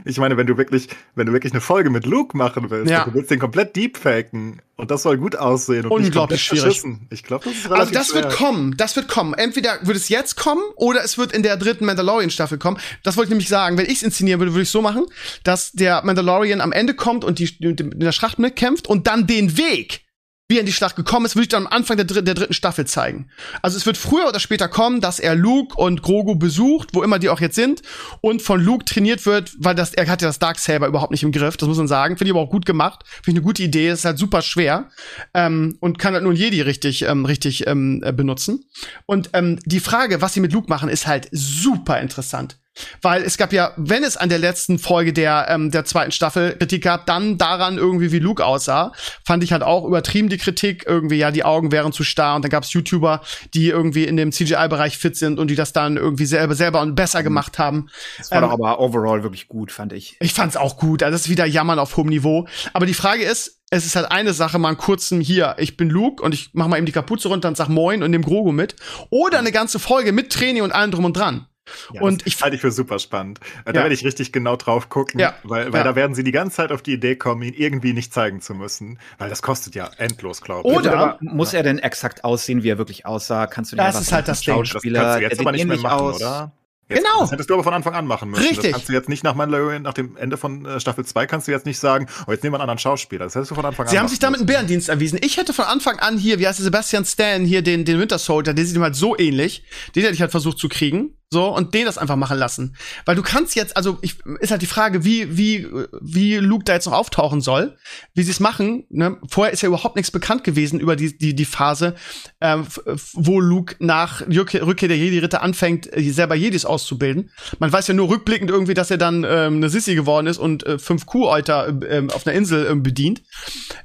ich 0.05 0.17
meine, 0.17 0.37
wenn 0.37 0.47
du 0.47 0.57
wirklich, 0.57 0.87
wenn 1.15 1.27
du 1.27 1.33
wirklich 1.33 1.53
eine 1.53 1.61
Folge 1.61 1.89
mit 1.89 2.05
Luke 2.05 2.37
machen 2.37 2.69
willst, 2.69 2.91
ja. 2.91 3.05
du 3.05 3.13
willst 3.13 3.31
den 3.31 3.39
komplett 3.39 3.75
deepfaken 3.75 4.61
und 4.75 4.91
das 4.91 5.03
soll 5.03 5.17
gut 5.17 5.35
aussehen 5.35 5.85
und 5.85 5.91
unglaublich 5.91 6.41
schwierig. 6.41 6.83
Ich 7.09 7.23
glaube, 7.23 7.45
das 7.45 7.53
ist 7.53 7.65
also 7.65 7.75
relativ 7.75 7.79
Also 7.79 7.93
das 7.93 8.07
schwer. 8.07 8.23
wird 8.23 8.33
kommen, 8.33 8.77
das 8.77 8.95
wird 8.95 9.07
kommen. 9.07 9.33
Entweder 9.33 9.79
wird 9.81 9.97
es 9.97 10.09
jetzt 10.09 10.35
kommen 10.35 10.63
oder 10.75 11.03
es 11.03 11.17
wird 11.17 11.31
in 11.31 11.43
der 11.43 11.57
dritten 11.57 11.85
Mandalorian 11.85 12.29
Staffel 12.29 12.57
kommen. 12.57 12.77
Das 13.03 13.17
wollte 13.17 13.27
ich 13.27 13.31
nämlich 13.31 13.49
sagen. 13.49 13.77
Wenn 13.77 13.85
ich 13.85 13.97
es 13.97 14.03
inszenieren 14.03 14.39
würde, 14.39 14.53
würde 14.53 14.63
ich 14.63 14.69
so 14.69 14.81
machen, 14.81 15.05
dass 15.43 15.71
der 15.71 16.03
Mandalorian 16.03 16.61
am 16.61 16.71
Ende 16.71 16.93
kommt 16.93 17.23
und 17.23 17.39
die 17.39 17.49
in 17.59 17.99
der 17.99 18.11
Schlacht 18.11 18.39
mitkämpft 18.39 18.87
und 18.87 19.07
dann 19.07 19.27
den 19.27 19.57
Weg 19.57 20.05
wie 20.49 20.57
er 20.57 20.61
in 20.61 20.65
die 20.65 20.73
Schlacht 20.73 20.95
gekommen 20.95 21.27
ist, 21.27 21.35
würde 21.35 21.43
ich 21.43 21.49
dann 21.49 21.67
am 21.67 21.71
Anfang 21.71 21.95
der, 21.95 22.07
dr 22.07 22.23
der, 22.23 22.33
dritten 22.33 22.53
Staffel 22.53 22.85
zeigen. 22.85 23.29
Also 23.61 23.77
es 23.77 23.85
wird 23.85 23.97
früher 23.97 24.27
oder 24.27 24.39
später 24.39 24.67
kommen, 24.67 24.99
dass 24.99 25.19
er 25.19 25.35
Luke 25.35 25.75
und 25.75 26.01
Grogu 26.01 26.35
besucht, 26.35 26.89
wo 26.93 27.03
immer 27.03 27.19
die 27.19 27.29
auch 27.29 27.39
jetzt 27.39 27.55
sind, 27.55 27.83
und 28.21 28.41
von 28.41 28.59
Luke 28.59 28.83
trainiert 28.83 29.27
wird, 29.27 29.51
weil 29.59 29.75
das, 29.75 29.93
er 29.93 30.07
hat 30.07 30.23
ja 30.23 30.27
das 30.27 30.39
Darksaber 30.39 30.87
überhaupt 30.87 31.11
nicht 31.11 31.21
im 31.21 31.31
Griff, 31.31 31.55
das 31.55 31.67
muss 31.67 31.77
man 31.77 31.87
sagen. 31.87 32.17
Finde 32.17 32.31
ich 32.31 32.35
aber 32.35 32.41
auch 32.41 32.49
gut 32.49 32.65
gemacht. 32.65 33.03
Finde 33.07 33.21
ich 33.29 33.35
eine 33.35 33.45
gute 33.45 33.61
Idee, 33.61 33.89
ist 33.89 34.05
halt 34.05 34.17
super 34.17 34.41
schwer 34.41 34.89
ähm, 35.35 35.77
und 35.81 35.99
kann 35.99 36.15
halt 36.15 36.23
nur 36.23 36.33
Jedi 36.33 36.61
richtig, 36.61 37.03
ähm, 37.03 37.25
richtig 37.25 37.67
ähm, 37.67 38.01
äh, 38.03 38.11
benutzen. 38.11 38.65
Und 39.05 39.29
ähm, 39.33 39.59
die 39.65 39.79
Frage, 39.79 40.19
was 40.21 40.33
sie 40.33 40.39
mit 40.39 40.51
Luke 40.51 40.67
machen, 40.67 40.89
ist 40.89 41.05
halt 41.05 41.29
super 41.31 42.01
interessant. 42.01 42.57
Weil 43.01 43.23
es 43.23 43.37
gab 43.37 43.53
ja, 43.53 43.73
wenn 43.77 44.03
es 44.03 44.17
an 44.17 44.29
der 44.29 44.39
letzten 44.39 44.79
Folge 44.79 45.13
der, 45.13 45.47
ähm, 45.49 45.71
der 45.71 45.85
zweiten 45.85 46.11
Staffel 46.11 46.55
Kritik 46.57 46.83
gab, 46.83 47.05
dann 47.05 47.37
daran 47.37 47.77
irgendwie, 47.77 48.11
wie 48.11 48.19
Luke 48.19 48.45
aussah. 48.45 48.93
Fand 49.25 49.43
ich 49.43 49.51
halt 49.51 49.63
auch 49.63 49.85
übertrieben 49.85 50.29
die 50.29 50.37
Kritik. 50.37 50.85
Irgendwie, 50.87 51.17
ja, 51.17 51.31
die 51.31 51.43
Augen 51.43 51.71
wären 51.71 51.91
zu 51.91 52.03
starr. 52.03 52.35
Und 52.35 52.43
dann 52.43 52.51
gab 52.51 52.63
es 52.63 52.73
YouTuber, 52.73 53.21
die 53.53 53.69
irgendwie 53.69 54.05
in 54.05 54.17
dem 54.17 54.31
CGI-Bereich 54.31 54.97
fit 54.97 55.15
sind 55.15 55.39
und 55.39 55.49
die 55.49 55.55
das 55.55 55.73
dann 55.73 55.97
irgendwie 55.97 56.25
selber, 56.25 56.55
selber 56.55 56.81
und 56.81 56.95
besser 56.95 57.19
mhm. 57.19 57.25
gemacht 57.25 57.59
haben. 57.59 57.89
Das 58.17 58.31
war 58.31 58.37
ähm, 58.37 58.43
doch 58.43 58.53
aber 58.53 58.79
overall 58.79 59.23
wirklich 59.23 59.47
gut, 59.47 59.71
fand 59.71 59.93
ich. 59.93 60.17
Ich 60.19 60.33
fand's 60.33 60.57
auch 60.57 60.77
gut. 60.77 61.03
Also 61.03 61.13
das 61.13 61.21
ist 61.21 61.29
wieder 61.29 61.45
Jammern 61.45 61.79
auf 61.79 61.97
hohem 61.97 62.07
Niveau. 62.07 62.47
Aber 62.73 62.85
die 62.85 62.93
Frage 62.93 63.23
ist, 63.23 63.59
es 63.71 63.85
ist 63.85 63.95
halt 63.95 64.11
eine 64.11 64.33
Sache, 64.33 64.57
mal 64.57 64.69
einen 64.69 64.77
kurzen 64.77 65.21
hier, 65.21 65.55
ich 65.59 65.77
bin 65.77 65.89
Luke 65.89 66.23
und 66.23 66.33
ich 66.33 66.49
mach 66.53 66.67
mal 66.67 66.77
eben 66.77 66.87
die 66.87 66.91
Kapuze 66.91 67.27
runter 67.27 67.47
und 67.47 67.57
sag 67.57 67.69
Moin 67.69 68.01
und 68.01 68.11
nehm 68.11 68.23
Grogu 68.23 68.51
mit. 68.51 68.75
Oder 69.11 69.39
eine 69.39 69.51
ganze 69.51 69.77
Folge 69.77 70.11
mit 70.11 70.31
Training 70.31 70.63
und 70.63 70.71
allem 70.71 70.91
drum 70.91 71.05
und 71.05 71.15
dran. 71.15 71.45
Ja, 71.93 72.01
und 72.01 72.25
ich 72.25 72.41
halte 72.41 72.55
ich 72.55 72.61
für 72.61 72.71
super 72.71 72.99
spannend. 72.99 73.39
Äh, 73.65 73.73
da 73.73 73.79
ja. 73.79 73.83
werde 73.83 73.93
ich 73.93 74.03
richtig 74.05 74.31
genau 74.31 74.55
drauf 74.55 74.89
gucken, 74.89 75.19
ja. 75.19 75.35
weil, 75.43 75.71
weil 75.73 75.79
ja. 75.79 75.83
da 75.83 75.95
werden 75.95 76.15
sie 76.15 76.23
die 76.23 76.31
ganze 76.31 76.57
Zeit 76.57 76.71
auf 76.71 76.81
die 76.81 76.93
Idee 76.93 77.15
kommen, 77.15 77.41
ihn 77.41 77.53
irgendwie 77.53 77.93
nicht 77.93 78.13
zeigen 78.13 78.41
zu 78.41 78.53
müssen, 78.53 78.99
weil 79.17 79.29
das 79.29 79.41
kostet 79.41 79.75
ja 79.75 79.89
endlos, 79.97 80.41
glaube 80.41 80.69
ich. 80.69 80.75
Oder 80.75 81.17
muss 81.21 81.53
er 81.53 81.63
denn 81.63 81.79
exakt 81.79 82.23
aussehen, 82.23 82.63
wie 82.63 82.69
er 82.69 82.77
wirklich 82.77 83.05
aussah? 83.05 83.47
Kannst 83.47 83.71
du 83.71 83.75
das 83.75 83.99
ist 83.99 84.11
halt 84.11 84.27
das 84.27 84.43
Schauspieler, 84.43 84.99
das 84.99 85.07
kannst 85.07 85.19
du 85.19 85.29
jetzt 85.29 85.39
aber 85.39 85.51
nicht 85.51 85.65
mehr 85.65 85.77
machen, 85.77 85.99
aus. 85.99 86.15
oder? 86.17 86.51
Jetzt, 86.89 87.03
genau. 87.03 87.21
Das 87.21 87.31
hättest 87.31 87.49
du 87.51 87.53
aber 87.53 87.63
von 87.63 87.73
Anfang 87.73 87.93
an 87.93 88.07
machen 88.07 88.31
müssen. 88.31 88.41
Richtig. 88.41 88.63
Das 88.63 88.71
kannst 88.71 88.89
du 88.89 88.93
jetzt 88.93 89.09
nicht 89.09 89.23
nach 89.23 89.35
Mandalorian, 89.35 89.83
nach 89.83 89.93
dem 89.93 90.17
Ende 90.17 90.37
von 90.37 90.65
äh, 90.65 90.79
Staffel 90.79 91.05
2 91.05 91.27
kannst 91.27 91.47
du 91.47 91.51
jetzt 91.51 91.67
nicht 91.67 91.77
sagen, 91.77 92.07
oh, 92.25 92.31
jetzt 92.31 92.43
nehmen 92.43 92.53
wir 92.53 92.57
einen 92.57 92.63
anderen 92.63 92.79
Schauspieler. 92.79 93.25
Das 93.25 93.35
hättest 93.35 93.51
du 93.51 93.55
von 93.55 93.65
Anfang 93.65 93.85
an. 93.85 93.91
Sie 93.91 93.99
haben 93.99 94.07
sich 94.07 94.17
damit 94.17 94.39
einen 94.39 94.47
Bärendienst 94.47 94.89
erwiesen. 94.89 95.19
Ich 95.21 95.37
hätte 95.37 95.53
von 95.53 95.65
Anfang 95.65 95.99
an 95.99 96.17
hier, 96.17 96.39
wie 96.39 96.47
heißt 96.47 96.57
der 96.57 96.63
Sebastian 96.63 97.05
Stan, 97.05 97.45
hier 97.45 97.61
den, 97.61 97.85
den 97.85 97.99
Winter 97.99 98.17
Soldier, 98.17 98.55
der 98.55 98.65
sieht 98.65 98.75
ihm 98.75 98.81
halt 98.81 98.95
so 98.95 99.15
ähnlich. 99.17 99.63
Den 99.95 100.01
hätte 100.01 100.15
ich 100.15 100.21
halt 100.21 100.31
versucht 100.31 100.57
zu 100.57 100.67
kriegen. 100.67 101.13
So, 101.31 101.55
und 101.55 101.75
den 101.75 101.85
das 101.85 101.99
einfach 101.99 102.15
machen 102.15 102.39
lassen. 102.39 102.75
Weil 103.05 103.15
du 103.15 103.21
kannst 103.21 103.53
jetzt, 103.53 103.77
also 103.77 103.99
ich, 104.01 104.15
ist 104.39 104.49
halt 104.49 104.63
die 104.63 104.67
Frage, 104.67 105.05
wie, 105.05 105.37
wie, 105.37 105.67
wie 106.01 106.37
Luke 106.37 106.63
da 106.63 106.73
jetzt 106.73 106.87
noch 106.87 106.93
auftauchen 106.93 107.39
soll, 107.41 107.77
wie 108.15 108.23
sie 108.23 108.31
es 108.31 108.39
machen. 108.39 108.85
Ne? 108.89 109.17
Vorher 109.29 109.53
ist 109.53 109.61
ja 109.61 109.67
überhaupt 109.67 109.95
nichts 109.95 110.09
bekannt 110.09 110.43
gewesen 110.43 110.79
über 110.79 110.95
die, 110.95 111.15
die, 111.15 111.35
die 111.35 111.45
Phase, 111.45 111.93
ähm, 112.41 112.65
wo 113.13 113.39
Luke 113.39 113.75
nach 113.77 114.21
Rückkehr 114.21 114.87
der 114.87 114.97
Jedi-Ritter 114.97 115.43
anfängt, 115.43 115.95
äh, 115.95 116.09
selber 116.09 116.33
Jedis 116.33 116.65
auszubilden. 116.65 117.29
Man 117.59 117.71
weiß 117.71 117.87
ja 117.87 117.93
nur 117.93 118.09
rückblickend 118.09 118.49
irgendwie, 118.49 118.73
dass 118.73 118.89
er 118.89 118.97
dann 118.97 119.23
ähm, 119.23 119.57
eine 119.57 119.69
Sissy 119.69 119.93
geworden 119.93 120.25
ist 120.25 120.39
und 120.39 120.65
äh, 120.65 120.79
fünf 120.79 121.05
Kuhäuter 121.05 121.67
äh, 121.83 122.07
auf 122.11 122.25
einer 122.25 122.35
Insel 122.35 122.71
äh, 122.71 122.73
bedient. 122.73 123.21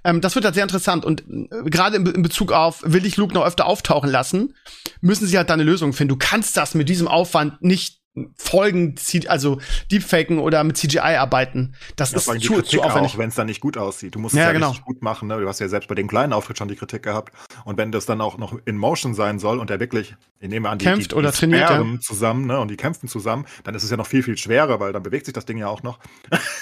Ähm, 0.02 0.22
das 0.22 0.34
wird 0.34 0.46
halt 0.46 0.54
sehr 0.54 0.64
interessant. 0.64 1.04
Und 1.04 1.24
äh, 1.28 1.68
gerade 1.68 1.96
in, 1.98 2.06
in 2.06 2.22
Bezug 2.22 2.52
auf, 2.52 2.80
will 2.86 3.04
ich 3.04 3.18
Luke 3.18 3.34
noch 3.34 3.44
öfter 3.44 3.66
auftauchen 3.66 4.08
lassen, 4.08 4.54
müssen 5.02 5.26
sie 5.26 5.36
halt 5.36 5.50
da 5.50 5.54
eine 5.54 5.64
Lösung 5.64 5.92
finden. 5.92 6.08
Du 6.08 6.16
kannst 6.16 6.56
das 6.56 6.74
mit 6.74 6.88
diesem 6.88 7.06
Aufwand 7.06 7.33
Aufwand 7.34 7.62
nicht 7.62 8.03
Folgen, 8.36 8.94
also 9.26 9.58
Deepfaken 9.90 10.38
oder 10.38 10.62
mit 10.62 10.76
CGI 10.76 11.16
arbeiten. 11.16 11.74
Das 11.96 12.12
ja, 12.12 12.18
ist 12.18 12.42
zu, 12.42 12.62
zu 12.62 12.80
aufwendig. 12.80 13.18
wenn 13.18 13.28
es 13.28 13.34
dann 13.34 13.46
nicht 13.46 13.60
gut 13.60 13.76
aussieht. 13.76 14.14
Du 14.14 14.20
musst 14.20 14.34
es 14.34 14.38
ja, 14.38 14.46
ja 14.46 14.52
genau. 14.52 14.68
richtig 14.68 14.84
gut 14.84 15.02
machen. 15.02 15.26
Ne? 15.26 15.40
Du 15.40 15.48
hast 15.48 15.58
ja 15.58 15.66
selbst 15.66 15.88
bei 15.88 15.96
dem 15.96 16.06
kleinen 16.06 16.32
Auftritt 16.32 16.58
schon 16.58 16.68
die 16.68 16.76
Kritik 16.76 17.02
gehabt. 17.02 17.34
Und 17.64 17.76
wenn 17.76 17.90
das 17.90 18.06
dann 18.06 18.20
auch 18.20 18.38
noch 18.38 18.56
in 18.66 18.76
Motion 18.76 19.14
sein 19.14 19.40
soll 19.40 19.58
und 19.58 19.68
er 19.68 19.80
wirklich, 19.80 20.14
ich 20.38 20.48
nehme 20.48 20.68
an, 20.68 20.78
die, 20.78 20.84
kämpft 20.84 21.10
die, 21.10 21.14
oder 21.16 21.32
die 21.32 21.38
trainiert 21.38 21.68
ja. 21.68 21.84
zusammen 22.00 22.46
ne? 22.46 22.60
und 22.60 22.70
die 22.70 22.76
kämpfen 22.76 23.08
zusammen, 23.08 23.46
dann 23.64 23.74
ist 23.74 23.82
es 23.82 23.90
ja 23.90 23.96
noch 23.96 24.06
viel, 24.06 24.22
viel 24.22 24.36
schwerer, 24.36 24.78
weil 24.78 24.92
dann 24.92 25.02
bewegt 25.02 25.26
sich 25.26 25.34
das 25.34 25.44
Ding 25.44 25.58
ja 25.58 25.66
auch 25.66 25.82
noch. 25.82 25.98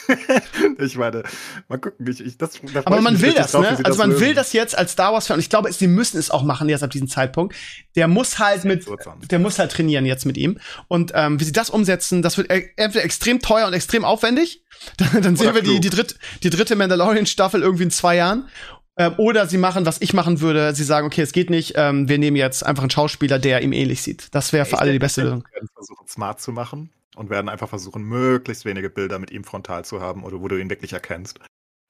ich 0.79 0.97
meine, 0.97 1.23
mal 1.69 1.77
gucken. 1.77 2.07
Ich, 2.09 2.25
ich, 2.25 2.39
das, 2.39 2.61
da 2.73 2.81
Aber 2.87 3.03
man 3.03 3.21
will 3.21 3.35
das, 3.35 3.53
drauf, 3.53 3.61
ne? 3.61 3.69
Also 3.69 3.83
das 3.83 3.99
man 3.99 4.11
lösen. 4.11 4.23
will 4.23 4.35
das 4.35 4.55
jetzt 4.55 4.79
als 4.79 4.93
Star 4.93 5.13
Wars-Fan 5.13 5.35
und 5.35 5.41
ich 5.41 5.51
glaube, 5.51 5.71
sie 5.71 5.87
müssen 5.87 6.17
es 6.17 6.31
auch 6.31 6.45
machen 6.45 6.71
jetzt 6.71 6.83
ab 6.83 6.91
diesem 6.91 7.09
Zeitpunkt. 7.09 7.55
Der 7.95 8.09
muss 8.09 8.39
halt 8.39 8.65
mit, 8.65 8.87
der 9.31 9.39
muss 9.39 9.59
halt 9.59 9.71
trainieren 9.71 10.07
jetzt 10.07 10.25
mit 10.25 10.39
ihm. 10.39 10.59
Und 10.89 11.13
ähm, 11.15 11.42
wie 11.43 11.47
sie 11.47 11.53
das 11.53 11.71
umsetzen, 11.71 12.23
das 12.23 12.39
wird 12.39 12.51
e-, 12.53 12.71
entweder 12.77 13.05
extrem 13.05 13.41
teuer 13.41 13.67
und 13.67 13.75
extrem 13.75 14.05
aufwendig. 14.05 14.63
Dann, 14.97 15.23
dann 15.23 15.37
sehen 15.37 15.55
wir 15.55 15.63
die, 15.63 15.79
die, 15.79 15.91
dritt, 15.91 16.19
die 16.43 16.51
dritte 16.51 16.75
Mandalorian-Staffel 16.75 17.63
irgendwie 17.63 17.85
in 17.85 17.91
zwei 17.93 18.17
Jahren. 18.17 18.49
Ähm, 18.97 19.15
oder 19.17 19.47
sie 19.47 19.59
machen, 19.59 19.87
was 19.87 20.01
ich 20.01 20.13
machen 20.13 20.41
würde, 20.41 20.75
sie 20.75 20.83
sagen, 20.83 21.07
okay, 21.07 21.23
es 21.23 21.33
geht 21.33 21.51
nicht, 21.51 21.75
ähm, 21.77 22.09
wir 22.09 22.19
nehmen 22.19 22.37
jetzt 22.37 22.67
einfach 22.67 22.83
einen 22.83 22.91
Schauspieler, 22.91 23.39
der 23.39 23.63
ihm 23.63 23.73
ähnlich 23.73 24.03
sieht. 24.03 24.35
Das 24.35 24.53
wäre 24.53 24.67
für 24.67 24.81
alle 24.81 24.93
die 24.93 24.99
beste 24.99 25.23
Lösung. 25.23 25.45
Wir 25.51 25.57
werden 25.57 25.69
versuchen, 25.73 26.09
smart 26.09 26.41
zu 26.41 26.51
machen 26.51 26.91
und 27.15 27.31
werden 27.31 27.49
einfach 27.49 27.69
versuchen, 27.69 28.03
möglichst 28.03 28.65
wenige 28.65 28.91
Bilder 28.91 29.21
mit 29.21 29.31
ihm 29.31 29.45
frontal 29.45 29.85
zu 29.85 30.01
haben 30.01 30.25
oder 30.25 30.41
wo 30.41 30.49
du 30.49 30.59
ihn 30.59 30.69
wirklich 30.69 30.93
erkennst. 30.93 31.39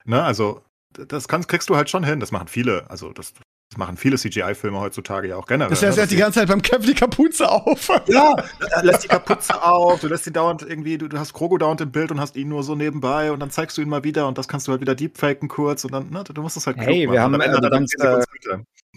Ne, 0.05 0.21
also 0.21 0.61
das 0.93 1.27
kannst, 1.27 1.49
kriegst 1.49 1.69
du 1.69 1.75
halt 1.75 1.89
schon 1.89 2.03
hin. 2.03 2.19
Das 2.19 2.31
machen 2.31 2.47
viele. 2.47 2.89
Also 2.89 3.11
das 3.11 3.33
das 3.73 3.77
machen 3.77 3.97
viele 3.97 4.17
CGI-Filme 4.17 4.79
heutzutage 4.79 5.29
ja 5.29 5.35
auch 5.35 5.47
generell. 5.47 5.69
Das 5.69 5.81
heißt, 5.81 5.97
er 5.97 6.03
hat 6.03 6.11
die 6.11 6.15
ganze 6.15 6.39
Zeit 6.39 6.47
beim 6.47 6.61
Kämpfen 6.61 6.87
die 6.87 6.93
Kapuze 6.93 7.49
auf. 7.49 7.89
Ja, 8.07 8.35
lässt 8.81 9.05
die 9.05 9.07
Kapuze 9.07 9.61
auf, 9.63 9.99
du 9.99 10.07
lässt 10.07 10.27
ihn 10.27 10.33
dauernd 10.33 10.61
irgendwie, 10.61 10.97
du, 10.97 11.07
du 11.07 11.17
hast 11.17 11.33
Krogo 11.33 11.57
dauernd 11.57 11.81
im 11.81 11.91
Bild 11.91 12.11
und 12.11 12.19
hast 12.19 12.35
ihn 12.35 12.49
nur 12.49 12.63
so 12.63 12.75
nebenbei 12.75 13.31
und 13.31 13.39
dann 13.39 13.49
zeigst 13.49 13.77
du 13.77 13.81
ihn 13.81 13.89
mal 13.89 14.03
wieder 14.03 14.27
und 14.27 14.37
das 14.37 14.47
kannst 14.47 14.67
du 14.67 14.71
halt 14.71 14.81
wieder 14.81 14.93
deepfaken 14.93 15.47
kurz 15.47 15.83
und 15.85 15.93
dann, 15.93 16.09
ne, 16.09 16.23
du 16.23 16.41
musst 16.41 16.57
es 16.57 16.67
halt 16.67 16.77
Hey, 16.77 17.09
wir 17.09 17.21
haben, 17.21 17.33
äh, 17.39 17.69
ganze, 17.69 17.97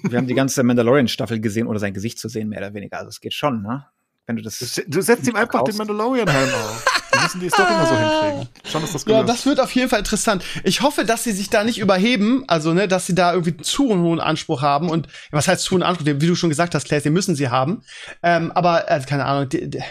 wir 0.02 0.18
haben 0.18 0.26
die 0.26 0.34
ganze 0.34 0.62
Mandalorian-Staffel 0.62 1.40
gesehen, 1.40 1.66
ohne 1.66 1.78
sein 1.78 1.94
Gesicht 1.94 2.18
zu 2.18 2.28
sehen, 2.28 2.48
mehr 2.48 2.58
oder 2.58 2.74
weniger. 2.74 2.98
Also 2.98 3.08
es 3.08 3.20
geht 3.20 3.34
schon, 3.34 3.62
ne? 3.62 3.86
Wenn 4.26 4.36
du 4.36 4.42
das. 4.42 4.82
Du 4.88 5.00
setzt 5.00 5.28
ihm 5.28 5.36
einfach 5.36 5.62
den 5.62 5.76
Mandalorian-Helm 5.76 6.50
auf. 6.50 6.84
Wir 7.16 7.22
müssen 7.22 7.40
die 7.40 7.48
Story 7.48 7.72
immer 7.72 7.86
so 7.86 7.96
hinkriegen. 7.96 8.48
Schon 8.70 8.84
ist 8.84 8.94
das 8.94 9.04
gelöst. 9.04 9.20
Ja, 9.20 9.26
das 9.26 9.46
wird 9.46 9.60
auf 9.60 9.72
jeden 9.72 9.88
Fall 9.88 10.00
interessant. 10.00 10.44
Ich 10.64 10.82
hoffe, 10.82 11.04
dass 11.04 11.24
sie 11.24 11.32
sich 11.32 11.50
da 11.50 11.64
nicht 11.64 11.78
überheben, 11.78 12.44
also 12.46 12.72
ne, 12.72 12.88
dass 12.88 13.06
sie 13.06 13.14
da 13.14 13.32
irgendwie 13.32 13.56
zu 13.56 13.90
einen 13.90 14.02
hohen 14.02 14.20
Anspruch 14.20 14.62
haben 14.62 14.90
und 14.90 15.08
was 15.30 15.48
heißt 15.48 15.62
zu 15.62 15.74
einen 15.74 15.82
Anspruch? 15.82 16.06
Wie 16.06 16.26
du 16.26 16.34
schon 16.34 16.50
gesagt 16.50 16.74
hast, 16.74 16.86
Claire, 16.86 17.02
den 17.02 17.12
müssen 17.12 17.34
sie 17.34 17.48
haben. 17.48 17.82
Ähm, 18.22 18.52
aber 18.52 18.90
äh, 18.90 19.00
keine 19.00 19.24
Ahnung. 19.24 19.48
Die, 19.48 19.68
die, 19.70 19.82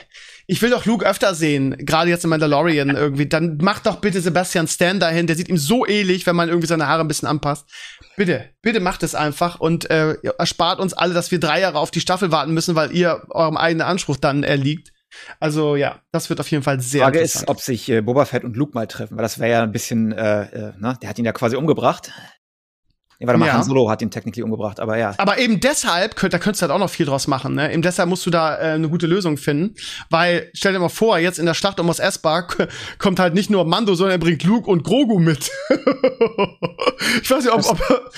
ich 0.48 0.62
will 0.62 0.70
doch 0.70 0.86
Luke 0.86 1.06
öfter 1.06 1.34
sehen, 1.34 1.76
gerade 1.80 2.10
jetzt 2.10 2.24
in 2.24 2.30
Mandalorian 2.30 2.90
irgendwie. 2.92 3.28
Dann 3.28 3.58
mach 3.62 3.80
doch 3.80 3.96
bitte 3.96 4.22
Sebastian 4.22 4.68
Stan 4.68 5.00
dahin, 5.00 5.26
der 5.26 5.36
sieht 5.36 5.50
ihm 5.50 5.58
so 5.58 5.88
ähnlich, 5.88 6.28
wenn 6.28 6.36
man 6.36 6.50
irgendwie 6.50 6.68
seine 6.68 6.88
Haare 6.88 7.02
ein 7.02 7.08
bisschen 7.08 7.28
anpasst. 7.28 7.66
Bitte, 8.16 8.46
bitte 8.62 8.80
macht 8.80 9.02
es 9.02 9.16
einfach 9.16 9.60
und 9.60 9.90
äh, 9.90 10.16
erspart 10.38 10.80
uns 10.80 10.94
alle, 10.94 11.16
dass 11.16 11.32
wir 11.32 11.40
drei 11.40 11.62
Jahre 11.62 11.80
auf 11.80 11.90
die 11.90 12.00
Staffel 12.00 12.32
warten 12.32 12.54
müssen, 12.54 12.76
weil 12.76 12.96
ihr 12.96 13.24
eurem 13.30 13.58
eigenen 13.58 13.88
Anspruch 13.88 14.18
dann 14.18 14.44
erliegt. 14.44 14.92
Also 15.40 15.76
ja, 15.76 16.02
das 16.12 16.30
wird 16.30 16.40
auf 16.40 16.50
jeden 16.50 16.64
Fall 16.64 16.80
sehr 16.80 17.04
Frage 17.04 17.20
ist, 17.20 17.48
ob 17.48 17.62
sich 17.62 17.90
äh, 17.90 18.02
Boba 18.02 18.26
Fett 18.26 18.44
und 18.44 18.56
Luke 18.56 18.74
mal 18.74 18.88
treffen, 18.88 19.18
weil 19.18 19.24
das 19.24 19.40
wäre 19.40 19.52
ja 19.52 19.64
ein 19.64 19.72
bisschen, 19.72 20.12
äh, 20.12 20.44
äh, 20.44 20.74
ne? 20.80 20.98
der 21.02 21.10
hat 21.10 21.20
ihn 21.20 21.26
ja 21.26 21.34
quasi 21.34 21.56
umgebracht. 21.56 22.12
Nee, 23.20 23.28
warte 23.28 23.40
mal, 23.40 23.48
ja. 23.48 23.54
Han 23.54 23.64
Solo 23.64 23.90
hat 23.90 24.02
ihn 24.02 24.12
technically 24.12 24.44
umgebracht, 24.44 24.80
aber 24.80 24.98
ja. 24.98 25.14
Aber 25.18 25.38
eben 25.38 25.60
deshalb, 25.62 26.16
da 26.16 26.38
könntest 26.38 26.62
du 26.62 26.64
halt 26.64 26.72
auch 26.72 26.80
noch 26.80 26.90
viel 26.90 27.06
draus 27.06 27.28
machen, 27.28 27.56
ne? 27.56 27.72
Eben 27.72 27.82
deshalb 27.82 28.10
musst 28.10 28.26
du 28.26 28.30
da 28.30 28.58
äh, 28.58 28.74
eine 28.74 28.90
gute 28.90 29.08
Lösung 29.08 29.38
finden. 29.38 29.76
Weil, 30.10 30.50
stell 30.54 30.74
dir 30.74 30.80
mal 30.80 30.90
vor, 30.90 31.18
jetzt 31.18 31.40
in 31.40 31.46
der 31.46 31.54
Schlacht 31.54 31.80
um 31.80 31.86
Mos 31.86 32.00
Espa 32.00 32.48
kommt 32.98 33.20
halt 33.20 33.34
nicht 33.34 33.50
nur 33.50 33.64
Mando, 33.66 33.96
sondern 33.96 34.16
er 34.16 34.18
bringt 34.18 34.44
Luke 34.44 34.70
und 34.70 34.84
Grogu 34.84 35.20
mit. 35.20 35.50
ich 37.22 37.32
weiß 37.32 37.46
nicht, 37.46 37.54
ob, 37.54 37.66
ob, 37.66 38.12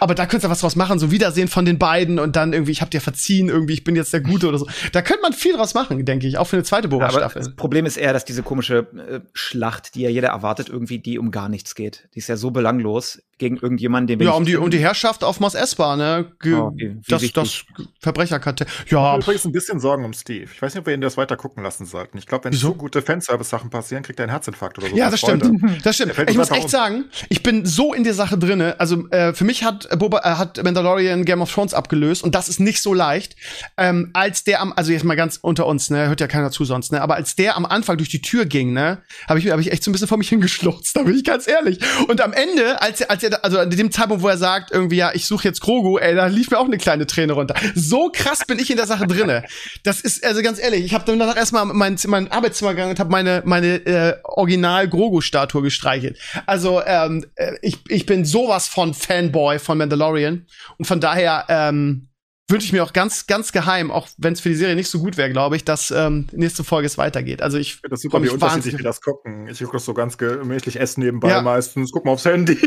aber 0.00 0.14
da 0.14 0.24
könntest 0.24 0.44
du 0.44 0.50
was 0.50 0.60
draus 0.60 0.76
machen, 0.76 0.98
so 0.98 1.10
Wiedersehen 1.10 1.48
von 1.48 1.64
den 1.64 1.78
beiden 1.78 2.18
und 2.18 2.36
dann 2.36 2.52
irgendwie, 2.54 2.72
ich 2.72 2.80
hab 2.80 2.90
dir 2.90 3.00
verziehen, 3.00 3.48
irgendwie, 3.48 3.74
ich 3.74 3.84
bin 3.84 3.96
jetzt 3.96 4.12
der 4.12 4.20
Gute 4.20 4.48
oder 4.48 4.58
so. 4.58 4.66
Da 4.92 5.02
könnte 5.02 5.22
man 5.22 5.34
viel 5.34 5.54
draus 5.54 5.74
machen, 5.74 6.02
denke 6.04 6.26
ich, 6.26 6.38
auch 6.38 6.46
für 6.46 6.56
eine 6.56 6.64
zweite 6.64 6.88
Boba-Staffel. 6.88 7.42
das 7.42 7.54
Problem 7.54 7.84
ist 7.84 7.98
eher, 7.98 8.14
dass 8.14 8.24
diese 8.24 8.42
komische 8.42 8.86
äh, 9.08 9.20
Schlacht, 9.34 9.94
die 9.94 10.02
ja 10.02 10.10
jeder 10.10 10.28
erwartet, 10.28 10.68
irgendwie, 10.70 10.98
die 10.98 11.18
um 11.18 11.30
gar 11.30 11.48
nichts 11.48 11.74
geht. 11.74 12.08
Die 12.14 12.18
ist 12.18 12.28
ja 12.28 12.36
so 12.36 12.50
belanglos 12.50 13.20
gegen 13.38 13.56
irgendjemanden, 13.56 14.18
den 14.18 14.26
Ja, 14.26 14.32
um 14.32 14.44
die, 14.44 14.56
um 14.56 14.70
die 14.70 14.78
Herrschaft 14.78 15.24
auf 15.24 15.40
Mos 15.40 15.54
Espa, 15.54 15.96
ne? 15.96 16.32
Ge 16.40 16.54
oh, 16.54 16.72
wie, 16.74 16.96
wie 16.96 17.02
das, 17.08 17.32
das 17.32 17.64
Verbrecherkartell. 18.00 18.66
Ja. 18.66 18.84
Ich 18.84 18.94
habe 18.94 19.22
übrigens 19.22 19.44
ein 19.44 19.52
bisschen 19.52 19.80
Sorgen 19.80 20.04
um 20.04 20.12
Steve. 20.12 20.48
Ich 20.52 20.60
weiß 20.60 20.74
nicht, 20.74 20.80
ob 20.80 20.86
wir 20.86 20.94
ihn 20.94 21.00
das 21.00 21.16
weiter 21.16 21.36
gucken 21.36 21.62
lassen 21.62 21.86
sollten. 21.86 22.18
Ich 22.18 22.26
glaube, 22.26 22.44
wenn 22.44 22.52
Wieso? 22.52 22.68
so 22.68 22.74
gute 22.74 23.02
Fanservice-Sachen 23.02 23.70
passieren, 23.70 24.02
kriegt 24.02 24.18
er 24.18 24.24
einen 24.24 24.32
Herzinfarkt 24.32 24.78
oder 24.78 24.88
so. 24.88 24.96
Ja, 24.96 25.10
das 25.10 25.20
stimmt. 25.20 25.48
Das 25.84 25.94
stimmt. 25.94 26.14
Ich 26.28 26.36
muss 26.36 26.50
echt 26.50 26.70
sagen, 26.70 27.04
ich 27.28 27.42
bin 27.42 27.64
so 27.64 27.94
in 27.94 28.04
der 28.04 28.14
Sache 28.14 28.38
drinne. 28.38 28.78
Also 28.78 29.08
äh, 29.10 29.32
für 29.32 29.44
mich 29.44 29.64
hat 29.64 29.88
Boba, 29.98 30.18
äh, 30.18 30.36
hat 30.36 30.62
Mandalorian 30.62 31.24
Game 31.24 31.40
of 31.40 31.52
Thrones 31.52 31.74
abgelöst 31.74 32.22
und 32.22 32.34
das 32.34 32.48
ist 32.48 32.60
nicht 32.60 32.82
so 32.82 32.94
leicht. 32.94 33.36
Ähm, 33.76 34.10
als 34.12 34.44
der 34.44 34.60
am, 34.60 34.72
also 34.74 34.92
jetzt 34.92 35.04
mal 35.04 35.16
ganz 35.16 35.38
unter 35.40 35.66
uns, 35.66 35.90
ne, 35.90 36.08
hört 36.08 36.20
ja 36.20 36.26
keiner 36.26 36.50
zu 36.50 36.64
sonst, 36.64 36.92
ne, 36.92 37.00
aber 37.00 37.14
als 37.14 37.36
der 37.36 37.56
am 37.56 37.66
Anfang 37.66 37.96
durch 37.96 38.08
die 38.08 38.22
Tür 38.22 38.46
ging, 38.46 38.72
ne, 38.72 38.98
habe 39.28 39.38
ich, 39.38 39.50
hab 39.50 39.60
ich 39.60 39.72
echt 39.72 39.84
so 39.84 39.90
ein 39.90 39.92
bisschen 39.92 40.08
vor 40.08 40.18
mich 40.18 40.28
hingeschlotzt, 40.30 40.96
da 40.96 41.02
bin 41.02 41.16
ich 41.16 41.24
ganz 41.24 41.48
ehrlich. 41.48 41.78
Und 42.08 42.20
am 42.20 42.32
Ende, 42.32 42.80
als 42.80 43.00
er, 43.00 43.10
als 43.10 43.22
er, 43.22 43.27
also 43.34 43.58
an 43.58 43.70
dem 43.70 43.90
Zeitpunkt, 43.90 44.22
wo 44.22 44.28
er 44.28 44.36
sagt, 44.36 44.70
irgendwie, 44.72 44.96
ja, 44.96 45.10
ich 45.14 45.26
suche 45.26 45.44
jetzt 45.44 45.60
Grogu, 45.60 45.98
ey, 45.98 46.14
da 46.14 46.26
lief 46.26 46.50
mir 46.50 46.58
auch 46.58 46.64
eine 46.64 46.78
kleine 46.78 47.06
Träne 47.06 47.32
runter. 47.32 47.54
So 47.74 48.10
krass 48.12 48.44
bin 48.46 48.58
ich 48.58 48.70
in 48.70 48.76
der 48.76 48.86
Sache 48.86 49.06
drinne. 49.06 49.44
Das 49.82 50.00
ist, 50.00 50.24
also 50.24 50.42
ganz 50.42 50.58
ehrlich, 50.58 50.84
ich 50.84 50.94
habe 50.94 51.04
danach 51.06 51.36
erstmal 51.36 51.64
mein, 51.66 51.96
mein 52.06 52.30
Arbeitszimmer 52.30 52.72
gegangen 52.72 52.90
und 52.90 53.00
habe 53.00 53.10
meine, 53.10 53.42
meine 53.44 53.74
äh, 53.86 54.16
Original 54.24 54.88
Grogu-Statue 54.88 55.62
gestreichelt. 55.62 56.18
Also, 56.46 56.82
ähm, 56.84 57.24
äh, 57.36 57.52
ich, 57.62 57.78
ich 57.88 58.06
bin 58.06 58.24
sowas 58.24 58.68
von 58.68 58.94
Fanboy 58.94 59.58
von 59.58 59.78
Mandalorian. 59.78 60.46
Und 60.78 60.84
von 60.84 61.00
daher, 61.00 61.44
ähm, 61.48 62.07
wünsche 62.48 62.66
ich 62.66 62.72
mir 62.72 62.82
auch 62.82 62.94
ganz, 62.94 63.26
ganz 63.26 63.52
geheim, 63.52 63.90
auch 63.90 64.08
wenn 64.16 64.32
es 64.32 64.40
für 64.40 64.48
die 64.48 64.54
Serie 64.54 64.74
nicht 64.74 64.88
so 64.88 64.98
gut 64.98 65.16
wäre, 65.16 65.30
glaube 65.30 65.56
ich, 65.56 65.64
dass 65.64 65.90
ähm, 65.90 66.26
nächste 66.32 66.64
Folge 66.64 66.86
es 66.86 66.96
weitergeht. 66.96 67.42
Also 67.42 67.58
ich 67.58 67.80
das 67.82 67.98
ist 67.98 68.02
super, 68.02 68.22
wie 68.22 68.30
unterschiedlich 68.30 68.78
wir 68.78 68.84
das 68.84 69.02
gucken. 69.02 69.46
Ich 69.48 69.58
gucke 69.58 69.72
das 69.72 69.84
so 69.84 69.92
ganz 69.92 70.16
gemächlich 70.16 70.80
essen 70.80 71.00
nebenbei 71.00 71.28
ja. 71.28 71.42
meistens, 71.42 71.92
guck 71.92 72.06
mal 72.06 72.12
aufs 72.12 72.24
Handy 72.24 72.58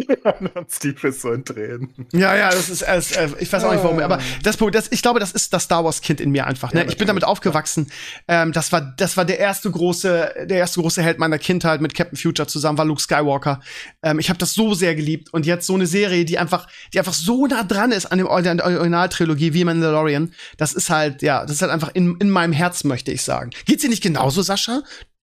und 0.55 0.71
Steve 0.71 1.07
ist 1.07 1.21
so 1.21 1.31
in 1.31 1.43
Tränen. 1.43 1.93
Ja, 2.13 2.35
ja, 2.35 2.49
das 2.49 2.69
ist, 2.69 2.83
äh, 2.83 3.01
ich 3.39 3.51
weiß 3.51 3.63
auch 3.63 3.71
nicht 3.71 3.83
warum, 3.83 3.99
aber 3.99 4.19
das, 4.43 4.57
das, 4.57 4.91
ich 4.91 5.01
glaube, 5.01 5.19
das 5.19 5.31
ist 5.31 5.51
das 5.53 5.63
Star 5.63 5.83
Wars 5.83 6.01
Kind 6.01 6.21
in 6.21 6.29
mir 6.29 6.45
einfach. 6.45 6.73
Ne? 6.73 6.81
Ja, 6.81 6.87
ich 6.87 6.97
bin 6.97 7.07
damit 7.07 7.23
aufgewachsen. 7.23 7.87
Ähm, 8.27 8.51
das 8.51 8.71
war, 8.71 8.81
das 8.81 9.17
war 9.17 9.25
der 9.25 9.39
erste 9.39 9.71
große, 9.71 10.45
der 10.45 10.57
erste 10.57 10.79
große 10.81 11.01
Held 11.01 11.17
meiner 11.17 11.39
Kindheit 11.39 11.81
mit 11.81 11.95
Captain 11.95 12.17
Future 12.17 12.47
zusammen 12.47 12.77
war 12.77 12.85
Luke 12.85 13.01
Skywalker. 13.01 13.61
Ähm, 14.03 14.19
ich 14.19 14.29
habe 14.29 14.37
das 14.37 14.53
so 14.53 14.75
sehr 14.75 14.93
geliebt 14.93 15.33
und 15.33 15.47
jetzt 15.47 15.65
so 15.65 15.73
eine 15.73 15.87
Serie, 15.87 16.23
die 16.25 16.37
einfach, 16.37 16.67
die 16.93 16.99
einfach 16.99 17.13
so 17.13 17.47
nah 17.47 17.63
dran 17.63 17.91
ist 17.91 18.05
an 18.05 18.19
dem 18.19 18.27
an 18.27 18.43
der 18.43 18.65
Originaltrilogie 18.65 19.53
wie 19.53 19.70
Mandalorian, 19.73 20.33
das 20.57 20.73
ist 20.73 20.89
halt, 20.89 21.21
ja, 21.21 21.41
das 21.41 21.51
ist 21.51 21.61
halt 21.61 21.71
einfach 21.71 21.91
in, 21.93 22.17
in 22.19 22.29
meinem 22.29 22.53
Herz, 22.53 22.83
möchte 22.83 23.11
ich 23.11 23.23
sagen. 23.23 23.51
Geht's 23.65 23.81
dir 23.81 23.89
nicht 23.89 24.03
genauso, 24.03 24.41
Sascha? 24.41 24.83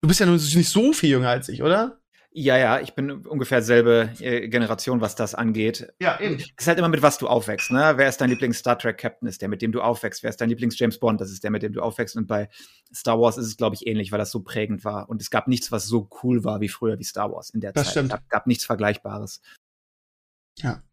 Du 0.02 0.08
bist 0.08 0.20
ja 0.20 0.26
nun 0.26 0.36
nicht 0.36 0.68
so 0.68 0.92
viel 0.92 1.10
jünger 1.10 1.28
als 1.28 1.48
ich, 1.48 1.62
oder? 1.62 2.00
Ja, 2.32 2.56
ja, 2.56 2.78
ich 2.78 2.94
bin 2.94 3.26
ungefähr 3.26 3.60
selbe 3.60 4.10
äh, 4.20 4.46
Generation, 4.46 5.00
was 5.00 5.16
das 5.16 5.34
angeht. 5.34 5.92
Ja, 6.00 6.20
eben. 6.20 6.36
Es 6.36 6.46
ist 6.58 6.68
halt 6.68 6.78
immer 6.78 6.88
mit 6.88 7.02
was 7.02 7.18
du 7.18 7.26
aufwächst, 7.26 7.72
ne? 7.72 7.94
Wer 7.96 8.08
ist 8.08 8.20
dein 8.20 8.30
Lieblings-Star 8.30 8.78
Trek-Captain? 8.78 9.28
Ist 9.28 9.42
der, 9.42 9.48
mit 9.48 9.62
dem 9.62 9.72
du 9.72 9.80
aufwächst. 9.82 10.22
Wer 10.22 10.30
ist 10.30 10.40
dein 10.40 10.48
Lieblings-James 10.48 11.00
Bond? 11.00 11.20
Das 11.20 11.32
ist 11.32 11.42
der, 11.42 11.50
mit 11.50 11.64
dem 11.64 11.72
du 11.72 11.82
aufwächst. 11.82 12.14
Und 12.16 12.28
bei 12.28 12.48
Star 12.94 13.20
Wars 13.20 13.36
ist 13.36 13.46
es, 13.46 13.56
glaube 13.56 13.74
ich, 13.74 13.88
ähnlich, 13.88 14.12
weil 14.12 14.20
das 14.20 14.30
so 14.30 14.40
prägend 14.40 14.84
war. 14.84 15.08
Und 15.08 15.20
es 15.20 15.30
gab 15.30 15.48
nichts, 15.48 15.72
was 15.72 15.86
so 15.86 16.08
cool 16.22 16.44
war 16.44 16.60
wie 16.60 16.68
früher 16.68 17.00
wie 17.00 17.04
Star 17.04 17.32
Wars 17.32 17.50
in 17.50 17.60
der 17.60 17.72
das 17.72 17.86
Zeit. 17.86 17.90
Stimmt. 17.90 18.10
Es 18.10 18.10
gab, 18.12 18.28
gab 18.28 18.46
nichts 18.46 18.64
Vergleichbares. 18.64 19.40
Ja. 20.58 20.84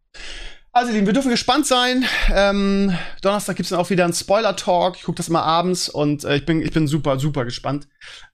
Also, 0.72 0.92
wir 0.92 1.12
dürfen 1.12 1.30
gespannt 1.30 1.66
sein. 1.66 2.04
Ähm, 2.32 2.96
Donnerstag 3.22 3.56
gibt's 3.56 3.70
dann 3.70 3.80
auch 3.80 3.90
wieder 3.90 4.04
einen 4.04 4.12
Spoiler-Talk. 4.12 4.96
Ich 4.96 5.02
gucke 5.02 5.16
das 5.16 5.28
immer 5.28 5.42
abends 5.42 5.88
und 5.88 6.24
äh, 6.24 6.36
ich, 6.36 6.46
bin, 6.46 6.62
ich 6.62 6.72
bin 6.72 6.86
super, 6.86 7.18
super 7.18 7.44
gespannt, 7.44 7.88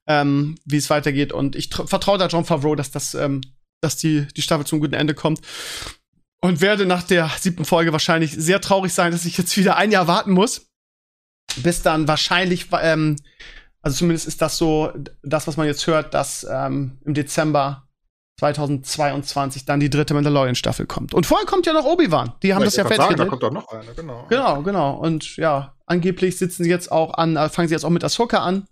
ähm, 0.07 0.57
wie 0.65 0.77
es 0.77 0.91
weitergeht. 0.91 1.33
Und 1.33 1.57
ich 1.57 1.71
vertraue 1.73 2.19
da 2.19 2.27
John 2.27 2.45
Favreau, 2.45 2.75
dass, 2.75 2.91
das, 2.91 3.15
ähm, 3.15 3.41
dass 3.81 3.97
die, 3.97 4.27
die 4.37 4.43
Staffel 4.43 4.67
zum 4.67 4.81
guten 4.81 4.95
Ende 4.95 5.15
kommt. 5.15 5.41
Und 6.43 6.61
werde 6.61 6.85
nach 6.85 7.05
der 7.05 7.31
siebten 7.41 7.65
Folge 7.65 7.93
wahrscheinlich 7.93 8.33
sehr 8.33 8.61
traurig 8.61 8.93
sein, 8.93 9.13
dass 9.13 9.25
ich 9.25 9.39
jetzt 9.39 9.57
wieder 9.57 9.77
ein 9.77 9.93
Jahr 9.93 10.09
warten 10.09 10.33
muss. 10.33 10.67
Bis 11.57 11.81
dann 11.81 12.09
wahrscheinlich, 12.09 12.67
ähm, 12.83 13.17
also 13.81 13.97
zumindest 13.97 14.27
ist 14.27 14.43
das 14.43 14.59
so, 14.59 14.93
das, 15.23 15.47
was 15.47 15.57
man 15.57 15.67
jetzt 15.67 15.87
hört, 15.87 16.13
dass 16.13 16.47
ähm, 16.51 16.99
im 17.07 17.15
Dezember 17.15 17.84
2022 18.39 19.65
dann 19.65 19.81
die 19.81 19.91
dritte 19.91 20.15
Mandalorian-Staffel 20.15 20.87
kommt. 20.87 21.15
Und 21.15 21.25
vorher 21.27 21.47
kommt 21.47 21.67
ja 21.67 21.73
noch 21.73 21.85
Obi-Wan. 21.85 22.35
Die 22.43 22.53
haben 22.53 22.63
ja, 22.63 22.67
das 22.67 22.77
ja 22.77 22.85
fertig 22.85 23.17
Da 23.17 23.27
kommt 23.27 23.43
doch 23.43 23.53
noch 23.53 23.69
eine, 23.69 23.95
genau. 23.95 24.27
Genau, 24.29 24.63
genau. 24.63 24.95
Und 24.97 25.37
ja, 25.37 25.75
angeblich 25.87 26.37
sitzen 26.37 26.65
sie 26.65 26.71
jetzt 26.71 26.91
auch 26.91 27.15
an, 27.15 27.37
äh, 27.37 27.49
fangen 27.49 27.69
sie 27.69 27.75
jetzt 27.75 27.85
auch 27.85 27.91
mit 27.91 28.03
Ahsoka 28.03 28.39
an. 28.39 28.67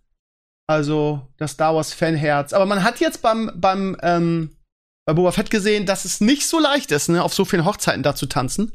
Also 0.66 1.28
das 1.36 1.52
Star 1.52 1.74
Wars-Fanherz. 1.74 2.52
Aber 2.52 2.66
man 2.66 2.82
hat 2.82 2.98
jetzt 3.00 3.22
beim, 3.22 3.50
beim, 3.54 3.96
ähm, 4.02 4.56
bei 5.04 5.12
Boba 5.12 5.32
Fett 5.32 5.50
gesehen, 5.50 5.86
dass 5.86 6.04
es 6.04 6.20
nicht 6.20 6.46
so 6.46 6.58
leicht 6.58 6.92
ist, 6.92 7.08
ne, 7.08 7.22
auf 7.22 7.34
so 7.34 7.44
vielen 7.44 7.64
Hochzeiten 7.64 8.02
da 8.02 8.14
zu 8.14 8.26
tanzen. 8.26 8.72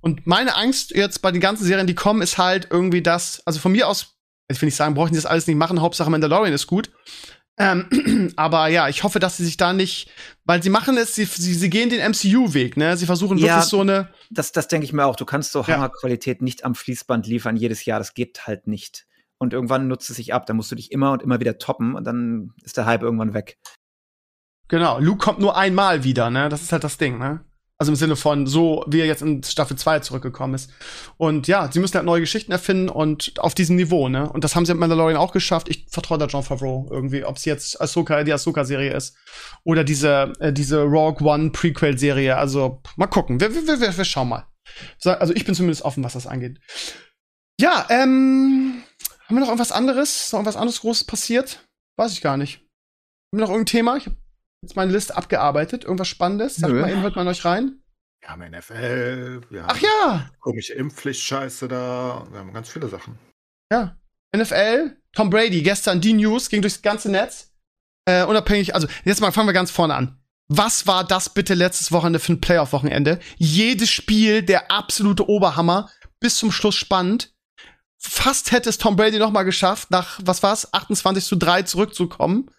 Und 0.00 0.26
meine 0.26 0.54
Angst 0.54 0.92
jetzt 0.92 1.22
bei 1.22 1.32
den 1.32 1.40
ganzen 1.40 1.64
Serien, 1.64 1.86
die 1.86 1.94
kommen, 1.94 2.22
ist 2.22 2.38
halt 2.38 2.68
irgendwie 2.70 3.02
das, 3.02 3.42
also 3.44 3.58
von 3.58 3.72
mir 3.72 3.88
aus, 3.88 4.14
ich 4.48 4.60
will 4.60 4.68
nicht 4.68 4.76
sagen, 4.76 4.94
brauchen 4.94 5.10
die 5.10 5.16
das 5.16 5.26
alles 5.26 5.46
nicht 5.46 5.56
machen, 5.56 5.80
Hauptsache 5.80 6.10
Mandalorian 6.10 6.52
ist 6.52 6.66
gut. 6.66 6.90
Ähm, 7.58 8.32
aber 8.36 8.68
ja, 8.68 8.88
ich 8.88 9.02
hoffe, 9.02 9.18
dass 9.18 9.36
sie 9.36 9.44
sich 9.44 9.56
da 9.56 9.72
nicht, 9.72 10.10
weil 10.44 10.62
sie 10.62 10.70
machen 10.70 10.96
es, 10.96 11.14
sie, 11.14 11.24
sie, 11.24 11.54
sie 11.54 11.70
gehen 11.70 11.88
den 11.88 12.00
MCU-Weg, 12.00 12.76
ne? 12.76 12.96
Sie 12.96 13.06
versuchen 13.06 13.38
wirklich 13.38 13.48
ja, 13.48 13.62
so 13.62 13.80
eine. 13.80 14.10
Das, 14.30 14.52
das 14.52 14.68
denke 14.68 14.84
ich 14.84 14.92
mir 14.92 15.06
auch. 15.06 15.16
Du 15.16 15.24
kannst 15.24 15.52
so 15.52 15.60
ja. 15.62 15.68
Hammerqualität 15.68 16.42
nicht 16.42 16.64
am 16.64 16.74
Fließband 16.74 17.26
liefern 17.26 17.56
jedes 17.56 17.84
Jahr. 17.84 17.98
Das 17.98 18.14
geht 18.14 18.46
halt 18.46 18.66
nicht. 18.66 19.06
Und 19.38 19.52
irgendwann 19.52 19.88
nutzt 19.88 20.10
es 20.10 20.16
sich 20.16 20.34
ab. 20.34 20.46
Da 20.46 20.54
musst 20.54 20.70
du 20.70 20.76
dich 20.76 20.92
immer 20.92 21.12
und 21.12 21.22
immer 21.22 21.40
wieder 21.40 21.58
toppen 21.58 21.94
und 21.94 22.04
dann 22.04 22.52
ist 22.62 22.76
der 22.76 22.86
Hype 22.86 23.02
irgendwann 23.02 23.34
weg. 23.34 23.58
Genau. 24.68 24.98
Luke 24.98 25.18
kommt 25.18 25.38
nur 25.38 25.56
einmal 25.56 26.04
wieder, 26.04 26.30
ne? 26.30 26.48
Das 26.48 26.62
ist 26.62 26.72
halt 26.72 26.84
das 26.84 26.98
Ding, 26.98 27.18
ne? 27.18 27.44
Also 27.78 27.92
im 27.92 27.96
Sinne 27.96 28.16
von 28.16 28.46
so, 28.46 28.84
wie 28.88 29.00
er 29.00 29.06
jetzt 29.06 29.20
in 29.20 29.42
Staffel 29.42 29.76
2 29.76 30.00
zurückgekommen 30.00 30.54
ist. 30.54 30.70
Und 31.18 31.46
ja, 31.46 31.70
sie 31.70 31.78
müssen 31.78 31.94
halt 31.94 32.06
neue 32.06 32.20
Geschichten 32.20 32.50
erfinden 32.50 32.88
und 32.88 33.34
auf 33.38 33.54
diesem 33.54 33.76
Niveau, 33.76 34.08
ne? 34.08 34.30
Und 34.30 34.44
das 34.44 34.56
haben 34.56 34.64
sie 34.64 34.72
mit 34.72 34.80
Mandalorian 34.80 35.18
auch 35.18 35.32
geschafft. 35.32 35.68
Ich 35.68 35.84
vertraue 35.90 36.16
da 36.16 36.24
John 36.24 36.42
Favreau 36.42 36.88
irgendwie, 36.90 37.24
ob 37.24 37.36
es 37.36 37.44
jetzt 37.44 37.78
Ahsoka, 37.78 38.24
die 38.24 38.32
Ahsoka-Serie 38.32 38.94
ist 38.94 39.14
oder 39.62 39.84
diese, 39.84 40.32
äh, 40.40 40.54
diese 40.54 40.84
Rogue 40.84 41.26
One 41.26 41.50
Prequel-Serie. 41.50 42.36
Also 42.36 42.80
mal 42.96 43.08
gucken. 43.08 43.40
Wir, 43.40 43.54
wir, 43.54 43.66
wir, 43.66 43.96
wir 43.96 44.04
schauen 44.04 44.30
mal. 44.30 44.46
Also 45.04 45.34
ich 45.34 45.44
bin 45.44 45.54
zumindest 45.54 45.82
offen, 45.82 46.02
was 46.02 46.14
das 46.14 46.26
angeht. 46.26 46.58
Ja, 47.60 47.86
ähm, 47.90 48.82
haben 49.26 49.36
wir 49.36 49.40
noch 49.40 49.48
irgendwas 49.48 49.72
anderes? 49.72 50.24
Ist 50.24 50.32
noch 50.32 50.38
irgendwas 50.38 50.56
anderes 50.56 50.80
Großes 50.80 51.04
passiert? 51.04 51.66
Weiß 51.98 52.12
ich 52.12 52.22
gar 52.22 52.38
nicht. 52.38 52.56
Haben 52.56 53.38
wir 53.38 53.40
noch 53.40 53.50
irgendein 53.50 53.66
Thema? 53.66 53.96
Ich 53.96 54.06
habe 54.06 54.16
jetzt 54.66 54.76
meine 54.76 54.92
Liste 54.92 55.16
abgearbeitet. 55.16 55.84
Irgendwas 55.84 56.08
Spannendes? 56.08 56.56
Sagt 56.56 56.72
Nö. 56.72 56.80
mal 56.80 56.90
eben, 56.90 57.02
hört 57.02 57.16
man 57.16 57.28
euch 57.28 57.44
rein. 57.44 57.80
Wir 58.20 58.28
haben 58.30 58.50
NFL, 58.50 59.42
wir 59.50 59.62
haben 59.62 59.70
Ach 59.70 59.78
ja! 59.78 60.30
komische 60.40 60.72
Impfpflicht-Scheiße 60.74 61.68
da. 61.68 62.26
Wir 62.30 62.40
haben 62.40 62.52
ganz 62.52 62.68
viele 62.68 62.88
Sachen. 62.88 63.18
Ja. 63.70 63.96
NFL, 64.36 64.96
Tom 65.12 65.30
Brady, 65.30 65.62
gestern 65.62 66.00
die 66.00 66.12
News, 66.14 66.48
ging 66.48 66.60
durchs 66.60 66.82
ganze 66.82 67.10
Netz. 67.10 67.52
Äh, 68.06 68.24
unabhängig, 68.24 68.74
also 68.74 68.88
jetzt 69.04 69.20
mal 69.20 69.30
fangen 69.30 69.48
wir 69.48 69.52
ganz 69.52 69.70
vorne 69.70 69.94
an. 69.94 70.18
Was 70.48 70.86
war 70.86 71.04
das 71.04 71.30
bitte 71.30 71.54
letztes 71.54 71.92
Wochenende 71.92 72.18
für 72.18 72.32
ein 72.32 72.40
Playoff-Wochenende? 72.40 73.20
Jedes 73.36 73.90
Spiel 73.90 74.42
der 74.42 74.70
absolute 74.70 75.28
Oberhammer, 75.28 75.88
bis 76.18 76.36
zum 76.36 76.50
Schluss 76.50 76.74
spannend. 76.74 77.32
Fast 77.98 78.50
hätte 78.50 78.68
es 78.68 78.78
Tom 78.78 78.96
Brady 78.96 79.18
noch 79.18 79.30
mal 79.30 79.44
geschafft, 79.44 79.90
nach, 79.90 80.20
was 80.22 80.42
war's, 80.42 80.72
28 80.72 81.24
zu 81.24 81.36
3 81.36 81.62
zurückzukommen. 81.62 82.50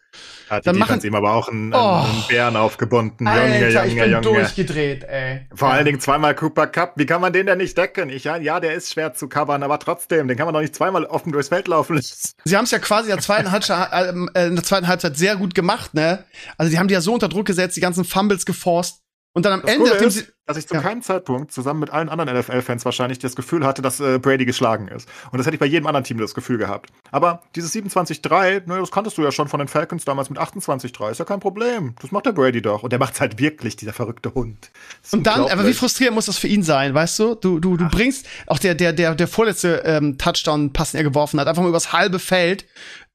Hat 0.50 0.64
die 0.64 0.68
dann 0.68 0.78
machen, 0.78 1.02
ihm 1.04 1.16
aber 1.16 1.34
auch 1.34 1.50
einen, 1.50 1.74
oh, 1.74 1.78
einen 1.78 2.24
Bären 2.30 2.56
aufgebunden. 2.56 3.28
Alter, 3.28 3.46
Junge, 3.48 3.70
Junge, 3.70 3.88
ich 3.88 3.96
bin 3.96 4.12
Junge. 4.12 4.22
durchgedreht, 4.22 5.04
ey. 5.04 5.48
Vor 5.54 5.68
ja. 5.68 5.76
allen 5.76 5.86
Dingen 5.86 6.00
zweimal 6.00 6.36
Cooper 6.36 6.68
Cup. 6.68 6.94
Wie 6.96 7.06
kann 7.06 7.20
man 7.20 7.34
den 7.34 7.48
denn 7.48 7.58
nicht 7.58 7.78
decken? 7.78 8.10
Ich, 8.10 8.24
ja, 8.24 8.38
ja, 8.38 8.60
der 8.60 8.74
ist 8.74 8.94
schwer 8.94 9.14
zu 9.14 9.28
covern, 9.28 9.64
aber 9.64 9.78
trotzdem, 9.80 10.28
den 10.28 10.38
kann 10.38 10.46
man 10.46 10.54
doch 10.54 10.62
nicht 10.62 10.76
zweimal 10.76 11.06
offen 11.06 11.34
durchs 11.34 11.50
Feld 11.50 11.68
laufen 11.68 11.98
lassen. 11.98 12.34
Sie 12.46 12.56
haben 12.56 12.64
es 12.64 12.72
ja 12.72 12.80
quasi 12.80 13.10
in 13.10 13.16
der, 13.16 13.24
zweiten 13.24 13.52
Halbzeit, 13.52 13.92
äh, 13.92 14.48
in 14.48 14.56
der 14.56 14.64
zweiten 14.64 14.88
Halbzeit 14.88 15.18
sehr 15.18 15.36
gut 15.36 15.54
gemacht, 15.54 15.94
ne? 15.94 16.24
Also 16.58 16.72
die 16.72 16.80
haben 16.80 16.88
die 16.88 16.94
ja 16.94 17.02
so 17.02 17.14
unter 17.14 17.28
Druck 17.28 17.46
gesetzt, 17.46 17.76
die 17.76 17.82
ganzen 17.82 18.06
Fumbles 18.06 18.46
geforst. 18.46 19.02
Und 19.38 19.46
dann 19.46 19.54
am 19.54 19.62
das 19.62 19.72
Ende, 19.72 19.90
nachdem 19.92 20.10
sie 20.10 20.24
dass 20.48 20.58
ich 20.58 20.66
zu 20.66 20.76
ja. 20.76 20.82
keinem 20.82 21.02
Zeitpunkt 21.02 21.52
zusammen 21.52 21.82
mit 21.82 21.92
allen 21.92 22.08
anderen 22.10 22.36
NFL-Fans 22.40 22.86
wahrscheinlich 22.86 23.20
das 23.20 23.36
Gefühl 23.36 23.66
hatte, 23.66 23.82
dass 23.82 24.00
äh, 24.00 24.18
Brady 24.18 24.46
geschlagen 24.46 24.88
ist. 24.88 25.08
Und 25.32 25.38
das 25.38 25.46
hätte 25.46 25.58
ich 25.58 25.60
bei 25.60 25.66
jedem 25.66 25.86
anderen 25.86 26.06
Team 26.06 26.18
das 26.18 26.34
Gefühl 26.34 26.58
gehabt. 26.58 26.90
Aber 27.12 27.44
dieses 27.54 27.76
27-3, 27.76 28.66
ne, 28.66 28.80
das 28.80 28.90
kanntest 28.90 29.18
du 29.18 29.24
ja 29.24 29.32
schon 29.32 29.48
von 29.50 29.60
den 29.60 29.68
Falcons 29.68 30.06
damals 30.06 30.30
mit 30.30 30.40
28-3, 30.40 31.12
ist 31.12 31.20
ja 31.20 31.26
kein 31.26 31.42
Problem. 31.42 31.96
Das 32.02 32.12
macht 32.12 32.26
der 32.26 32.32
Brady 32.32 32.62
doch. 32.62 32.82
Und 32.82 32.94
der 32.94 33.00
macht's 33.00 33.20
halt 33.20 33.38
wirklich, 33.40 33.76
dieser 33.76 33.94
verrückte 33.94 34.34
Hund. 34.34 34.72
Und 35.12 35.28
dann, 35.28 35.42
aber 35.42 35.68
wie 35.68 35.74
frustrierend 35.74 36.16
muss 36.16 36.28
das 36.28 36.38
für 36.38 36.48
ihn 36.48 36.64
sein, 36.64 36.94
weißt 36.94 37.20
du? 37.20 37.36
Du, 37.36 37.60
du, 37.60 37.76
du 37.76 37.86
Ach. 37.86 37.92
bringst 37.92 38.26
auch 38.48 38.58
der, 38.58 38.74
der, 38.74 38.94
der, 38.94 39.16
der 39.16 39.28
vorletzte 39.28 39.84
ähm, 39.86 40.18
Touchdown-Pass, 40.18 40.92
den 40.92 41.00
er 41.00 41.04
geworfen 41.04 41.40
hat, 41.40 41.48
einfach 41.48 41.62
mal 41.62 41.70
übers 41.70 41.92
halbe 41.92 42.20
Feld. 42.20 42.66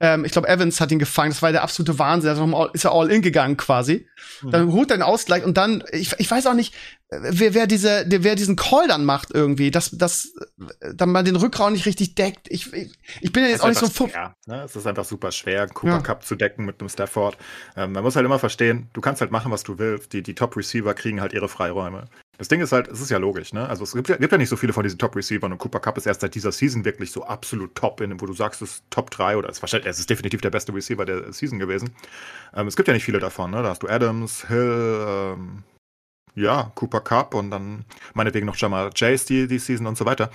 Ähm, 0.02 0.24
ich 0.24 0.32
glaube, 0.32 0.48
Evans 0.48 0.80
hat 0.80 0.90
ihn 0.90 0.98
gefangen. 0.98 1.30
Das 1.30 1.42
war 1.42 1.52
der 1.52 1.62
absolute 1.62 1.96
Wahnsinn. 1.96 2.30
Also 2.30 2.70
ist 2.72 2.84
er 2.84 2.92
all 2.92 3.08
in 3.10 3.22
gegangen 3.22 3.56
quasi. 3.56 4.08
Mhm. 4.42 4.50
Dann 4.50 4.72
holt 4.72 4.90
er 4.90 4.96
den 4.96 5.02
Ausgleich 5.02 5.44
und 5.44 5.56
dann, 5.56 5.84
ich, 5.92 6.12
ich 6.18 6.28
weiß 6.28 6.48
auch 6.48 6.54
nicht, 6.54 6.74
wer, 7.08 7.54
wer 7.54 7.66
diese, 7.68 8.04
wer 8.08 8.34
diesen 8.34 8.56
Call 8.56 8.88
dann 8.88 9.04
macht 9.04 9.30
irgendwie, 9.32 9.70
dass, 9.70 9.92
dass 9.92 10.32
dann 10.94 11.12
man 11.12 11.24
den 11.24 11.36
Rückraum 11.36 11.72
nicht 11.72 11.86
richtig 11.86 12.16
deckt. 12.16 12.48
Ich, 12.50 12.72
ich, 12.72 12.92
ich 13.20 13.32
bin 13.32 13.44
ja 13.44 13.50
jetzt 13.50 13.62
auch 13.62 13.68
nicht 13.68 13.78
so 13.78 14.08
schwer, 14.08 14.34
ne? 14.46 14.62
Es 14.64 14.74
ist 14.74 14.88
einfach 14.88 15.04
super 15.04 15.30
schwer, 15.30 15.62
einen 15.62 15.74
Cooper 15.74 15.92
ja. 15.92 16.00
Cup 16.00 16.24
zu 16.24 16.34
decken 16.34 16.64
mit 16.64 16.80
einem 16.80 16.88
Stafford. 16.88 17.36
Ähm, 17.76 17.92
man 17.92 18.02
muss 18.02 18.16
halt 18.16 18.26
immer 18.26 18.40
verstehen, 18.40 18.90
du 18.94 19.00
kannst 19.00 19.20
halt 19.20 19.30
machen, 19.30 19.52
was 19.52 19.62
du 19.62 19.78
willst. 19.78 20.12
Die, 20.12 20.24
die 20.24 20.34
Top-Receiver 20.34 20.94
kriegen 20.94 21.20
halt 21.20 21.32
ihre 21.32 21.48
Freiräume. 21.48 22.08
Das 22.38 22.48
Ding 22.48 22.60
ist 22.60 22.72
halt, 22.72 22.88
es 22.88 23.00
ist 23.00 23.10
ja 23.10 23.18
logisch, 23.18 23.52
ne? 23.52 23.68
Also 23.68 23.84
es 23.84 23.92
gibt 23.92 24.08
ja, 24.08 24.16
gibt 24.16 24.32
ja 24.32 24.38
nicht 24.38 24.48
so 24.48 24.56
viele 24.56 24.72
von 24.72 24.82
diesen 24.82 24.98
Top-Receivern 24.98 25.52
und 25.52 25.58
Cooper 25.58 25.80
Cup 25.80 25.98
ist 25.98 26.06
erst 26.06 26.22
seit 26.22 26.34
dieser 26.34 26.50
Season 26.50 26.84
wirklich 26.84 27.12
so 27.12 27.24
absolut 27.24 27.74
top, 27.74 28.00
in, 28.00 28.20
wo 28.20 28.26
du 28.26 28.32
sagst, 28.32 28.62
es 28.62 28.76
ist 28.76 28.84
Top 28.90 29.10
3 29.10 29.36
oder 29.36 29.48
es 29.48 29.58
ist 29.58 29.62
wahrscheinlich, 29.62 29.88
es 29.88 29.98
ist 29.98 30.08
definitiv 30.10 30.40
der 30.40 30.50
beste 30.50 30.74
Receiver 30.74 31.04
der 31.04 31.32
Season 31.32 31.58
gewesen. 31.58 31.90
Ähm, 32.54 32.66
es 32.66 32.76
gibt 32.76 32.88
ja 32.88 32.94
nicht 32.94 33.04
viele 33.04 33.18
davon, 33.20 33.50
ne? 33.50 33.62
Da 33.62 33.68
hast 33.68 33.82
du 33.82 33.88
Adams, 33.88 34.48
Hill, 34.48 35.04
ähm, 35.06 35.62
ja, 36.34 36.72
Cooper 36.74 37.00
Cup 37.00 37.34
und 37.34 37.50
dann 37.50 37.84
meinetwegen 38.14 38.46
noch 38.46 38.56
Jamal 38.56 38.90
Chase 38.90 39.26
die, 39.26 39.46
die 39.46 39.58
Season 39.58 39.86
und 39.86 39.98
so 39.98 40.06
weiter. 40.06 40.30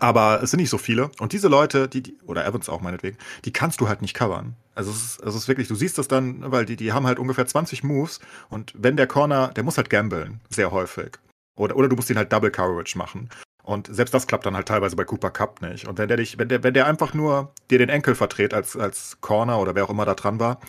Aber 0.00 0.42
es 0.42 0.50
sind 0.50 0.60
nicht 0.60 0.70
so 0.70 0.78
viele. 0.78 1.10
Und 1.20 1.32
diese 1.32 1.48
Leute, 1.48 1.88
die, 1.88 2.02
die, 2.02 2.18
oder 2.26 2.44
Evans 2.44 2.68
auch 2.68 2.80
meinetwegen, 2.80 3.16
die 3.44 3.52
kannst 3.52 3.80
du 3.80 3.88
halt 3.88 4.02
nicht 4.02 4.14
covern. 4.14 4.56
Also 4.74 4.90
es 4.90 5.04
ist, 5.04 5.22
es 5.22 5.34
ist 5.34 5.48
wirklich, 5.48 5.68
du 5.68 5.74
siehst 5.74 5.98
das 5.98 6.08
dann, 6.08 6.50
weil 6.50 6.64
die, 6.64 6.76
die 6.76 6.92
haben 6.92 7.06
halt 7.06 7.18
ungefähr 7.18 7.46
20 7.46 7.84
Moves 7.84 8.20
und 8.50 8.72
wenn 8.76 8.96
der 8.96 9.06
Corner, 9.06 9.48
der 9.48 9.62
muss 9.62 9.76
halt 9.76 9.90
gamblen, 9.90 10.40
sehr 10.50 10.70
häufig. 10.72 11.18
Oder, 11.56 11.76
oder 11.76 11.88
du 11.88 11.96
musst 11.96 12.10
ihn 12.10 12.16
halt 12.16 12.32
Double 12.32 12.50
Coverage 12.50 12.98
machen. 12.98 13.28
Und 13.62 13.86
selbst 13.86 14.12
das 14.12 14.26
klappt 14.26 14.44
dann 14.44 14.56
halt 14.56 14.68
teilweise 14.68 14.94
bei 14.94 15.04
Cooper 15.04 15.30
Cup 15.30 15.62
nicht. 15.62 15.88
Und 15.88 15.96
wenn 15.96 16.08
der 16.08 16.18
dich, 16.18 16.38
wenn 16.38 16.48
der, 16.48 16.62
wenn 16.62 16.74
der 16.74 16.86
einfach 16.86 17.14
nur 17.14 17.54
dir 17.70 17.78
den 17.78 17.88
Enkel 17.88 18.14
verdreht 18.14 18.52
als, 18.52 18.76
als 18.76 19.18
Corner 19.20 19.58
oder 19.58 19.74
wer 19.74 19.84
auch 19.84 19.90
immer 19.90 20.04
da 20.04 20.14
dran 20.14 20.38
war, 20.38 20.60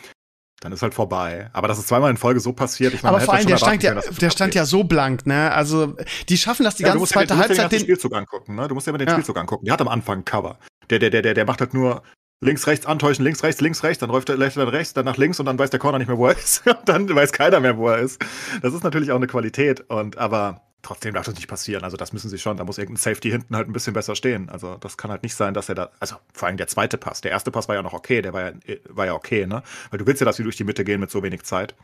dann 0.60 0.72
ist 0.72 0.80
halt 0.80 0.94
vorbei. 0.94 1.50
Aber 1.52 1.68
das 1.68 1.78
ist 1.78 1.88
zweimal 1.88 2.10
in 2.10 2.16
Folge 2.16 2.40
so 2.40 2.54
passiert. 2.54 2.94
Ich 2.94 3.02
meine, 3.02 3.16
aber 3.16 3.24
vor 3.24 3.34
allem, 3.34 3.46
der 3.46 3.58
stand, 3.58 3.82
ja, 3.82 3.94
der 3.94 4.30
stand 4.30 4.54
ja 4.54 4.64
so 4.64 4.84
blank, 4.84 5.26
ne? 5.26 5.52
Also, 5.52 5.94
die 6.30 6.38
schaffen 6.38 6.64
das 6.64 6.76
die 6.76 6.84
ja, 6.84 6.90
ganze 6.94 7.06
zweite 7.06 7.34
ja, 7.34 7.40
Halbzeit. 7.40 7.58
Du 7.58 7.62
musst 7.62 7.72
ja 7.72 7.78
den 7.78 7.84
Spielzug 7.84 8.14
angucken, 8.14 8.54
ne? 8.54 8.66
Du 8.66 8.74
musst 8.74 8.86
ja 8.86 8.92
immer 8.92 8.98
den. 8.98 9.10
Spielzug 9.10 9.36
angucken. 9.36 9.66
Der 9.66 9.74
hat 9.74 9.80
am 9.82 9.88
Anfang 9.88 10.24
Cover. 10.24 10.58
Der, 10.88 10.98
der, 10.98 11.10
der, 11.10 11.20
der, 11.20 11.34
der 11.34 11.44
macht 11.44 11.60
halt 11.60 11.74
nur 11.74 12.02
links, 12.40 12.66
rechts 12.66 12.86
antäuschen, 12.86 13.24
links, 13.24 13.42
rechts, 13.42 13.60
links, 13.60 13.82
rechts, 13.82 14.00
dann 14.00 14.10
läuft 14.10 14.28
er 14.28 14.36
läuft 14.36 14.56
er 14.56 14.72
rechts, 14.72 14.94
dann 14.94 15.04
nach 15.04 15.16
links 15.16 15.40
und 15.40 15.46
dann 15.46 15.58
weiß 15.58 15.70
der 15.70 15.80
Corner 15.80 15.98
nicht 15.98 16.08
mehr, 16.08 16.18
wo 16.18 16.26
er 16.26 16.36
ist. 16.36 16.62
dann 16.84 17.08
weiß 17.12 17.32
keiner 17.32 17.60
mehr, 17.60 17.76
wo 17.76 17.88
er 17.88 17.98
ist. 17.98 18.22
Das 18.62 18.74
ist 18.74 18.84
natürlich 18.84 19.10
auch 19.10 19.16
eine 19.16 19.26
Qualität. 19.26 19.88
Und 19.88 20.18
aber 20.18 20.62
trotzdem 20.82 21.14
darf 21.14 21.26
das 21.26 21.34
nicht 21.34 21.48
passieren. 21.48 21.84
Also 21.84 21.96
das 21.96 22.12
müssen 22.12 22.30
sie 22.30 22.38
schon. 22.38 22.56
Da 22.56 22.64
muss 22.64 22.78
irgendein 22.78 23.00
Safety 23.00 23.30
hinten 23.30 23.56
halt 23.56 23.68
ein 23.68 23.72
bisschen 23.72 23.94
besser 23.94 24.14
stehen. 24.14 24.48
Also 24.48 24.76
das 24.76 24.96
kann 24.96 25.10
halt 25.10 25.22
nicht 25.22 25.34
sein, 25.34 25.54
dass 25.54 25.68
er 25.68 25.74
da, 25.74 25.90
also 26.00 26.16
vor 26.32 26.48
allem 26.48 26.56
der 26.56 26.68
zweite 26.68 26.98
Pass. 26.98 27.20
Der 27.20 27.30
erste 27.30 27.50
Pass 27.50 27.68
war 27.68 27.74
ja 27.74 27.82
noch 27.82 27.94
okay, 27.94 28.22
der 28.22 28.32
war 28.32 28.42
ja, 28.42 28.52
war 28.88 29.06
ja 29.06 29.14
okay, 29.14 29.46
ne? 29.46 29.62
Weil 29.90 29.98
du 29.98 30.06
willst 30.06 30.20
ja, 30.20 30.24
dass 30.24 30.36
sie 30.36 30.44
durch 30.44 30.56
die 30.56 30.64
Mitte 30.64 30.84
gehen 30.84 31.00
mit 31.00 31.10
so 31.10 31.22
wenig 31.22 31.42
Zeit. 31.42 31.74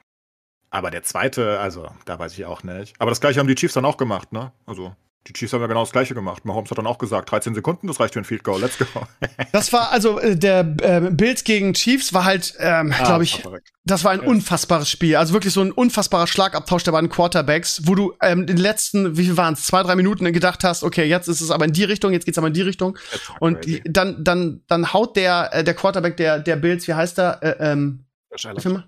Aber 0.71 0.91
der 0.91 1.03
zweite, 1.03 1.61
also 1.61 1.89
da 2.07 2.19
weiß 2.19 2.33
ich 2.33 2.47
auch 2.47 2.63
nicht. 2.63 2.95
Aber 2.99 3.11
das 3.11 3.21
gleiche 3.21 3.41
haben 3.41 3.47
die 3.47 3.55
Chiefs 3.55 3.75
dann 3.75 3.85
auch 3.85 3.97
gemacht, 3.97 4.33
ne? 4.33 4.53
Also 4.65 4.95
die 5.29 5.33
Chiefs 5.33 5.53
haben 5.53 5.61
ja 5.61 5.69
genau 5.69 5.83
das 5.83 5.93
gleiche 5.93 6.15
gemacht. 6.15 6.45
Mahomes 6.45 6.71
hat 6.71 6.79
dann 6.79 6.87
auch 6.87 6.99
gesagt, 6.99 7.31
13 7.31 7.55
Sekunden, 7.55 7.87
das 7.87 8.01
reicht 8.01 8.15
für 8.15 8.21
ein 8.21 8.25
Field 8.25 8.43
Goal, 8.43 8.61
let's 8.61 8.77
go. 8.77 8.87
das 9.53 9.73
war 9.73 9.93
also 9.93 10.19
äh, 10.19 10.37
der 10.37 10.61
äh, 10.83 11.11
Bills 11.13 11.45
gegen 11.45 11.75
Chiefs 11.75 12.13
war 12.13 12.25
halt, 12.25 12.55
ähm, 12.59 12.93
ah, 12.99 13.05
glaube 13.05 13.25
ich, 13.25 13.43
das 13.85 14.03
war 14.03 14.11
ein 14.11 14.23
ja. 14.23 14.27
unfassbares 14.27 14.91
Spiel. 14.91 15.15
Also 15.15 15.33
wirklich 15.33 15.53
so 15.53 15.61
ein 15.61 15.71
unfassbarer 15.71 16.27
Schlagabtausch 16.27 16.83
der 16.83 16.93
beiden 16.93 17.09
Quarterbacks, 17.09 17.83
wo 17.85 17.95
du 17.95 18.15
ähm, 18.21 18.47
den 18.47 18.57
letzten, 18.57 19.17
wie 19.17 19.25
viel 19.25 19.37
waren 19.37 19.55
es, 19.55 19.65
zwei 19.65 19.85
drei 19.85 19.95
Minuten 19.95 20.31
gedacht 20.33 20.65
hast, 20.65 20.83
okay, 20.83 21.05
jetzt 21.05 21.29
ist 21.29 21.41
es 21.41 21.53
aber 21.53 21.67
in 21.67 21.73
die 21.73 21.85
Richtung, 21.85 22.13
jetzt 22.13 22.25
geht's 22.25 22.39
aber 22.39 22.49
in 22.49 22.55
die 22.55 22.63
Richtung. 22.63 22.99
Und 23.39 23.63
crazy. 23.63 23.83
dann 23.85 24.25
dann 24.25 24.63
dann 24.67 24.93
haut 24.93 25.17
der 25.17 25.51
äh, 25.53 25.63
der 25.63 25.75
Quarterback 25.75 26.17
der 26.17 26.41
der 26.41 26.57
Bills, 26.57 26.89
wie 26.89 26.95
heißt 26.95 27.19
er? 27.21 27.43
Äh, 27.43 27.73
ähm, 27.73 28.07
Josh 28.31 28.47
Allen. 28.47 28.85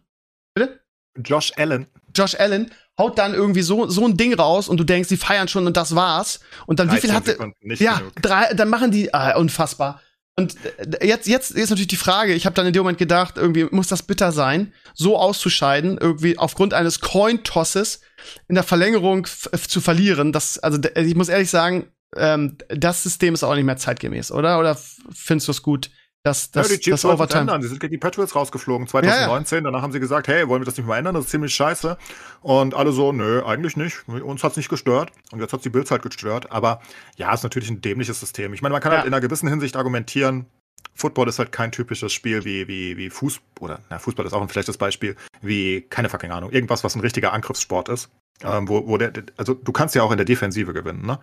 Bitte? 0.54 0.80
Josh 1.16 1.52
Allen. 1.56 1.86
Josh 2.14 2.38
Allen 2.38 2.70
haut 2.98 3.18
dann 3.18 3.34
irgendwie 3.34 3.62
so, 3.62 3.88
so 3.88 4.04
ein 4.04 4.16
Ding 4.16 4.34
raus 4.34 4.68
und 4.68 4.78
du 4.78 4.84
denkst, 4.84 5.08
die 5.08 5.16
feiern 5.16 5.48
schon 5.48 5.66
und 5.66 5.76
das 5.76 5.94
war's. 5.94 6.40
Und 6.66 6.78
dann 6.78 6.92
wie 6.92 6.98
viel 6.98 7.12
hatte. 7.12 7.36
Ja, 7.62 8.00
drei, 8.20 8.54
dann 8.54 8.68
machen 8.68 8.90
die, 8.90 9.12
ah, 9.12 9.36
unfassbar. 9.36 10.00
Und 10.36 10.56
äh, 10.78 11.06
jetzt, 11.06 11.28
jetzt 11.28 11.50
ist 11.52 11.70
natürlich 11.70 11.88
die 11.88 11.96
Frage, 11.96 12.34
ich 12.34 12.46
habe 12.46 12.54
dann 12.54 12.66
in 12.66 12.72
dem 12.72 12.80
Moment 12.80 12.98
gedacht, 12.98 13.36
irgendwie 13.36 13.64
muss 13.70 13.88
das 13.88 14.02
bitter 14.02 14.32
sein, 14.32 14.72
so 14.94 15.16
auszuscheiden, 15.16 15.98
irgendwie 15.98 16.38
aufgrund 16.38 16.74
eines 16.74 17.00
Coin-Tosses 17.00 18.00
in 18.48 18.54
der 18.54 18.64
Verlängerung 18.64 19.26
zu 19.26 19.80
verlieren. 19.80 20.32
Das, 20.32 20.58
also 20.58 20.78
ich 20.96 21.14
muss 21.14 21.28
ehrlich 21.28 21.50
sagen, 21.50 21.88
ähm, 22.16 22.58
das 22.68 23.02
System 23.02 23.34
ist 23.34 23.44
auch 23.44 23.54
nicht 23.54 23.64
mehr 23.64 23.76
zeitgemäß, 23.76 24.32
oder? 24.32 24.58
Oder 24.58 24.78
findest 25.12 25.48
du 25.48 25.52
es 25.52 25.62
gut? 25.62 25.90
Das, 26.24 26.50
das, 26.50 26.70
ja, 26.70 26.76
die 26.76 26.80
Chiefs 26.82 27.02
das 27.02 27.10
Overtime. 27.10 27.42
ändern. 27.42 27.60
Die 27.60 27.68
sind 27.68 27.80
gegen 27.80 27.90
die 27.90 27.98
Patriots 27.98 28.34
rausgeflogen 28.34 28.88
2019. 28.88 29.56
Ja, 29.56 29.60
ja. 29.60 29.64
Danach 29.64 29.82
haben 29.82 29.92
sie 29.92 30.00
gesagt, 30.00 30.26
hey, 30.26 30.48
wollen 30.48 30.62
wir 30.62 30.64
das 30.64 30.76
nicht 30.78 30.86
mal 30.86 30.96
ändern? 30.96 31.14
Das 31.14 31.24
ist 31.24 31.30
ziemlich 31.30 31.54
scheiße. 31.54 31.98
Und 32.40 32.72
alle 32.72 32.92
so, 32.92 33.12
nö, 33.12 33.44
eigentlich 33.44 33.76
nicht. 33.76 34.08
Uns 34.08 34.42
hat's 34.42 34.56
nicht 34.56 34.70
gestört. 34.70 35.12
Und 35.32 35.40
jetzt 35.40 35.52
hat's 35.52 35.64
die 35.64 35.68
Bills 35.68 35.90
halt 35.90 36.00
gestört. 36.00 36.50
Aber 36.50 36.80
ja, 37.16 37.32
ist 37.34 37.42
natürlich 37.42 37.68
ein 37.68 37.82
dämliches 37.82 38.20
System. 38.20 38.54
Ich 38.54 38.62
meine, 38.62 38.72
man 38.72 38.80
kann 38.80 38.92
halt 38.92 39.04
in 39.04 39.12
einer 39.12 39.20
gewissen 39.20 39.48
Hinsicht 39.48 39.76
argumentieren, 39.76 40.46
Football 40.94 41.28
ist 41.28 41.38
halt 41.38 41.52
kein 41.52 41.72
typisches 41.72 42.12
Spiel 42.12 42.44
wie, 42.44 42.68
wie, 42.68 42.96
wie 42.96 43.10
Fußball, 43.10 43.44
oder 43.60 43.80
na, 43.90 43.98
Fußball 43.98 44.24
ist 44.24 44.32
auch 44.32 44.42
ein 44.42 44.48
schlechtes 44.48 44.78
Beispiel, 44.78 45.16
wie, 45.42 45.82
keine 45.82 46.08
fucking 46.08 46.30
Ahnung, 46.30 46.50
irgendwas, 46.52 46.84
was 46.84 46.94
ein 46.94 47.00
richtiger 47.00 47.32
Angriffssport 47.32 47.88
ist. 47.88 48.10
Ähm, 48.42 48.68
wo, 48.68 48.86
wo 48.86 48.96
der, 48.96 49.12
also 49.36 49.54
du 49.54 49.72
kannst 49.72 49.94
ja 49.94 50.02
auch 50.02 50.10
in 50.10 50.16
der 50.16 50.24
Defensive 50.24 50.72
gewinnen, 50.72 51.04
ne? 51.04 51.18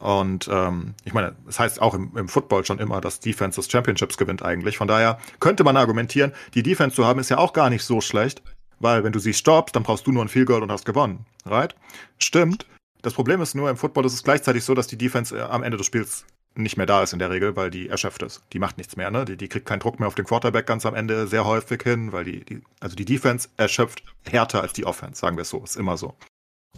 Und 0.00 0.48
ähm, 0.50 0.94
ich 1.04 1.12
meine, 1.12 1.28
es 1.28 1.34
das 1.44 1.60
heißt 1.60 1.82
auch 1.82 1.94
im, 1.94 2.16
im 2.16 2.28
Football 2.28 2.64
schon 2.64 2.78
immer, 2.78 3.02
dass 3.02 3.20
Defense 3.20 3.56
das 3.56 3.70
Championships 3.70 4.16
gewinnt 4.16 4.42
eigentlich. 4.42 4.78
Von 4.78 4.88
daher 4.88 5.18
könnte 5.40 5.62
man 5.62 5.76
argumentieren, 5.76 6.32
die 6.54 6.62
Defense 6.62 6.96
zu 6.96 7.04
haben 7.04 7.20
ist 7.20 7.28
ja 7.28 7.36
auch 7.36 7.52
gar 7.52 7.68
nicht 7.68 7.84
so 7.84 8.00
schlecht, 8.00 8.42
weil 8.78 9.04
wenn 9.04 9.12
du 9.12 9.18
sie 9.18 9.34
stoppst, 9.34 9.76
dann 9.76 9.82
brauchst 9.82 10.06
du 10.06 10.12
nur 10.12 10.24
ein 10.24 10.28
Field 10.28 10.46
Goal 10.46 10.62
und 10.62 10.72
hast 10.72 10.86
gewonnen, 10.86 11.26
right? 11.44 11.76
Stimmt. 12.18 12.66
Das 13.02 13.12
Problem 13.12 13.42
ist 13.42 13.54
nur, 13.54 13.68
im 13.68 13.76
Football 13.76 14.06
ist 14.06 14.14
es 14.14 14.22
gleichzeitig 14.22 14.64
so, 14.64 14.74
dass 14.74 14.86
die 14.86 14.96
Defense 14.96 15.36
äh, 15.36 15.42
am 15.42 15.62
Ende 15.62 15.76
des 15.76 15.86
Spiels 15.86 16.24
nicht 16.54 16.78
mehr 16.78 16.86
da 16.86 17.02
ist 17.02 17.12
in 17.12 17.18
der 17.18 17.30
Regel, 17.30 17.54
weil 17.54 17.70
die 17.70 17.88
erschöpft 17.88 18.22
ist. 18.22 18.42
Die 18.54 18.58
macht 18.58 18.78
nichts 18.78 18.96
mehr, 18.96 19.10
ne? 19.10 19.26
Die, 19.26 19.36
die 19.36 19.48
kriegt 19.48 19.66
keinen 19.66 19.80
Druck 19.80 20.00
mehr 20.00 20.08
auf 20.08 20.14
den 20.14 20.24
Quarterback 20.24 20.66
ganz 20.66 20.84
am 20.86 20.94
Ende 20.94 21.26
sehr 21.26 21.44
häufig 21.44 21.82
hin, 21.82 22.12
weil 22.12 22.24
die, 22.24 22.44
die 22.44 22.62
also 22.80 22.96
die 22.96 23.04
Defense 23.04 23.50
erschöpft 23.58 24.02
härter 24.28 24.62
als 24.62 24.72
die 24.72 24.86
Offense, 24.86 25.20
sagen 25.20 25.36
wir 25.36 25.42
es 25.42 25.50
so. 25.50 25.62
Ist 25.62 25.76
immer 25.76 25.96
so. 25.96 26.16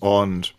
Und 0.00 0.56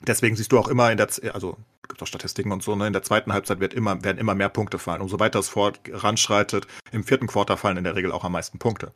deswegen 0.00 0.36
siehst 0.36 0.52
du 0.52 0.58
auch 0.58 0.68
immer 0.68 0.90
in 0.90 0.96
der, 0.96 1.08
also 1.32 1.58
gibt 1.88 2.02
auch 2.02 2.06
Statistiken 2.06 2.52
und 2.52 2.62
so, 2.62 2.74
ne? 2.74 2.86
in 2.86 2.92
der 2.92 3.02
zweiten 3.02 3.32
Halbzeit 3.32 3.60
wird 3.60 3.74
immer, 3.74 4.02
werden 4.04 4.18
immer 4.18 4.34
mehr 4.34 4.48
Punkte 4.48 4.78
fallen. 4.78 5.02
Umso 5.02 5.20
weiter 5.20 5.38
es 5.38 5.48
voranschreitet, 5.48 6.66
im 6.92 7.04
vierten 7.04 7.26
Quarter 7.26 7.56
fallen 7.56 7.76
in 7.76 7.84
der 7.84 7.96
Regel 7.96 8.12
auch 8.12 8.24
am 8.24 8.32
meisten 8.32 8.58
Punkte 8.58 8.92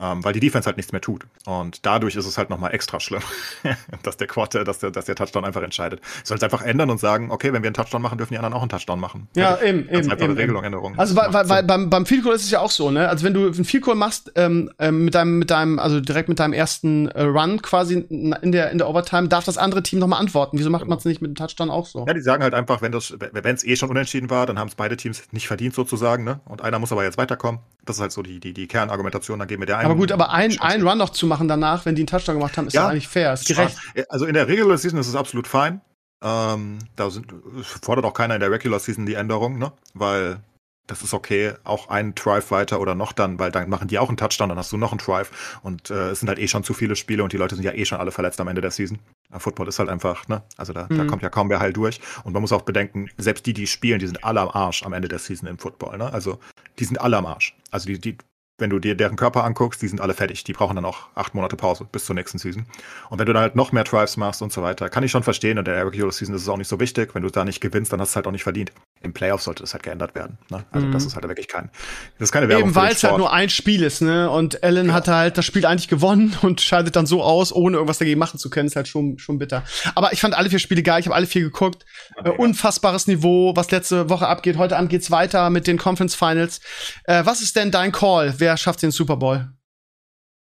ähm, 0.00 0.24
weil 0.24 0.32
die 0.32 0.40
Defense 0.40 0.66
halt 0.66 0.76
nichts 0.76 0.92
mehr 0.92 1.00
tut. 1.00 1.24
Und 1.46 1.86
dadurch 1.86 2.16
ist 2.16 2.26
es 2.26 2.36
halt 2.36 2.50
nochmal 2.50 2.74
extra 2.74 2.98
schlimm, 2.98 3.22
dass 4.02 4.16
der 4.16 4.26
Quarter, 4.26 4.64
dass 4.64 4.80
der, 4.80 4.90
dass 4.90 5.04
der 5.04 5.14
Touchdown 5.14 5.44
einfach 5.44 5.62
entscheidet. 5.62 6.00
Soll 6.24 6.36
es 6.36 6.42
einfach 6.42 6.62
ändern 6.62 6.90
und 6.90 6.98
sagen, 6.98 7.30
okay, 7.30 7.52
wenn 7.52 7.62
wir 7.62 7.68
einen 7.68 7.74
Touchdown 7.74 8.02
machen, 8.02 8.18
dürfen 8.18 8.32
die 8.32 8.38
anderen 8.38 8.54
auch 8.54 8.62
einen 8.62 8.70
Touchdown 8.70 8.98
machen. 8.98 9.28
Ja, 9.36 9.56
ja 9.56 9.62
eben, 9.62 9.88
eben. 9.88 10.10
Einfach 10.10 10.24
eben, 10.24 10.34
Regelung, 10.34 10.64
Änderung. 10.64 10.98
Also 10.98 11.14
weil, 11.14 11.48
weil 11.48 11.62
beim, 11.62 11.90
beim 11.90 12.06
Field 12.06 12.24
Goal 12.24 12.34
ist 12.34 12.44
es 12.44 12.50
ja 12.50 12.60
auch 12.60 12.70
so, 12.70 12.90
ne? 12.90 13.08
Also 13.08 13.24
wenn 13.24 13.34
du 13.34 13.46
einen 13.46 13.64
Field 13.64 13.84
Goal 13.84 13.96
machst, 13.96 14.32
ähm, 14.34 14.70
ähm, 14.78 15.04
mit 15.04 15.14
deinem, 15.14 15.38
mit 15.38 15.50
deinem, 15.50 15.78
also 15.78 16.00
direkt 16.00 16.28
mit 16.28 16.40
deinem 16.40 16.52
ersten 16.52 17.08
äh, 17.08 17.22
Run 17.22 17.62
quasi 17.62 17.94
in 17.94 18.52
der, 18.52 18.70
in 18.70 18.78
der 18.78 18.88
Overtime, 18.88 19.28
darf 19.28 19.44
das 19.44 19.58
andere 19.58 19.82
Team 19.82 20.00
nochmal 20.00 20.20
antworten. 20.20 20.58
Wieso 20.58 20.70
macht 20.70 20.82
genau. 20.82 20.90
man 20.90 20.98
es 20.98 21.04
nicht 21.04 21.22
mit 21.22 21.30
dem 21.30 21.34
Touchdown 21.36 21.70
auch 21.70 21.86
so? 21.86 22.04
Ja, 22.06 22.14
die 22.14 22.20
sagen 22.20 22.42
halt 22.42 22.54
einfach, 22.54 22.82
wenn 22.82 22.92
das, 22.92 23.14
wenn 23.18 23.54
es 23.54 23.64
eh 23.64 23.76
schon 23.76 23.90
unentschieden 23.90 24.28
war, 24.28 24.46
dann 24.46 24.58
haben 24.58 24.68
es 24.68 24.74
beide 24.74 24.96
Teams 24.96 25.22
nicht 25.30 25.46
verdient 25.46 25.74
sozusagen, 25.74 26.24
ne? 26.24 26.40
Und 26.46 26.62
einer 26.62 26.78
muss 26.78 26.90
aber 26.90 27.04
jetzt 27.04 27.18
weiterkommen. 27.18 27.60
Das 27.84 27.96
ist 27.96 28.02
halt 28.02 28.12
so 28.12 28.22
die, 28.22 28.40
die, 28.40 28.54
die 28.54 28.66
Kernargumentation, 28.66 29.38
dann 29.38 29.46
gehen 29.46 29.60
wir 29.64 29.66
der 29.66 29.78
einen. 29.78 29.86
Aber 29.86 29.96
gut, 29.96 30.12
aber 30.12 30.30
ein, 30.30 30.58
einen 30.60 30.86
Run 30.86 30.98
noch 30.98 31.10
zu 31.10 31.26
machen 31.26 31.48
danach, 31.48 31.84
wenn 31.86 31.94
die 31.94 32.02
einen 32.02 32.06
Touchdown 32.06 32.36
gemacht 32.36 32.56
haben, 32.56 32.66
ist 32.66 32.74
ja, 32.74 32.88
eigentlich 32.88 33.08
fair, 33.08 33.32
ist 33.32 33.46
gerecht. 33.46 33.76
Also 34.08 34.26
in 34.26 34.34
der 34.34 34.48
Regular 34.48 34.78
Season 34.78 34.98
ist 34.98 35.08
es 35.08 35.16
absolut 35.16 35.46
fein. 35.46 35.80
Ähm, 36.22 36.78
da 36.96 37.10
sind, 37.10 37.34
fordert 37.82 38.04
auch 38.04 38.14
keiner 38.14 38.34
in 38.34 38.40
der 38.40 38.50
Regular 38.50 38.78
Season 38.78 39.04
die 39.06 39.14
Änderung, 39.14 39.58
ne? 39.58 39.72
Weil 39.92 40.40
das 40.86 41.02
ist 41.02 41.14
okay, 41.14 41.54
auch 41.64 41.88
einen 41.88 42.14
Drive 42.14 42.50
weiter 42.50 42.78
oder 42.78 42.94
noch 42.94 43.12
dann, 43.12 43.38
weil 43.38 43.50
dann 43.50 43.70
machen 43.70 43.88
die 43.88 43.98
auch 43.98 44.08
einen 44.08 44.18
Touchdown, 44.18 44.50
dann 44.50 44.58
hast 44.58 44.70
du 44.70 44.76
noch 44.76 44.92
einen 44.92 44.98
Drive 44.98 45.58
und 45.62 45.90
äh, 45.90 46.10
es 46.10 46.20
sind 46.20 46.28
halt 46.28 46.38
eh 46.38 46.46
schon 46.46 46.62
zu 46.62 46.74
viele 46.74 46.94
Spiele 46.94 47.24
und 47.24 47.32
die 47.32 47.38
Leute 47.38 47.54
sind 47.54 47.64
ja 47.64 47.72
eh 47.72 47.86
schon 47.86 47.98
alle 47.98 48.10
verletzt 48.10 48.38
am 48.40 48.48
Ende 48.48 48.60
der 48.60 48.70
Season. 48.70 48.98
Football 49.38 49.68
ist 49.68 49.78
halt 49.78 49.88
einfach, 49.88 50.28
ne? 50.28 50.42
Also 50.56 50.72
da, 50.72 50.86
mhm. 50.88 50.98
da 50.98 51.04
kommt 51.06 51.22
ja 51.22 51.30
kaum 51.30 51.48
wer 51.48 51.60
heil 51.60 51.72
durch. 51.72 52.00
Und 52.24 52.34
man 52.34 52.42
muss 52.42 52.52
auch 52.52 52.62
bedenken, 52.62 53.08
selbst 53.16 53.46
die, 53.46 53.54
die 53.54 53.66
spielen, 53.66 53.98
die 53.98 54.06
sind 54.06 54.24
alle 54.24 54.40
am 54.40 54.50
Arsch 54.50 54.82
am 54.82 54.92
Ende 54.92 55.08
der 55.08 55.18
Season 55.18 55.48
im 55.48 55.58
Football, 55.58 55.98
ne? 55.98 56.12
Also 56.12 56.38
die 56.78 56.84
sind 56.84 57.00
alle 57.00 57.16
am 57.16 57.26
Arsch. 57.26 57.56
Also 57.70 57.86
die, 57.86 57.98
die 57.98 58.18
wenn 58.58 58.70
du 58.70 58.78
dir 58.78 58.94
deren 58.94 59.16
Körper 59.16 59.44
anguckst, 59.44 59.82
die 59.82 59.88
sind 59.88 60.00
alle 60.00 60.14
fertig. 60.14 60.44
Die 60.44 60.52
brauchen 60.52 60.76
dann 60.76 60.84
auch 60.84 61.08
acht 61.14 61.34
Monate 61.34 61.56
Pause 61.56 61.86
bis 61.90 62.04
zur 62.04 62.14
nächsten 62.14 62.38
Season. 62.38 62.66
Und 63.10 63.18
wenn 63.18 63.26
du 63.26 63.32
dann 63.32 63.42
halt 63.42 63.56
noch 63.56 63.72
mehr 63.72 63.84
Drives 63.84 64.16
machst 64.16 64.42
und 64.42 64.52
so 64.52 64.62
weiter, 64.62 64.88
kann 64.88 65.02
ich 65.02 65.10
schon 65.10 65.22
verstehen. 65.22 65.58
Und 65.58 65.66
der 65.66 65.84
Regular 65.84 66.12
Season 66.12 66.34
ist 66.34 66.42
es 66.42 66.48
auch 66.48 66.56
nicht 66.56 66.68
so 66.68 66.78
wichtig. 66.78 67.14
Wenn 67.14 67.22
du 67.22 67.30
da 67.30 67.44
nicht 67.44 67.60
gewinnst, 67.60 67.92
dann 67.92 68.00
hast 68.00 68.10
du 68.10 68.12
es 68.12 68.16
halt 68.16 68.26
auch 68.26 68.32
nicht 68.32 68.44
verdient. 68.44 68.72
Im 69.04 69.12
Playoff 69.12 69.42
sollte 69.42 69.62
das 69.62 69.74
halt 69.74 69.82
geändert 69.82 70.14
werden. 70.14 70.38
Ne? 70.48 70.64
Also 70.70 70.86
mhm. 70.86 70.92
das 70.92 71.04
ist 71.04 71.14
halt 71.14 71.28
wirklich 71.28 71.46
kein, 71.46 71.70
das 72.18 72.28
ist 72.28 72.32
keine 72.32 72.48
Werbung. 72.48 72.68
Eben 72.68 72.74
weil 72.74 72.92
es 72.92 73.04
halt 73.04 73.18
nur 73.18 73.32
ein 73.32 73.50
Spiel 73.50 73.82
ist, 73.82 74.00
ne? 74.00 74.30
Und 74.30 74.64
Allen 74.64 74.88
ja. 74.88 74.94
hatte 74.94 75.14
halt 75.14 75.36
das 75.36 75.44
Spiel 75.44 75.66
eigentlich 75.66 75.88
gewonnen 75.88 76.34
und 76.42 76.62
scheidet 76.62 76.96
dann 76.96 77.04
so 77.04 77.22
aus, 77.22 77.52
ohne 77.52 77.76
irgendwas 77.76 77.98
dagegen 77.98 78.18
machen 78.18 78.38
zu 78.38 78.48
können. 78.48 78.66
Ist 78.66 78.76
halt 78.76 78.88
schon, 78.88 79.18
schon 79.18 79.38
bitter. 79.38 79.62
Aber 79.94 80.14
ich 80.14 80.20
fand 80.20 80.34
alle 80.34 80.48
vier 80.48 80.58
Spiele 80.58 80.82
geil. 80.82 81.00
Ich 81.00 81.06
habe 81.06 81.14
alle 81.14 81.26
vier 81.26 81.42
geguckt. 81.42 81.84
Okay, 82.16 82.30
äh, 82.30 82.32
unfassbares 82.32 83.06
Niveau, 83.06 83.54
was 83.54 83.70
letzte 83.70 84.08
Woche 84.08 84.26
abgeht. 84.26 84.56
Heute 84.56 84.78
Abend 84.78 84.88
geht's 84.88 85.10
weiter 85.10 85.50
mit 85.50 85.66
den 85.66 85.76
Conference 85.76 86.14
Finals. 86.14 86.60
Äh, 87.04 87.26
was 87.26 87.42
ist 87.42 87.56
denn 87.56 87.70
dein 87.70 87.92
Call? 87.92 88.34
Wer 88.38 88.56
schafft 88.56 88.82
den 88.82 88.90
Super 88.90 89.16
Bowl? 89.18 89.48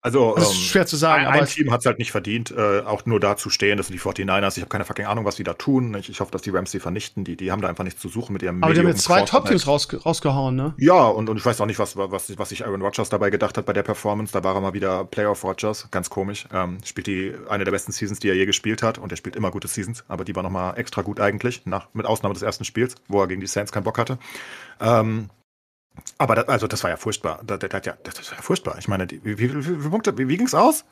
Also, 0.06 0.36
das 0.36 0.50
ist 0.50 0.54
ähm, 0.54 0.62
schwer 0.62 0.86
zu 0.86 0.94
sagen. 0.94 1.26
Ein, 1.26 1.40
ein 1.40 1.46
Team 1.46 1.72
hat 1.72 1.80
es 1.80 1.86
halt 1.86 1.98
nicht 1.98 2.12
verdient, 2.12 2.52
äh, 2.56 2.82
auch 2.82 3.06
nur 3.06 3.18
da 3.18 3.36
zu 3.36 3.50
stehen. 3.50 3.76
Das 3.76 3.88
sind 3.88 3.94
die 3.94 4.00
49ers. 4.00 4.56
Ich 4.56 4.60
habe 4.60 4.68
keine 4.68 4.84
fucking 4.84 5.04
Ahnung, 5.04 5.24
was 5.24 5.34
die 5.34 5.42
da 5.42 5.54
tun. 5.54 5.96
Ich, 5.98 6.08
ich 6.08 6.20
hoffe, 6.20 6.30
dass 6.30 6.42
die 6.42 6.50
Rams 6.50 6.70
sie 6.70 6.78
vernichten. 6.78 7.24
Die, 7.24 7.36
die 7.36 7.50
haben 7.50 7.60
da 7.60 7.68
einfach 7.68 7.82
nichts 7.82 8.00
zu 8.00 8.08
suchen 8.08 8.32
mit 8.32 8.40
ihrem 8.40 8.62
Aber 8.62 8.72
die 8.72 8.78
haben 8.78 8.86
jetzt 8.86 9.02
zwei 9.02 9.22
Top-Teams 9.22 9.66
raus, 9.66 9.88
rausgehauen, 10.06 10.54
ne? 10.54 10.74
Ja, 10.78 11.08
und, 11.08 11.28
und 11.28 11.38
ich 11.38 11.44
weiß 11.44 11.60
auch 11.60 11.66
nicht, 11.66 11.80
was, 11.80 11.96
was, 11.96 12.38
was 12.38 12.48
sich 12.48 12.64
Aaron 12.64 12.82
Rodgers 12.82 13.08
dabei 13.08 13.30
gedacht 13.30 13.58
hat 13.58 13.66
bei 13.66 13.72
der 13.72 13.82
Performance. 13.82 14.32
Da 14.32 14.44
war 14.44 14.54
er 14.54 14.60
mal 14.60 14.74
wieder 14.74 15.04
Playoff 15.04 15.42
Rodgers. 15.42 15.88
Ganz 15.90 16.08
komisch. 16.08 16.46
Ähm, 16.54 16.78
spielt 16.84 17.08
die 17.08 17.34
eine 17.48 17.64
der 17.64 17.72
besten 17.72 17.90
Seasons, 17.90 18.20
die 18.20 18.28
er 18.28 18.36
je 18.36 18.46
gespielt 18.46 18.84
hat. 18.84 18.98
Und 18.98 19.10
er 19.10 19.16
spielt 19.16 19.34
immer 19.34 19.50
gute 19.50 19.66
Seasons. 19.66 20.04
Aber 20.06 20.24
die 20.24 20.36
war 20.36 20.44
nochmal 20.44 20.78
extra 20.78 21.02
gut 21.02 21.18
eigentlich. 21.18 21.66
Nach, 21.66 21.88
mit 21.94 22.06
Ausnahme 22.06 22.32
des 22.32 22.44
ersten 22.44 22.64
Spiels, 22.64 22.94
wo 23.08 23.20
er 23.20 23.26
gegen 23.26 23.40
die 23.40 23.48
Saints 23.48 23.72
keinen 23.72 23.82
Bock 23.82 23.98
hatte. 23.98 24.18
Ähm, 24.80 25.30
aber 26.18 26.35
das, 26.35 26.48
also 26.48 26.66
das 26.66 26.82
war 26.82 26.90
ja 26.90 26.97
furchtbar. 26.97 27.40
Das, 27.44 27.59
das, 27.59 27.70
das 27.70 28.31
war 28.31 28.36
ja 28.36 28.43
furchtbar. 28.43 28.77
Ich 28.78 28.89
meine, 28.89 29.06
die, 29.06 29.24
wie, 29.24 29.39
wie, 29.39 29.55
wie, 29.55 29.85
wie, 29.85 29.89
Punkte, 29.89 30.16
wie, 30.18 30.28
wie 30.28 30.36
ging's 30.36 30.55
aus? 30.55 30.85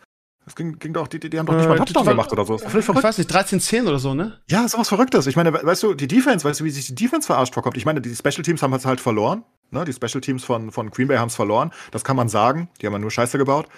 Das 0.45 0.55
ging, 0.55 0.79
ging 0.79 0.93
doch, 0.93 1.09
die, 1.09 1.19
die 1.19 1.39
haben 1.39 1.47
doch 1.47 1.55
nicht 1.55 1.65
äh, 1.65 1.69
mal 1.69 1.79
Touchdown 1.79 2.05
gemacht 2.05 2.31
oder 2.31 2.45
so. 2.45 2.57
Ich 2.57 2.65
weiß 2.75 3.19
nicht, 3.19 3.31
13-10 3.31 3.89
oder 3.89 3.99
so, 3.99 4.13
ne? 4.13 4.41
Ja, 4.51 4.65
ist 4.65 4.77
was 4.77 4.89
Verrücktes. 4.89 5.27
Ich 5.27 5.37
meine, 5.37 5.53
weißt 5.53 5.83
du, 5.83 5.95
die 5.95 6.07
Defense, 6.07 6.45
weißt 6.45 6.61
du, 6.61 6.65
wie 6.65 6.71
sich 6.71 6.87
die 6.87 6.95
Defense 6.95 7.27
verarscht 7.27 7.55
vorkommt? 7.55 7.79
Ich 7.79 7.87
meine, 7.87 8.03
die 8.03 8.15
Special 8.15 8.43
Teams 8.43 8.63
haben 8.63 8.73
es 8.75 8.85
halt 8.85 9.01
verloren. 9.01 9.43
Ne? 9.71 9.85
Die 9.87 9.93
Special 9.95 10.21
Teams 10.21 10.45
von, 10.45 10.71
von 10.71 10.91
Green 10.91 11.09
Bay 11.09 11.17
haben 11.17 11.29
es 11.29 11.35
verloren. 11.35 11.73
Das 11.93 12.05
kann 12.05 12.17
man 12.17 12.29
sagen. 12.29 12.69
Die 12.81 12.87
haben 12.87 13.01
nur 13.01 13.11
Scheiße 13.11 13.39
gebaut. 13.39 13.69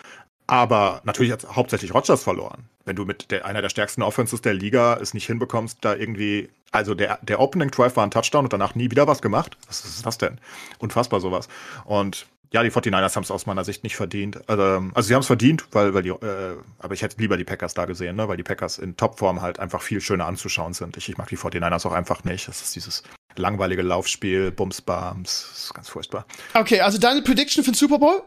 Aber 0.49 1.03
natürlich 1.05 1.33
hat 1.33 1.47
hauptsächlich 1.57 1.95
Rogers 1.95 2.23
verloren. 2.23 2.69
Wenn 2.85 2.97
du 2.97 3.05
mit 3.05 3.31
der, 3.31 3.47
einer 3.47 3.63
der 3.63 3.69
stärksten 3.69 4.03
Offenses 4.03 4.43
der 4.43 4.55
Liga 4.55 4.97
es 5.01 5.15
nicht 5.15 5.27
hinbekommst, 5.27 5.79
da 5.81 5.95
irgendwie, 5.95 6.51
also 6.77 6.95
der, 6.95 7.19
der 7.23 7.41
Opening 7.41 7.71
Drive 7.71 7.97
war 7.97 8.05
ein 8.05 8.11
Touchdown 8.11 8.45
und 8.45 8.53
danach 8.53 8.75
nie 8.75 8.91
wieder 8.91 9.07
was 9.07 9.23
gemacht. 9.23 9.57
Was 9.67 9.85
ist 9.85 10.05
das 10.05 10.19
denn? 10.19 10.39
Unfassbar 10.79 11.21
sowas. 11.21 11.49
Und 11.85 12.27
ja, 12.53 12.63
die 12.63 12.71
49ers 12.71 13.17
haben 13.17 13.23
es 13.25 13.31
aus 13.31 13.47
meiner 13.47 13.65
Sicht 13.65 13.83
nicht 13.83 13.97
verdient. 13.97 14.49
Also, 14.49 14.63
also 14.95 15.07
sie 15.07 15.15
haben 15.15 15.21
es 15.21 15.27
verdient, 15.27 15.67
weil, 15.73 15.95
weil 15.95 16.03
die, 16.03 16.11
äh, 16.11 16.57
aber 16.79 16.95
ich 16.95 17.03
hätte 17.03 17.17
lieber 17.19 17.37
die 17.37 17.45
Packers 17.45 17.75
da 17.75 17.87
gesehen, 17.87 18.17
ne? 18.17 18.29
weil 18.29 18.37
die 18.37 18.45
Packers 18.45 18.79
in 18.79 18.97
Topform 18.97 19.43
halt 19.43 19.59
einfach 19.59 19.83
viel 19.83 20.01
schöner 20.01 20.27
anzuschauen 20.27 20.73
sind. 20.73 20.97
Ich, 20.97 21.09
ich 21.09 21.19
mag 21.19 21.29
die 21.29 21.37
49ers 21.37 21.87
auch 21.87 21.93
einfach 21.93 22.25
nicht. 22.25 22.47
Das 22.49 22.63
ist 22.63 22.77
dieses 22.77 23.03
langweilige 23.37 23.83
Laufspiel, 23.83 24.51
Bumsbams, 24.53 25.49
das 25.51 25.65
ist 25.65 25.75
ganz 25.75 25.89
furchtbar. 25.89 26.25
Okay, 26.55 26.81
also 26.81 26.99
deine 26.99 27.23
Prediction 27.23 27.65
für 27.65 27.73
den 27.73 27.77
Super 27.77 27.99
Bowl? 27.99 28.23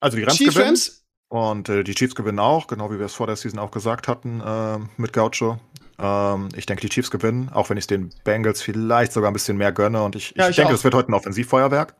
Also 0.00 0.16
die 0.16 0.24
Rams 0.24 0.36
Chiefs 0.36 0.54
gewinnen. 0.54 0.68
Rams? 0.68 1.04
Und 1.28 1.68
äh, 1.68 1.84
die 1.84 1.94
Chiefs 1.94 2.14
gewinnen 2.14 2.38
auch, 2.38 2.66
genau 2.66 2.90
wie 2.90 2.98
wir 2.98 3.06
es 3.06 3.14
vor 3.14 3.26
der 3.26 3.36
Season 3.36 3.58
auch 3.58 3.70
gesagt 3.70 4.08
hatten 4.08 4.40
äh, 4.40 4.78
mit 4.96 5.12
Gaucho. 5.12 5.58
Ähm, 6.02 6.48
ich 6.56 6.66
denke, 6.66 6.82
die 6.82 6.88
Chiefs 6.88 7.10
gewinnen, 7.10 7.48
auch 7.52 7.70
wenn 7.70 7.76
ich 7.76 7.86
den 7.86 8.10
Bengals 8.24 8.60
vielleicht 8.60 9.12
sogar 9.12 9.30
ein 9.30 9.34
bisschen 9.34 9.56
mehr 9.56 9.72
gönne. 9.72 10.02
Und 10.02 10.16
ich, 10.16 10.34
ja, 10.36 10.44
ich, 10.44 10.50
ich 10.50 10.56
denke, 10.56 10.74
es 10.74 10.84
wird 10.84 10.94
heute 10.94 11.10
ein 11.10 11.14
Offensivfeuerwerk. 11.14 11.94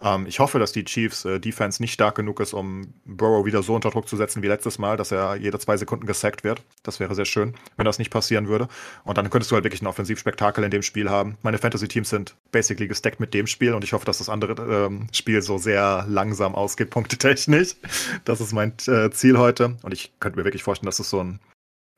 Ähm, 0.00 0.26
ich 0.26 0.38
hoffe, 0.38 0.58
dass 0.58 0.72
die 0.72 0.84
Chiefs 0.84 1.24
äh, 1.24 1.40
Defense 1.40 1.82
nicht 1.82 1.92
stark 1.92 2.14
genug 2.14 2.38
ist, 2.40 2.52
um 2.52 2.94
Burrow 3.04 3.44
wieder 3.44 3.62
so 3.62 3.74
unter 3.74 3.90
Druck 3.90 4.08
zu 4.08 4.16
setzen 4.16 4.42
wie 4.42 4.48
letztes 4.48 4.78
Mal, 4.78 4.96
dass 4.96 5.10
er 5.10 5.36
jede 5.36 5.58
zwei 5.58 5.76
Sekunden 5.76 6.06
gesackt 6.06 6.44
wird. 6.44 6.62
Das 6.82 7.00
wäre 7.00 7.14
sehr 7.14 7.24
schön, 7.24 7.54
wenn 7.76 7.86
das 7.86 7.98
nicht 7.98 8.10
passieren 8.10 8.48
würde. 8.48 8.68
Und 9.04 9.18
dann 9.18 9.30
könntest 9.30 9.50
du 9.50 9.54
halt 9.54 9.64
wirklich 9.64 9.82
ein 9.82 9.86
Offensivspektakel 9.86 10.62
in 10.62 10.70
dem 10.70 10.82
Spiel 10.82 11.10
haben. 11.10 11.38
Meine 11.42 11.58
Fantasy-Teams 11.58 12.10
sind 12.10 12.36
basically 12.52 12.86
gesteckt 12.86 13.18
mit 13.18 13.34
dem 13.34 13.46
Spiel 13.46 13.72
und 13.72 13.82
ich 13.82 13.92
hoffe, 13.92 14.06
dass 14.06 14.18
das 14.18 14.28
andere 14.28 14.86
ähm, 14.86 15.08
Spiel 15.12 15.42
so 15.42 15.58
sehr 15.58 16.04
langsam 16.08 16.54
ausgeht, 16.54 16.90
punktetechnisch. 16.90 17.76
Das 18.24 18.40
ist 18.40 18.52
mein 18.52 18.74
äh, 18.86 19.10
Ziel 19.10 19.38
heute. 19.38 19.76
Und 19.82 19.92
ich 19.92 20.12
könnte 20.20 20.38
mir 20.38 20.44
wirklich 20.44 20.62
vorstellen, 20.62 20.86
dass 20.86 20.98
es 20.98 21.10
so 21.10 21.22
ein 21.22 21.40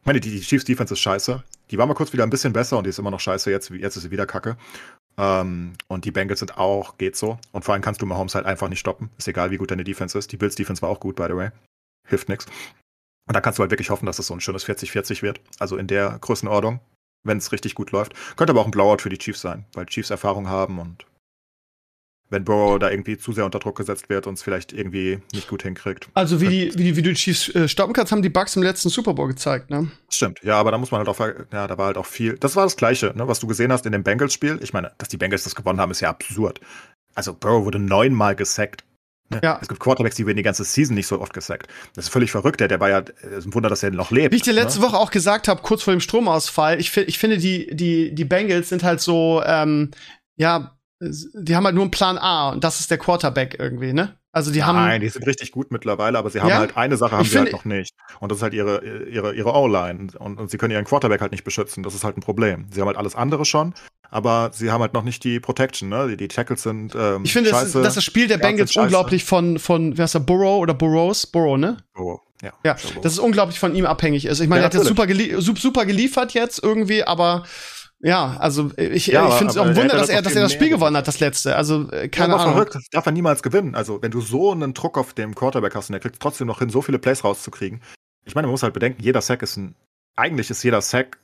ich 0.07 0.09
meine, 0.09 0.21
die, 0.21 0.41
Chiefs 0.41 0.65
Defense 0.65 0.95
ist 0.95 1.01
scheiße. 1.01 1.43
Die 1.73 1.79
war 1.79 1.87
mal 1.87 1.95
kurz 1.95 2.13
wieder 2.13 2.23
ein 2.23 2.31
bisschen 2.31 2.53
besser 2.53 2.79
und 2.79 2.85
die 2.85 2.91
ist 2.91 2.99
immer 3.01 3.11
noch 3.11 3.19
scheiße. 3.19 3.51
Jetzt, 3.51 3.71
jetzt 3.71 3.97
ist 3.97 4.05
sie 4.05 4.13
wieder 4.13 4.25
kacke. 4.25 4.57
Ähm, 5.19 5.73
und 5.89 6.05
die 6.05 6.13
Bengals 6.13 6.39
sind 6.39 6.59
auch, 6.59 6.97
geht 6.97 7.17
so. 7.17 7.41
Und 7.51 7.65
vor 7.65 7.75
allem 7.75 7.83
kannst 7.83 8.03
du 8.03 8.07
Mahomes 8.07 8.37
halt 8.37 8.47
einfach 8.47 8.69
nicht 8.69 8.79
stoppen. 8.79 9.11
Ist 9.19 9.27
egal, 9.27 9.51
wie 9.51 9.57
gut 9.57 9.73
deine 9.73 9.83
Defense 9.83 10.17
ist. 10.17 10.31
Die 10.31 10.37
Bills 10.37 10.55
Defense 10.55 10.81
war 10.81 10.91
auch 10.91 11.01
gut, 11.01 11.17
by 11.17 11.25
the 11.25 11.35
way. 11.35 11.49
Hilft 12.07 12.29
nix. 12.29 12.47
Und 13.27 13.35
da 13.35 13.41
kannst 13.41 13.59
du 13.59 13.63
halt 13.63 13.73
wirklich 13.73 13.91
hoffen, 13.91 14.07
dass 14.07 14.15
es 14.15 14.19
das 14.19 14.27
so 14.29 14.35
ein 14.35 14.41
schönes 14.41 14.65
40-40 14.65 15.23
wird. 15.23 15.41
Also 15.59 15.77
in 15.77 15.89
der 15.89 16.17
Größenordnung, 16.21 16.79
wenn 17.25 17.39
es 17.39 17.51
richtig 17.51 17.75
gut 17.75 17.91
läuft. 17.91 18.15
Könnte 18.37 18.53
aber 18.53 18.61
auch 18.61 18.67
ein 18.67 18.71
Blowout 18.71 18.99
für 18.99 19.09
die 19.09 19.19
Chiefs 19.19 19.41
sein, 19.41 19.65
weil 19.73 19.87
Chiefs 19.87 20.11
Erfahrung 20.11 20.49
haben 20.49 20.79
und 20.79 21.05
wenn 22.31 22.45
Burrow 22.45 22.79
da 22.79 22.91
irgendwie 22.91 23.19
zu 23.19 23.33
sehr 23.33 23.45
unter 23.45 23.59
Druck 23.59 23.77
gesetzt 23.77 24.09
wird 24.09 24.27
und 24.27 24.35
es 24.35 24.43
vielleicht 24.43 24.73
irgendwie 24.73 25.21
nicht 25.33 25.49
gut 25.49 25.63
hinkriegt. 25.63 26.09
Also 26.15 26.41
wie 26.41 26.49
die, 26.49 26.79
wie 26.79 26.85
die, 26.85 26.97
wie 26.97 27.03
du 27.03 27.11
die 27.11 27.17
Chiefs 27.17 27.49
äh, 27.55 27.69
stoppen 27.69 27.93
kannst, 27.93 28.13
haben 28.13 28.23
die 28.23 28.29
Bucks 28.29 28.57
im 28.57 28.63
letzten 28.63 28.89
Super 28.89 29.15
Bowl 29.15 29.29
gezeigt, 29.29 29.71
ne? 29.71 29.91
Stimmt, 30.11 30.41
ja, 30.43 30.59
aber 30.59 30.71
da 30.71 30.79
muss 30.79 30.91
man 30.91 30.99
halt 30.99 31.09
auch, 31.09 31.19
ja, 31.21 31.67
da 31.67 31.79
war 31.79 31.87
halt 31.87 31.99
auch 31.99 32.07
viel. 32.07 32.37
Das 32.39 32.57
war 32.57 32.65
das 32.65 32.77
Gleiche, 32.77 33.13
ne, 33.17 33.29
was 33.29 33.39
du 33.39 33.47
gesehen 33.47 33.73
hast 33.73 33.87
in 33.87 33.93
dem 33.93 34.03
Bengals-Spiel. 34.03 34.59
Ich 34.63 34.73
meine, 34.73 34.93
dass 34.99 35.09
die 35.09 35.17
Bengals 35.17 35.45
das 35.45 35.55
gewonnen 35.55 35.81
haben, 35.81 35.91
ist 35.91 36.01
ja 36.01 36.11
absurd. 36.11 36.61
Also 37.15 37.33
Burrow 37.33 37.65
wurde 37.65 37.79
neunmal 37.79 38.35
gesackt. 38.37 38.85
Ne? 39.29 39.41
Ja. 39.43 39.59
Es 39.61 39.69
gibt 39.69 39.81
Quarterbacks, 39.81 40.17
die 40.17 40.27
werden 40.27 40.37
die 40.37 40.43
ganze 40.43 40.65
Season 40.65 40.95
nicht 40.95 41.07
so 41.07 41.21
oft 41.21 41.33
gesackt. 41.33 41.69
Das 41.95 42.07
ist 42.07 42.11
völlig 42.11 42.31
verrückt. 42.31 42.61
Der, 42.61 42.69
der 42.69 42.79
war 42.79 42.91
ja 42.91 42.99
ist 42.99 43.47
ein 43.47 43.55
Wunder, 43.55 43.69
dass 43.69 43.83
er 43.83 43.91
noch 43.91 44.11
lebt. 44.11 44.33
Wie 44.33 44.37
ich 44.37 44.43
dir 44.43 44.53
letzte 44.53 44.81
ne? 44.81 44.87
Woche 44.87 44.99
auch 44.99 45.11
gesagt 45.11 45.49
habe, 45.49 45.63
kurz 45.63 45.83
vor 45.83 45.93
dem 45.93 46.01
Stromausfall, 46.01 46.79
ich, 46.79 46.97
ich 46.97 47.19
finde, 47.19 47.39
die, 47.39 47.75
die, 47.75 48.15
die 48.15 48.25
Bengals 48.25 48.69
sind 48.69 48.85
halt 48.85 49.01
so, 49.01 49.43
ähm, 49.45 49.91
ja, 50.37 50.76
die 51.01 51.55
haben 51.55 51.65
halt 51.65 51.75
nur 51.75 51.85
einen 51.85 51.91
Plan 51.91 52.19
A 52.19 52.51
und 52.51 52.65
das 52.65 52.81
ist 52.81 52.91
der 52.91 52.99
Quarterback 52.99 53.57
irgendwie, 53.59 53.93
ne? 53.93 54.17
Also 54.33 54.51
die 54.51 54.59
Nein, 54.59 54.69
haben. 54.69 54.77
Nein, 54.77 55.01
die 55.01 55.09
sind 55.09 55.27
richtig 55.27 55.51
gut 55.51 55.71
mittlerweile, 55.71 56.19
aber 56.19 56.29
sie 56.29 56.41
haben 56.41 56.51
ja? 56.51 56.59
halt 56.59 56.77
eine 56.77 56.99
Sache 56.99 57.13
haben 57.13 57.23
ich 57.23 57.31
sie 57.31 57.39
halt 57.39 57.53
noch 57.53 57.65
nicht. 57.65 57.95
Und 58.21 58.31
das 58.31 58.37
ist 58.39 58.43
halt 58.43 58.53
ihre, 58.53 58.85
ihre, 59.07 59.35
ihre 59.35 59.55
O-Line. 59.55 60.09
Und, 60.19 60.39
und 60.39 60.51
sie 60.51 60.59
können 60.59 60.73
ihren 60.73 60.85
Quarterback 60.85 61.23
halt 61.23 61.33
nicht 61.33 61.45
beschützen. 61.45 61.83
Das 61.83 61.95
ist 61.95 62.05
halt 62.05 62.19
ein 62.19 62.21
Problem. 62.21 62.67
Sie 62.71 62.81
haben 62.81 62.87
halt 62.87 62.99
alles 62.99 63.15
andere 63.15 63.47
schon, 63.47 63.73
aber 64.11 64.51
sie 64.53 64.71
haben 64.71 64.83
halt 64.83 64.93
noch 64.93 65.05
nicht 65.05 65.25
die 65.25 65.41
Protection, 65.41 65.89
ne? 65.89 66.09
Die, 66.09 66.19
die 66.19 66.29
Tackles 66.29 66.63
sind. 66.63 66.95
Ähm, 66.95 67.23
ich 67.25 67.33
finde, 67.33 67.49
das, 67.49 67.73
das, 67.73 67.95
das 67.95 68.05
Spiel 68.05 68.29
der 68.29 68.37
Bengals 68.37 68.77
unglaublich 68.77 69.25
von, 69.25 69.59
von, 69.59 69.97
wer 69.97 70.05
ist 70.05 70.15
der, 70.15 70.21
Burrow 70.21 70.61
oder 70.61 70.75
Burrows? 70.75 71.27
Burrow, 71.27 71.57
ne? 71.57 71.79
Burrow. 71.95 72.21
Ja, 72.43 72.53
ja 72.65 72.77
das 73.03 73.15
ist 73.15 73.19
unglaublich 73.19 73.59
von 73.59 73.75
ihm 73.75 73.87
abhängig 73.87 74.27
ist. 74.27 74.41
Ich 74.41 74.49
meine, 74.49 74.61
ja, 74.61 74.65
er 74.65 74.67
hat 74.67 74.75
jetzt 74.75 74.87
super, 74.87 75.07
gelie 75.07 75.41
super 75.41 75.87
geliefert 75.87 76.35
jetzt 76.35 76.63
irgendwie, 76.63 77.05
aber 77.05 77.45
ja, 78.01 78.37
also 78.39 78.71
ich, 78.77 79.07
ja, 79.07 79.29
ich 79.29 79.35
finde 79.35 79.53
es 79.53 79.57
auch 79.57 79.65
ein 79.65 79.77
Wunder, 79.77 79.97
dass 79.97 80.09
er, 80.09 80.21
dass 80.21 80.35
er 80.35 80.43
das 80.43 80.53
Spiel 80.53 80.69
gewonnen 80.69 80.97
hat, 80.97 81.09
das 81.09 81.19
letzte. 81.19 81.57
Also 81.57 81.91
äh, 81.91 82.09
keine 82.09 82.35
ja, 82.35 82.41
Ahnung. 82.41 82.55
Verrückt. 82.55 82.75
Das 82.75 82.89
darf 82.91 83.07
er 83.07 83.13
niemals 83.13 83.43
gewinnen. 83.43 83.75
Also 83.75 84.03
wenn 84.03 84.11
du 84.11 84.21
so 84.21 84.53
einen 84.53 84.75
Druck 84.75 84.99
auf 84.99 85.15
dem 85.15 85.35
Quarterback 85.35 85.75
hast 85.75 85.89
und 85.89 85.95
er 85.95 86.01
kriegt 86.01 86.21
trotzdem 86.21 86.47
noch 86.47 86.59
hin, 86.59 86.69
so 86.69 86.83
viele 86.83 86.99
Plays 86.99 87.25
rauszukriegen. 87.25 87.81
Ich 88.25 88.35
meine, 88.35 88.47
man 88.47 88.53
muss 88.53 88.63
halt 88.63 88.75
bedenken, 88.75 89.03
jeder 89.03 89.23
Sack 89.23 89.43
ist 89.43 89.57
ein, 89.57 89.75
eigentlich 90.15 90.51
ist 90.51 90.63
jeder 90.63 90.83
Sack 90.83 91.19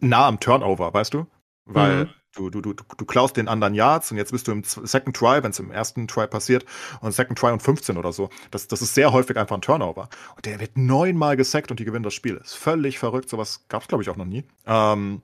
nah 0.00 0.26
am 0.26 0.40
Turnover, 0.40 0.94
weißt 0.94 1.12
du? 1.12 1.26
Weil 1.66 2.04
mhm. 2.04 2.10
du, 2.34 2.50
du, 2.50 2.60
du, 2.60 2.74
du 2.74 3.04
klaust 3.04 3.36
den 3.36 3.48
anderen 3.48 3.74
Yards 3.74 4.10
und 4.10 4.16
jetzt 4.16 4.32
bist 4.32 4.48
du 4.48 4.52
im 4.52 4.64
Second 4.64 5.14
Try, 5.14 5.42
wenn 5.42 5.50
es 5.50 5.58
im 5.58 5.70
ersten 5.70 6.08
Try 6.08 6.26
passiert, 6.26 6.64
und 7.00 7.12
Second 7.12 7.38
Try 7.38 7.52
und 7.52 7.62
15 7.62 7.98
oder 7.98 8.12
so. 8.12 8.30
Das, 8.50 8.66
das 8.66 8.82
ist 8.82 8.94
sehr 8.94 9.12
häufig 9.12 9.36
einfach 9.36 9.56
ein 9.56 9.62
Turnover. 9.62 10.08
Und 10.36 10.46
der 10.46 10.58
wird 10.58 10.76
neunmal 10.78 11.36
gesackt 11.36 11.70
und 11.70 11.80
die 11.80 11.84
gewinnen 11.84 12.02
das 12.02 12.14
Spiel. 12.14 12.36
Ist 12.36 12.54
völlig 12.54 12.98
verrückt. 12.98 13.28
Sowas 13.28 13.64
gab 13.68 13.82
es, 13.82 13.88
glaube 13.88 14.02
ich, 14.02 14.10
auch 14.10 14.16
noch 14.16 14.24
nie. 14.24 14.44
Ähm, 14.66 15.22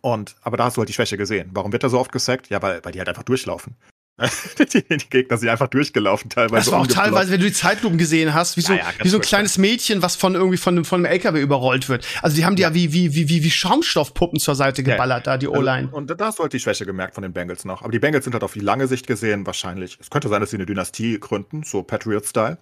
und, 0.00 0.36
aber 0.42 0.56
da 0.56 0.64
hast 0.64 0.76
du 0.76 0.80
halt 0.80 0.88
die 0.88 0.94
Schwäche 0.94 1.16
gesehen. 1.16 1.50
Warum 1.52 1.72
wird 1.72 1.82
er 1.82 1.90
so 1.90 1.98
oft 1.98 2.12
gesackt? 2.12 2.48
Ja, 2.48 2.62
weil, 2.62 2.84
weil 2.84 2.92
die 2.92 2.98
halt 2.98 3.08
einfach 3.08 3.22
durchlaufen. 3.22 3.76
die, 4.58 4.82
die, 4.82 4.98
Gegner 5.08 5.38
sind 5.38 5.48
einfach 5.48 5.68
durchgelaufen 5.68 6.28
teilweise. 6.28 6.66
Das 6.66 6.72
war 6.72 6.80
auch 6.80 6.86
teilweise, 6.86 7.32
wenn 7.32 7.40
du 7.40 7.46
die 7.46 7.52
Zeitlupen 7.52 7.96
gesehen 7.96 8.34
hast, 8.34 8.56
wie 8.56 8.60
so, 8.60 8.74
ja, 8.74 8.80
ja, 8.80 9.04
wie 9.04 9.08
so 9.08 9.16
ein 9.16 9.22
kleines 9.22 9.56
Mädchen, 9.56 10.02
was 10.02 10.16
von 10.16 10.34
irgendwie 10.34 10.58
von, 10.58 10.84
von 10.84 11.00
einem 11.00 11.12
LKW 11.12 11.40
überrollt 11.40 11.88
wird. 11.88 12.06
Also 12.20 12.36
die 12.36 12.44
haben 12.44 12.54
die 12.54 12.62
ja, 12.62 12.68
ja 12.68 12.74
wie, 12.74 12.92
wie, 12.92 13.14
wie, 13.14 13.42
wie, 13.42 13.50
Schaumstoffpuppen 13.50 14.38
zur 14.38 14.54
Seite 14.54 14.82
geballert, 14.82 15.26
da 15.26 15.38
die 15.38 15.46
also, 15.46 15.58
O-Line. 15.58 15.86
Also, 15.86 15.96
und 15.96 16.20
da 16.20 16.26
hast 16.26 16.38
du 16.38 16.42
halt 16.42 16.52
die 16.52 16.60
Schwäche 16.60 16.84
gemerkt 16.84 17.14
von 17.14 17.22
den 17.22 17.32
Bengals 17.32 17.64
noch. 17.64 17.82
Aber 17.82 17.90
die 17.90 17.98
Bengals 17.98 18.24
sind 18.24 18.34
halt 18.34 18.44
auf 18.44 18.52
die 18.52 18.60
lange 18.60 18.86
Sicht 18.86 19.06
gesehen 19.06 19.46
wahrscheinlich. 19.46 19.98
Es 19.98 20.10
könnte 20.10 20.28
sein, 20.28 20.40
dass 20.40 20.50
sie 20.50 20.56
eine 20.56 20.66
Dynastie 20.66 21.18
gründen, 21.18 21.62
so 21.64 21.82
Patriot-Style. 21.82 22.58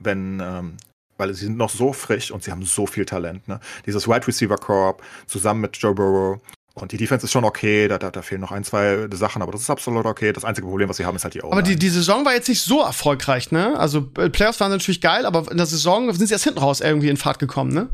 Wenn, 0.00 0.40
ähm, 0.40 0.76
weil 1.16 1.32
sie 1.32 1.46
sind 1.46 1.56
noch 1.56 1.70
so 1.70 1.92
frisch 1.92 2.30
und 2.30 2.42
sie 2.42 2.50
haben 2.50 2.64
so 2.64 2.86
viel 2.86 3.04
Talent. 3.04 3.46
Ne? 3.48 3.60
Dieses 3.86 4.08
Wide 4.08 4.26
Receiver 4.26 4.56
Corp 4.56 5.02
zusammen 5.26 5.60
mit 5.60 5.76
Joe 5.76 5.94
Burrow 5.94 6.40
und 6.82 6.92
die 6.92 6.96
Defense 6.96 7.26
ist 7.26 7.32
schon 7.32 7.44
okay, 7.44 7.88
da, 7.88 7.98
da, 7.98 8.10
da 8.10 8.22
fehlen 8.22 8.40
noch 8.40 8.52
ein, 8.52 8.64
zwei 8.64 9.08
Sachen, 9.12 9.42
aber 9.42 9.52
das 9.52 9.62
ist 9.62 9.70
absolut 9.70 10.06
okay. 10.06 10.32
Das 10.32 10.44
einzige 10.44 10.66
Problem, 10.66 10.88
was 10.88 10.96
sie 10.96 11.04
haben, 11.04 11.16
ist 11.16 11.24
halt 11.24 11.34
die 11.34 11.40
O-Line. 11.40 11.52
Aber 11.52 11.62
die, 11.62 11.76
die 11.76 11.88
Saison 11.88 12.24
war 12.24 12.34
jetzt 12.34 12.48
nicht 12.48 12.62
so 12.62 12.82
erfolgreich, 12.82 13.50
ne? 13.50 13.78
Also 13.78 14.10
äh, 14.18 14.30
Playoffs 14.30 14.60
waren 14.60 14.70
natürlich 14.70 15.00
geil, 15.00 15.26
aber 15.26 15.50
in 15.50 15.56
der 15.56 15.66
Saison 15.66 16.12
sind 16.12 16.26
sie 16.26 16.32
erst 16.32 16.44
hinten 16.44 16.60
raus 16.60 16.80
irgendwie 16.80 17.08
in 17.08 17.16
Fahrt 17.16 17.38
gekommen, 17.38 17.72
ne? 17.72 17.90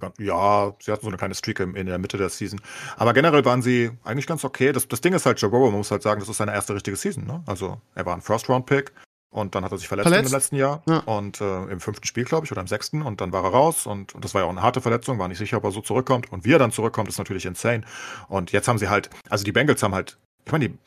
ganz, 0.00 0.14
ja, 0.18 0.74
sie 0.80 0.92
hatten 0.92 1.02
so 1.02 1.08
eine 1.08 1.16
kleine 1.16 1.34
Streak 1.34 1.60
in, 1.60 1.74
in 1.74 1.86
der 1.86 1.98
Mitte 1.98 2.16
der 2.18 2.28
Season. 2.28 2.60
Aber 2.96 3.12
generell 3.12 3.44
waren 3.44 3.62
sie 3.62 3.90
eigentlich 4.04 4.26
ganz 4.26 4.44
okay. 4.44 4.72
Das, 4.72 4.86
das 4.88 5.00
Ding 5.00 5.12
ist 5.12 5.26
halt, 5.26 5.40
Joe 5.40 5.50
Burrow, 5.50 5.70
man 5.70 5.78
muss 5.78 5.90
halt 5.90 6.02
sagen, 6.02 6.20
das 6.20 6.28
ist 6.28 6.36
seine 6.36 6.52
erste 6.52 6.74
richtige 6.74 6.96
Season. 6.96 7.26
Ne? 7.26 7.42
Also 7.46 7.80
er 7.94 8.06
war 8.06 8.14
ein 8.14 8.22
First-Round-Pick 8.22 8.92
und 9.36 9.54
dann 9.54 9.64
hat 9.64 9.72
er 9.72 9.76
sich 9.76 9.86
verletzt, 9.86 10.08
verletzt? 10.08 10.30
im 10.30 10.34
letzten 10.34 10.56
Jahr. 10.56 10.82
Ja. 10.88 11.00
Und 11.00 11.42
äh, 11.42 11.64
im 11.64 11.78
fünften 11.78 12.06
Spiel, 12.06 12.24
glaube 12.24 12.46
ich, 12.46 12.52
oder 12.52 12.62
im 12.62 12.66
sechsten. 12.66 13.02
Und 13.02 13.20
dann 13.20 13.32
war 13.32 13.44
er 13.44 13.50
raus. 13.50 13.86
Und, 13.86 14.14
und 14.14 14.24
das 14.24 14.32
war 14.32 14.40
ja 14.40 14.46
auch 14.46 14.50
eine 14.50 14.62
harte 14.62 14.80
Verletzung. 14.80 15.18
War 15.18 15.28
nicht 15.28 15.36
sicher, 15.36 15.58
ob 15.58 15.64
er 15.64 15.72
so 15.72 15.82
zurückkommt. 15.82 16.32
Und 16.32 16.46
wie 16.46 16.52
er 16.54 16.58
dann 16.58 16.72
zurückkommt, 16.72 17.10
ist 17.10 17.18
natürlich 17.18 17.44
insane. 17.44 17.82
Und 18.28 18.52
jetzt 18.52 18.66
haben 18.66 18.78
sie 18.78 18.88
halt, 18.88 19.10
also 19.28 19.44
die 19.44 19.52
Bengals 19.52 19.82
haben 19.82 19.94
halt, 19.94 20.16
ich 20.46 20.52
meine, 20.52 20.70
die 20.70 20.78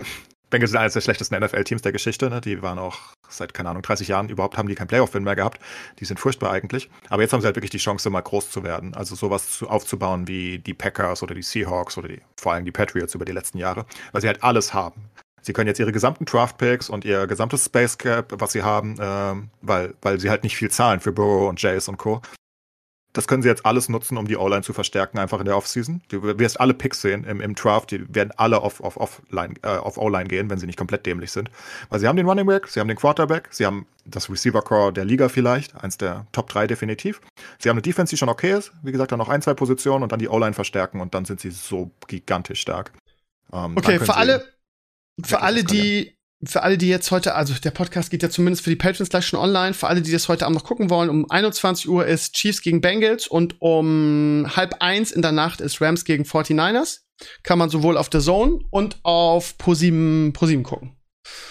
Bengals 0.49 0.71
sind 0.71 0.79
eines 0.79 0.93
der 0.93 1.01
schlechtesten 1.01 1.37
NFL-Teams 1.39 1.83
der 1.83 1.91
Geschichte. 1.91 2.27
Ne? 2.31 2.41
Die 2.41 2.63
waren 2.63 2.79
auch 2.79 2.97
seit, 3.29 3.53
keine 3.53 3.69
Ahnung, 3.69 3.83
30 3.83 4.07
Jahren 4.07 4.29
überhaupt 4.29 4.57
haben 4.57 4.67
die 4.67 4.73
kein 4.73 4.87
Playoff-Win 4.87 5.23
mehr 5.23 5.35
gehabt. 5.35 5.61
Die 5.99 6.05
sind 6.05 6.19
furchtbar 6.19 6.51
eigentlich. 6.51 6.89
Aber 7.09 7.21
jetzt 7.21 7.33
haben 7.33 7.41
sie 7.41 7.45
halt 7.45 7.55
wirklich 7.55 7.69
die 7.69 7.77
Chance, 7.77 8.09
mal 8.09 8.21
groß 8.21 8.49
zu 8.49 8.63
werden. 8.63 8.95
Also 8.95 9.13
sowas 9.13 9.51
zu, 9.51 9.69
aufzubauen 9.69 10.27
wie 10.27 10.57
die 10.57 10.73
Packers 10.73 11.21
oder 11.21 11.35
die 11.35 11.43
Seahawks 11.43 11.99
oder 11.99 12.07
die, 12.07 12.21
vor 12.35 12.53
allem 12.53 12.65
die 12.65 12.71
Patriots 12.71 13.13
über 13.13 13.25
die 13.25 13.31
letzten 13.31 13.59
Jahre. 13.59 13.85
Weil 14.11 14.21
sie 14.21 14.27
halt 14.27 14.41
alles 14.41 14.73
haben. 14.73 15.11
Sie 15.41 15.53
können 15.53 15.67
jetzt 15.67 15.79
ihre 15.79 15.91
gesamten 15.91 16.25
Draft-Picks 16.25 16.89
und 16.89 17.05
ihr 17.05 17.27
gesamtes 17.27 17.65
Space 17.65 17.97
Cap, 17.97 18.33
was 18.37 18.51
sie 18.51 18.63
haben, 18.63 18.95
ähm, 18.99 19.49
weil, 19.61 19.93
weil 20.01 20.19
sie 20.19 20.29
halt 20.29 20.43
nicht 20.43 20.55
viel 20.55 20.71
zahlen 20.71 20.99
für 20.99 21.11
Burrow 21.11 21.49
und 21.49 21.61
Jace 21.61 21.89
und 21.89 21.97
Co. 21.97 22.21
Das 23.13 23.27
können 23.27 23.41
sie 23.41 23.49
jetzt 23.49 23.65
alles 23.65 23.89
nutzen, 23.89 24.17
um 24.17 24.27
die 24.27 24.37
O-Line 24.37 24.61
zu 24.61 24.71
verstärken, 24.71 25.17
einfach 25.17 25.39
in 25.39 25.45
der 25.45 25.57
Offseason. 25.57 26.01
Du 26.09 26.21
wirst 26.21 26.59
alle 26.59 26.75
Picks 26.75 27.01
sehen 27.01 27.23
im, 27.23 27.41
im 27.41 27.55
Draft, 27.55 27.89
die 27.89 28.13
werden 28.13 28.31
alle 28.37 28.61
auf, 28.61 28.81
auf, 28.81 28.97
auf, 28.97 29.23
äh, 29.31 29.67
auf 29.67 29.97
O-Line 29.97 30.29
gehen, 30.29 30.49
wenn 30.51 30.59
sie 30.59 30.67
nicht 30.67 30.77
komplett 30.77 31.07
dämlich 31.07 31.31
sind. 31.31 31.49
Weil 31.89 31.99
sie 31.99 32.07
haben 32.07 32.17
den 32.17 32.27
Running 32.27 32.45
Back, 32.45 32.67
sie 32.67 32.79
haben 32.79 32.87
den 32.87 32.97
Quarterback, 32.97 33.47
sie 33.49 33.65
haben 33.65 33.87
das 34.05 34.29
Receiver-Core 34.29 34.93
der 34.93 35.05
Liga 35.05 35.27
vielleicht, 35.27 35.75
eins 35.83 35.97
der 35.97 36.27
Top 36.33 36.49
3 36.49 36.67
definitiv. 36.67 37.19
Sie 37.57 37.69
haben 37.69 37.77
eine 37.77 37.81
Defense, 37.81 38.11
die 38.11 38.17
schon 38.17 38.29
okay 38.29 38.55
ist, 38.55 38.71
wie 38.83 38.91
gesagt, 38.91 39.11
dann 39.11 39.19
noch 39.19 39.29
ein, 39.29 39.41
zwei 39.41 39.55
Positionen 39.55 40.03
und 40.03 40.11
dann 40.11 40.19
die 40.19 40.29
O-Line 40.29 40.53
verstärken 40.53 41.01
und 41.01 41.15
dann 41.15 41.25
sind 41.25 41.39
sie 41.39 41.49
so 41.49 41.89
gigantisch 42.07 42.61
stark. 42.61 42.91
Ähm, 43.51 43.75
okay, 43.75 43.97
für 43.97 44.15
alle, 44.15 44.45
für 45.23 45.41
alle, 45.41 45.63
die 45.63 46.15
für 46.45 46.63
alle, 46.63 46.77
die 46.77 46.87
jetzt 46.87 47.11
heute, 47.11 47.35
also 47.35 47.53
der 47.53 47.71
Podcast 47.71 48.11
geht 48.11 48.23
ja 48.23 48.29
zumindest 48.29 48.63
für 48.63 48.69
die 48.69 48.77
Patrons 48.77 49.09
gleich 49.09 49.27
schon 49.27 49.39
online, 49.39 49.73
für 49.73 49.87
alle, 49.87 50.01
die 50.01 50.11
das 50.11 50.29
heute 50.29 50.45
Abend 50.45 50.57
noch 50.57 50.63
gucken 50.63 50.89
wollen, 50.89 51.09
um 51.09 51.29
21 51.29 51.89
Uhr 51.89 52.05
ist 52.05 52.33
Chiefs 52.33 52.61
gegen 52.61 52.79
Bengals 52.79 53.27
und 53.27 53.55
um 53.59 54.45
halb 54.55 54.75
eins 54.79 55.11
in 55.11 55.21
der 55.21 55.33
Nacht 55.33 55.59
ist 55.59 55.81
Rams 55.81 56.05
gegen 56.05 56.23
49ers. 56.23 56.99
Kann 57.43 57.59
man 57.59 57.69
sowohl 57.69 57.97
auf 57.97 58.09
der 58.09 58.21
Zone 58.21 58.59
und 58.69 58.99
auf 59.03 59.57
ProSieben, 59.57 60.31
ProSieben 60.31 60.63
gucken. 60.63 60.95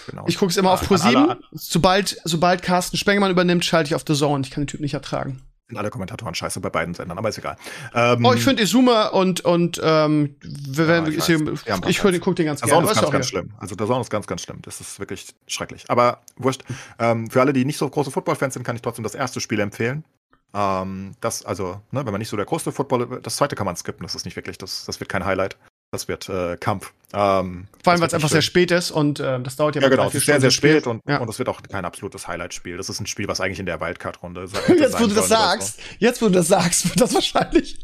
Genau. 0.07 0.25
Ich 0.27 0.39
gucke 0.39 0.49
es 0.49 0.57
immer 0.57 0.69
ja, 0.69 0.73
auf 0.73 0.81
ProSieben. 0.81 1.35
Sobald, 1.51 2.19
sobald 2.23 2.63
Carsten 2.63 2.97
Spengemann 2.97 3.29
übernimmt, 3.29 3.63
schalte 3.65 3.89
ich 3.89 3.95
auf 3.95 4.03
der 4.03 4.15
Zone. 4.15 4.43
Ich 4.43 4.49
kann 4.49 4.63
den 4.63 4.67
Typ 4.67 4.81
nicht 4.81 4.95
ertragen 4.95 5.43
sind 5.69 5.77
alle 5.77 5.89
Kommentatoren 5.89 6.33
scheiße 6.33 6.59
bei 6.59 6.69
beiden 6.69 6.93
Sendern, 6.93 7.17
aber 7.17 7.29
ist 7.29 7.37
egal. 7.37 7.55
Ähm, 7.93 8.25
oh, 8.25 8.33
ich 8.33 8.43
finde 8.43 8.63
Izuma 8.63 9.07
und, 9.07 9.41
und 9.41 9.79
ähm, 9.83 10.35
ja, 10.73 11.07
ich, 11.07 11.17
ich, 11.17 11.29
ich, 11.29 12.03
ich 12.03 12.21
gucke 12.21 12.35
den 12.35 12.47
ganz 12.47 12.61
gerne. 12.61 12.85
Der 12.85 12.87
Sound 12.87 12.91
ist 12.91 12.99
ganz, 12.99 13.11
ganz 13.11 13.27
schlimm. 13.27 13.51
Also 13.57 13.75
der 13.75 13.87
Sound 13.87 14.01
ist 14.01 14.09
ganz, 14.09 14.27
ganz 14.27 14.41
schlimm. 14.41 14.59
Das 14.63 14.81
ist 14.81 14.99
wirklich 14.99 15.27
schrecklich. 15.47 15.85
Aber 15.87 16.21
wurscht. 16.37 16.63
Ähm, 16.97 17.29
für 17.29 17.41
alle, 17.41 17.53
die 17.53 17.65
nicht 17.65 17.77
so 17.77 17.87
große 17.87 18.11
Football-Fans 18.11 18.55
sind, 18.55 18.63
kann 18.63 18.75
ich 18.75 18.81
trotzdem 18.81 19.03
das 19.03 19.15
erste 19.15 19.39
Spiel 19.39 19.59
empfehlen. 19.59 20.03
Ähm, 20.53 21.11
das, 21.21 21.45
also, 21.45 21.81
ne, 21.91 22.05
wenn 22.05 22.11
man 22.11 22.19
nicht 22.19 22.29
so 22.29 22.37
der 22.37 22.45
größte 22.45 22.71
Football, 22.71 23.21
das 23.21 23.35
zweite 23.35 23.55
kann 23.55 23.65
man 23.65 23.75
skippen, 23.75 24.03
das 24.03 24.15
ist 24.15 24.25
nicht 24.25 24.35
wirklich, 24.35 24.57
das, 24.57 24.85
das 24.85 24.99
wird 24.99 25.09
kein 25.09 25.23
Highlight. 25.23 25.55
Das 25.91 26.07
wird 26.07 26.29
äh, 26.29 26.55
Kampf. 26.57 26.93
Ähm, 27.11 27.67
Vor 27.83 27.91
allem, 27.91 28.01
weil 28.01 28.07
es 28.07 28.13
einfach 28.13 28.29
schön. 28.29 28.35
sehr 28.35 28.41
spät 28.43 28.69
ist 28.69 28.91
und 28.91 29.19
äh, 29.19 29.39
das 29.41 29.55
dauert 29.55 29.75
ja 29.75 29.81
Ja, 29.81 29.89
genau, 29.89 30.07
es 30.07 30.13
ist 30.13 30.27
sehr, 30.27 30.39
sehr 30.39 30.51
spät 30.51 30.85
und, 30.85 31.01
ja. 31.07 31.17
und 31.17 31.27
es 31.27 31.39
wird 31.39 31.49
auch 31.49 31.63
kein 31.63 31.83
absolutes 31.83 32.27
Highlight-Spiel. 32.27 32.77
Das 32.77 32.87
ist 32.87 32.99
ein 32.99 33.07
Spiel, 33.07 33.27
was 33.27 33.41
eigentlich 33.41 33.59
in 33.59 33.65
der 33.65 33.81
Wildcard-Runde 33.81 34.41
Jetzt, 34.77 34.99
wo 34.99 35.07
du 35.07 35.15
das 35.15 35.27
sagst, 35.27 35.77
so. 35.77 35.81
jetzt, 35.97 36.21
wo 36.21 36.27
du 36.27 36.33
das 36.33 36.47
sagst, 36.49 36.87
wird 36.87 37.01
das 37.01 37.15
wahrscheinlich. 37.15 37.79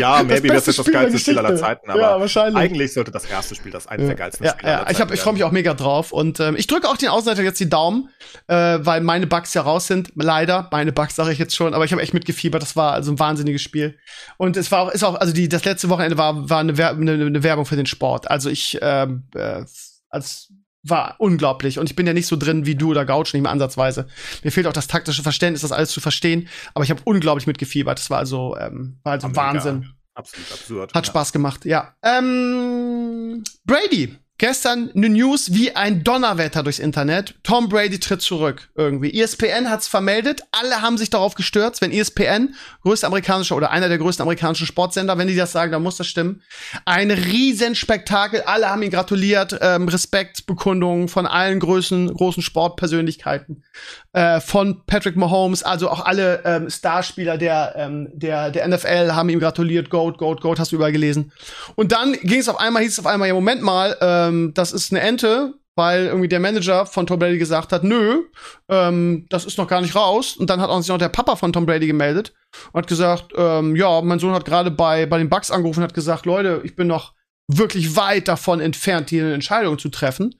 Ja, 0.00 0.22
maybe 0.22 0.48
wird 0.48 0.66
das 0.66 0.76
das 0.76 0.86
geilste 0.86 1.18
Spiel 1.18 1.38
aller 1.38 1.56
Zeiten, 1.56 1.90
aber 1.90 2.00
ja, 2.00 2.20
wahrscheinlich. 2.20 2.56
eigentlich 2.56 2.92
sollte 2.92 3.10
das 3.10 3.24
erste 3.24 3.54
Spiel 3.54 3.72
das 3.72 3.86
eines 3.86 4.04
ja. 4.04 4.08
der 4.08 4.16
geilsten 4.16 4.46
ja, 4.46 4.52
Spiele 4.52 4.70
ja. 4.70 4.78
aller 4.78 4.94
Zeiten 4.94 5.08
Ich, 5.12 5.14
ich 5.14 5.20
freue 5.20 5.32
mich 5.34 5.44
auch 5.44 5.52
mega 5.52 5.74
drauf 5.74 6.12
und 6.12 6.40
ähm, 6.40 6.56
ich 6.56 6.66
drücke 6.66 6.88
auch 6.88 6.96
den 6.96 7.08
Außenseiter 7.08 7.42
jetzt 7.42 7.60
die 7.60 7.68
Daumen, 7.68 8.10
äh, 8.46 8.78
weil 8.80 9.00
meine 9.00 9.26
Bugs 9.26 9.54
ja 9.54 9.62
raus 9.62 9.86
sind. 9.86 10.12
Leider, 10.14 10.68
meine 10.70 10.92
Bugs 10.92 11.16
sage 11.16 11.32
ich 11.32 11.38
jetzt 11.38 11.54
schon, 11.54 11.74
aber 11.74 11.84
ich 11.84 11.92
habe 11.92 12.02
echt 12.02 12.14
mitgefiebert. 12.14 12.62
Das 12.62 12.76
war 12.76 12.92
also 12.92 13.12
ein 13.12 13.18
wahnsinniges 13.18 13.62
Spiel. 13.62 13.98
Und 14.36 14.56
es 14.56 14.70
war 14.70 14.80
auch, 14.80 14.90
ist 14.90 15.04
auch, 15.04 15.14
also 15.14 15.32
die, 15.32 15.48
das 15.48 15.64
letzte 15.64 15.88
Wochenende 15.88 16.18
war, 16.18 16.48
war 16.48 16.60
eine, 16.60 16.72
eine, 16.72 17.12
eine 17.12 17.42
Werbung 17.42 17.66
für 17.66 17.76
den 17.76 17.86
Sport. 17.86 18.30
Also 18.30 18.50
ich 18.50 18.78
ähm, 18.82 19.24
äh, 19.34 19.64
als 20.10 20.52
war 20.90 21.16
unglaublich. 21.18 21.78
Und 21.78 21.90
ich 21.90 21.96
bin 21.96 22.06
ja 22.06 22.12
nicht 22.12 22.26
so 22.26 22.36
drin 22.36 22.66
wie 22.66 22.74
du 22.74 22.90
oder 22.90 23.04
Gouch, 23.04 23.32
nicht 23.32 23.42
mehr 23.42 23.52
ansatzweise. 23.52 24.06
Mir 24.42 24.50
fehlt 24.50 24.66
auch 24.66 24.72
das 24.72 24.86
taktische 24.86 25.22
Verständnis, 25.22 25.62
das 25.62 25.72
alles 25.72 25.90
zu 25.90 26.00
verstehen. 26.00 26.48
Aber 26.74 26.84
ich 26.84 26.90
habe 26.90 27.00
unglaublich 27.04 27.46
mitgefiebert. 27.46 27.98
Das 27.98 28.10
war 28.10 28.18
also, 28.18 28.56
ähm, 28.58 28.98
war 29.02 29.12
also 29.12 29.34
Wahnsinn. 29.34 29.92
Absolut 30.14 30.52
absurd. 30.52 30.94
Hat 30.94 31.06
ja. 31.06 31.12
Spaß 31.12 31.32
gemacht, 31.32 31.64
ja. 31.64 31.94
Ähm, 32.02 33.44
Brady 33.64 34.16
Gestern 34.38 34.92
eine 34.94 35.08
News 35.08 35.52
wie 35.52 35.74
ein 35.74 36.04
Donnerwetter 36.04 36.62
durchs 36.62 36.78
Internet. 36.78 37.34
Tom 37.42 37.68
Brady 37.68 37.98
tritt 37.98 38.22
zurück 38.22 38.68
irgendwie. 38.76 39.20
ESPN 39.20 39.68
hat's 39.68 39.88
vermeldet. 39.88 40.42
Alle 40.52 40.80
haben 40.80 40.96
sich 40.96 41.10
darauf 41.10 41.34
gestürzt. 41.34 41.80
Wenn 41.80 41.90
ESPN, 41.90 42.54
größte 42.82 43.08
amerikanische 43.08 43.54
oder 43.54 43.72
einer 43.72 43.88
der 43.88 43.98
größten 43.98 44.22
amerikanischen 44.22 44.68
Sportsender, 44.68 45.18
wenn 45.18 45.26
die 45.26 45.34
das 45.34 45.50
sagen, 45.50 45.72
dann 45.72 45.82
muss 45.82 45.96
das 45.96 46.06
stimmen. 46.06 46.40
Ein 46.84 47.10
Riesenspektakel. 47.10 48.42
Alle 48.42 48.70
haben 48.70 48.82
ihn 48.82 48.92
gratuliert. 48.92 49.58
Ähm, 49.60 49.88
Respektbekundungen 49.88 51.08
von 51.08 51.26
allen 51.26 51.58
Größen, 51.58 52.14
großen 52.14 52.44
Sportpersönlichkeiten. 52.44 53.64
Äh, 54.12 54.40
von 54.40 54.84
Patrick 54.86 55.16
Mahomes, 55.16 55.64
also 55.64 55.90
auch 55.90 56.04
alle 56.04 56.42
ähm, 56.44 56.70
Starspieler 56.70 57.38
der, 57.38 57.74
ähm, 57.76 58.08
der, 58.12 58.52
der 58.52 58.68
NFL 58.68 59.12
haben 59.14 59.30
ihm 59.30 59.40
gratuliert. 59.40 59.90
Goat, 59.90 60.18
Goat, 60.18 60.42
Goat, 60.42 60.60
hast 60.60 60.70
du 60.70 60.76
überall 60.76 60.92
gelesen. 60.92 61.32
Und 61.74 61.90
dann 61.90 62.12
ging 62.12 62.38
es 62.38 62.48
auf 62.48 62.60
einmal, 62.60 62.84
hieß 62.84 62.92
es 62.92 62.98
auf 63.00 63.06
einmal, 63.06 63.26
ja, 63.26 63.34
Moment 63.34 63.62
mal, 63.62 63.96
äh, 64.00 64.27
ähm, 64.28 64.52
das 64.54 64.72
ist 64.72 64.92
eine 64.92 65.00
Ente, 65.00 65.54
weil 65.78 66.06
irgendwie 66.06 66.28
der 66.28 66.40
Manager 66.40 66.86
von 66.86 67.06
Tom 67.06 67.18
Brady 67.18 67.38
gesagt 67.38 67.72
hat, 67.72 67.84
nö, 67.84 68.24
ähm, 68.68 69.26
das 69.30 69.44
ist 69.44 69.58
noch 69.58 69.68
gar 69.68 69.80
nicht 69.80 69.94
raus. 69.94 70.36
Und 70.36 70.50
dann 70.50 70.60
hat 70.60 70.70
auch 70.70 70.80
sich 70.80 70.88
noch 70.88 70.98
der 70.98 71.08
Papa 71.08 71.36
von 71.36 71.52
Tom 71.52 71.66
Brady 71.66 71.86
gemeldet 71.86 72.34
und 72.72 72.78
hat 72.80 72.88
gesagt, 72.88 73.32
ähm, 73.36 73.76
ja, 73.76 74.00
mein 74.02 74.18
Sohn 74.18 74.34
hat 74.34 74.44
gerade 74.44 74.70
bei, 74.70 75.06
bei 75.06 75.18
den 75.18 75.28
Bucks 75.28 75.50
angerufen 75.50 75.80
und 75.80 75.84
hat 75.84 75.94
gesagt, 75.94 76.26
Leute, 76.26 76.60
ich 76.64 76.74
bin 76.74 76.88
noch 76.88 77.14
wirklich 77.46 77.96
weit 77.96 78.28
davon 78.28 78.60
entfernt, 78.60 79.10
hier 79.10 79.24
eine 79.24 79.34
Entscheidung 79.34 79.78
zu 79.78 79.88
treffen. 79.88 80.34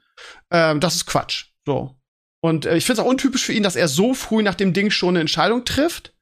Ähm, 0.51 0.81
das 0.81 0.97
ist 0.97 1.07
Quatsch. 1.07 1.47
So. 1.65 1.97
Und 2.41 2.67
äh, 2.67 2.77
ich 2.77 2.85
finde 2.85 3.01
es 3.01 3.07
auch 3.07 3.11
untypisch 3.11 3.45
für 3.45 3.53
ihn, 3.53 3.63
dass 3.63 3.77
er 3.77 3.89
so 3.89 4.15
früh 4.15 4.43
nach 4.43 4.57
dem 4.57 4.73
Ding 4.73 4.91
schon 4.91 5.11
eine 5.11 5.21
Entscheidung 5.21 5.65
trifft. 5.65 6.15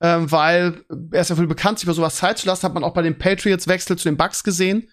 Ähm, 0.00 0.32
weil 0.32 0.84
er 1.12 1.20
ist 1.20 1.30
ja 1.30 1.36
wohl 1.36 1.46
bekannt, 1.46 1.78
sich 1.78 1.84
über 1.84 1.94
sowas 1.94 2.16
Zeit 2.16 2.38
zu 2.38 2.46
lassen, 2.46 2.64
hat 2.64 2.74
man 2.74 2.82
auch 2.82 2.94
bei 2.94 3.02
den 3.02 3.18
Patriots-Wechsel 3.18 3.98
zu 3.98 4.08
den 4.08 4.16
Bucks 4.16 4.42
gesehen. 4.42 4.88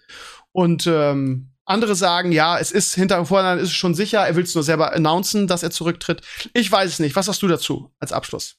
Und 0.52 0.86
ähm, 0.86 1.53
andere 1.64 1.94
sagen, 1.94 2.32
ja, 2.32 2.58
es 2.58 2.72
ist 2.72 2.94
hinter 2.94 3.24
vorne 3.26 3.60
ist 3.60 3.68
es 3.68 3.74
schon 3.74 3.94
sicher, 3.94 4.26
er 4.26 4.36
will 4.36 4.44
es 4.44 4.54
nur 4.54 4.64
selber 4.64 4.92
announcen, 4.92 5.46
dass 5.46 5.62
er 5.62 5.70
zurücktritt. 5.70 6.22
Ich 6.52 6.70
weiß 6.70 6.90
es 6.90 6.98
nicht. 6.98 7.16
Was 7.16 7.28
hast 7.28 7.42
du 7.42 7.48
dazu 7.48 7.90
als 7.98 8.12
Abschluss? 8.12 8.56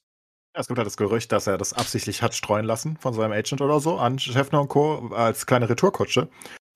Es 0.54 0.68
gibt 0.68 0.78
halt 0.78 0.88
das 0.88 0.98
Gerücht, 0.98 1.32
dass 1.32 1.48
er 1.48 1.58
das 1.58 1.74
absichtlich 1.74 2.22
hat 2.22 2.34
streuen 2.34 2.66
lassen 2.66 2.98
von 2.98 3.14
seinem 3.14 3.34
Agent 3.34 3.62
oder 3.62 3.80
so 3.82 3.98
an 3.98 4.18
Schäffner 4.20 4.62
und 4.62 4.70
Co. 4.70 5.10
als 5.14 5.46
kleine 5.46 5.68
Retourkutsche. 5.68 6.30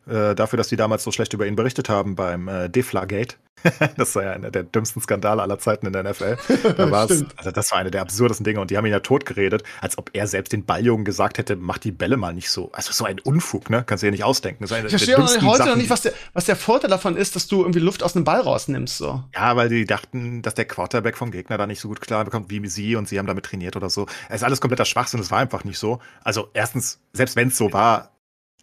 Äh, 0.07 0.33
dafür, 0.35 0.57
dass 0.57 0.69
die 0.69 0.75
damals 0.75 1.03
so 1.03 1.11
schlecht 1.11 1.33
über 1.33 1.45
ihn 1.45 1.55
berichtet 1.55 1.89
haben 1.89 2.15
beim 2.15 2.47
äh, 2.47 2.69
Deflagate. 2.69 3.35
das 3.97 4.15
war 4.15 4.23
ja 4.23 4.31
einer 4.31 4.51
der 4.51 4.63
dümmsten 4.63 5.01
Skandale 5.01 5.41
aller 5.41 5.59
Zeiten 5.59 5.85
in 5.85 5.93
der 5.93 6.03
NFL. 6.03 6.37
Da 6.79 6.85
also 6.85 7.51
das 7.51 7.71
war 7.71 7.79
eine 7.79 7.91
der 7.91 8.01
absurdesten 8.01 8.43
Dinge 8.43 8.61
und 8.61 8.71
die 8.71 8.77
haben 8.77 8.85
ihn 8.85 8.91
ja 8.91 8.99
totgeredet, 8.99 9.63
als 9.81 9.97
ob 9.97 10.11
er 10.13 10.27
selbst 10.27 10.53
den 10.53 10.65
Balljungen 10.65 11.03
gesagt 11.03 11.37
hätte, 11.37 11.55
mach 11.55 11.77
die 11.77 11.91
Bälle 11.91 12.15
mal 12.15 12.33
nicht 12.33 12.49
so. 12.49 12.71
Also 12.71 12.91
so 12.93 13.05
ein 13.05 13.19
Unfug, 13.19 13.69
ne? 13.69 13.83
Kannst 13.85 14.01
du 14.01 14.07
dir 14.07 14.11
nicht 14.11 14.23
ausdenken. 14.23 14.63
Das 14.63 14.71
ich 14.71 14.89
verstehe 14.89 15.17
heute 15.17 15.57
Sachen. 15.57 15.69
noch 15.69 15.75
nicht, 15.75 15.89
was 15.89 16.01
der, 16.01 16.13
was 16.33 16.45
der 16.45 16.55
Vorteil 16.55 16.89
davon 16.89 17.17
ist, 17.17 17.35
dass 17.35 17.47
du 17.47 17.61
irgendwie 17.61 17.79
Luft 17.79 18.03
aus 18.03 18.13
dem 18.13 18.23
Ball 18.23 18.41
rausnimmst. 18.41 18.97
So. 18.97 19.23
Ja, 19.33 19.55
weil 19.55 19.69
die 19.69 19.85
dachten, 19.85 20.41
dass 20.41 20.55
der 20.55 20.65
Quarterback 20.65 21.17
vom 21.17 21.31
Gegner 21.31 21.57
da 21.57 21.67
nicht 21.67 21.81
so 21.81 21.87
gut 21.87 22.01
klar 22.01 22.23
bekommt 22.25 22.49
wie 22.49 22.65
sie 22.67 22.95
und 22.95 23.07
sie 23.07 23.19
haben 23.19 23.27
damit 23.27 23.45
trainiert 23.45 23.75
oder 23.75 23.89
so. 23.89 24.05
Es 24.29 24.37
ist 24.37 24.43
alles 24.43 24.61
kompletter 24.61 24.85
Schwachsinn, 24.85 25.19
es 25.19 25.31
war 25.31 25.39
einfach 25.39 25.63
nicht 25.63 25.79
so. 25.79 25.99
Also 26.23 26.49
erstens, 26.53 26.99
selbst 27.13 27.35
wenn 27.35 27.49
es 27.49 27.57
so 27.57 27.73
war, 27.73 28.11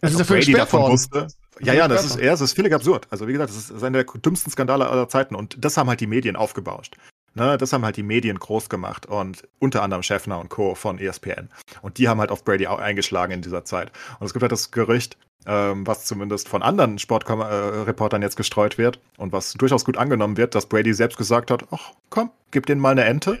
das 0.01 0.13
ist 0.13 0.19
ja 0.19 0.25
Brady 0.25 0.53
davon 0.53 0.81
worden. 0.81 0.93
wusste. 0.93 1.27
Ja, 1.59 1.73
ja, 1.73 1.87
das 1.87 2.05
ist, 2.05 2.19
ja, 2.19 2.31
das 2.31 2.41
ist 2.41 2.53
völlig 2.53 2.73
absurd. 2.73 3.07
Also 3.09 3.27
wie 3.27 3.33
gesagt, 3.33 3.49
das 3.49 3.69
ist 3.69 3.83
einer 3.83 4.03
der 4.03 4.21
dümmsten 4.21 4.51
Skandale 4.51 4.87
aller 4.89 5.09
Zeiten 5.09 5.35
und 5.35 5.55
das 5.63 5.77
haben 5.77 5.89
halt 5.89 6.01
die 6.01 6.07
Medien 6.07 6.35
aufgebauscht. 6.35 6.97
Ne, 7.33 7.55
das 7.57 7.71
haben 7.71 7.85
halt 7.85 7.97
die 7.97 8.03
Medien 8.03 8.39
groß 8.39 8.67
gemacht 8.67 9.05
und 9.05 9.47
unter 9.59 9.83
anderem 9.83 10.01
Schäffner 10.01 10.39
und 10.39 10.49
Co. 10.49 10.73
von 10.73 10.97
ESPN. 10.97 11.49
Und 11.83 11.99
die 11.99 12.07
haben 12.07 12.19
halt 12.19 12.31
auf 12.31 12.43
Brady 12.43 12.65
auch 12.65 12.79
eingeschlagen 12.79 13.31
in 13.31 13.41
dieser 13.43 13.63
Zeit. 13.63 13.91
Und 14.19 14.25
es 14.25 14.33
gibt 14.33 14.41
halt 14.41 14.51
das 14.51 14.71
Gerücht, 14.71 15.17
ähm, 15.45 15.85
was 15.85 16.05
zumindest 16.05 16.49
von 16.49 16.63
anderen 16.63 16.97
Sportreportern 16.97 18.23
jetzt 18.23 18.37
gestreut 18.37 18.79
wird 18.79 18.99
und 19.17 19.33
was 19.33 19.53
durchaus 19.53 19.85
gut 19.85 19.97
angenommen 19.97 20.35
wird, 20.35 20.55
dass 20.55 20.65
Brady 20.65 20.95
selbst 20.95 21.17
gesagt 21.17 21.51
hat, 21.51 21.65
ach 21.69 21.91
komm, 22.09 22.31
gib 22.49 22.65
denen 22.65 22.81
mal 22.81 22.89
eine 22.91 23.03
Ente 23.03 23.39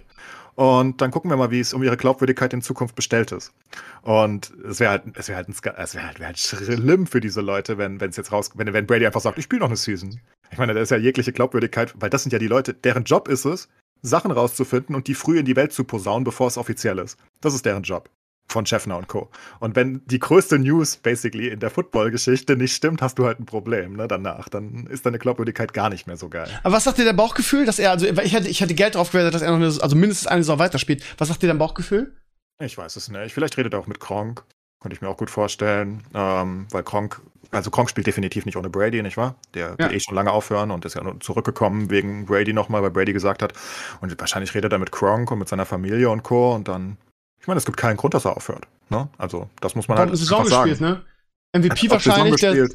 und 0.57 1.01
dann 1.01 1.11
gucken 1.11 1.29
wir 1.29 1.37
mal, 1.37 1.51
wie 1.51 1.59
es 1.59 1.71
um 1.71 1.83
ihre 1.83 1.97
Glaubwürdigkeit 1.97 2.51
in 2.51 2.63
Zukunft 2.63 2.95
bestellt 2.95 3.31
ist. 3.31 3.53
Und 4.01 4.51
es 4.67 4.79
wäre 4.79 4.89
halt, 4.89 5.03
es 5.13 5.27
wäre 5.27 5.37
halt, 5.37 5.49
es 5.49 5.63
wäre 5.93 6.07
halt, 6.07 6.19
wär 6.19 6.25
halt 6.25 6.39
schlimm 6.39 7.05
für 7.05 7.21
diese 7.21 7.41
Leute, 7.41 7.77
wenn 7.77 8.01
es 8.01 8.17
jetzt 8.17 8.31
raus, 8.31 8.49
wenn, 8.55 8.73
wenn 8.73 8.87
Brady 8.87 9.05
einfach 9.05 9.21
sagt, 9.21 9.37
ich 9.37 9.43
spiele 9.43 9.59
noch 9.59 9.67
eine 9.67 9.77
Season. 9.77 10.19
Ich 10.49 10.57
meine, 10.57 10.73
da 10.73 10.81
ist 10.81 10.89
ja 10.89 10.97
jegliche 10.97 11.31
Glaubwürdigkeit, 11.31 11.93
weil 11.99 12.09
das 12.09 12.23
sind 12.23 12.31
ja 12.31 12.39
die 12.39 12.47
Leute, 12.47 12.73
deren 12.73 13.03
Job 13.03 13.27
ist 13.27 13.45
es, 13.45 13.69
Sachen 14.01 14.31
rauszufinden 14.31 14.95
und 14.95 15.07
die 15.07 15.13
früh 15.13 15.37
in 15.37 15.45
die 15.45 15.55
Welt 15.55 15.73
zu 15.73 15.83
posaunen, 15.83 16.23
bevor 16.23 16.47
es 16.47 16.57
offiziell 16.57 16.97
ist. 16.97 17.19
Das 17.39 17.53
ist 17.53 17.63
deren 17.63 17.83
Job 17.83 18.09
von 18.47 18.65
Schäffner 18.65 18.97
und 18.97 19.07
Co. 19.07 19.29
Und 19.59 19.75
wenn 19.75 20.01
die 20.05 20.19
größte 20.19 20.57
News 20.57 20.97
basically 20.97 21.49
in 21.49 21.59
der 21.59 21.69
Football-Geschichte 21.69 22.55
nicht 22.55 22.73
stimmt, 22.73 23.01
hast 23.01 23.19
du 23.19 23.25
halt 23.25 23.39
ein 23.39 23.45
Problem, 23.45 23.93
ne, 23.97 24.07
danach. 24.07 24.47
Dann 24.49 24.87
ist 24.87 25.05
deine 25.05 25.19
Glaubwürdigkeit 25.19 25.73
gar 25.73 25.89
nicht 25.89 26.07
mehr 26.07 26.17
so 26.17 26.29
geil. 26.29 26.47
Aber 26.63 26.75
was 26.75 26.85
sagt 26.85 26.97
dir 26.97 27.05
dein 27.05 27.15
Bauchgefühl, 27.15 27.65
dass 27.65 27.79
er, 27.79 27.91
also 27.91 28.05
ich 28.05 28.33
hätte, 28.33 28.47
ich 28.47 28.61
hätte 28.61 28.73
Geld 28.73 28.95
drauf 28.95 29.11
gewettet, 29.11 29.33
dass 29.33 29.41
er 29.41 29.49
noch 29.49 29.57
eine, 29.57 29.65
also 29.65 29.95
mindestens 29.95 30.27
eine 30.27 30.43
Saison 30.43 30.59
weiterspielt. 30.59 31.03
Was 31.17 31.27
sagt 31.27 31.43
dir 31.43 31.47
dein 31.47 31.57
Bauchgefühl? 31.57 32.15
Ich 32.59 32.77
weiß 32.77 32.95
es 32.95 33.09
nicht. 33.09 33.33
Vielleicht 33.33 33.57
redet 33.57 33.73
er 33.73 33.79
auch 33.79 33.87
mit 33.87 33.99
Kronk. 33.99 34.43
Könnte 34.79 34.95
ich 34.95 35.01
mir 35.01 35.09
auch 35.09 35.17
gut 35.17 35.29
vorstellen. 35.29 36.03
Ähm, 36.13 36.67
weil 36.71 36.83
Kronk, 36.83 37.21
also 37.51 37.69
Kronk 37.69 37.89
spielt 37.89 38.07
definitiv 38.07 38.45
nicht 38.45 38.55
ohne 38.55 38.69
Brady, 38.69 39.01
nicht 39.01 39.17
wahr? 39.17 39.35
Der 39.53 39.75
ja. 39.77 39.89
will 39.89 39.95
eh 39.95 39.99
schon 39.99 40.15
lange 40.15 40.31
aufhören 40.31 40.71
und 40.71 40.85
ist 40.85 40.95
ja 40.95 41.03
nur 41.03 41.19
zurückgekommen 41.19 41.89
wegen 41.89 42.25
Brady 42.25 42.53
nochmal, 42.53 42.81
weil 42.81 42.91
Brady 42.91 43.11
gesagt 43.11 43.41
hat. 43.43 43.53
Und 43.99 44.17
wahrscheinlich 44.19 44.55
redet 44.55 44.71
er 44.71 44.79
mit 44.79 44.91
Kronk 44.91 45.31
und 45.31 45.39
mit 45.39 45.49
seiner 45.49 45.65
Familie 45.65 46.09
und 46.09 46.23
Co. 46.23 46.55
Und 46.55 46.67
dann 46.67 46.97
ich 47.39 47.47
meine, 47.47 47.57
es 47.57 47.65
gibt 47.65 47.77
keinen 47.77 47.97
Grund, 47.97 48.13
dass 48.13 48.25
er 48.25 48.35
aufhört. 48.35 48.67
Ne? 48.89 49.09
Also, 49.17 49.49
das 49.61 49.75
muss 49.75 49.87
man 49.87 49.97
halt 49.97 50.15
Saison 50.15 50.39
einfach 50.39 50.51
sagen. 50.51 50.69
gespielt, 50.69 50.89
ne? 50.89 51.01
MVP 51.53 51.89
wahrscheinlich. 51.89 52.41
Der, 52.41 52.67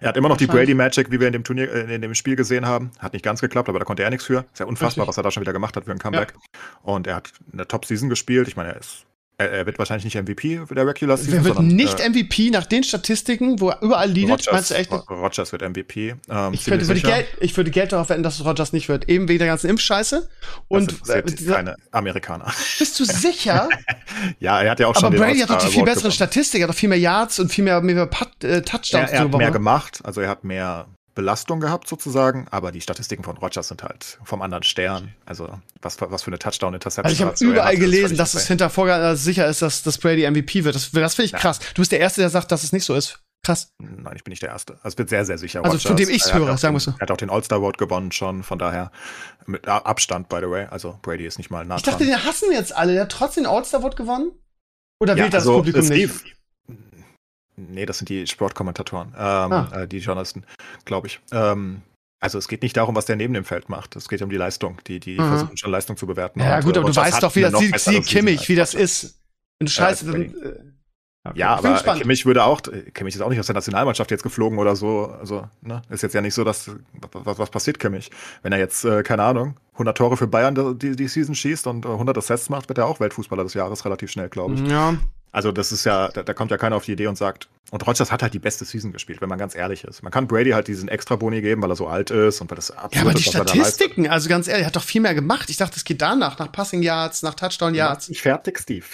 Er 0.00 0.08
hat 0.08 0.16
immer 0.16 0.28
noch 0.28 0.36
die 0.36 0.46
Brady 0.46 0.74
Magic, 0.74 1.10
wie 1.10 1.20
wir 1.20 1.26
in 1.26 1.32
dem 1.32 1.44
Turnier, 1.44 1.72
äh, 1.72 1.94
in 1.94 2.00
dem 2.00 2.14
Spiel 2.14 2.36
gesehen 2.36 2.66
haben. 2.66 2.90
Hat 2.98 3.12
nicht 3.12 3.24
ganz 3.24 3.40
geklappt, 3.40 3.68
aber 3.68 3.78
da 3.78 3.84
konnte 3.84 4.02
er 4.02 4.10
nichts 4.10 4.24
für. 4.24 4.44
Ist 4.52 4.60
ja 4.60 4.66
unfassbar, 4.66 5.02
Richtig. 5.04 5.08
was 5.08 5.16
er 5.18 5.22
da 5.22 5.30
schon 5.30 5.42
wieder 5.42 5.52
gemacht 5.52 5.76
hat 5.76 5.84
für 5.84 5.90
ein 5.90 5.98
Comeback. 5.98 6.32
Ja. 6.32 6.60
Und 6.82 7.06
er 7.06 7.16
hat 7.16 7.32
eine 7.52 7.66
Top-Season 7.66 8.08
gespielt. 8.08 8.48
Ich 8.48 8.56
meine, 8.56 8.70
er 8.70 8.80
ist 8.80 9.04
er, 9.46 9.66
wird 9.66 9.78
wahrscheinlich 9.78 10.04
nicht 10.04 10.22
MVP 10.22 10.60
der 10.70 10.86
Regular 10.86 11.16
Season. 11.16 11.34
Er 11.34 11.44
wird 11.44 11.56
sondern, 11.56 11.76
nicht 11.76 12.00
äh, 12.00 12.08
MVP 12.08 12.50
nach 12.50 12.66
den 12.66 12.84
Statistiken, 12.84 13.60
wo 13.60 13.70
er 13.70 13.82
überall 13.82 14.10
leadet. 14.10 14.46
Rogers, 14.48 14.52
meinst 14.52 14.70
du 14.70 14.74
echt? 14.74 14.92
Rogers 14.92 15.52
wird 15.52 15.62
MVP. 15.62 16.14
Ähm, 16.28 16.52
ich, 16.52 16.66
würde, 16.66 16.86
würde 16.86 17.00
Geld, 17.00 17.26
ich, 17.40 17.56
würde 17.56 17.70
Geld, 17.70 17.92
darauf 17.92 18.08
wetten, 18.08 18.22
dass 18.22 18.44
Rogers 18.44 18.72
nicht 18.72 18.88
wird. 18.88 19.08
Eben 19.08 19.28
wegen 19.28 19.38
der 19.38 19.48
ganzen 19.48 19.70
Impfscheiße. 19.70 20.28
Und 20.68 21.00
das 21.00 21.08
äh, 21.08 21.22
keine 21.22 21.76
Amerikaner. 21.90 22.52
Bist 22.78 22.98
du 23.00 23.04
sicher? 23.04 23.68
ja, 24.40 24.60
er 24.60 24.70
hat 24.72 24.80
ja 24.80 24.86
auch 24.86 24.94
schon. 24.94 25.04
Aber 25.04 25.16
Brady 25.16 25.40
hat 25.40 25.50
doch 25.50 25.58
die 25.58 25.68
viel 25.68 25.84
bessere 25.84 26.12
Statistik, 26.12 26.60
er 26.60 26.64
hat 26.64 26.74
doch 26.74 26.78
viel 26.78 26.88
mehr 26.88 26.98
Yards 26.98 27.38
und 27.40 27.50
viel 27.50 27.64
mehr, 27.64 27.80
mehr 27.80 28.08
äh, 28.42 28.62
Touchdowns. 28.62 29.10
Er, 29.10 29.12
er 29.12 29.20
hat 29.20 29.34
mehr 29.34 29.50
gemacht, 29.50 30.00
also 30.04 30.20
er 30.20 30.28
hat 30.28 30.44
mehr 30.44 30.86
Belastung 31.14 31.60
gehabt 31.60 31.88
sozusagen, 31.88 32.46
aber 32.50 32.72
die 32.72 32.80
Statistiken 32.80 33.24
von 33.24 33.36
Rogers 33.36 33.68
sind 33.68 33.82
halt 33.82 34.18
vom 34.24 34.42
anderen 34.42 34.62
Stern. 34.62 35.14
Also 35.26 35.48
was, 35.82 36.00
was 36.00 36.22
für 36.22 36.30
eine 36.30 36.38
Touchdown-Interception. 36.38 37.04
Also 37.04 37.14
ich 37.14 37.26
habe 37.26 37.44
überall 37.44 37.76
gelesen, 37.76 38.16
dass 38.16 38.34
es 38.34 38.46
hinter 38.46 38.70
Vorgang 38.70 39.16
sicher 39.16 39.46
ist, 39.46 39.62
dass, 39.62 39.82
dass 39.82 39.98
Brady 39.98 40.28
MVP 40.30 40.64
wird. 40.64 40.74
Das, 40.74 40.90
das 40.90 41.14
finde 41.14 41.26
ich 41.26 41.32
krass. 41.32 41.58
Du 41.74 41.82
bist 41.82 41.92
der 41.92 42.00
Erste, 42.00 42.20
der 42.20 42.30
sagt, 42.30 42.52
dass 42.52 42.62
es 42.62 42.72
nicht 42.72 42.84
so 42.84 42.94
ist. 42.94 43.20
Krass. 43.42 43.72
Nein, 43.78 44.14
ich 44.16 44.24
bin 44.24 44.32
nicht 44.32 44.42
der 44.42 44.50
Erste. 44.50 44.74
Also 44.74 44.88
es 44.88 44.98
wird 44.98 45.08
sehr, 45.08 45.24
sehr 45.24 45.38
sicher. 45.38 45.60
Also 45.60 45.70
Rogers, 45.70 45.82
von 45.86 45.96
dem 45.96 46.10
ich 46.10 46.22
es 46.24 46.34
höre, 46.34 46.56
sagen 46.58 46.74
wir 46.74 46.80
so. 46.80 46.92
Er 46.92 47.00
hat 47.00 47.10
auch 47.10 47.16
den 47.16 47.30
All-Star 47.30 47.58
Award 47.58 47.78
gewonnen 47.78 48.12
schon, 48.12 48.42
von 48.42 48.58
daher 48.58 48.92
mit 49.46 49.66
Abstand, 49.66 50.28
by 50.28 50.38
the 50.40 50.50
way. 50.50 50.66
Also 50.70 50.98
Brady 51.02 51.24
ist 51.24 51.38
nicht 51.38 51.50
mal 51.50 51.64
nah 51.64 51.76
Ich 51.76 51.82
dachte, 51.82 52.04
den 52.04 52.24
hassen 52.24 52.52
jetzt 52.52 52.76
alle. 52.76 52.92
Der 52.92 53.02
hat 53.02 53.12
trotzdem 53.12 53.44
den 53.44 53.52
All-Star 53.52 53.80
Award 53.80 53.96
gewonnen? 53.96 54.32
Oder 55.00 55.16
ja, 55.16 55.24
wählt 55.24 55.34
das 55.34 55.42
also, 55.42 55.56
Publikum 55.56 55.86
nicht? 55.88 56.36
Nee, 57.68 57.86
das 57.86 57.98
sind 57.98 58.08
die 58.08 58.26
Sportkommentatoren, 58.26 59.08
ähm, 59.08 59.16
ah. 59.16 59.68
äh, 59.72 59.88
die 59.88 59.98
Journalisten, 59.98 60.44
glaube 60.84 61.08
ich. 61.08 61.20
Ähm, 61.32 61.82
also 62.20 62.38
es 62.38 62.48
geht 62.48 62.62
nicht 62.62 62.76
darum, 62.76 62.94
was 62.94 63.06
der 63.06 63.16
neben 63.16 63.32
dem 63.32 63.44
Feld 63.44 63.68
macht. 63.68 63.96
Es 63.96 64.08
geht 64.08 64.20
um 64.22 64.30
die 64.30 64.36
Leistung. 64.36 64.78
Die, 64.86 65.00
die 65.00 65.18
mhm. 65.18 65.28
versuchen 65.28 65.56
schon 65.56 65.70
Leistung 65.70 65.96
zu 65.96 66.06
bewerten. 66.06 66.40
Ja, 66.40 66.60
gut, 66.60 66.76
aber 66.76 66.90
du 66.90 66.96
weißt 66.96 67.22
doch, 67.22 67.34
wie 67.34 67.40
das 67.40 67.58
sieht, 67.58 67.78
sieht 67.78 68.06
Kimmich, 68.06 68.48
wie 68.48 68.56
das 68.56 68.74
ist. 68.74 69.20
Wenn 69.58 69.66
du 69.66 69.72
scheiße, 69.72 70.10
dann, 70.10 70.22
äh, 70.22 70.58
Okay. 71.22 71.38
Ja, 71.38 71.56
aber. 71.56 71.74
Kimmich 71.98 72.24
würde 72.24 72.44
auch, 72.44 72.62
Kimmich 72.94 73.14
ist 73.14 73.20
auch 73.20 73.28
nicht 73.28 73.38
aus 73.38 73.46
der 73.46 73.54
Nationalmannschaft 73.54 74.10
jetzt 74.10 74.22
geflogen 74.22 74.58
oder 74.58 74.74
so. 74.74 75.14
Also, 75.20 75.46
ne, 75.60 75.82
ist 75.90 76.02
jetzt 76.02 76.14
ja 76.14 76.22
nicht 76.22 76.32
so, 76.32 76.44
dass, 76.44 76.70
was, 77.12 77.38
was 77.38 77.50
passiert 77.50 77.78
Kimmich? 77.78 78.10
Wenn 78.42 78.52
er 78.52 78.58
jetzt, 78.58 78.86
äh, 78.86 79.02
keine 79.02 79.24
Ahnung, 79.24 79.56
100 79.72 79.98
Tore 79.98 80.16
für 80.16 80.26
Bayern 80.26 80.78
die, 80.78 80.96
die 80.96 81.08
Season 81.08 81.34
schießt 81.34 81.66
und 81.66 81.84
100 81.84 82.16
Assists 82.16 82.48
macht, 82.48 82.70
wird 82.70 82.78
er 82.78 82.86
auch 82.86 83.00
Weltfußballer 83.00 83.42
des 83.42 83.52
Jahres 83.52 83.84
relativ 83.84 84.10
schnell, 84.10 84.30
glaube 84.30 84.54
ich. 84.54 84.60
Ja, 84.66 84.94
also 85.32 85.52
das 85.52 85.70
ist 85.70 85.84
ja, 85.84 86.08
da, 86.08 86.22
da, 86.22 86.34
kommt 86.34 86.50
ja 86.50 86.56
keiner 86.56 86.76
auf 86.76 86.84
die 86.84 86.92
Idee 86.92 87.06
und 87.06 87.16
sagt, 87.16 87.48
und 87.70 87.86
Rodgers 87.86 88.10
hat 88.10 88.22
halt 88.22 88.34
die 88.34 88.38
beste 88.40 88.64
Season 88.64 88.92
gespielt, 88.92 89.20
wenn 89.20 89.28
man 89.28 89.38
ganz 89.38 89.54
ehrlich 89.54 89.84
ist. 89.84 90.02
Man 90.02 90.10
kann 90.10 90.26
Brady 90.26 90.50
halt 90.50 90.66
diesen 90.66 90.88
extra 90.88 91.16
Boni 91.16 91.40
geben, 91.40 91.62
weil 91.62 91.70
er 91.70 91.76
so 91.76 91.86
alt 91.86 92.10
ist 92.10 92.40
und 92.40 92.50
weil 92.50 92.56
das 92.56 92.70
absolut 92.70 92.94
Ja, 92.94 93.02
aber 93.02 93.14
die 93.14 93.22
Statistiken, 93.22 94.08
also 94.08 94.28
ganz 94.28 94.48
ehrlich, 94.48 94.64
er 94.64 94.66
hat 94.66 94.76
doch 94.76 94.82
viel 94.82 95.00
mehr 95.00 95.14
gemacht. 95.14 95.48
Ich 95.50 95.56
dachte, 95.56 95.76
es 95.76 95.84
geht 95.84 96.02
danach, 96.02 96.38
nach 96.38 96.50
Passing 96.50 96.82
Yards, 96.82 97.22
nach 97.22 97.34
Touchdown 97.34 97.74
Yards. 97.74 98.08
Ich 98.08 98.22
fertig, 98.22 98.58
Steve. 98.58 98.86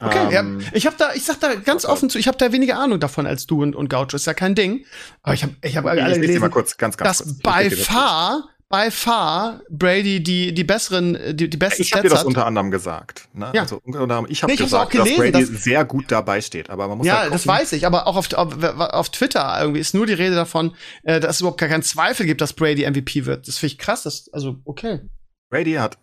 Okay, 0.00 0.36
ähm, 0.36 0.60
ja, 0.60 0.66
ich 0.74 0.86
habe 0.86 0.96
da, 0.96 1.12
ich 1.14 1.24
sag 1.24 1.40
da 1.40 1.54
ganz 1.56 1.84
okay. 1.84 1.92
offen 1.92 2.10
zu, 2.10 2.18
ich 2.18 2.28
habe 2.28 2.38
da 2.38 2.52
weniger 2.52 2.78
Ahnung 2.78 3.00
davon 3.00 3.26
als 3.26 3.46
du 3.46 3.62
und, 3.62 3.74
und 3.74 3.90
Gaucho, 3.90 4.16
ist 4.16 4.26
ja 4.26 4.34
kein 4.34 4.54
Ding. 4.54 4.84
Aber 5.22 5.34
ich 5.34 5.42
habe, 5.42 5.54
ich 5.62 5.76
habe 5.76 5.90
alle 5.90 6.20
gelesen, 6.20 6.40
mal 6.40 6.50
kurz, 6.50 6.76
ganz, 6.76 6.96
ganz 6.96 7.18
dass 7.18 7.26
kurz. 7.26 7.38
bei 7.42 7.70
far 7.70 8.48
by 8.68 8.90
far 8.90 9.62
Brady 9.70 10.22
die, 10.22 10.52
die 10.52 10.64
besseren, 10.64 11.36
die, 11.36 11.48
die 11.48 11.56
besten 11.56 11.82
Ich 11.82 11.92
habe 11.92 12.02
dir 12.02 12.10
das 12.10 12.24
unter 12.24 12.46
anderem 12.46 12.70
gesagt. 12.70 13.28
Ne? 13.32 13.50
Ja. 13.54 13.62
Also, 13.62 13.80
unter 13.82 14.00
anderem, 14.00 14.26
ich 14.28 14.42
habe 14.42 14.52
nee, 14.52 14.58
gesagt, 14.58 14.90
gelesen, 14.90 15.32
dass 15.32 15.32
Brady 15.32 15.52
dass, 15.52 15.64
sehr 15.64 15.84
gut 15.84 16.10
dabei 16.10 16.40
steht. 16.40 16.70
Aber 16.70 16.88
man 16.88 16.98
muss 16.98 17.06
ja, 17.06 17.20
halt 17.20 17.32
das 17.32 17.46
weiß 17.46 17.72
ich. 17.72 17.86
Aber 17.86 18.06
auch 18.06 18.16
auf, 18.16 18.32
auf, 18.34 18.62
auf 18.62 19.10
Twitter 19.10 19.58
irgendwie 19.60 19.80
ist 19.80 19.94
nur 19.94 20.06
die 20.06 20.12
Rede 20.12 20.34
davon, 20.34 20.74
äh, 21.02 21.20
dass 21.20 21.36
es 21.36 21.40
überhaupt 21.40 21.60
gar 21.60 21.68
keinen 21.68 21.82
Zweifel 21.82 22.26
gibt, 22.26 22.40
dass 22.40 22.52
Brady 22.52 22.88
MVP 22.88 23.24
wird. 23.24 23.48
Das 23.48 23.58
finde 23.58 23.72
ich 23.72 23.78
krass. 23.78 24.02
Das, 24.02 24.28
also, 24.32 24.56
okay. 24.64 25.00
Brady 25.50 25.74
hat 25.74 25.98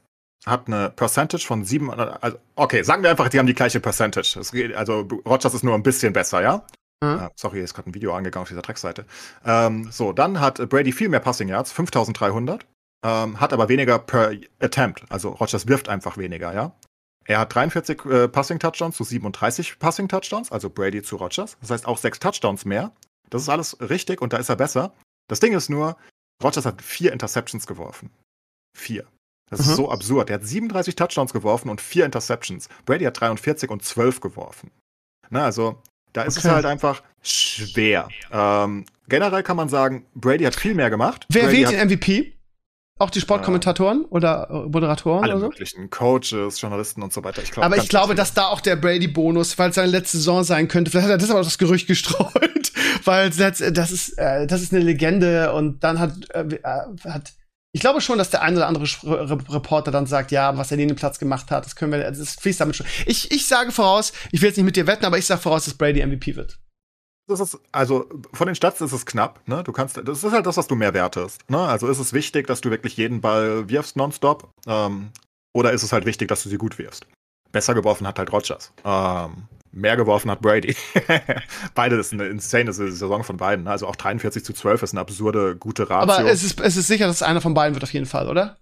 hat 0.45 0.67
eine 0.67 0.91
Percentage 0.91 1.43
von 1.43 1.65
sieben, 1.65 1.89
also, 1.89 2.37
okay, 2.55 2.83
sagen 2.83 3.01
wir 3.01 3.09
einfach, 3.09 3.29
die 3.29 3.39
haben 3.39 3.47
die 3.47 3.55
gleiche 3.55 3.79
Percentage. 3.79 4.39
Geht, 4.51 4.75
also 4.75 5.07
Rogers 5.25 5.55
ist 5.55 5.63
nur 5.63 5.73
ein 5.73 5.81
bisschen 5.81 6.13
besser, 6.13 6.41
ja? 6.41 6.65
Mhm. 7.03 7.25
Uh, 7.25 7.29
sorry, 7.35 7.61
ist 7.61 7.73
gerade 7.73 7.89
ein 7.89 7.93
Video 7.93 8.13
angegangen 8.13 8.43
auf 8.43 8.49
dieser 8.49 8.61
Trackseite. 8.61 9.05
Ähm, 9.45 9.89
so, 9.91 10.13
dann 10.13 10.39
hat 10.39 10.69
Brady 10.69 10.91
viel 10.91 11.09
mehr 11.09 11.19
Passing 11.19 11.49
Yards, 11.49 11.71
5300, 11.71 12.65
ähm, 13.05 13.39
hat 13.39 13.53
aber 13.53 13.69
weniger 13.69 13.99
per 13.99 14.33
Attempt. 14.59 15.03
Also 15.09 15.29
Rogers 15.29 15.67
wirft 15.67 15.89
einfach 15.89 16.17
weniger, 16.17 16.53
ja. 16.53 16.75
Er 17.25 17.39
hat 17.39 17.53
43 17.55 18.05
äh, 18.05 18.27
Passing 18.27 18.59
Touchdowns 18.59 18.95
zu 18.95 19.03
37 19.03 19.79
Passing 19.79 20.07
Touchdowns, 20.07 20.51
also 20.51 20.69
Brady 20.69 21.01
zu 21.01 21.15
Rogers. 21.15 21.57
Das 21.59 21.71
heißt 21.71 21.87
auch 21.87 21.97
sechs 21.97 22.19
Touchdowns 22.19 22.65
mehr. 22.65 22.91
Das 23.29 23.41
ist 23.41 23.49
alles 23.49 23.77
richtig 23.81 24.21
und 24.21 24.31
da 24.31 24.37
ist 24.37 24.49
er 24.49 24.55
besser. 24.55 24.93
Das 25.27 25.39
Ding 25.39 25.53
ist 25.53 25.69
nur, 25.69 25.97
Rogers 26.43 26.65
hat 26.65 26.81
vier 26.81 27.11
Interceptions 27.11 27.65
geworfen. 27.65 28.11
Vier. 28.77 29.07
Das 29.49 29.65
mhm. 29.65 29.71
ist 29.71 29.75
so 29.75 29.91
absurd. 29.91 30.29
Er 30.29 30.35
hat 30.35 30.45
37 30.45 30.95
Touchdowns 30.95 31.33
geworfen 31.33 31.69
und 31.69 31.81
vier 31.81 32.05
Interceptions. 32.05 32.69
Brady 32.85 33.05
hat 33.05 33.19
43 33.19 33.69
und 33.69 33.83
12 33.83 34.21
geworfen. 34.21 34.71
Na, 35.29 35.45
also 35.45 35.81
da 36.15 36.23
ist 36.23 36.37
okay. 36.37 36.47
es 36.47 36.53
halt 36.53 36.65
einfach 36.65 37.03
schwer. 37.21 38.07
Ähm, 38.31 38.85
generell 39.09 39.43
kann 39.43 39.57
man 39.57 39.67
sagen, 39.67 40.05
Brady 40.15 40.45
hat 40.45 40.55
viel 40.55 40.73
mehr 40.73 40.89
gemacht. 40.89 41.25
Wer 41.29 41.43
Brady 41.43 41.57
wählt 41.57 41.71
den 41.71 41.87
MVP? 41.87 42.35
Auch 42.97 43.09
die 43.09 43.19
Sportkommentatoren 43.19 44.03
äh, 44.03 44.07
oder 44.07 44.67
Moderatoren 44.71 45.25
alle 45.25 45.33
oder 45.33 45.41
so? 45.41 45.47
möglichen 45.49 45.89
Coaches, 45.89 46.61
Journalisten 46.61 47.03
und 47.03 47.11
so 47.11 47.21
weiter. 47.25 47.43
Ich 47.43 47.51
glaub, 47.51 47.65
aber 47.65 47.75
ich 47.75 47.89
glaube, 47.89 48.15
dass 48.15 48.33
da 48.33 48.47
auch 48.47 48.61
der 48.61 48.77
Brady-Bonus, 48.77 49.57
weil 49.59 49.69
es 49.69 49.75
seine 49.75 49.91
letzte 49.91 50.15
Saison 50.17 50.45
sein 50.45 50.69
könnte, 50.69 50.91
vielleicht 50.91 51.07
hat 51.07 51.11
er 51.11 51.17
das 51.17 51.29
aber 51.29 51.41
das 51.41 51.57
Gerücht 51.57 51.87
gestreut, 51.87 52.71
weil 53.03 53.31
das, 53.31 53.61
das 53.73 53.91
ist 53.91 54.17
äh, 54.17 54.47
das 54.47 54.61
ist 54.61 54.73
eine 54.73 54.81
Legende 54.81 55.51
und 55.51 55.83
dann 55.83 55.99
hat 55.99 56.13
äh, 56.33 56.57
hat 56.63 57.33
ich 57.75 57.81
glaube 57.81 57.99
schon, 57.99 58.17
dass 58.17 58.29
der 58.29 58.41
ein 58.41 58.55
oder 58.55 58.67
andere 58.67 58.85
Reporter 59.53 59.91
dann 59.91 60.05
sagt, 60.05 60.31
ja, 60.31 60.57
was 60.57 60.71
er 60.71 60.77
neben 60.77 60.95
Platz 60.95 61.19
gemacht 61.19 61.51
hat, 61.51 61.65
das 61.65 61.75
können 61.75 61.91
wir, 61.91 62.09
das 62.09 62.35
fließt 62.35 62.61
damit 62.61 62.77
schon. 62.77 62.85
Ich, 63.05 63.31
ich 63.31 63.47
sage 63.49 63.73
voraus, 63.73 64.13
ich 64.31 64.41
will 64.41 64.47
jetzt 64.47 64.55
nicht 64.55 64.65
mit 64.65 64.77
dir 64.77 64.87
wetten, 64.87 65.03
aber 65.03 65.17
ich 65.17 65.25
sage 65.25 65.41
voraus, 65.41 65.65
dass 65.65 65.73
Brady 65.73 66.01
MVP 66.05 66.37
wird. 66.37 66.57
Das 67.27 67.41
ist, 67.41 67.59
also 67.73 68.07
von 68.31 68.47
den 68.47 68.55
Stats 68.55 68.79
ist 68.79 68.93
es 68.93 69.05
knapp, 69.05 69.45
ne? 69.45 69.61
Du 69.65 69.73
kannst, 69.73 69.97
das 69.97 70.23
ist 70.23 70.31
halt 70.31 70.45
das, 70.45 70.55
was 70.55 70.67
du 70.67 70.75
mehr 70.75 70.93
wertest. 70.93 71.41
Ne? 71.49 71.59
Also 71.59 71.89
ist 71.89 71.99
es 71.99 72.13
wichtig, 72.13 72.47
dass 72.47 72.61
du 72.61 72.69
wirklich 72.69 72.95
jeden 72.95 73.19
Ball 73.19 73.67
wirfst 73.67 73.97
nonstop, 73.97 74.53
ähm, 74.67 75.11
oder 75.53 75.73
ist 75.73 75.83
es 75.83 75.91
halt 75.91 76.05
wichtig, 76.05 76.29
dass 76.29 76.43
du 76.43 76.49
sie 76.49 76.57
gut 76.57 76.79
wirfst? 76.79 77.05
Besser 77.51 77.73
geworfen 77.73 78.07
hat 78.07 78.19
halt 78.19 78.31
Rogers. 78.31 78.71
Ähm, 78.85 79.49
mehr 79.75 79.97
geworfen 79.97 80.31
hat 80.31 80.41
Brady. 80.41 80.75
Beide 81.75 81.97
ist 81.97 82.13
eine 82.13 82.25
insane 82.25 82.71
Saison 82.73 83.23
von 83.23 83.37
beiden. 83.37 83.65
Ne? 83.65 83.71
Also 83.71 83.87
auch 83.87 83.95
43 83.95 84.43
zu 84.43 84.53
12 84.53 84.83
ist 84.83 84.93
eine 84.93 85.01
absurde 85.01 85.55
gute 85.55 85.89
Ratio. 85.89 86.13
Aber 86.13 86.29
es 86.29 86.43
ist, 86.43 86.59
es 86.61 86.77
ist 86.77 86.87
sicher, 86.87 87.07
dass 87.07 87.21
einer 87.21 87.41
von 87.41 87.53
beiden 87.53 87.75
wird 87.75 87.83
auf 87.83 87.93
jeden 87.93 88.05
Fall, 88.05 88.29
oder? 88.29 88.57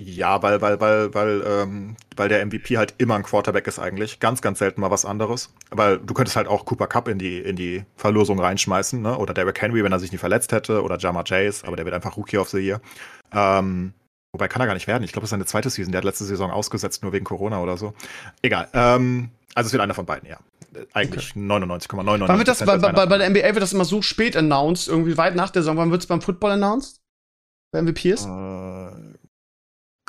Ja, 0.00 0.42
weil, 0.42 0.60
weil, 0.60 0.80
weil, 0.80 1.12
weil, 1.12 1.42
ähm, 1.44 1.96
weil 2.16 2.28
der 2.28 2.46
MVP 2.46 2.78
halt 2.78 2.94
immer 2.98 3.16
ein 3.16 3.24
Quarterback 3.24 3.66
ist 3.66 3.80
eigentlich. 3.80 4.20
Ganz, 4.20 4.40
ganz 4.40 4.60
selten 4.60 4.80
mal 4.80 4.92
was 4.92 5.04
anderes. 5.04 5.52
Weil 5.70 5.98
du 5.98 6.14
könntest 6.14 6.36
halt 6.36 6.46
auch 6.46 6.64
Cooper 6.64 6.86
Cup 6.86 7.08
in 7.08 7.18
die, 7.18 7.40
in 7.40 7.56
die 7.56 7.84
Verlosung 7.96 8.38
reinschmeißen, 8.38 9.02
ne? 9.02 9.18
Oder 9.18 9.34
Derrick 9.34 9.60
Henry, 9.60 9.82
wenn 9.82 9.90
er 9.90 9.98
sich 9.98 10.12
nicht 10.12 10.20
verletzt 10.20 10.52
hätte, 10.52 10.84
oder 10.84 10.98
Jama 10.98 11.24
Chase, 11.24 11.66
aber 11.66 11.74
der 11.74 11.84
wird 11.84 11.96
einfach 11.96 12.16
Rookie 12.16 12.38
of 12.38 12.48
the 12.48 12.58
Year. 12.58 12.80
Ähm, 13.32 13.92
wobei 14.32 14.48
kann 14.48 14.60
er 14.60 14.66
gar 14.66 14.74
nicht 14.74 14.86
werden. 14.86 15.04
Ich 15.04 15.12
glaube, 15.12 15.22
das 15.22 15.28
ist 15.28 15.32
seine 15.32 15.46
zweite 15.46 15.70
Season. 15.70 15.92
Der 15.92 15.98
hat 15.98 16.04
letzte 16.04 16.24
Saison 16.24 16.50
ausgesetzt, 16.50 17.02
nur 17.02 17.12
wegen 17.12 17.24
Corona 17.24 17.60
oder 17.60 17.76
so. 17.76 17.94
Egal. 18.42 18.68
Ähm, 18.72 19.30
also 19.54 19.68
es 19.68 19.72
wird 19.72 19.82
einer 19.82 19.94
von 19.94 20.06
beiden, 20.06 20.28
ja. 20.28 20.38
Eigentlich 20.92 21.30
okay. 21.30 21.40
99,99. 21.40 22.28
Wann 22.28 22.38
wird 22.38 22.48
das, 22.48 22.64
bei, 22.64 22.76
bei, 22.76 23.06
bei, 23.06 23.18
der 23.18 23.30
NBA 23.30 23.42
wird 23.42 23.62
das 23.62 23.72
immer 23.72 23.84
so 23.84 24.02
spät 24.02 24.36
announced, 24.36 24.88
irgendwie 24.88 25.16
weit 25.16 25.34
nach 25.34 25.50
der 25.50 25.62
Saison. 25.62 25.76
Wann 25.76 25.90
wird 25.90 26.02
es 26.02 26.06
beim 26.06 26.20
Football 26.20 26.52
announced? 26.52 27.00
Bei 27.70 27.82
MVP 27.82 28.10
ist? 28.10 28.26
Äh, 28.26 29.17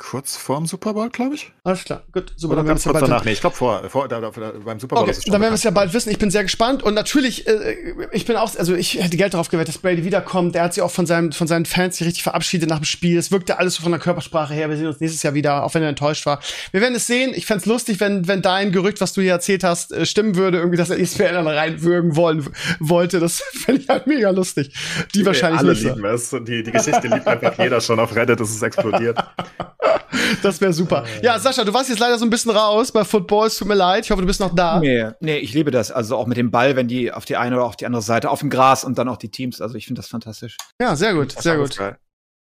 kurz 0.00 0.36
vorm 0.36 0.66
Super 0.66 0.94
Bowl, 0.94 1.10
glaube 1.10 1.34
ich. 1.34 1.52
Alles 1.62 1.84
klar, 1.84 2.02
gut. 2.12 2.32
Super, 2.36 2.52
Oder 2.52 2.62
dann 2.62 2.68
ganz 2.68 2.84
kurz 2.84 2.94
ja 2.94 3.00
danach. 3.02 3.24
Nee, 3.24 3.32
ich 3.32 3.40
glaube 3.40 3.54
vor, 3.54 3.88
vor 3.90 4.08
da, 4.08 4.20
da, 4.20 4.30
beim 4.30 4.80
Super 4.80 4.96
Bowl. 4.96 5.04
Okay, 5.04 5.16
dann 5.26 5.40
werden 5.40 5.52
wir 5.52 5.56
es 5.56 5.62
ja 5.62 5.70
bald 5.70 5.92
wissen. 5.92 6.10
Ich 6.10 6.18
bin 6.18 6.30
sehr 6.30 6.42
gespannt 6.42 6.82
und 6.82 6.94
natürlich, 6.94 7.46
äh, 7.46 7.76
ich 8.10 8.24
bin 8.24 8.36
auch, 8.36 8.56
also 8.56 8.74
ich 8.74 8.94
hätte 8.94 9.18
Geld 9.18 9.34
darauf 9.34 9.50
gewettet, 9.50 9.74
dass 9.74 9.82
Brady 9.82 10.04
wiederkommt. 10.04 10.54
Der 10.54 10.62
hat 10.62 10.74
sich 10.74 10.82
auch 10.82 10.90
von, 10.90 11.04
seinem, 11.04 11.32
von 11.32 11.46
seinen 11.46 11.66
Fans 11.66 12.00
richtig 12.00 12.22
verabschiedet 12.22 12.68
nach 12.68 12.78
dem 12.78 12.84
Spiel. 12.84 13.18
Es 13.18 13.30
wirkte 13.30 13.58
alles 13.58 13.74
so 13.74 13.82
von 13.82 13.92
der 13.92 14.00
Körpersprache 14.00 14.54
her. 14.54 14.70
Wir 14.70 14.78
sehen 14.78 14.86
uns 14.86 15.00
nächstes 15.00 15.22
Jahr 15.22 15.34
wieder, 15.34 15.64
auch 15.64 15.74
wenn 15.74 15.82
er 15.82 15.90
enttäuscht 15.90 16.24
war. 16.24 16.40
Wir 16.72 16.80
werden 16.80 16.94
es 16.94 17.06
sehen. 17.06 17.32
Ich 17.34 17.44
fände 17.44 17.60
es 17.60 17.66
lustig, 17.66 18.00
wenn, 18.00 18.26
wenn 18.26 18.40
dein 18.40 18.72
Gerücht, 18.72 19.02
was 19.02 19.12
du 19.12 19.20
hier 19.20 19.32
erzählt 19.32 19.64
hast, 19.64 19.92
äh, 19.92 20.06
stimmen 20.06 20.34
würde, 20.34 20.58
irgendwie, 20.58 20.78
dass 20.78 20.88
er 20.88 20.98
ESPN 20.98 21.34
dann 21.34 21.46
reinwürgen 21.46 22.16
wollen 22.16 22.48
wollte. 22.78 23.20
Das 23.20 23.42
fände 23.52 23.82
ich 23.82 23.88
halt 23.88 24.06
mega 24.06 24.30
lustig. 24.30 24.72
Die, 25.14 25.18
die 25.18 25.26
wahrscheinlich 25.26 25.60
alle 25.60 25.72
nicht. 25.72 25.82
lieben 25.82 26.04
es. 26.06 26.30
Die, 26.30 26.62
die 26.62 26.70
Geschichte 26.70 27.06
liebt 27.06 27.26
einfach 27.26 27.58
jeder 27.58 27.82
schon 27.82 28.00
auf 28.00 28.16
Reddit, 28.16 28.40
dass 28.40 28.50
es 28.50 28.62
explodiert. 28.62 29.18
das 30.42 30.60
wäre 30.60 30.72
super. 30.72 31.04
Ja, 31.22 31.38
Sascha, 31.38 31.64
du 31.64 31.72
warst 31.72 31.88
jetzt 31.88 31.98
leider 31.98 32.18
so 32.18 32.24
ein 32.24 32.30
bisschen 32.30 32.50
raus 32.50 32.92
bei 32.92 33.04
Football. 33.04 33.46
Es 33.46 33.56
tut 33.56 33.68
mir 33.68 33.74
leid. 33.74 34.04
Ich 34.04 34.10
hoffe, 34.10 34.20
du 34.20 34.26
bist 34.26 34.40
noch 34.40 34.54
da. 34.54 34.80
Nee, 34.80 35.08
nee, 35.20 35.38
ich 35.38 35.54
liebe 35.54 35.70
das. 35.70 35.90
Also 35.90 36.16
auch 36.16 36.26
mit 36.26 36.36
dem 36.36 36.50
Ball, 36.50 36.76
wenn 36.76 36.88
die 36.88 37.12
auf 37.12 37.24
die 37.24 37.36
eine 37.36 37.56
oder 37.56 37.64
auf 37.64 37.76
die 37.76 37.86
andere 37.86 38.02
Seite, 38.02 38.30
auf 38.30 38.40
dem 38.40 38.50
Gras 38.50 38.84
und 38.84 38.98
dann 38.98 39.08
auch 39.08 39.16
die 39.16 39.30
Teams. 39.30 39.60
Also 39.60 39.76
ich 39.76 39.86
finde 39.86 40.00
das 40.00 40.08
fantastisch. 40.08 40.56
Ja, 40.80 40.96
sehr 40.96 41.14
gut, 41.14 41.32
sehr 41.32 41.56
gut. 41.56 41.76
Geil. 41.76 41.98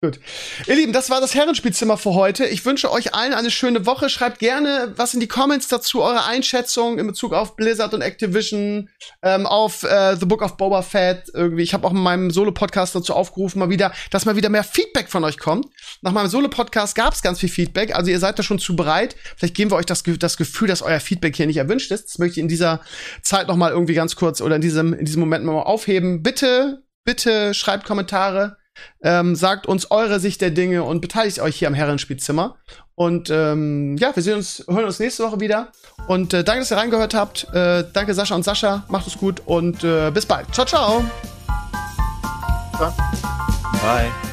Gut. 0.04 0.18
Ihr 0.66 0.74
Lieben, 0.74 0.92
das 0.92 1.10
war 1.10 1.20
das 1.20 1.36
Herrenspielzimmer 1.36 1.96
für 1.96 2.14
heute. 2.14 2.44
Ich 2.44 2.66
wünsche 2.66 2.90
euch 2.90 3.14
allen 3.14 3.34
eine 3.34 3.52
schöne 3.52 3.86
Woche. 3.86 4.08
Schreibt 4.08 4.40
gerne 4.40 4.92
was 4.96 5.14
in 5.14 5.20
die 5.20 5.28
Comments 5.28 5.68
dazu, 5.68 6.02
eure 6.02 6.24
Einschätzung 6.24 6.98
in 6.98 7.06
Bezug 7.06 7.32
auf 7.32 7.54
Blizzard 7.54 7.94
und 7.94 8.00
Activision, 8.00 8.90
ähm, 9.22 9.46
auf 9.46 9.84
äh, 9.84 10.16
The 10.16 10.26
Book 10.26 10.42
of 10.42 10.56
Boba 10.56 10.82
Fett. 10.82 11.30
Irgendwie, 11.32 11.62
ich 11.62 11.72
habe 11.72 11.86
auch 11.86 11.92
in 11.92 11.98
meinem 11.98 12.32
Solo-Podcast 12.32 12.96
dazu 12.96 13.14
aufgerufen, 13.14 13.60
mal 13.60 13.70
wieder, 13.70 13.92
dass 14.10 14.24
mal 14.24 14.34
wieder 14.34 14.48
mehr 14.48 14.64
Feedback 14.64 15.08
von 15.08 15.22
euch 15.22 15.38
kommt. 15.38 15.66
Nach 16.00 16.10
meinem 16.10 16.26
Solo-Podcast 16.26 16.96
gab 16.96 17.14
es 17.14 17.22
ganz 17.22 17.38
viel 17.38 17.48
Feedback, 17.48 17.94
also 17.94 18.10
ihr 18.10 18.18
seid 18.18 18.36
da 18.40 18.42
schon 18.42 18.58
zu 18.58 18.74
bereit. 18.74 19.14
Vielleicht 19.36 19.54
geben 19.54 19.70
wir 19.70 19.76
euch 19.76 19.86
das, 19.86 20.02
das 20.02 20.36
Gefühl, 20.36 20.66
dass 20.66 20.82
euer 20.82 20.98
Feedback 20.98 21.36
hier 21.36 21.46
nicht 21.46 21.58
erwünscht 21.58 21.92
ist. 21.92 22.06
Das 22.06 22.18
möchte 22.18 22.40
ich 22.40 22.42
in 22.42 22.48
dieser 22.48 22.80
Zeit 23.22 23.46
noch 23.46 23.56
mal 23.56 23.70
irgendwie 23.70 23.94
ganz 23.94 24.16
kurz 24.16 24.40
oder 24.40 24.56
in 24.56 24.62
diesem 24.62 24.94
in 24.94 25.04
diesem 25.04 25.20
Moment 25.20 25.44
mal 25.44 25.52
aufheben. 25.62 26.24
Bitte, 26.24 26.82
bitte 27.04 27.54
schreibt 27.54 27.86
Kommentare 27.86 28.56
ähm, 29.02 29.34
sagt 29.34 29.66
uns 29.66 29.90
eure 29.90 30.20
Sicht 30.20 30.40
der 30.40 30.50
Dinge 30.50 30.84
und 30.84 31.00
beteiligt 31.00 31.40
euch 31.40 31.56
hier 31.56 31.68
am 31.68 31.74
Herrenspielzimmer. 31.74 32.56
Und 32.94 33.30
ähm, 33.30 33.96
ja, 33.98 34.14
wir 34.14 34.22
sehen 34.22 34.36
uns, 34.36 34.64
hören 34.68 34.84
uns 34.84 34.98
nächste 34.98 35.24
Woche 35.24 35.40
wieder. 35.40 35.68
Und 36.08 36.34
äh, 36.34 36.44
danke, 36.44 36.60
dass 36.60 36.70
ihr 36.70 36.76
reingehört 36.76 37.14
habt. 37.14 37.48
Äh, 37.52 37.84
danke, 37.92 38.14
Sascha 38.14 38.34
und 38.34 38.44
Sascha. 38.44 38.84
Macht 38.88 39.06
es 39.06 39.18
gut 39.18 39.42
und 39.46 39.82
äh, 39.82 40.10
bis 40.10 40.26
bald. 40.26 40.52
Ciao, 40.54 40.66
ciao. 40.66 41.04
Bye. 43.82 44.31